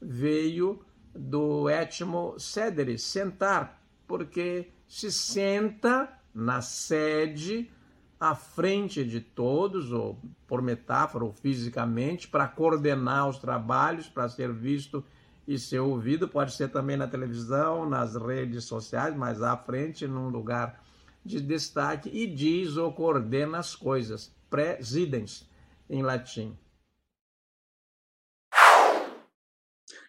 veio 0.00 0.80
do 1.12 1.68
etmo 1.68 2.36
sedere, 2.38 2.96
sentar, 2.96 3.83
porque 4.06 4.70
se 4.86 5.10
senta 5.10 6.08
na 6.34 6.60
sede 6.60 7.70
à 8.18 8.34
frente 8.34 9.04
de 9.04 9.20
todos, 9.20 9.92
ou 9.92 10.18
por 10.46 10.62
metáfora, 10.62 11.24
ou 11.24 11.32
fisicamente, 11.32 12.28
para 12.28 12.48
coordenar 12.48 13.28
os 13.28 13.38
trabalhos, 13.38 14.08
para 14.08 14.28
ser 14.28 14.52
visto 14.52 15.04
e 15.46 15.58
ser 15.58 15.80
ouvido. 15.80 16.28
Pode 16.28 16.54
ser 16.54 16.68
também 16.68 16.96
na 16.96 17.06
televisão, 17.06 17.88
nas 17.88 18.16
redes 18.16 18.64
sociais, 18.64 19.14
mas 19.14 19.42
à 19.42 19.56
frente, 19.56 20.06
num 20.06 20.28
lugar 20.28 20.82
de 21.24 21.40
destaque, 21.40 22.08
e 22.12 22.26
diz 22.26 22.76
ou 22.76 22.92
coordena 22.92 23.58
as 23.58 23.74
coisas. 23.74 24.34
Presidens, 24.48 25.48
em 25.88 26.02
latim. 26.02 26.56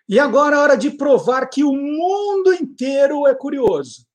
E 0.07 0.19
agora 0.19 0.55
é 0.55 0.59
hora 0.59 0.77
de 0.77 0.91
provar 0.91 1.47
que 1.47 1.63
o 1.63 1.73
mundo 1.73 2.53
inteiro 2.53 3.25
é 3.25 3.33
curioso. 3.33 4.05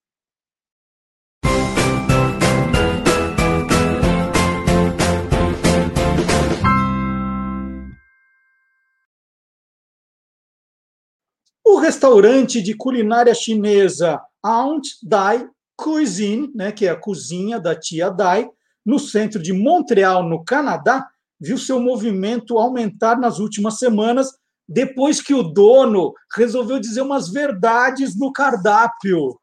O 11.67 11.79
restaurante 11.79 12.63
de 12.63 12.75
culinária 12.75 13.35
chinesa 13.35 14.21
Aunt 14.41 14.87
Dai 15.03 15.49
Cuisine, 15.77 16.53
né, 16.55 16.71
que 16.71 16.87
é 16.87 16.91
a 16.91 16.97
cozinha 16.97 17.59
da 17.59 17.75
tia 17.75 18.11
Dai, 18.11 18.49
no 18.87 18.99
centro 19.01 19.43
de 19.43 19.53
Montreal, 19.53 20.23
no 20.23 20.45
Canadá, 20.45 21.09
viu 21.41 21.59
seu 21.59 21.81
movimento 21.81 22.59
aumentar 22.59 23.19
nas 23.19 23.41
últimas 23.41 23.79
semanas 23.79 24.40
depois 24.71 25.21
que 25.21 25.35
o 25.35 25.43
dono 25.43 26.15
resolveu 26.37 26.79
dizer 26.79 27.03
umas 27.03 27.29
verdades 27.29 28.17
no 28.17 28.33
cardápio. 28.33 29.37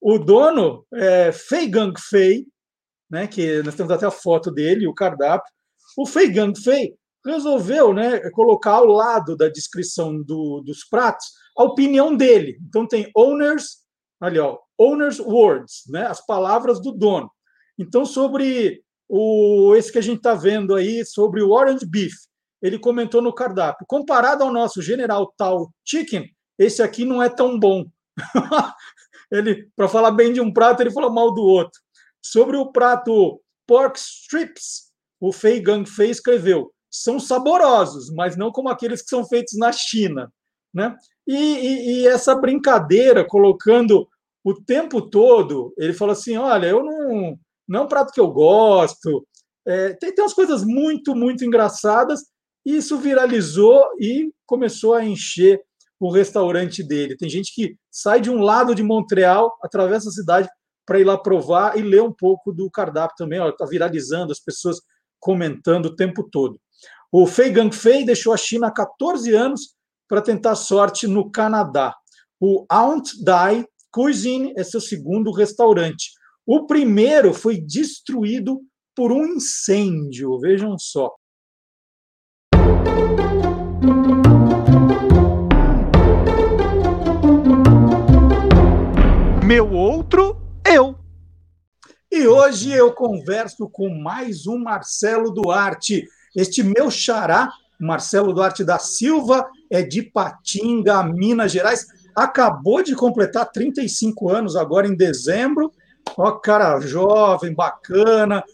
O 0.00 0.18
dono, 0.18 0.86
é, 0.94 1.30
Fei 1.30 1.68
Gang 1.68 1.92
Fei, 2.00 2.46
né, 3.10 3.26
que 3.26 3.62
nós 3.62 3.74
temos 3.74 3.92
até 3.92 4.06
a 4.06 4.10
foto 4.10 4.50
dele, 4.50 4.86
o 4.86 4.94
cardápio, 4.94 5.52
o 5.98 6.06
Fei 6.06 6.30
Gang 6.30 6.58
Fei 6.58 6.94
resolveu 7.24 7.92
né, 7.92 8.18
colocar 8.30 8.72
ao 8.72 8.86
lado 8.86 9.36
da 9.36 9.48
descrição 9.48 10.22
do, 10.22 10.62
dos 10.64 10.84
pratos 10.84 11.26
a 11.54 11.64
opinião 11.64 12.16
dele. 12.16 12.58
Então 12.66 12.88
tem 12.88 13.10
owners, 13.14 13.80
Ali, 14.20 14.38
ó, 14.38 14.58
owner's 14.78 15.18
words, 15.18 15.82
né? 15.88 16.06
As 16.06 16.24
palavras 16.24 16.80
do 16.80 16.92
dono. 16.92 17.30
Então, 17.78 18.04
sobre 18.04 18.82
o 19.08 19.74
esse 19.74 19.90
que 19.90 19.98
a 19.98 20.02
gente 20.02 20.18
está 20.18 20.34
vendo 20.34 20.74
aí, 20.74 21.04
sobre 21.06 21.42
o 21.42 21.50
orange 21.50 21.86
beef, 21.86 22.14
ele 22.62 22.78
comentou 22.78 23.22
no 23.22 23.34
cardápio. 23.34 23.86
Comparado 23.86 24.44
ao 24.44 24.52
nosso 24.52 24.82
General 24.82 25.32
Tal 25.36 25.70
Chicken, 25.84 26.30
esse 26.58 26.82
aqui 26.82 27.04
não 27.04 27.22
é 27.22 27.28
tão 27.28 27.58
bom. 27.58 27.86
ele, 29.30 29.68
para 29.74 29.88
falar 29.88 30.10
bem 30.10 30.32
de 30.32 30.40
um 30.40 30.52
prato, 30.52 30.82
ele 30.82 30.90
falou 30.90 31.10
mal 31.10 31.32
do 31.32 31.42
outro. 31.42 31.80
Sobre 32.22 32.56
o 32.56 32.70
prato 32.70 33.40
pork 33.66 33.98
strips, 33.98 34.90
o 35.20 35.32
Fei 35.32 35.60
Gang 35.60 35.88
Fei 35.88 36.10
escreveu: 36.10 36.72
são 36.90 37.18
saborosos, 37.20 38.10
mas 38.10 38.36
não 38.36 38.50
como 38.50 38.68
aqueles 38.68 39.00
que 39.00 39.08
são 39.08 39.24
feitos 39.24 39.56
na 39.56 39.72
China, 39.72 40.30
né? 40.74 40.96
E, 41.26 41.36
e, 41.36 41.90
e 41.92 42.06
essa 42.08 42.34
brincadeira, 42.34 43.24
colocando 43.24 44.08
o 44.42 44.54
tempo 44.54 45.00
todo, 45.00 45.72
ele 45.78 45.92
falou 45.92 46.12
assim: 46.12 46.36
olha, 46.36 46.66
eu 46.66 46.82
não, 46.82 47.38
não 47.68 47.80
é 47.80 47.82
um 47.84 47.88
prato 47.88 48.12
que 48.12 48.20
eu 48.20 48.30
gosto. 48.30 49.26
É, 49.66 49.92
tem, 49.94 50.14
tem 50.14 50.24
umas 50.24 50.34
coisas 50.34 50.64
muito, 50.64 51.14
muito 51.14 51.44
engraçadas. 51.44 52.24
Isso 52.64 52.98
viralizou 52.98 53.84
e 53.98 54.32
começou 54.46 54.94
a 54.94 55.04
encher 55.04 55.60
o 55.98 56.10
restaurante 56.10 56.82
dele. 56.82 57.16
Tem 57.16 57.28
gente 57.28 57.54
que 57.54 57.76
sai 57.90 58.20
de 58.20 58.30
um 58.30 58.40
lado 58.40 58.74
de 58.74 58.82
Montreal, 58.82 59.56
atravessa 59.62 60.08
a 60.08 60.12
cidade 60.12 60.48
para 60.86 60.98
ir 60.98 61.04
lá 61.04 61.16
provar 61.16 61.78
e 61.78 61.82
ler 61.82 62.02
um 62.02 62.12
pouco 62.12 62.52
do 62.52 62.70
cardápio 62.70 63.16
também. 63.16 63.40
Está 63.48 63.66
viralizando, 63.66 64.32
as 64.32 64.40
pessoas 64.40 64.80
comentando 65.18 65.86
o 65.86 65.96
tempo 65.96 66.28
todo. 66.30 66.58
O 67.12 67.26
Fei 67.26 67.50
Gangfei 67.50 68.04
deixou 68.04 68.32
a 68.32 68.36
China 68.36 68.68
há 68.68 68.72
14 68.72 69.34
anos 69.34 69.74
para 70.08 70.22
tentar 70.22 70.54
sorte 70.54 71.06
no 71.06 71.30
Canadá. 71.30 71.94
O 72.40 72.64
Aunt 72.68 73.10
Dai 73.22 73.64
Cuisine 73.92 74.54
é 74.56 74.64
seu 74.64 74.80
segundo 74.80 75.32
restaurante. 75.32 76.12
O 76.46 76.66
primeiro 76.66 77.34
foi 77.34 77.60
destruído 77.60 78.60
por 78.94 79.12
um 79.12 79.24
incêndio, 79.24 80.38
vejam 80.38 80.78
só. 80.78 81.12
Meu 89.44 89.72
outro 89.72 90.40
eu. 90.64 90.94
E 92.10 92.26
hoje 92.26 92.70
eu 92.70 92.92
converso 92.92 93.68
com 93.68 93.88
mais 93.88 94.46
um 94.46 94.56
Marcelo 94.58 95.32
Duarte. 95.32 96.06
Este 96.36 96.62
meu 96.62 96.90
xará, 96.90 97.50
Marcelo 97.80 98.32
Duarte 98.32 98.62
da 98.62 98.78
Silva, 98.78 99.48
é 99.68 99.82
de 99.82 100.02
Patinga, 100.02 101.02
Minas 101.02 101.50
Gerais. 101.50 101.86
Acabou 102.14 102.82
de 102.82 102.94
completar 102.94 103.50
35 103.50 104.28
anos 104.30 104.54
agora 104.54 104.86
em 104.86 104.96
dezembro. 104.96 105.72
Ó, 106.16 106.30
cara 106.32 106.80
jovem, 106.80 107.54
bacana. 107.54 108.44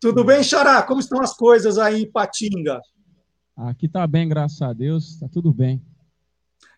Tudo 0.00 0.24
bem, 0.24 0.42
Xará? 0.42 0.82
Como 0.82 1.00
estão 1.00 1.20
as 1.20 1.34
coisas 1.34 1.78
aí 1.78 2.02
em 2.02 2.10
Patinga? 2.10 2.80
Aqui 3.68 3.88
tá 3.88 4.06
bem, 4.06 4.26
graças 4.26 4.62
a 4.62 4.72
Deus, 4.72 5.16
tá 5.16 5.28
tudo 5.28 5.52
bem. 5.52 5.82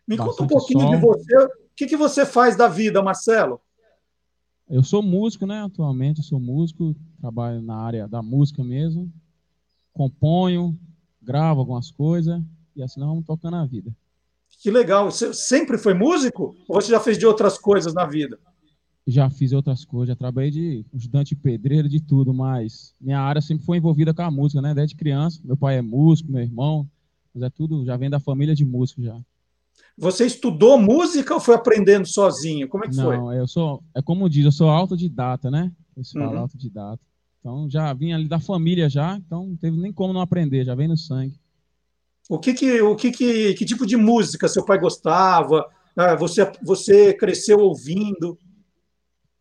Me 0.07 0.17
Bastante 0.17 0.39
conta 0.39 0.43
um 0.43 0.47
pouquinho 0.49 0.81
sol. 0.81 0.91
de 0.91 0.97
você. 0.97 1.37
O 1.37 1.51
que, 1.77 1.87
que 1.87 1.97
você 1.97 2.27
faz 2.27 2.57
da 2.57 2.67
vida, 2.67 3.01
Marcelo? 3.01 3.61
Eu 4.69 4.83
sou 4.83 5.01
músico, 5.01 5.47
né? 5.47 5.63
Atualmente 5.63 6.19
eu 6.19 6.25
sou 6.25 6.41
músico, 6.41 6.97
trabalho 7.21 7.63
na 7.63 7.77
área 7.77 8.09
da 8.09 8.21
música 8.21 8.65
mesmo. 8.65 9.13
Componho, 9.93 10.77
gravo 11.21 11.61
algumas 11.61 11.91
coisas 11.91 12.43
e 12.75 12.83
assim 12.83 12.99
nós 12.99 13.09
vamos 13.09 13.25
tocando 13.25 13.57
a 13.57 13.65
vida. 13.65 13.95
Que 14.49 14.71
legal. 14.71 15.11
Você 15.11 15.33
sempre 15.33 15.79
foi 15.79 15.95
músico? 15.95 16.57
Ou 16.69 16.81
você 16.81 16.91
já 16.91 16.99
fez 16.99 17.17
de 17.17 17.27
outras 17.27 17.59
coisas 17.59 17.95
na 17.95 18.07
vida? 18.07 18.41
Já 19.07 19.29
fiz 19.29 19.53
outras 19.53 19.85
coisas, 19.85 20.09
já 20.09 20.17
trabalhei 20.17 20.51
de 20.51 20.87
ajudante 20.95 21.35
pedreiro, 21.35 21.89
de 21.89 22.01
tudo, 22.01 22.33
mas 22.33 22.95
minha 23.01 23.21
área 23.21 23.41
sempre 23.41 23.65
foi 23.65 23.79
envolvida 23.79 24.15
com 24.15 24.23
a 24.23 24.31
música, 24.31 24.63
né? 24.63 24.75
Desde 24.75 24.95
criança. 24.95 25.41
Meu 25.45 25.57
pai 25.57 25.79
é 25.79 25.83
músico, 25.83 26.31
meu 26.31 26.41
irmão, 26.41 26.89
mas 27.35 27.43
é 27.43 27.51
tudo, 27.51 27.85
já 27.85 27.97
vem 27.97 28.09
da 28.09 28.21
família 28.21 28.55
de 28.55 28.65
músico 28.65 29.03
já. 29.03 29.21
Você 29.99 30.25
estudou 30.25 30.79
música 30.79 31.35
ou 31.35 31.41
foi 31.41 31.55
aprendendo 31.55 32.07
sozinho? 32.07 32.69
Como 32.69 32.85
é 32.85 32.89
que 32.89 32.97
Não, 32.97 33.05
foi? 33.05 33.17
Não, 33.17 33.33
eu 33.33 33.47
sou, 33.47 33.83
é 33.95 34.01
como 34.01 34.29
diz, 34.29 34.45
eu 34.45 34.53
sou 34.53 34.69
autodidata, 34.69 35.51
né? 35.51 35.73
Esse 35.97 36.13
fala 36.13 36.33
uhum. 36.33 36.39
autodidata. 36.39 37.01
Então 37.41 37.69
já 37.69 37.93
vim 37.93 38.13
ali 38.13 38.29
da 38.29 38.39
família 38.39 38.89
já, 38.89 39.17
então 39.17 39.49
não 39.49 39.57
teve 39.57 39.77
nem 39.77 39.93
como 39.93 40.13
não 40.13 40.21
aprender, 40.21 40.65
já 40.65 40.75
vem 40.75 40.89
no 40.89 40.97
sangue. 40.97 41.35
O 42.29 42.39
que 42.39 42.55
que, 42.55 42.81
o 42.81 42.95
que, 42.95 43.11
que, 43.11 43.55
que 43.55 43.65
tipo 43.65 43.85
de 43.85 43.97
música 43.97 44.49
seu 44.49 44.65
pai 44.65 44.79
gostava? 44.79 45.69
Ah, 45.97 46.15
você, 46.15 46.51
você 46.63 47.13
cresceu 47.13 47.59
ouvindo? 47.59 48.39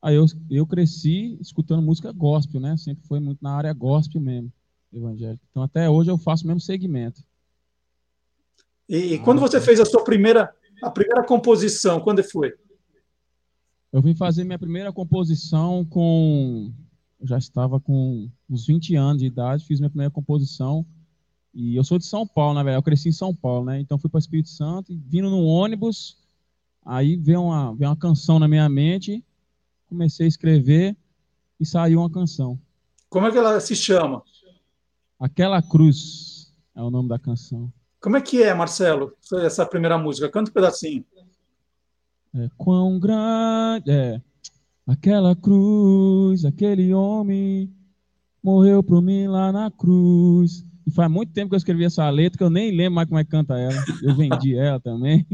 Aí 0.02 0.15
eu, 0.15 0.26
eu 0.49 0.65
cresci 0.65 1.38
escutando 1.40 1.82
música 1.82 2.11
gospel, 2.11 2.60
né? 2.60 2.76
Sempre 2.76 3.06
foi 3.06 3.19
muito 3.19 3.40
na 3.41 3.53
área 3.53 3.72
gospel 3.72 4.19
mesmo, 4.19 4.52
evangélico. 4.91 5.44
Então 5.52 5.61
até 5.61 5.88
hoje 5.90 6.10
eu 6.10 6.18
faço 6.18 6.44
o 6.44 6.48
mesmo 6.48 6.60
segmento. 6.60 7.23
E, 8.90 9.14
e 9.14 9.19
quando 9.19 9.40
você 9.40 9.61
fez 9.61 9.80
a 9.80 9.86
sua 9.86 10.03
primeira, 10.03 10.53
a 10.82 10.90
primeira 10.90 11.23
composição, 11.23 11.99
quando 11.99 12.23
foi? 12.23 12.53
Eu 13.94 14.02
vim 14.02 14.15
fazer 14.15 14.44
minha 14.44 14.57
primeira 14.57 14.91
composição 14.91 15.86
com. 15.86 16.73
Eu 17.19 17.28
já 17.28 17.38
estava 17.38 17.80
com 17.80 18.28
uns 18.49 18.65
20 18.65 18.95
anos 18.95 19.22
de 19.22 19.28
idade, 19.28 19.65
fiz 19.65 19.80
minha 19.80 19.90
primeira 19.90 20.10
composição. 20.10 20.84
E 21.53 21.76
eu 21.76 21.84
sou 21.84 21.99
de 21.99 22.06
São 22.06 22.26
Paulo, 22.26 22.56
na 22.56 22.64
verdade, 22.64 22.80
eu 22.80 22.84
cresci 22.84 23.10
em 23.10 23.14
São 23.14 23.36
Paulo, 23.36 23.65
né? 23.65 23.80
Então 23.80 23.99
fui 23.99 24.10
para 24.10 24.18
o 24.18 24.19
Espírito 24.19 24.49
Santo, 24.49 24.91
e 24.91 24.95
vindo 24.95 25.30
no 25.30 25.44
ônibus, 25.44 26.18
aí 26.84 27.18
veio 27.18 27.44
uma, 27.44 27.76
veio 27.76 27.90
uma 27.90 27.98
canção 27.98 28.40
na 28.40 28.48
minha 28.48 28.68
mente 28.68 29.23
comecei 29.91 30.26
a 30.26 30.30
escrever 30.30 30.95
e 31.59 31.65
saiu 31.65 31.99
uma 31.99 32.09
canção. 32.09 32.57
Como 33.09 33.27
é 33.27 33.31
que 33.31 33.38
ela 33.38 33.59
se 33.59 33.76
chama? 33.76 34.23
Aquela 35.19 35.61
Cruz 35.61 36.53
é 36.73 36.81
o 36.81 36.89
nome 36.89 37.09
da 37.09 37.19
canção. 37.19 37.72
Como 37.99 38.15
é 38.15 38.22
que 38.22 38.41
é, 38.41 38.53
Marcelo, 38.53 39.13
essa 39.43 39.65
primeira 39.65 39.97
música? 39.97 40.30
Canta 40.30 40.49
um 40.49 40.53
pedacinho. 40.53 41.05
É, 42.34 42.49
quão 42.57 42.97
grande 42.97 43.91
é 43.91 44.22
aquela 44.88 45.35
cruz, 45.35 46.45
aquele 46.45 46.93
homem 46.93 47.69
morreu 48.41 48.81
por 48.81 49.01
mim 49.01 49.27
lá 49.27 49.51
na 49.51 49.69
cruz. 49.69 50.65
E 50.88 50.91
faz 50.91 51.11
muito 51.11 51.34
tempo 51.34 51.49
que 51.49 51.55
eu 51.55 51.57
escrevi 51.57 51.84
essa 51.84 52.09
letra 52.09 52.38
que 52.38 52.43
eu 52.43 52.49
nem 52.49 52.72
lembro 52.72 52.95
mais 52.95 53.07
como 53.07 53.19
é 53.19 53.26
que 53.26 53.30
canta 53.30 53.59
ela. 53.59 53.84
Eu 54.01 54.15
vendi 54.15 54.55
ela 54.55 54.80
também. 54.80 55.27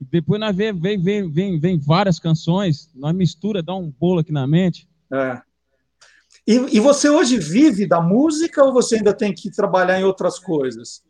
Depois 0.00 0.40
nós 0.40 0.54
vem, 0.54 0.72
vem, 0.72 1.00
vem, 1.00 1.30
vem, 1.30 1.58
vem 1.58 1.78
várias 1.78 2.18
canções, 2.18 2.90
nós 2.94 3.14
mistura, 3.14 3.62
dá 3.62 3.74
um 3.74 3.90
bolo 3.90 4.20
aqui 4.20 4.32
na 4.32 4.46
mente. 4.46 4.88
É. 5.12 5.40
E, 6.46 6.76
e, 6.76 6.80
você 6.80 7.08
hoje 7.08 7.38
vive 7.38 7.86
da 7.86 8.02
música 8.02 8.62
ou 8.62 8.72
você 8.72 8.96
ainda 8.96 9.14
tem 9.14 9.32
que 9.32 9.50
trabalhar 9.50 9.98
em 9.98 10.04
outras 10.04 10.38
coisas? 10.38 11.02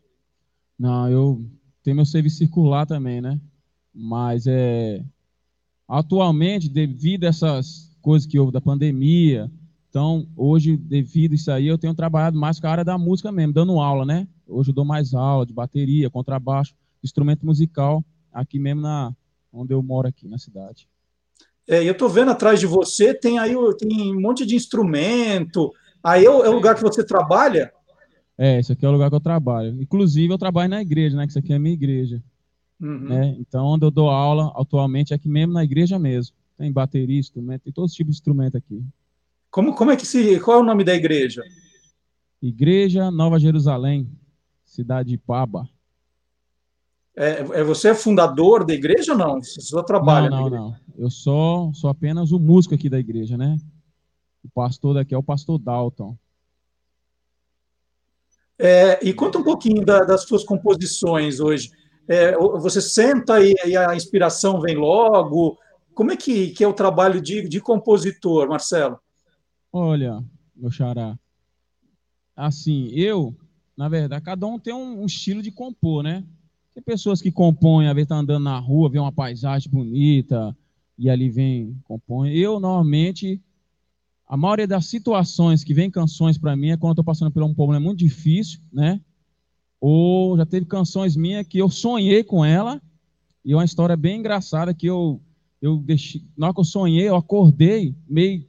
Não, 0.79 1.09
eu 1.09 1.45
tenho 1.83 1.95
meu 1.95 2.05
serviço 2.05 2.37
circular 2.37 2.85
também, 2.85 3.19
né? 3.19 3.39
Mas 3.93 4.45
é 4.47 5.03
atualmente, 5.87 6.69
devido 6.69 7.25
a 7.25 7.27
essas 7.27 7.95
coisas 8.01 8.25
que 8.25 8.39
houve 8.39 8.51
da 8.51 8.61
pandemia, 8.61 9.51
então 9.89 10.27
hoje, 10.35 10.77
devido 10.77 11.33
a 11.33 11.35
isso 11.35 11.51
aí, 11.51 11.67
eu 11.67 11.77
tenho 11.77 11.93
trabalhado 11.93 12.39
mais 12.39 12.59
com 12.59 12.67
a 12.67 12.71
área 12.71 12.83
da 12.83 12.97
música 12.97 13.31
mesmo, 13.31 13.53
dando 13.53 13.79
aula, 13.79 14.05
né? 14.05 14.27
Hoje 14.47 14.71
eu 14.71 14.73
dou 14.73 14.85
mais 14.85 15.13
aula 15.13 15.45
de 15.45 15.53
bateria, 15.53 16.09
contrabaixo, 16.09 16.73
instrumento 17.03 17.45
musical 17.45 18.03
aqui 18.35 18.59
mesmo 18.59 18.81
na 18.81 19.15
onde 19.51 19.73
eu 19.73 19.81
moro 19.81 20.07
aqui 20.07 20.27
na 20.27 20.37
cidade. 20.37 20.87
É, 21.67 21.83
eu 21.83 21.93
estou 21.93 22.09
vendo 22.09 22.31
atrás 22.31 22.59
de 22.59 22.67
você, 22.67 23.13
tem 23.13 23.39
aí 23.39 23.55
tem 23.77 24.15
um 24.15 24.21
monte 24.21 24.45
de 24.45 24.55
instrumento. 24.55 25.73
Aí 26.03 26.25
é 26.25 26.29
o, 26.29 26.43
é 26.43 26.49
o 26.49 26.53
lugar 26.53 26.75
que 26.75 26.81
você 26.81 27.03
trabalha? 27.03 27.71
É, 28.37 28.59
esse 28.59 28.73
aqui 28.73 28.85
é 28.85 28.89
o 28.89 28.91
lugar 28.91 29.09
que 29.09 29.15
eu 29.15 29.21
trabalho. 29.21 29.81
Inclusive, 29.81 30.31
eu 30.31 30.37
trabalho 30.37 30.69
na 30.69 30.81
igreja, 30.81 31.15
né? 31.15 31.25
Que 31.25 31.31
isso 31.31 31.39
aqui 31.39 31.53
é 31.53 31.55
a 31.55 31.59
minha 31.59 31.73
igreja. 31.73 32.21
Uhum. 32.79 33.07
Né? 33.07 33.35
Então, 33.39 33.65
onde 33.65 33.85
eu 33.85 33.91
dou 33.91 34.09
aula 34.09 34.51
atualmente 34.55 35.13
é 35.13 35.15
aqui 35.15 35.29
mesmo 35.29 35.53
na 35.53 35.63
igreja 35.63 35.97
mesmo. 35.97 36.35
Tem 36.57 36.71
bateria, 36.71 37.19
instrumento, 37.19 37.63
tem 37.63 37.73
todos 37.73 37.91
os 37.91 37.97
tipos 37.97 38.13
de 38.13 38.17
instrumento 38.17 38.57
aqui. 38.57 38.83
Como, 39.49 39.73
como 39.73 39.91
é 39.91 39.95
que 39.95 40.05
se. 40.05 40.39
Qual 40.41 40.57
é 40.57 40.61
o 40.61 40.65
nome 40.65 40.83
da 40.83 40.93
igreja? 40.93 41.41
Igreja 42.41 43.09
Nova 43.09 43.39
Jerusalém, 43.39 44.07
cidade 44.63 45.09
de 45.09 45.17
Paba. 45.17 45.67
É, 47.17 47.39
é, 47.39 47.63
você 47.63 47.89
é 47.89 47.95
fundador 47.95 48.65
da 48.65 48.73
igreja 48.73 49.13
ou 49.13 49.17
não? 49.17 49.41
Você 49.41 49.61
só 49.61 49.81
trabalha 49.81 50.29
não, 50.29 50.49
não, 50.49 50.49
não. 50.49 50.75
Eu 50.97 51.09
sou, 51.09 51.73
sou 51.73 51.89
apenas 51.89 52.31
o 52.31 52.39
músico 52.39 52.75
aqui 52.75 52.89
da 52.89 52.99
igreja, 52.99 53.37
né? 53.37 53.57
O 54.43 54.49
pastor 54.53 54.95
daqui 54.95 55.13
é 55.13 55.17
o 55.17 55.23
pastor 55.23 55.57
Dalton. 55.57 56.17
É, 58.59 59.05
e 59.05 59.13
conta 59.13 59.37
um 59.37 59.43
pouquinho 59.43 59.85
da, 59.85 60.03
das 60.03 60.23
suas 60.23 60.43
composições 60.43 61.39
hoje. 61.39 61.71
É, 62.07 62.37
você 62.37 62.81
senta 62.81 63.43
e, 63.43 63.55
e, 63.65 63.75
a 63.75 63.95
inspiração 63.95 64.61
vem 64.61 64.75
logo? 64.75 65.57
Como 65.93 66.11
é 66.11 66.17
que, 66.17 66.49
que 66.49 66.63
é 66.63 66.67
o 66.67 66.73
trabalho 66.73 67.21
de, 67.21 67.47
de 67.47 67.59
compositor, 67.59 68.47
Marcelo? 68.47 68.99
Olha, 69.71 70.23
meu 70.55 70.69
xará, 70.69 71.17
assim, 72.35 72.87
eu, 72.93 73.35
na 73.75 73.89
verdade, 73.89 74.23
cada 74.23 74.45
um 74.45 74.59
tem 74.59 74.73
um, 74.73 75.01
um 75.01 75.05
estilo 75.05 75.41
de 75.41 75.51
compor, 75.51 76.03
né? 76.03 76.23
Tem 76.75 76.83
pessoas 76.83 77.21
que 77.21 77.31
compõem, 77.31 77.87
às 77.87 77.95
vezes 77.95 78.09
tá 78.09 78.17
andando 78.17 78.43
na 78.43 78.59
rua, 78.59 78.89
vê 78.89 78.99
uma 78.99 79.11
paisagem 79.11 79.71
bonita, 79.71 80.55
e 80.97 81.09
ali 81.09 81.29
vem, 81.29 81.73
compõe. 81.85 82.33
Eu, 82.33 82.59
normalmente, 82.59 83.41
a 84.27 84.35
maioria 84.35 84.67
das 84.67 84.85
situações 84.87 85.63
que 85.63 85.73
vem 85.73 85.89
canções 85.89 86.37
para 86.37 86.53
mim 86.53 86.71
é 86.71 86.77
quando 86.77 86.89
eu 86.89 86.93
estou 86.93 87.05
passando 87.05 87.31
por 87.31 87.41
um 87.43 87.53
problema 87.53 87.85
muito 87.85 87.99
difícil, 87.99 88.59
né? 88.73 88.99
Ou 89.79 90.35
já 90.35 90.45
teve 90.45 90.65
canções 90.65 91.15
minhas 91.15 91.47
que 91.47 91.57
eu 91.57 91.69
sonhei 91.69 92.25
com 92.25 92.43
ela, 92.43 92.81
e 93.45 93.53
é 93.53 93.55
uma 93.55 93.63
história 93.63 93.95
bem 93.95 94.19
engraçada 94.19 94.73
que 94.73 94.85
eu, 94.87 95.21
eu 95.61 95.77
deixei, 95.77 96.25
na 96.37 96.47
hora 96.47 96.53
que 96.53 96.59
eu 96.59 96.65
sonhei, 96.65 97.07
eu 97.07 97.15
acordei 97.15 97.95
meio, 98.05 98.45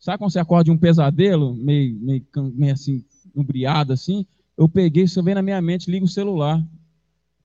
sabe 0.00 0.18
quando 0.18 0.32
você 0.32 0.40
acorda 0.40 0.64
de 0.64 0.70
um 0.72 0.78
pesadelo, 0.78 1.54
meio, 1.54 1.94
meio, 2.00 2.26
meio 2.52 2.72
assim, 2.72 3.04
umbriado 3.32 3.92
assim? 3.92 4.26
Eu 4.56 4.68
peguei, 4.68 5.04
isso 5.04 5.22
veio 5.22 5.36
na 5.36 5.42
minha 5.42 5.62
mente, 5.62 5.88
ligo 5.88 6.06
o 6.06 6.08
celular. 6.08 6.60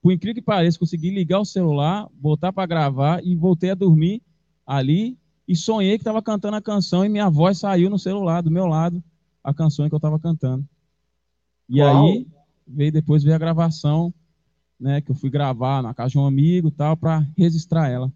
Por 0.06 0.12
incrível 0.12 0.36
que 0.36 0.42
pareça, 0.42 0.78
consegui 0.78 1.10
ligar 1.10 1.40
o 1.40 1.44
celular, 1.44 2.08
botar 2.14 2.52
para 2.52 2.64
gravar 2.64 3.26
e 3.26 3.34
voltei 3.34 3.70
a 3.70 3.74
dormir 3.74 4.22
ali 4.64 5.18
e 5.48 5.56
sonhei 5.56 5.98
que 5.98 6.02
estava 6.02 6.22
cantando 6.22 6.56
a 6.56 6.62
canção 6.62 7.04
e 7.04 7.08
minha 7.08 7.28
voz 7.28 7.58
saiu 7.58 7.90
no 7.90 7.98
celular 7.98 8.40
do 8.40 8.48
meu 8.48 8.66
lado, 8.66 9.02
a 9.42 9.52
canção 9.52 9.88
que 9.88 9.92
eu 9.92 9.96
estava 9.96 10.16
cantando. 10.20 10.64
E 11.68 11.80
Uau. 11.80 12.06
aí 12.06 12.26
veio 12.64 12.92
depois 12.92 13.24
veio 13.24 13.34
a 13.34 13.38
gravação, 13.40 14.14
né, 14.78 15.00
que 15.00 15.10
eu 15.10 15.14
fui 15.16 15.28
gravar 15.28 15.82
na 15.82 15.92
casa 15.92 16.10
de 16.10 16.18
um 16.18 16.24
amigo, 16.24 16.70
tal, 16.70 16.96
para 16.96 17.26
registrar 17.36 17.90
ela. 17.90 18.12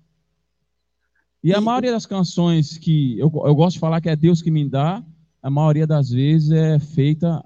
E 1.42 1.52
a 1.52 1.60
maioria 1.60 1.90
das 1.90 2.06
canções 2.06 2.78
que 2.78 3.18
eu, 3.18 3.32
eu 3.44 3.54
gosto 3.56 3.74
de 3.74 3.80
falar 3.80 4.00
que 4.00 4.08
é 4.08 4.14
Deus 4.14 4.40
que 4.40 4.50
me 4.52 4.64
dá, 4.68 5.02
a 5.42 5.50
maioria 5.50 5.88
das 5.88 6.10
vezes 6.10 6.52
é 6.52 6.78
feita 6.78 7.44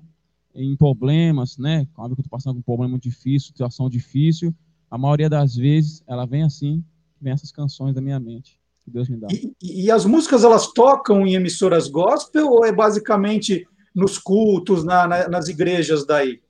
em 0.54 0.76
problemas, 0.76 1.58
né? 1.58 1.86
Quando 1.94 2.12
eu 2.12 2.14
estou 2.14 2.30
passando 2.30 2.54
por 2.54 2.60
um 2.60 2.62
problema 2.62 2.90
muito 2.90 3.02
difícil, 3.02 3.48
situação 3.48 3.88
difícil, 3.90 4.54
a 4.90 4.96
maioria 4.96 5.28
das 5.28 5.56
vezes 5.56 6.02
ela 6.06 6.24
vem 6.24 6.42
assim, 6.42 6.84
vem 7.20 7.32
essas 7.32 7.50
canções 7.50 7.94
da 7.94 8.00
minha 8.00 8.20
mente 8.20 8.58
que 8.84 8.90
Deus 8.90 9.08
me 9.08 9.16
dá. 9.16 9.28
E, 9.30 9.84
e, 9.86 9.90
as 9.90 10.04
músicas 10.04 10.44
elas 10.44 10.72
tocam 10.72 11.26
em 11.26 11.34
emissoras 11.34 11.88
gospel 11.88 12.48
ou 12.48 12.64
é 12.64 12.70
basicamente 12.70 13.66
nos 13.94 14.18
cultos, 14.18 14.84
na, 14.84 15.08
na, 15.08 15.28
nas 15.28 15.48
igrejas 15.48 16.06
daí? 16.06 16.40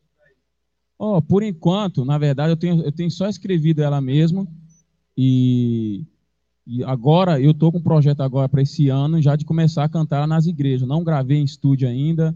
Oh, 0.98 1.22
por 1.22 1.42
enquanto, 1.42 2.04
na 2.04 2.18
verdade, 2.18 2.52
eu 2.52 2.56
tenho, 2.56 2.82
eu 2.82 2.92
tenho 2.92 3.10
só 3.10 3.28
escrevido 3.28 3.82
ela 3.82 4.00
mesmo 4.00 4.48
e, 5.16 6.04
e 6.66 6.82
agora 6.84 7.40
eu 7.40 7.52
estou 7.52 7.70
com 7.70 7.78
um 7.78 7.82
projeto 7.82 8.22
agora 8.22 8.48
para 8.48 8.62
esse 8.62 8.88
ano 8.88 9.22
já 9.22 9.36
de 9.36 9.44
começar 9.44 9.84
a 9.84 9.88
cantar 9.88 10.26
nas 10.26 10.46
igrejas. 10.46 10.88
Não 10.88 11.04
gravei 11.04 11.38
em 11.38 11.44
estúdio 11.44 11.88
ainda, 11.88 12.34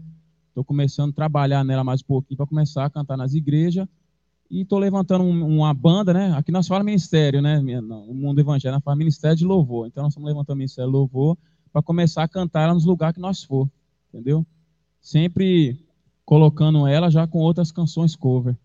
estou 0.49 0.63
começando 0.63 1.11
a 1.11 1.13
trabalhar 1.13 1.63
nela 1.63 1.83
mais 1.83 2.01
um 2.01 2.05
pouquinho 2.05 2.37
para 2.37 2.45
começar 2.45 2.85
a 2.85 2.89
cantar 2.89 3.17
nas 3.17 3.33
igrejas 3.33 3.87
e 4.49 4.61
estou 4.61 4.79
levantando 4.79 5.23
um, 5.23 5.57
uma 5.57 5.73
banda, 5.73 6.13
né? 6.13 6.33
Aqui 6.35 6.51
nós 6.51 6.67
falamos 6.67 6.85
ministério, 6.85 7.41
né? 7.41 7.59
No 7.59 8.13
mundo 8.13 8.39
evangélico, 8.39 8.77
nós 8.77 8.83
falamos 8.83 8.99
ministério 8.99 9.37
de 9.37 9.45
louvor. 9.45 9.87
Então 9.87 10.03
nós 10.03 10.11
estamos 10.11 10.27
levantando 10.27 10.57
ministério 10.57 10.89
de 10.89 10.97
louvor 10.97 11.37
para 11.71 11.81
começar 11.81 12.23
a 12.23 12.27
cantar 12.27 12.63
ela 12.63 12.73
nos 12.73 12.85
lugares 12.85 13.15
que 13.15 13.21
nós 13.21 13.43
for, 13.43 13.69
entendeu? 14.11 14.45
Sempre 14.99 15.79
colocando 16.25 16.87
ela 16.87 17.09
já 17.09 17.27
com 17.27 17.39
outras 17.39 17.71
canções 17.71 18.15
cover. 18.15 18.57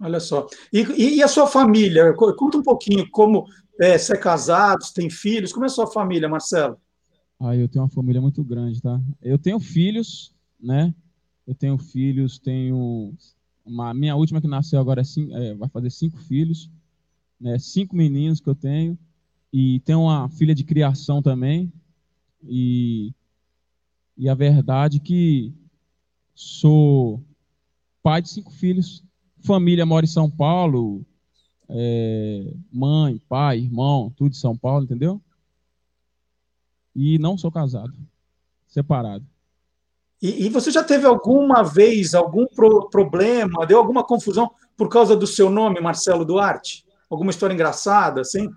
Olha 0.00 0.18
só. 0.18 0.46
E, 0.72 0.80
e 1.16 1.22
a 1.22 1.28
sua 1.28 1.46
família? 1.46 2.12
Conta 2.14 2.58
um 2.58 2.62
pouquinho 2.62 3.08
como 3.10 3.46
é, 3.80 3.96
você 3.96 4.14
é 4.14 4.16
casado, 4.16 4.80
tem 4.94 5.08
filhos. 5.08 5.52
Como 5.52 5.64
é 5.64 5.66
a 5.66 5.70
sua 5.70 5.86
família, 5.86 6.28
Marcelo? 6.28 6.76
Ah, 7.38 7.56
eu 7.56 7.68
tenho 7.68 7.84
uma 7.84 7.90
família 7.90 8.20
muito 8.20 8.42
grande, 8.42 8.80
tá? 8.80 9.00
Eu 9.20 9.38
tenho 9.38 9.60
filhos, 9.60 10.31
né? 10.62 10.94
Eu 11.46 11.54
tenho 11.54 11.76
filhos, 11.76 12.38
tenho 12.38 13.12
uma, 13.64 13.92
minha 13.92 14.14
última 14.14 14.40
que 14.40 14.46
nasceu 14.46 14.80
agora 14.80 15.00
é 15.00 15.04
cinco, 15.04 15.34
é, 15.34 15.54
vai 15.54 15.68
fazer 15.68 15.90
cinco 15.90 16.18
filhos, 16.18 16.70
né? 17.40 17.58
Cinco 17.58 17.96
meninos 17.96 18.40
que 18.40 18.48
eu 18.48 18.54
tenho 18.54 18.96
e 19.52 19.80
tenho 19.80 20.02
uma 20.02 20.28
filha 20.28 20.54
de 20.54 20.64
criação 20.64 21.20
também. 21.20 21.72
E, 22.44 23.12
e 24.16 24.28
a 24.28 24.34
verdade 24.34 24.98
é 24.98 25.00
que 25.00 25.52
sou 26.34 27.22
pai 28.02 28.22
de 28.22 28.30
cinco 28.30 28.52
filhos, 28.52 29.04
família 29.40 29.84
mora 29.84 30.04
em 30.04 30.08
São 30.08 30.30
Paulo, 30.30 31.04
é, 31.68 32.54
mãe, 32.72 33.18
pai, 33.28 33.58
irmão, 33.58 34.12
tudo 34.16 34.30
de 34.30 34.36
São 34.36 34.56
Paulo, 34.56 34.84
entendeu? 34.84 35.20
E 36.94 37.18
não 37.18 37.38
sou 37.38 37.50
casado, 37.50 37.94
separado. 38.66 39.24
E, 40.22 40.46
e, 40.46 40.48
você 40.48 40.70
já 40.70 40.84
teve 40.84 41.04
alguma 41.04 41.64
vez 41.64 42.14
algum 42.14 42.46
pro, 42.46 42.88
problema, 42.88 43.66
deu 43.66 43.76
alguma 43.76 44.04
confusão 44.04 44.48
por 44.76 44.88
causa 44.88 45.16
do 45.16 45.26
seu 45.26 45.50
nome, 45.50 45.80
Marcelo 45.80 46.24
Duarte? 46.24 46.86
Alguma 47.10 47.32
história 47.32 47.52
engraçada, 47.52 48.20
assim? 48.20 48.48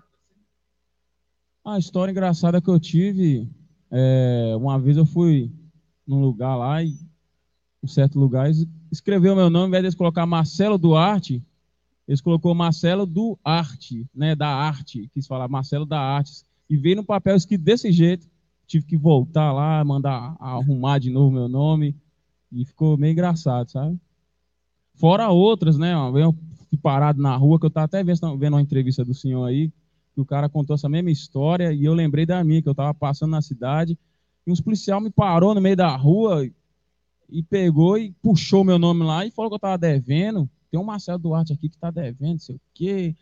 A 1.64 1.76
história 1.76 2.12
engraçada 2.12 2.62
que 2.62 2.70
eu 2.70 2.78
tive, 2.78 3.50
é, 3.90 4.54
uma 4.56 4.78
vez 4.78 4.96
eu 4.96 5.04
fui 5.04 5.50
num 6.06 6.20
lugar 6.20 6.54
lá, 6.54 6.84
e, 6.84 6.94
um 7.82 7.88
certo 7.88 8.16
lugar, 8.16 8.48
escreveu 8.92 9.34
meu 9.34 9.50
nome, 9.50 9.64
ao 9.64 9.68
invés 9.68 9.92
de 9.92 9.98
colocar 9.98 10.24
Marcelo 10.24 10.78
Duarte, 10.78 11.42
eles 12.06 12.20
colocou 12.20 12.54
Marcelo 12.54 13.04
do 13.04 13.36
Arte, 13.42 14.06
né, 14.14 14.36
da 14.36 14.48
arte, 14.48 15.10
quis 15.12 15.26
falar 15.26 15.48
Marcelo 15.48 15.84
da 15.84 15.98
Arte, 15.98 16.44
e 16.70 16.76
veio 16.76 16.94
no 16.94 17.04
papel 17.04 17.34
escrito 17.34 17.64
desse 17.64 17.90
jeito 17.90 18.28
tive 18.66 18.86
que 18.86 18.96
voltar 18.96 19.52
lá, 19.52 19.84
mandar 19.84 20.36
arrumar 20.40 20.98
de 20.98 21.10
novo 21.10 21.30
meu 21.30 21.48
nome, 21.48 21.96
e 22.52 22.64
ficou 22.64 22.96
meio 22.96 23.12
engraçado, 23.12 23.70
sabe? 23.70 23.98
Fora 24.94 25.30
outras, 25.30 25.78
né? 25.78 25.92
Eu 25.94 26.34
fui 26.68 26.78
parado 26.78 27.20
na 27.20 27.36
rua, 27.36 27.58
que 27.58 27.66
eu 27.66 27.68
estava 27.68 27.84
até 27.84 28.02
vendo, 28.02 28.38
vendo 28.38 28.54
uma 28.54 28.62
entrevista 28.62 29.04
do 29.04 29.14
senhor 29.14 29.44
aí, 29.44 29.70
que 30.14 30.20
o 30.20 30.24
cara 30.24 30.48
contou 30.48 30.74
essa 30.74 30.88
mesma 30.88 31.10
história, 31.10 31.72
e 31.72 31.84
eu 31.84 31.94
lembrei 31.94 32.24
da 32.24 32.42
minha, 32.42 32.62
que 32.62 32.68
eu 32.68 32.72
estava 32.72 32.94
passando 32.94 33.30
na 33.30 33.42
cidade, 33.42 33.98
e 34.46 34.50
uns 34.50 34.60
policial 34.60 35.00
me 35.00 35.10
parou 35.10 35.54
no 35.54 35.60
meio 35.60 35.76
da 35.76 35.94
rua 35.94 36.48
e 37.28 37.42
pegou 37.42 37.98
e 37.98 38.12
puxou 38.22 38.64
meu 38.64 38.78
nome 38.78 39.02
lá 39.02 39.26
e 39.26 39.30
falou 39.30 39.50
que 39.50 39.54
eu 39.54 39.56
estava 39.56 39.76
devendo. 39.76 40.48
Tem 40.70 40.78
um 40.78 40.84
Marcelo 40.84 41.18
Duarte 41.18 41.52
aqui 41.52 41.68
que 41.68 41.74
está 41.74 41.90
devendo, 41.90 42.32
não 42.32 42.38
sei 42.38 42.56
o 42.56 42.60
quê. 42.72 43.16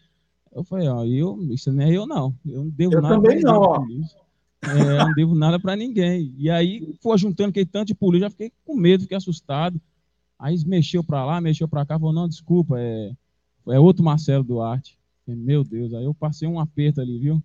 Eu 0.52 0.62
falei, 0.62 0.86
ó, 0.88 1.04
eu, 1.04 1.42
isso 1.50 1.72
não 1.72 1.82
é 1.82 1.90
eu 1.90 2.06
não. 2.06 2.34
Eu 2.46 2.64
não 2.64 2.70
devo 2.70 2.94
eu 2.94 3.02
nada. 3.02 3.14
Eu 3.14 3.22
também 3.22 3.40
não, 3.40 3.60
ó. 3.60 3.86
É, 4.70 5.04
não 5.04 5.14
devo 5.14 5.34
nada 5.34 5.58
para 5.58 5.76
ninguém. 5.76 6.34
E 6.38 6.50
aí, 6.50 6.94
foi 7.00 7.16
juntando 7.18 7.50
aquele 7.50 7.66
tanto 7.66 7.88
de 7.88 7.94
polícia, 7.94 8.26
já 8.26 8.30
fiquei 8.30 8.52
com 8.64 8.76
medo, 8.76 9.02
fiquei 9.02 9.16
assustado. 9.16 9.80
Aí 10.38 10.56
mexeu 10.66 11.02
para 11.02 11.24
lá, 11.24 11.40
mexeu 11.40 11.68
para 11.68 11.86
cá, 11.86 11.98
falou, 11.98 12.12
não, 12.12 12.28
desculpa, 12.28 12.76
é, 12.78 13.12
é 13.68 13.78
outro 13.78 14.04
Marcelo 14.04 14.44
Duarte. 14.44 14.98
Meu 15.26 15.64
Deus, 15.64 15.94
aí 15.94 16.04
eu 16.04 16.14
passei 16.14 16.46
um 16.46 16.60
aperto 16.60 17.00
ali, 17.00 17.18
viu? 17.18 17.42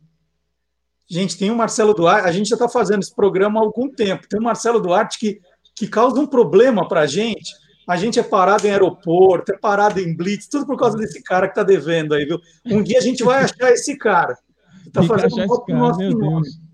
Gente, 1.09 1.37
tem 1.37 1.49
o 1.49 1.55
Marcelo 1.55 1.93
Duarte, 1.93 2.27
a 2.27 2.31
gente 2.31 2.49
já 2.49 2.55
está 2.55 2.67
fazendo 2.69 3.01
esse 3.01 3.15
programa 3.15 3.59
há 3.59 3.63
algum 3.63 3.89
tempo. 3.89 4.27
Tem 4.27 4.39
o 4.39 4.43
Marcelo 4.43 4.79
Duarte 4.79 5.17
que, 5.17 5.41
que 5.75 5.87
causa 5.87 6.19
um 6.19 6.27
problema 6.27 6.87
para 6.87 7.01
a 7.01 7.07
gente. 7.07 7.51
A 7.87 7.97
gente 7.97 8.19
é 8.19 8.23
parado 8.23 8.67
em 8.67 8.69
aeroporto, 8.69 9.51
é 9.51 9.57
parado 9.57 9.99
em 9.99 10.15
blitz, 10.15 10.47
tudo 10.47 10.67
por 10.67 10.77
causa 10.77 10.95
desse 10.95 11.23
cara 11.23 11.47
que 11.47 11.53
está 11.53 11.63
devendo 11.63 12.13
aí, 12.13 12.25
viu? 12.25 12.39
Um 12.65 12.83
dia 12.83 12.99
a 12.99 13.01
gente 13.01 13.23
vai 13.23 13.43
achar 13.43 13.71
esse 13.71 13.97
cara. 13.97 14.37
Está 14.85 15.01
fazendo 15.01 15.41
um 15.41 15.47
pouco 15.47 15.73
nosso 15.73 15.97
meu 15.97 16.11
nome. 16.11 16.43
Deus. 16.43 16.68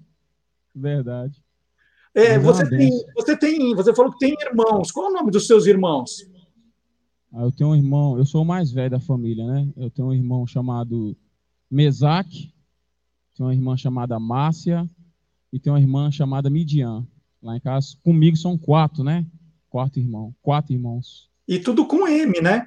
Verdade. 0.75 1.41
É, 2.13 2.39
você, 2.39 2.69
tem, 2.69 2.91
você 3.13 3.37
tem, 3.37 3.75
você 3.75 3.93
falou 3.93 4.11
que 4.11 4.19
tem 4.19 4.35
irmãos. 4.39 4.91
Qual 4.91 5.07
é 5.07 5.09
o 5.09 5.13
nome 5.13 5.31
dos 5.31 5.47
seus 5.47 5.65
irmãos? 5.65 6.25
Ah, 7.33 7.41
eu 7.41 7.51
tenho 7.51 7.71
um 7.71 7.75
irmão, 7.75 8.17
eu 8.17 8.25
sou 8.25 8.41
o 8.41 8.45
mais 8.45 8.71
velho 8.71 8.91
da 8.91 8.99
família, 8.99 9.45
né? 9.45 9.67
Eu 9.75 9.89
tenho 9.89 10.07
um 10.07 10.13
irmão 10.13 10.47
chamado 10.47 11.15
Mesaque, 11.69 12.53
tenho 13.35 13.49
uma 13.49 13.53
irmã 13.53 13.75
chamada 13.75 14.17
Márcia 14.17 14.89
e 15.51 15.59
tenho 15.59 15.75
uma 15.75 15.81
irmã 15.81 16.09
chamada 16.09 16.49
Midian. 16.49 17.05
Lá 17.43 17.57
em 17.57 17.59
casa, 17.59 17.97
comigo 18.01 18.37
são 18.37 18.57
quatro, 18.57 19.03
né? 19.03 19.25
Quatro 19.69 19.99
irmãos, 19.99 20.33
quatro 20.41 20.73
irmãos. 20.73 21.29
E 21.45 21.59
tudo 21.59 21.85
com 21.85 22.07
M, 22.07 22.39
né? 22.41 22.65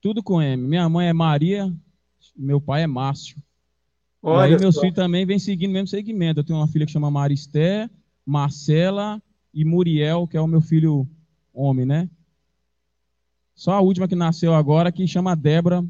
Tudo 0.00 0.22
com 0.22 0.42
M. 0.42 0.62
Minha 0.62 0.86
mãe 0.90 1.08
é 1.08 1.12
Maria, 1.14 1.74
meu 2.36 2.60
pai 2.60 2.82
é 2.82 2.86
Márcio. 2.86 3.42
Olha 4.26 4.52
e 4.52 4.54
aí 4.54 4.58
meus 4.58 4.78
filhos 4.78 4.94
também 4.94 5.26
vêm 5.26 5.38
seguindo 5.38 5.68
o 5.68 5.72
mesmo 5.74 5.88
segmento. 5.88 6.40
Eu 6.40 6.44
tenho 6.44 6.58
uma 6.58 6.66
filha 6.66 6.86
que 6.86 6.92
chama 6.92 7.10
Maristé, 7.10 7.90
Marcela 8.24 9.22
e 9.52 9.66
Muriel, 9.66 10.26
que 10.26 10.34
é 10.34 10.40
o 10.40 10.46
meu 10.46 10.62
filho 10.62 11.06
homem, 11.52 11.84
né? 11.84 12.08
Só 13.54 13.72
a 13.72 13.80
última 13.82 14.08
que 14.08 14.14
nasceu 14.14 14.54
agora, 14.54 14.90
que 14.90 15.06
chama 15.06 15.36
Débora, 15.36 15.84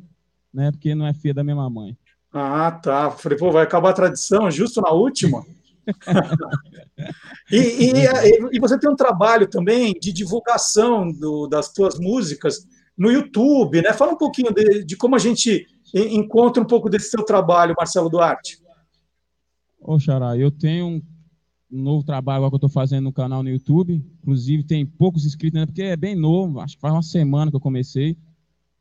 né? 0.53 0.73
Porque 0.73 0.97
não 0.97 1.07
é 1.07 1.15
filha 1.15 1.33
da 1.33 1.45
mesma 1.45 1.71
mãe. 1.71 1.97
Ah, 2.33 2.73
tá. 2.73 3.13
Falei, 3.13 3.39
pô, 3.39 3.53
vai 3.53 3.63
acabar 3.63 3.91
a 3.91 3.95
tradição 3.95 4.51
justo 4.51 4.81
na 4.81 4.91
última. 4.91 5.45
e, 7.53 7.57
e, 7.57 7.93
e, 8.53 8.59
você 8.59 8.77
tem 8.77 8.91
um 8.91 8.97
trabalho 8.97 9.47
também 9.47 9.93
de 9.93 10.13
divulgação 10.13 11.13
do, 11.13 11.47
das 11.47 11.73
suas 11.73 12.01
músicas 12.01 12.67
no 12.99 13.13
YouTube, 13.13 13.81
né? 13.81 13.93
Fala 13.93 14.13
um 14.13 14.19
pouquinho 14.19 14.53
de, 14.53 14.85
de 14.85 14.97
como 14.97 15.15
a 15.15 15.21
gente 15.21 15.69
encontra 15.95 16.63
um 16.63 16.67
pouco 16.67 16.91
desse 16.91 17.11
seu 17.11 17.25
trabalho, 17.25 17.75
Marcelo 17.77 18.11
Duarte. 18.11 18.59
Ô, 19.81 19.99
Xará, 19.99 20.37
eu 20.37 20.51
tenho 20.51 21.03
um 21.71 21.83
novo 21.83 22.05
trabalho 22.05 22.49
que 22.49 22.55
eu 22.55 22.57
estou 22.57 22.71
fazendo 22.71 23.05
no 23.05 23.13
canal 23.13 23.43
no 23.43 23.49
YouTube. 23.49 24.05
Inclusive, 24.23 24.65
tem 24.65 24.85
poucos 24.85 25.25
inscritos, 25.25 25.61
né? 25.61 25.67
Porque 25.67 25.83
é 25.83 25.97
bem 25.97 26.15
novo, 26.15 26.61
acho 26.61 26.75
que 26.77 26.81
faz 26.81 26.95
uma 26.95 27.03
semana 27.03 27.51
que 27.51 27.57
eu 27.57 27.61
comecei. 27.61 28.17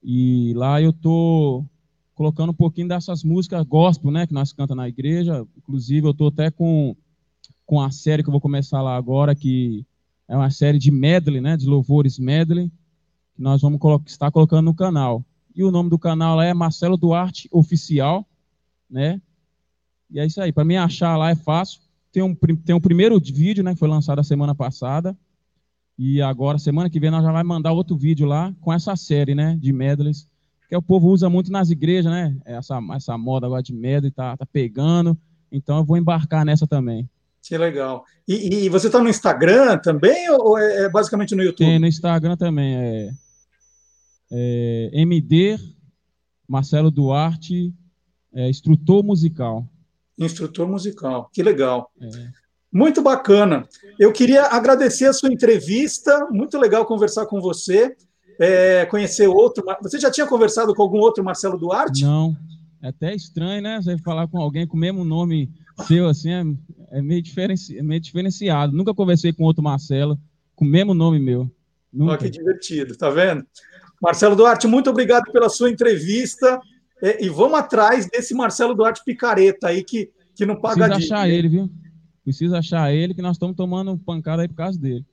E 0.02 0.53
lá 0.56 0.81
eu 0.81 0.90
estou 0.90 1.65
colocando 2.14 2.52
um 2.52 2.56
pouquinho 2.56 2.88
dessas 2.88 3.23
músicas 3.23 3.65
gospel, 3.65 4.11
né, 4.11 4.27
que 4.27 4.34
nós 4.34 4.53
cantamos 4.53 4.84
na 4.84 4.90
igreja. 4.90 5.45
Inclusive, 5.57 6.06
eu 6.06 6.11
estou 6.11 6.27
até 6.27 6.52
com, 6.52 6.95
com 7.65 7.81
a 7.81 7.90
série 7.91 8.22
que 8.22 8.30
eu 8.30 8.31
vou 8.31 8.41
começar 8.41 8.81
lá 8.81 8.95
agora, 8.95 9.34
que 9.34 9.85
é 10.27 10.35
uma 10.35 10.52
série 10.52 10.77
de 10.77 10.91
medley, 10.91 11.41
né, 11.41 11.57
de 11.57 11.65
louvores 11.65 12.19
medley, 12.19 12.72
que 13.35 13.41
nós 13.41 13.61
vamos 13.61 13.80
colo 13.80 14.02
estar 14.06 14.31
colocando 14.31 14.65
no 14.65 14.76
canal. 14.76 15.26
E 15.55 15.63
o 15.63 15.71
nome 15.71 15.89
do 15.89 15.99
canal 15.99 16.35
lá 16.35 16.45
é 16.45 16.53
Marcelo 16.53 16.97
Duarte 16.97 17.47
Oficial, 17.51 18.25
né? 18.89 19.21
E 20.09 20.19
é 20.19 20.25
isso 20.25 20.41
aí. 20.41 20.51
Para 20.51 20.65
mim 20.65 20.75
achar 20.75 21.17
lá 21.17 21.30
é 21.30 21.35
fácil. 21.35 21.81
Tem 22.11 22.21
um, 22.21 22.35
tem 22.35 22.75
um 22.75 22.80
primeiro 22.80 23.19
vídeo, 23.19 23.63
né, 23.63 23.73
que 23.73 23.80
foi 23.80 23.88
lançado 23.88 24.19
a 24.19 24.23
semana 24.23 24.53
passada. 24.53 25.17
E 25.97 26.21
agora, 26.21 26.57
semana 26.57 26.89
que 26.89 26.99
vem, 26.99 27.11
nós 27.11 27.23
já 27.23 27.31
vai 27.31 27.43
mandar 27.43 27.71
outro 27.71 27.95
vídeo 27.95 28.27
lá 28.27 28.53
com 28.61 28.71
essa 28.71 28.95
série, 28.95 29.34
né, 29.34 29.57
de 29.59 29.71
medleys, 29.71 30.27
que 30.67 30.75
o 30.75 30.81
povo 30.81 31.09
usa 31.09 31.30
muito 31.30 31.51
nas 31.51 31.69
igrejas, 31.69 32.11
né? 32.11 32.35
Essa, 32.45 32.80
essa 32.95 33.17
moda 33.17 33.45
agora 33.45 33.61
de 33.61 33.73
medley 33.73 34.11
tá, 34.11 34.35
tá 34.35 34.45
pegando. 34.45 35.17
Então 35.51 35.77
eu 35.77 35.84
vou 35.84 35.97
embarcar 35.97 36.45
nessa 36.45 36.65
também. 36.65 37.09
Que 37.41 37.57
legal. 37.57 38.05
E, 38.27 38.65
e 38.65 38.69
você 38.69 38.88
está 38.88 38.99
no 38.99 39.09
Instagram 39.09 39.77
também 39.77 40.30
ou 40.30 40.57
é, 40.57 40.85
é, 40.85 40.89
basicamente 40.89 41.35
no 41.35 41.43
YouTube? 41.43 41.67
Tem 41.67 41.77
no 41.77 41.88
Instagram 41.88 42.38
também. 42.38 42.75
É, 42.75 43.11
é 44.34 44.89
MD 44.93 45.57
Marcelo 46.47 46.91
Duarte, 46.91 47.73
é, 48.34 48.49
instrutor 48.49 49.03
musical. 49.03 49.68
Instrutor 50.18 50.68
musical, 50.68 51.30
que 51.31 51.41
legal. 51.41 51.91
É. 52.01 52.07
Muito 52.72 53.01
bacana. 53.01 53.68
Eu 53.99 54.11
queria 54.11 54.45
agradecer 54.45 55.05
a 55.05 55.14
sua 55.14 55.31
entrevista, 55.31 56.27
muito 56.31 56.57
legal 56.57 56.85
conversar 56.85 57.27
com 57.27 57.39
você, 57.39 57.95
é, 58.39 58.85
conhecer 58.88 59.27
outro. 59.27 59.64
Você 59.81 59.99
já 59.99 60.10
tinha 60.10 60.26
conversado 60.26 60.73
com 60.73 60.81
algum 60.81 60.97
outro 60.97 61.23
Marcelo 61.23 61.57
Duarte? 61.57 62.03
Não, 62.03 62.35
é 62.81 62.88
até 62.88 63.14
estranho, 63.14 63.61
né? 63.61 63.80
Você 63.80 63.97
falar 63.99 64.27
com 64.27 64.39
alguém 64.39 64.65
com 64.65 64.76
o 64.76 64.80
mesmo 64.80 65.05
nome 65.05 65.51
seu, 65.88 66.07
assim, 66.07 66.31
é, 66.31 66.43
é 66.97 67.01
meio, 67.01 67.22
diferenci, 67.22 67.77
é 67.77 67.84
meio 67.84 68.01
diferenciado. 68.01 68.76
Nunca 68.76 68.93
conversei 68.93 69.31
com 69.31 69.43
outro 69.43 69.64
Marcelo 69.64 70.19
com 70.55 70.65
o 70.65 70.68
mesmo 70.68 70.93
nome 70.93 71.19
meu. 71.19 71.49
Olha 71.99 72.18
que 72.18 72.30
divertido, 72.30 72.95
tá 72.97 73.10
vendo? 73.10 73.45
Marcelo 74.03 74.35
Duarte, 74.35 74.67
muito 74.67 74.89
obrigado 74.89 75.31
pela 75.31 75.47
sua 75.47 75.69
entrevista. 75.69 76.59
E, 77.01 77.25
e 77.25 77.30
vamos 77.30 77.57
atrás 77.57 78.05
desse 78.05 78.34
Marcelo 78.34 78.75
Duarte 78.75 79.01
Picareta 79.05 79.69
aí, 79.69 79.81
que, 79.81 80.11
que 80.35 80.45
não 80.45 80.59
paga 80.59 80.89
Precisa 80.89 81.15
achar 81.15 81.30
ele, 81.30 81.47
viu? 81.47 81.69
Precisa 82.21 82.57
achar 82.57 82.93
ele, 82.93 83.13
que 83.13 83.21
nós 83.21 83.38
estamos 83.38 83.55
tomando 83.55 83.97
pancada 83.97 84.41
aí 84.41 84.47
por 84.49 84.55
causa 84.55 84.77
dele. 84.77 85.05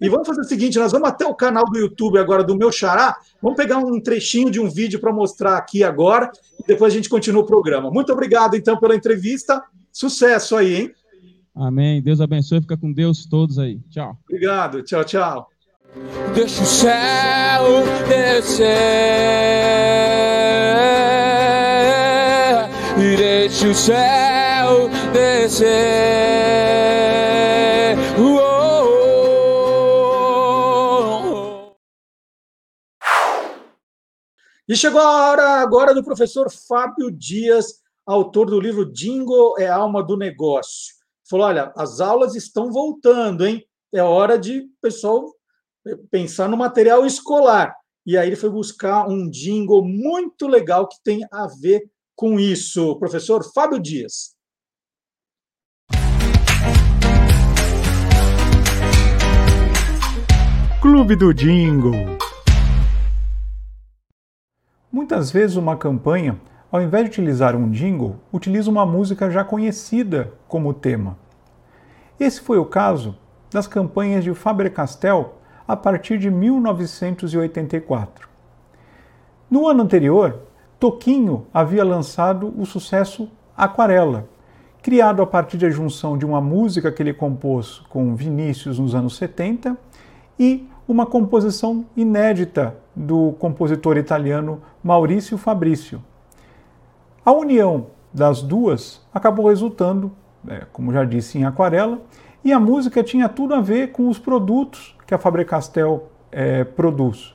E 0.00 0.08
vamos 0.08 0.26
fazer 0.26 0.40
o 0.40 0.44
seguinte: 0.44 0.78
nós 0.78 0.92
vamos 0.92 1.08
até 1.08 1.26
o 1.26 1.34
canal 1.34 1.64
do 1.64 1.78
YouTube 1.78 2.18
agora 2.18 2.44
do 2.44 2.56
meu 2.56 2.70
xará. 2.70 3.16
Vamos 3.42 3.56
pegar 3.56 3.78
um 3.78 4.00
trechinho 4.00 4.50
de 4.50 4.60
um 4.60 4.70
vídeo 4.70 5.00
para 5.00 5.12
mostrar 5.12 5.56
aqui 5.56 5.82
agora 5.82 6.30
e 6.58 6.66
depois 6.66 6.92
a 6.92 6.96
gente 6.96 7.08
continua 7.08 7.42
o 7.42 7.46
programa. 7.46 7.90
Muito 7.90 8.12
obrigado, 8.12 8.54
então, 8.54 8.78
pela 8.78 8.94
entrevista. 8.94 9.62
Sucesso 9.92 10.56
aí, 10.56 10.74
hein? 10.74 10.94
Amém. 11.54 12.02
Deus 12.02 12.20
abençoe. 12.20 12.60
Fica 12.60 12.76
com 12.76 12.92
Deus 12.92 13.26
todos 13.26 13.58
aí. 13.58 13.80
Tchau. 13.90 14.16
Obrigado. 14.28 14.82
Tchau, 14.82 15.04
tchau. 15.04 15.53
Deixa 16.34 16.60
o 16.60 16.66
céu 16.66 16.92
descer 18.08 18.64
e 22.98 23.16
deixa 23.16 23.68
o 23.68 23.74
céu 23.74 24.88
descer. 25.12 25.94
E 34.66 34.76
chegou 34.76 35.00
a 35.00 35.28
hora 35.28 35.60
agora 35.60 35.94
do 35.94 36.02
professor 36.02 36.50
Fábio 36.50 37.08
Dias, 37.12 37.66
autor 38.04 38.46
do 38.46 38.58
livro 38.58 38.90
Jingle 38.92 39.56
é 39.58 39.68
alma 39.68 40.02
do 40.02 40.16
negócio. 40.16 40.94
Falou: 41.30 41.46
olha, 41.46 41.72
as 41.76 42.00
aulas 42.00 42.34
estão 42.34 42.72
voltando, 42.72 43.46
hein? 43.46 43.64
É 43.92 44.02
hora 44.02 44.36
de 44.36 44.64
pessoal 44.82 45.30
pensar 46.10 46.48
no 46.48 46.56
material 46.56 47.04
escolar. 47.04 47.74
E 48.06 48.16
aí 48.16 48.28
ele 48.28 48.36
foi 48.36 48.50
buscar 48.50 49.08
um 49.08 49.28
jingle 49.30 49.84
muito 49.84 50.46
legal 50.46 50.88
que 50.88 50.96
tem 51.02 51.24
a 51.32 51.46
ver 51.60 51.82
com 52.16 52.38
isso. 52.38 52.98
Professor 52.98 53.42
Fábio 53.54 53.78
Dias. 53.78 54.34
Clube 60.80 61.16
do 61.16 61.32
Jingle. 61.32 62.18
Muitas 64.92 65.30
vezes 65.30 65.56
uma 65.56 65.76
campanha, 65.76 66.38
ao 66.70 66.82
invés 66.82 67.04
de 67.04 67.10
utilizar 67.10 67.56
um 67.56 67.70
jingle, 67.70 68.20
utiliza 68.32 68.70
uma 68.70 68.84
música 68.84 69.30
já 69.30 69.42
conhecida 69.42 70.34
como 70.46 70.74
tema. 70.74 71.18
Esse 72.20 72.40
foi 72.40 72.58
o 72.58 72.66
caso 72.66 73.16
das 73.50 73.66
campanhas 73.66 74.22
de 74.22 74.34
Faber-Castell 74.34 75.34
a 75.66 75.76
partir 75.76 76.18
de 76.18 76.30
1984. 76.30 78.28
No 79.50 79.68
ano 79.68 79.82
anterior, 79.82 80.40
Toquinho 80.78 81.46
havia 81.52 81.84
lançado 81.84 82.52
o 82.58 82.66
sucesso 82.66 83.30
Aquarela, 83.56 84.28
criado 84.82 85.22
a 85.22 85.26
partir 85.26 85.56
da 85.56 85.70
junção 85.70 86.18
de 86.18 86.26
uma 86.26 86.40
música 86.40 86.92
que 86.92 87.02
ele 87.02 87.14
compôs 87.14 87.78
com 87.88 88.14
Vinícius 88.14 88.78
nos 88.78 88.94
anos 88.94 89.16
70 89.16 89.78
e 90.38 90.68
uma 90.86 91.06
composição 91.06 91.86
inédita 91.96 92.76
do 92.94 93.32
compositor 93.38 93.96
italiano 93.96 94.60
Maurício 94.82 95.38
Fabrício. 95.38 96.02
A 97.24 97.32
união 97.32 97.86
das 98.12 98.42
duas 98.42 99.00
acabou 99.12 99.48
resultando, 99.48 100.12
é, 100.46 100.66
como 100.72 100.92
já 100.92 101.04
disse, 101.04 101.38
em 101.38 101.44
Aquarela, 101.44 102.02
e 102.44 102.52
a 102.52 102.60
música 102.60 103.02
tinha 103.02 103.28
tudo 103.28 103.54
a 103.54 103.60
ver 103.60 103.92
com 103.92 104.08
os 104.08 104.18
produtos 104.18 104.93
que 105.06 105.14
a 105.14 105.18
Faber-Castell 105.18 106.08
é, 106.30 106.64
produz. 106.64 107.34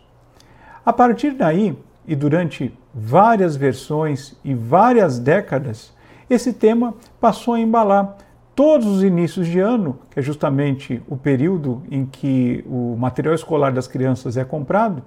A 0.86 0.94
partir 0.94 1.32
daí, 1.32 1.78
e 2.08 2.16
durante 2.16 2.74
várias 2.94 3.56
versões 3.56 4.36
e 4.44 4.54
várias 4.54 5.20
décadas, 5.20 5.94
esse 6.30 6.54
tema 6.54 6.94
passou 7.20 7.54
a 7.54 7.60
embalar 7.60 8.18
todos 8.56 8.88
os 8.88 9.04
inícios 9.04 9.48
de 9.48 9.60
ano, 9.60 10.00
que 10.12 10.20
é 10.20 10.22
justamente 10.22 11.02
o 11.08 11.16
período 11.16 11.82
em 11.90 12.06
que 12.06 12.64
o 12.68 12.96
material 12.98 13.34
escolar 13.34 13.72
das 13.72 13.88
crianças 13.88 14.36
é 14.36 14.44
comprado, 14.44 15.02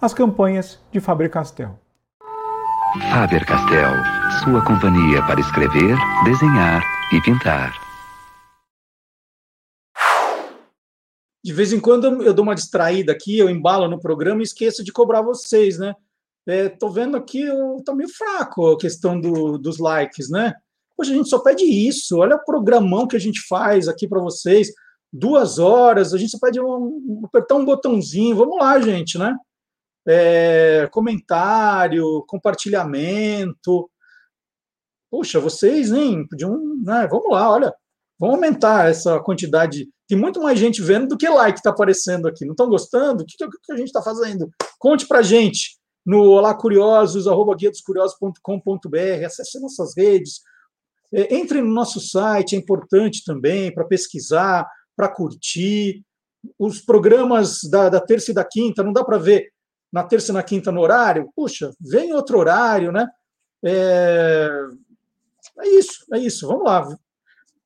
as 0.00 0.14
campanhas 0.14 0.80
de 0.90 1.00
Faber-Castell. 1.00 1.78
Faber-Castell, 3.12 3.92
sua 4.42 4.64
companhia 4.64 5.22
para 5.22 5.40
escrever, 5.40 5.96
desenhar 6.24 6.80
e 7.12 7.20
pintar. 7.20 7.83
De 11.44 11.52
vez 11.52 11.74
em 11.74 11.78
quando 11.78 12.22
eu 12.22 12.32
dou 12.32 12.42
uma 12.42 12.54
distraída 12.54 13.12
aqui, 13.12 13.38
eu 13.38 13.50
embalo 13.50 13.86
no 13.86 14.00
programa 14.00 14.40
e 14.40 14.44
esqueço 14.44 14.82
de 14.82 14.90
cobrar 14.90 15.20
vocês, 15.20 15.78
né? 15.78 15.94
É, 16.46 16.74
vendo 16.90 17.18
aqui, 17.18 17.42
está 17.78 17.94
meio 17.94 18.08
fraco 18.08 18.72
a 18.72 18.78
questão 18.78 19.20
do, 19.20 19.58
dos 19.58 19.78
likes, 19.78 20.30
né? 20.30 20.54
Hoje 20.96 21.12
a 21.12 21.16
gente 21.16 21.28
só 21.28 21.38
pede 21.38 21.64
isso. 21.64 22.16
Olha 22.16 22.36
o 22.36 22.44
programão 22.44 23.06
que 23.06 23.16
a 23.16 23.18
gente 23.20 23.46
faz 23.46 23.88
aqui 23.88 24.08
para 24.08 24.22
vocês. 24.22 24.68
Duas 25.12 25.58
horas, 25.58 26.14
a 26.14 26.18
gente 26.18 26.30
só 26.30 26.38
pede 26.38 26.58
um, 26.58 27.22
apertar 27.26 27.56
um 27.56 27.64
botãozinho. 27.64 28.36
Vamos 28.36 28.56
lá, 28.58 28.80
gente, 28.80 29.18
né? 29.18 29.36
É, 30.08 30.88
comentário, 30.90 32.24
compartilhamento. 32.26 33.90
Poxa, 35.10 35.38
vocês, 35.40 35.92
hein? 35.92 36.26
Podiam, 36.26 36.58
né? 36.82 37.06
Vamos 37.06 37.30
lá, 37.30 37.50
olha. 37.50 37.74
Vamos 38.18 38.36
aumentar 38.36 38.88
essa 38.88 39.18
quantidade. 39.20 39.88
Tem 40.08 40.16
muito 40.16 40.40
mais 40.40 40.58
gente 40.58 40.80
vendo 40.82 41.08
do 41.08 41.16
que 41.16 41.28
like 41.28 41.58
está 41.58 41.70
aparecendo 41.70 42.28
aqui. 42.28 42.44
Não 42.44 42.52
estão 42.52 42.68
gostando? 42.68 43.22
O 43.22 43.26
que, 43.26 43.36
que 43.36 43.72
a 43.72 43.76
gente 43.76 43.88
está 43.88 44.02
fazendo? 44.02 44.48
Conte 44.78 45.06
para 45.06 45.22
gente 45.22 45.78
no 46.04 46.30
Olá 46.32 46.54
Curiosos, 46.54 47.26
arroba 47.26 47.56
acesse 49.24 49.58
nossas 49.58 49.96
redes, 49.96 50.42
é, 51.12 51.34
entre 51.34 51.62
no 51.62 51.72
nosso 51.72 52.00
site, 52.00 52.54
é 52.54 52.58
importante 52.58 53.24
também 53.24 53.72
para 53.72 53.84
pesquisar, 53.84 54.68
para 54.96 55.08
curtir. 55.08 56.04
Os 56.58 56.80
programas 56.80 57.60
da, 57.70 57.88
da 57.88 58.00
terça 58.00 58.30
e 58.30 58.34
da 58.34 58.44
quinta, 58.44 58.82
não 58.82 58.92
dá 58.92 59.02
para 59.02 59.16
ver 59.16 59.50
na 59.90 60.04
terça 60.04 60.30
e 60.30 60.34
na 60.34 60.42
quinta 60.42 60.70
no 60.70 60.82
horário? 60.82 61.30
Puxa, 61.34 61.72
vem 61.80 62.12
outro 62.12 62.38
horário, 62.38 62.92
né? 62.92 63.08
É, 63.64 64.50
é 65.60 65.68
isso, 65.68 66.04
é 66.12 66.18
isso. 66.18 66.46
Vamos 66.46 66.64
lá 66.64 66.86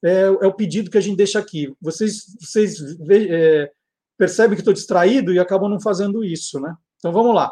é, 0.04 0.22
é, 0.22 0.46
o 0.46 0.52
pedido 0.52 0.90
que 0.90 0.98
a 0.98 1.00
gente 1.00 1.16
deixa 1.16 1.38
aqui. 1.38 1.74
Vocês, 1.80 2.24
vocês 2.40 2.76
é, 3.10 3.70
percebem 4.16 4.54
que 4.54 4.60
estou 4.60 4.74
distraído 4.74 5.32
e 5.32 5.38
acabam 5.38 5.68
não 5.68 5.80
fazendo 5.80 6.24
isso, 6.24 6.60
né? 6.60 6.74
Então 6.98 7.12
vamos 7.12 7.34
lá. 7.34 7.50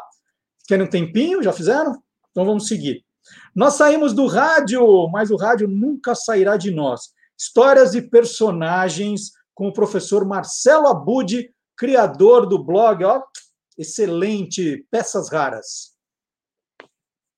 Querem 0.67 0.85
um 0.85 0.89
tempinho? 0.89 1.41
Já 1.41 1.53
fizeram? 1.53 2.01
Então 2.31 2.45
vamos 2.45 2.67
seguir. 2.67 3.05
Nós 3.55 3.73
saímos 3.73 4.13
do 4.13 4.27
rádio, 4.27 5.07
mas 5.09 5.31
o 5.31 5.37
rádio 5.37 5.67
nunca 5.67 6.15
sairá 6.15 6.55
de 6.57 6.71
nós. 6.71 7.09
Histórias 7.37 7.93
e 7.93 8.01
personagens 8.01 9.31
com 9.53 9.67
o 9.67 9.73
professor 9.73 10.25
Marcelo 10.25 10.87
Abud, 10.87 11.49
criador 11.75 12.47
do 12.47 12.63
blog, 12.63 13.03
ó, 13.03 13.21
excelente, 13.77 14.85
Peças 14.89 15.29
Raras. 15.29 15.95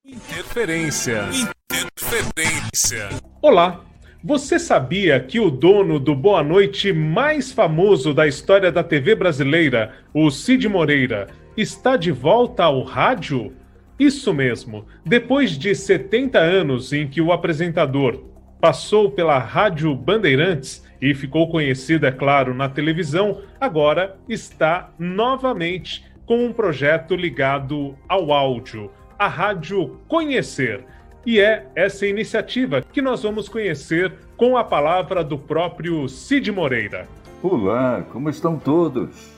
Interferência. 0.05 1.23
Interferência. 1.71 3.09
Olá. 3.41 3.88
Você 4.21 4.59
sabia 4.59 5.17
que 5.17 5.39
o 5.39 5.49
dono 5.49 5.97
do 5.97 6.13
Boa 6.13 6.43
Noite 6.43 6.91
mais 6.91 7.53
famoso 7.53 8.13
da 8.13 8.27
história 8.27 8.69
da 8.69 8.83
TV 8.83 9.15
brasileira, 9.15 9.93
o 10.13 10.29
Cid 10.29 10.67
Moreira, 10.67 11.29
está 11.55 11.95
de 11.95 12.11
volta 12.11 12.65
ao 12.65 12.83
rádio? 12.83 13.53
Isso 13.97 14.33
mesmo. 14.33 14.85
Depois 15.05 15.57
de 15.57 15.73
70 15.73 16.37
anos 16.37 16.91
em 16.91 17.07
que 17.07 17.21
o 17.21 17.31
apresentador 17.31 18.21
passou 18.59 19.09
pela 19.09 19.39
Rádio 19.39 19.95
Bandeirantes 19.95 20.85
e 21.01 21.15
ficou 21.15 21.49
conhecido, 21.49 22.05
é 22.05 22.11
claro, 22.11 22.53
na 22.53 22.67
televisão, 22.67 23.41
agora 23.57 24.17
está 24.27 24.91
novamente 24.99 26.03
com 26.25 26.43
um 26.43 26.51
projeto 26.51 27.15
ligado 27.15 27.95
ao 28.05 28.33
áudio, 28.33 28.91
a 29.17 29.29
Rádio 29.29 29.97
Conhecer. 30.09 30.83
E 31.25 31.39
é 31.39 31.69
essa 31.75 32.07
iniciativa 32.07 32.81
que 32.81 33.01
nós 33.01 33.23
vamos 33.23 33.49
conhecer 33.49 34.13
com 34.37 34.55
a 34.55 34.63
palavra 34.63 35.21
do 35.21 35.37
próprio 35.37 36.07
Cid 36.07 36.49
Moreira. 36.49 37.07
Olá, 37.43 38.05
como 38.13 38.29
estão 38.29 38.57
todos? 38.57 39.29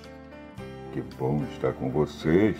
Que 0.93 1.01
bom 1.17 1.43
estar 1.53 1.73
com 1.73 1.89
vocês. 1.89 2.55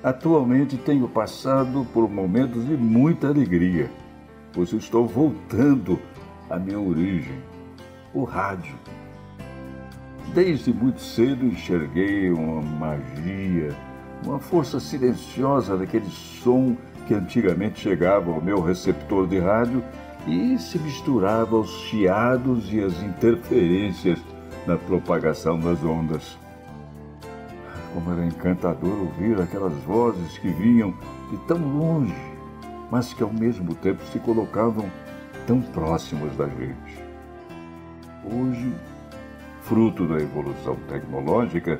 Atualmente 0.00 0.76
tenho 0.76 1.08
passado 1.08 1.84
por 1.92 2.08
momentos 2.08 2.64
de 2.64 2.76
muita 2.76 3.28
alegria, 3.28 3.90
pois 4.52 4.72
estou 4.72 5.04
voltando 5.04 5.98
à 6.48 6.60
minha 6.60 6.78
origem, 6.78 7.42
o 8.14 8.22
rádio. 8.22 8.76
Desde 10.32 10.72
muito 10.72 11.00
cedo 11.00 11.44
enxerguei 11.44 12.30
uma 12.30 12.62
magia, 12.62 13.74
uma 14.24 14.38
força 14.38 14.78
silenciosa 14.78 15.76
daquele 15.76 16.08
som 16.10 16.76
que 17.06 17.14
antigamente 17.14 17.80
chegava 17.80 18.30
ao 18.30 18.42
meu 18.42 18.60
receptor 18.60 19.26
de 19.26 19.38
rádio 19.38 19.82
e 20.26 20.58
se 20.58 20.78
misturava 20.78 21.56
aos 21.56 21.70
chiados 21.82 22.72
e 22.72 22.80
às 22.80 23.00
interferências 23.00 24.18
na 24.66 24.76
propagação 24.76 25.58
das 25.58 25.82
ondas. 25.84 26.36
Como 27.94 28.12
era 28.12 28.26
encantador 28.26 28.98
ouvir 28.98 29.40
aquelas 29.40 29.72
vozes 29.84 30.36
que 30.38 30.48
vinham 30.48 30.92
de 31.30 31.36
tão 31.46 31.58
longe, 31.58 32.14
mas 32.90 33.14
que 33.14 33.22
ao 33.22 33.32
mesmo 33.32 33.74
tempo 33.76 34.04
se 34.06 34.18
colocavam 34.18 34.90
tão 35.46 35.62
próximas 35.62 36.36
da 36.36 36.48
gente. 36.48 37.04
Hoje, 38.24 38.74
fruto 39.62 40.06
da 40.06 40.16
evolução 40.16 40.74
tecnológica, 40.88 41.78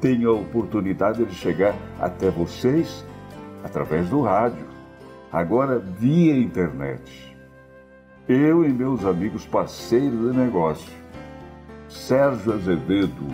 tenho 0.00 0.30
a 0.30 0.34
oportunidade 0.34 1.24
de 1.24 1.34
chegar 1.34 1.74
até 1.98 2.30
vocês 2.30 3.04
através 3.64 4.08
do 4.08 4.20
rádio, 4.20 4.65
agora 5.32 5.78
via 5.78 6.36
internet. 6.36 7.36
Eu 8.28 8.64
e 8.64 8.68
meus 8.68 9.04
amigos 9.04 9.46
parceiros 9.46 10.32
de 10.32 10.36
negócio, 10.36 10.92
Sérgio 11.88 12.54
Azevedo, 12.54 13.26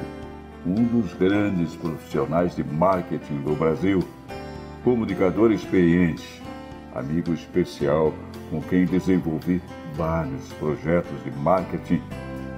um 0.66 0.84
dos 0.84 1.14
grandes 1.14 1.74
profissionais 1.74 2.54
de 2.54 2.62
marketing 2.62 3.40
do 3.42 3.54
Brasil, 3.54 4.02
comunicador 4.84 5.50
experiente, 5.50 6.42
amigo 6.94 7.32
especial 7.32 8.12
com 8.50 8.60
quem 8.60 8.84
desenvolvi 8.84 9.62
vários 9.94 10.52
projetos 10.54 11.24
de 11.24 11.30
marketing 11.38 12.02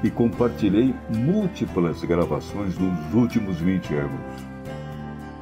e 0.03 0.11
compartilhei 0.11 0.95
múltiplas 1.09 2.03
gravações 2.03 2.77
nos 2.77 3.15
últimos 3.15 3.59
20 3.61 3.95
anos. 3.95 4.21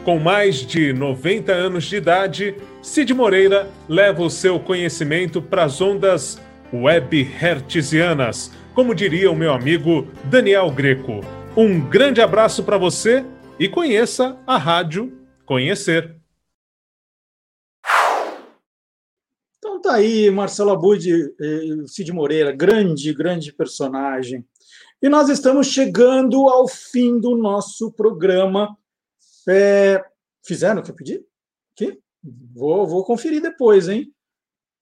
Com 0.05 0.19
mais 0.19 0.57
de 0.57 0.93
90 0.93 1.53
anos 1.53 1.85
de 1.85 1.97
idade, 1.97 2.55
Cid 2.83 3.15
Moreira 3.15 3.71
leva 3.89 4.23
o 4.23 4.31
seu 4.31 4.61
conhecimento 4.61 5.41
para 5.41 5.65
as 5.65 5.81
ondas 5.81 6.39
web 6.73 7.29
hertzianas, 7.41 8.53
como 8.75 8.95
diria 8.95 9.31
o 9.31 9.37
meu 9.37 9.53
amigo 9.53 10.09
Daniel 10.25 10.71
Greco. 10.71 11.21
Um 11.57 11.81
grande 11.81 12.21
abraço 12.21 12.63
para 12.63 12.79
você 12.79 13.25
e 13.59 13.69
conheça 13.69 14.37
a 14.47 14.57
Rádio 14.57 15.13
Conhecer. 15.45 16.20
Então 19.81 19.93
tá 19.93 19.97
aí, 19.97 20.31
Marcelo 20.31 20.73
Abud, 20.73 21.35
Cid 21.87 22.13
Moreira, 22.13 22.53
grande, 22.53 23.15
grande 23.15 23.51
personagem. 23.51 24.45
E 25.01 25.09
nós 25.09 25.31
estamos 25.31 25.69
chegando 25.69 26.51
ao 26.51 26.69
fim 26.69 27.19
do 27.19 27.35
nosso 27.35 27.91
programa. 27.91 28.77
É, 29.49 30.05
fizeram 30.45 30.83
o 30.83 30.85
que 30.85 30.91
eu 30.91 30.95
pedi? 30.95 31.25
Aqui? 31.73 31.99
Vou, 32.55 32.87
vou 32.87 33.05
conferir 33.05 33.41
depois, 33.41 33.89
hein? 33.89 34.13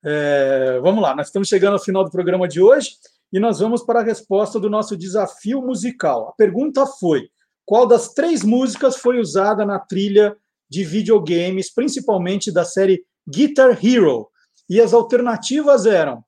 É, 0.05 0.81
vamos 0.83 1.01
lá, 1.01 1.15
nós 1.15 1.29
estamos 1.29 1.47
chegando 1.47 1.75
ao 1.75 1.85
final 1.85 2.03
do 2.03 2.11
programa 2.11 2.49
de 2.49 2.61
hoje 2.61 2.97
e 3.33 3.39
nós 3.39 3.61
vamos 3.61 3.85
para 3.85 4.01
a 4.01 4.05
resposta 4.05 4.59
do 4.59 4.69
nosso 4.69 4.97
desafio 4.97 5.63
musical. 5.63 6.31
A 6.31 6.33
pergunta 6.33 6.85
foi: 6.87 7.31
qual 7.65 7.87
das 7.87 8.13
três 8.15 8.43
músicas 8.43 8.97
foi 8.97 9.21
usada 9.21 9.65
na 9.65 9.79
trilha 9.79 10.37
de 10.69 10.83
videogames, 10.83 11.73
principalmente 11.73 12.51
da 12.51 12.65
série 12.65 13.05
Guitar 13.29 13.79
Hero? 13.81 14.29
E 14.69 14.81
as 14.81 14.93
alternativas 14.93 15.87
eram 15.87 16.25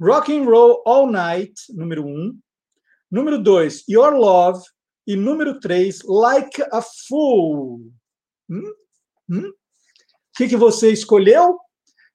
Rock 0.00 0.36
and 0.36 0.44
Roll 0.44 0.82
All 0.84 1.10
Night, 1.10 1.54
número 1.70 2.04
1, 2.04 2.08
um, 2.08 2.38
número 3.10 3.40
2, 3.40 3.84
Your 3.88 4.14
Love, 4.14 4.62
e 5.06 5.16
número 5.16 5.60
3, 5.60 6.02
Like 6.04 6.62
a 6.72 6.82
Fool. 7.08 7.92
Hum? 8.50 8.72
Hum? 9.30 9.48
O 9.48 10.36
que, 10.36 10.48
que 10.48 10.56
você 10.56 10.90
escolheu? 10.90 11.58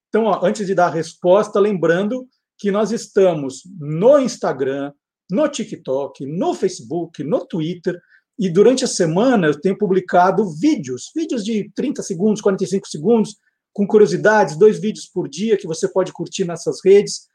Então, 0.10 0.26
ó, 0.26 0.46
antes 0.46 0.66
de 0.66 0.76
dar 0.76 0.88
a 0.88 0.94
resposta, 0.94 1.60
lembrando 1.60 2.28
que 2.58 2.72
nós 2.72 2.92
estamos 2.92 3.62
no 3.80 4.20
Instagram, 4.20 4.92
no 5.30 5.48
TikTok, 5.48 6.26
no 6.26 6.54
Facebook, 6.54 7.24
no 7.24 7.46
Twitter, 7.46 8.00
e 8.38 8.50
durante 8.50 8.84
a 8.84 8.88
semana 8.88 9.48
eu 9.48 9.60
tenho 9.60 9.78
publicado 9.78 10.50
vídeos, 10.60 11.12
vídeos 11.16 11.46
de 11.46 11.72
30 11.76 12.02
segundos, 12.02 12.42
45 12.42 12.88
segundos, 12.88 13.38
com 13.80 13.88
curiosidades, 13.88 14.58
dois 14.58 14.78
vídeos 14.78 15.06
por 15.06 15.30
dia 15.30 15.56
que 15.56 15.66
você 15.66 15.88
pode 15.88 16.12
curtir 16.12 16.44
nessas 16.44 16.84
redes. 16.84 17.30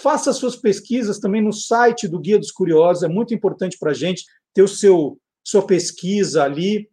Faça 0.00 0.32
suas 0.32 0.54
pesquisas 0.54 1.18
também 1.18 1.42
no 1.42 1.52
site 1.52 2.06
do 2.06 2.20
Guia 2.20 2.38
dos 2.38 2.52
Curiosos, 2.52 3.02
é 3.02 3.08
muito 3.08 3.34
importante 3.34 3.76
para 3.76 3.90
a 3.90 3.94
gente 3.94 4.24
ter 4.54 4.62
o 4.62 4.68
seu 4.68 5.18
sua 5.42 5.66
pesquisa 5.66 6.44
ali. 6.44 6.88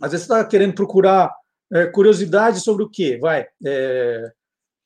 Às 0.00 0.12
vezes 0.12 0.24
você 0.28 0.32
está 0.34 0.44
querendo 0.44 0.72
procurar 0.72 1.34
é, 1.72 1.86
curiosidade 1.86 2.60
sobre 2.60 2.84
o 2.84 2.88
quê? 2.88 3.18
Vai, 3.20 3.44
é, 3.66 4.32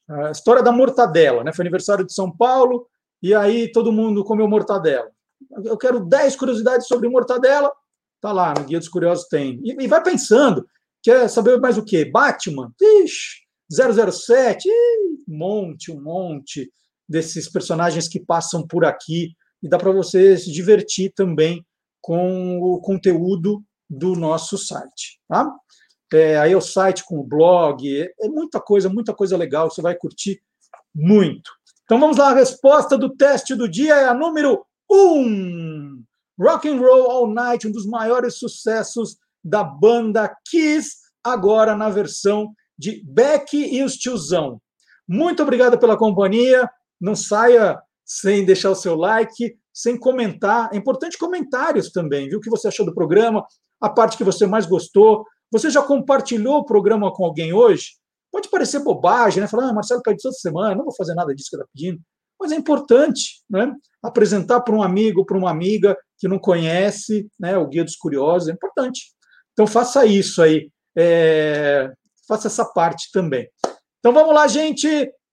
a 0.08 0.30
história 0.30 0.62
da 0.62 0.72
mortadela, 0.72 1.44
né? 1.44 1.52
Foi 1.52 1.62
aniversário 1.62 2.06
de 2.06 2.14
São 2.14 2.34
Paulo 2.34 2.86
e 3.22 3.34
aí 3.34 3.70
todo 3.70 3.92
mundo 3.92 4.24
comeu 4.24 4.48
mortadela. 4.48 5.10
Eu 5.62 5.76
quero 5.76 6.00
10 6.00 6.36
curiosidades 6.36 6.86
sobre 6.86 7.06
mortadela, 7.06 7.70
tá 8.18 8.32
lá, 8.32 8.54
no 8.56 8.64
Guia 8.64 8.78
dos 8.78 8.88
Curiosos 8.88 9.28
tem. 9.28 9.60
E, 9.62 9.76
e 9.78 9.86
vai 9.86 10.02
pensando, 10.02 10.66
Quer 11.02 11.28
saber 11.28 11.58
mais 11.58 11.78
o 11.78 11.84
quê? 11.84 12.04
Batman? 12.04 12.72
Ixi, 12.80 13.40
007? 13.70 14.68
Ih, 14.68 14.72
um 15.28 15.38
monte, 15.38 15.90
um 15.92 16.00
monte 16.00 16.70
desses 17.08 17.48
personagens 17.48 18.08
que 18.08 18.20
passam 18.20 18.66
por 18.66 18.84
aqui 18.84 19.34
e 19.62 19.68
dá 19.68 19.78
para 19.78 19.92
você 19.92 20.36
se 20.36 20.50
divertir 20.50 21.12
também 21.14 21.64
com 22.00 22.58
o 22.60 22.80
conteúdo 22.80 23.62
do 23.88 24.14
nosso 24.14 24.56
site. 24.56 25.20
Tá? 25.28 25.52
É, 26.12 26.38
aí 26.38 26.52
é 26.52 26.56
o 26.56 26.60
site 26.60 27.04
com 27.04 27.18
o 27.18 27.24
blog, 27.24 27.86
é, 27.88 28.12
é 28.20 28.28
muita 28.28 28.60
coisa, 28.60 28.88
muita 28.88 29.14
coisa 29.14 29.36
legal, 29.36 29.70
você 29.70 29.82
vai 29.82 29.94
curtir 29.94 30.40
muito. 30.94 31.50
Então 31.84 31.98
vamos 31.98 32.16
lá, 32.16 32.30
a 32.30 32.34
resposta 32.34 32.96
do 32.96 33.14
teste 33.14 33.54
do 33.54 33.68
dia 33.68 33.94
é 33.94 34.04
a 34.04 34.14
número 34.14 34.64
1. 34.90 34.94
Um. 34.94 36.04
Rock 36.38 36.68
and 36.68 36.78
Roll 36.78 37.10
All 37.10 37.30
Night, 37.32 37.68
um 37.68 37.72
dos 37.72 37.86
maiores 37.86 38.38
sucessos 38.38 39.18
da 39.42 39.62
banda 39.64 40.34
Kiss, 40.48 40.96
agora 41.24 41.76
na 41.76 41.88
versão 41.88 42.52
de 42.78 43.02
Beck 43.04 43.54
e 43.54 43.82
os 43.82 43.96
Tiozão. 43.96 44.60
Muito 45.06 45.42
obrigado 45.42 45.78
pela 45.78 45.96
companhia. 45.96 46.70
Não 47.00 47.14
saia 47.14 47.80
sem 48.04 48.44
deixar 48.44 48.70
o 48.70 48.74
seu 48.74 48.94
like, 48.94 49.56
sem 49.72 49.98
comentar. 49.98 50.70
É 50.72 50.76
importante 50.76 51.18
comentários 51.18 51.90
também, 51.90 52.28
viu? 52.28 52.38
O 52.38 52.40
que 52.40 52.50
você 52.50 52.68
achou 52.68 52.86
do 52.86 52.94
programa, 52.94 53.44
a 53.80 53.88
parte 53.88 54.16
que 54.16 54.24
você 54.24 54.46
mais 54.46 54.66
gostou. 54.66 55.24
Você 55.50 55.68
já 55.68 55.82
compartilhou 55.82 56.58
o 56.58 56.64
programa 56.64 57.12
com 57.12 57.24
alguém 57.24 57.52
hoje? 57.52 57.96
Pode 58.30 58.48
parecer 58.48 58.80
bobagem, 58.80 59.40
né? 59.40 59.48
Falar, 59.48 59.68
ah, 59.68 59.72
Marcelo 59.72 60.02
pede 60.02 60.22
toda 60.22 60.34
semana, 60.34 60.74
não 60.74 60.84
vou 60.84 60.94
fazer 60.94 61.14
nada 61.14 61.34
disso 61.34 61.50
que 61.50 61.56
está 61.56 61.66
pedindo. 61.74 62.00
Mas 62.40 62.52
é 62.52 62.56
importante, 62.56 63.42
né? 63.50 63.74
Apresentar 64.02 64.60
para 64.60 64.74
um 64.74 64.82
amigo, 64.82 65.26
para 65.26 65.36
uma 65.36 65.50
amiga 65.50 65.96
que 66.18 66.28
não 66.28 66.38
conhece, 66.38 67.28
né? 67.38 67.58
O 67.58 67.66
Guia 67.66 67.84
dos 67.84 67.96
Curiosos, 67.96 68.48
é 68.48 68.52
importante. 68.52 69.12
Então 69.60 69.66
faça 69.66 70.06
isso 70.06 70.40
aí. 70.40 70.70
É... 70.96 71.92
Faça 72.26 72.46
essa 72.46 72.64
parte 72.64 73.10
também. 73.12 73.46
Então 73.98 74.10
vamos 74.10 74.34
lá, 74.34 74.48
gente. 74.48 74.88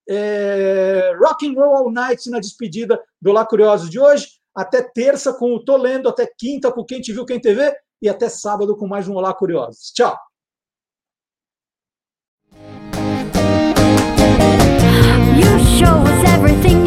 É... 0.09 1.13
Rock 1.17 1.47
and 1.47 1.53
Roll 1.53 1.75
All 1.77 1.89
Night 1.89 2.29
na 2.29 2.37
despedida 2.37 3.01
do 3.21 3.31
Lá 3.31 3.45
Curiosos 3.45 3.89
de 3.89 3.97
hoje. 3.97 4.27
Até 4.53 4.81
terça 4.81 5.31
com 5.31 5.53
o 5.53 5.63
Tô 5.63 5.77
Lendo, 5.77 6.09
até 6.09 6.27
quinta 6.37 6.69
com 6.73 6.83
Quem 6.83 6.99
Te 6.99 7.13
Viu, 7.13 7.25
Quem 7.25 7.39
TV 7.39 7.73
e 8.01 8.09
até 8.09 8.27
sábado 8.27 8.75
com 8.75 8.85
mais 8.85 9.07
um 9.07 9.15
Olá 9.15 9.33
Curiosos. 9.33 9.93
Tchau! 9.93 10.17
You 15.37 15.59
show 15.77 16.01
us 16.03 16.33
everything 16.35 16.86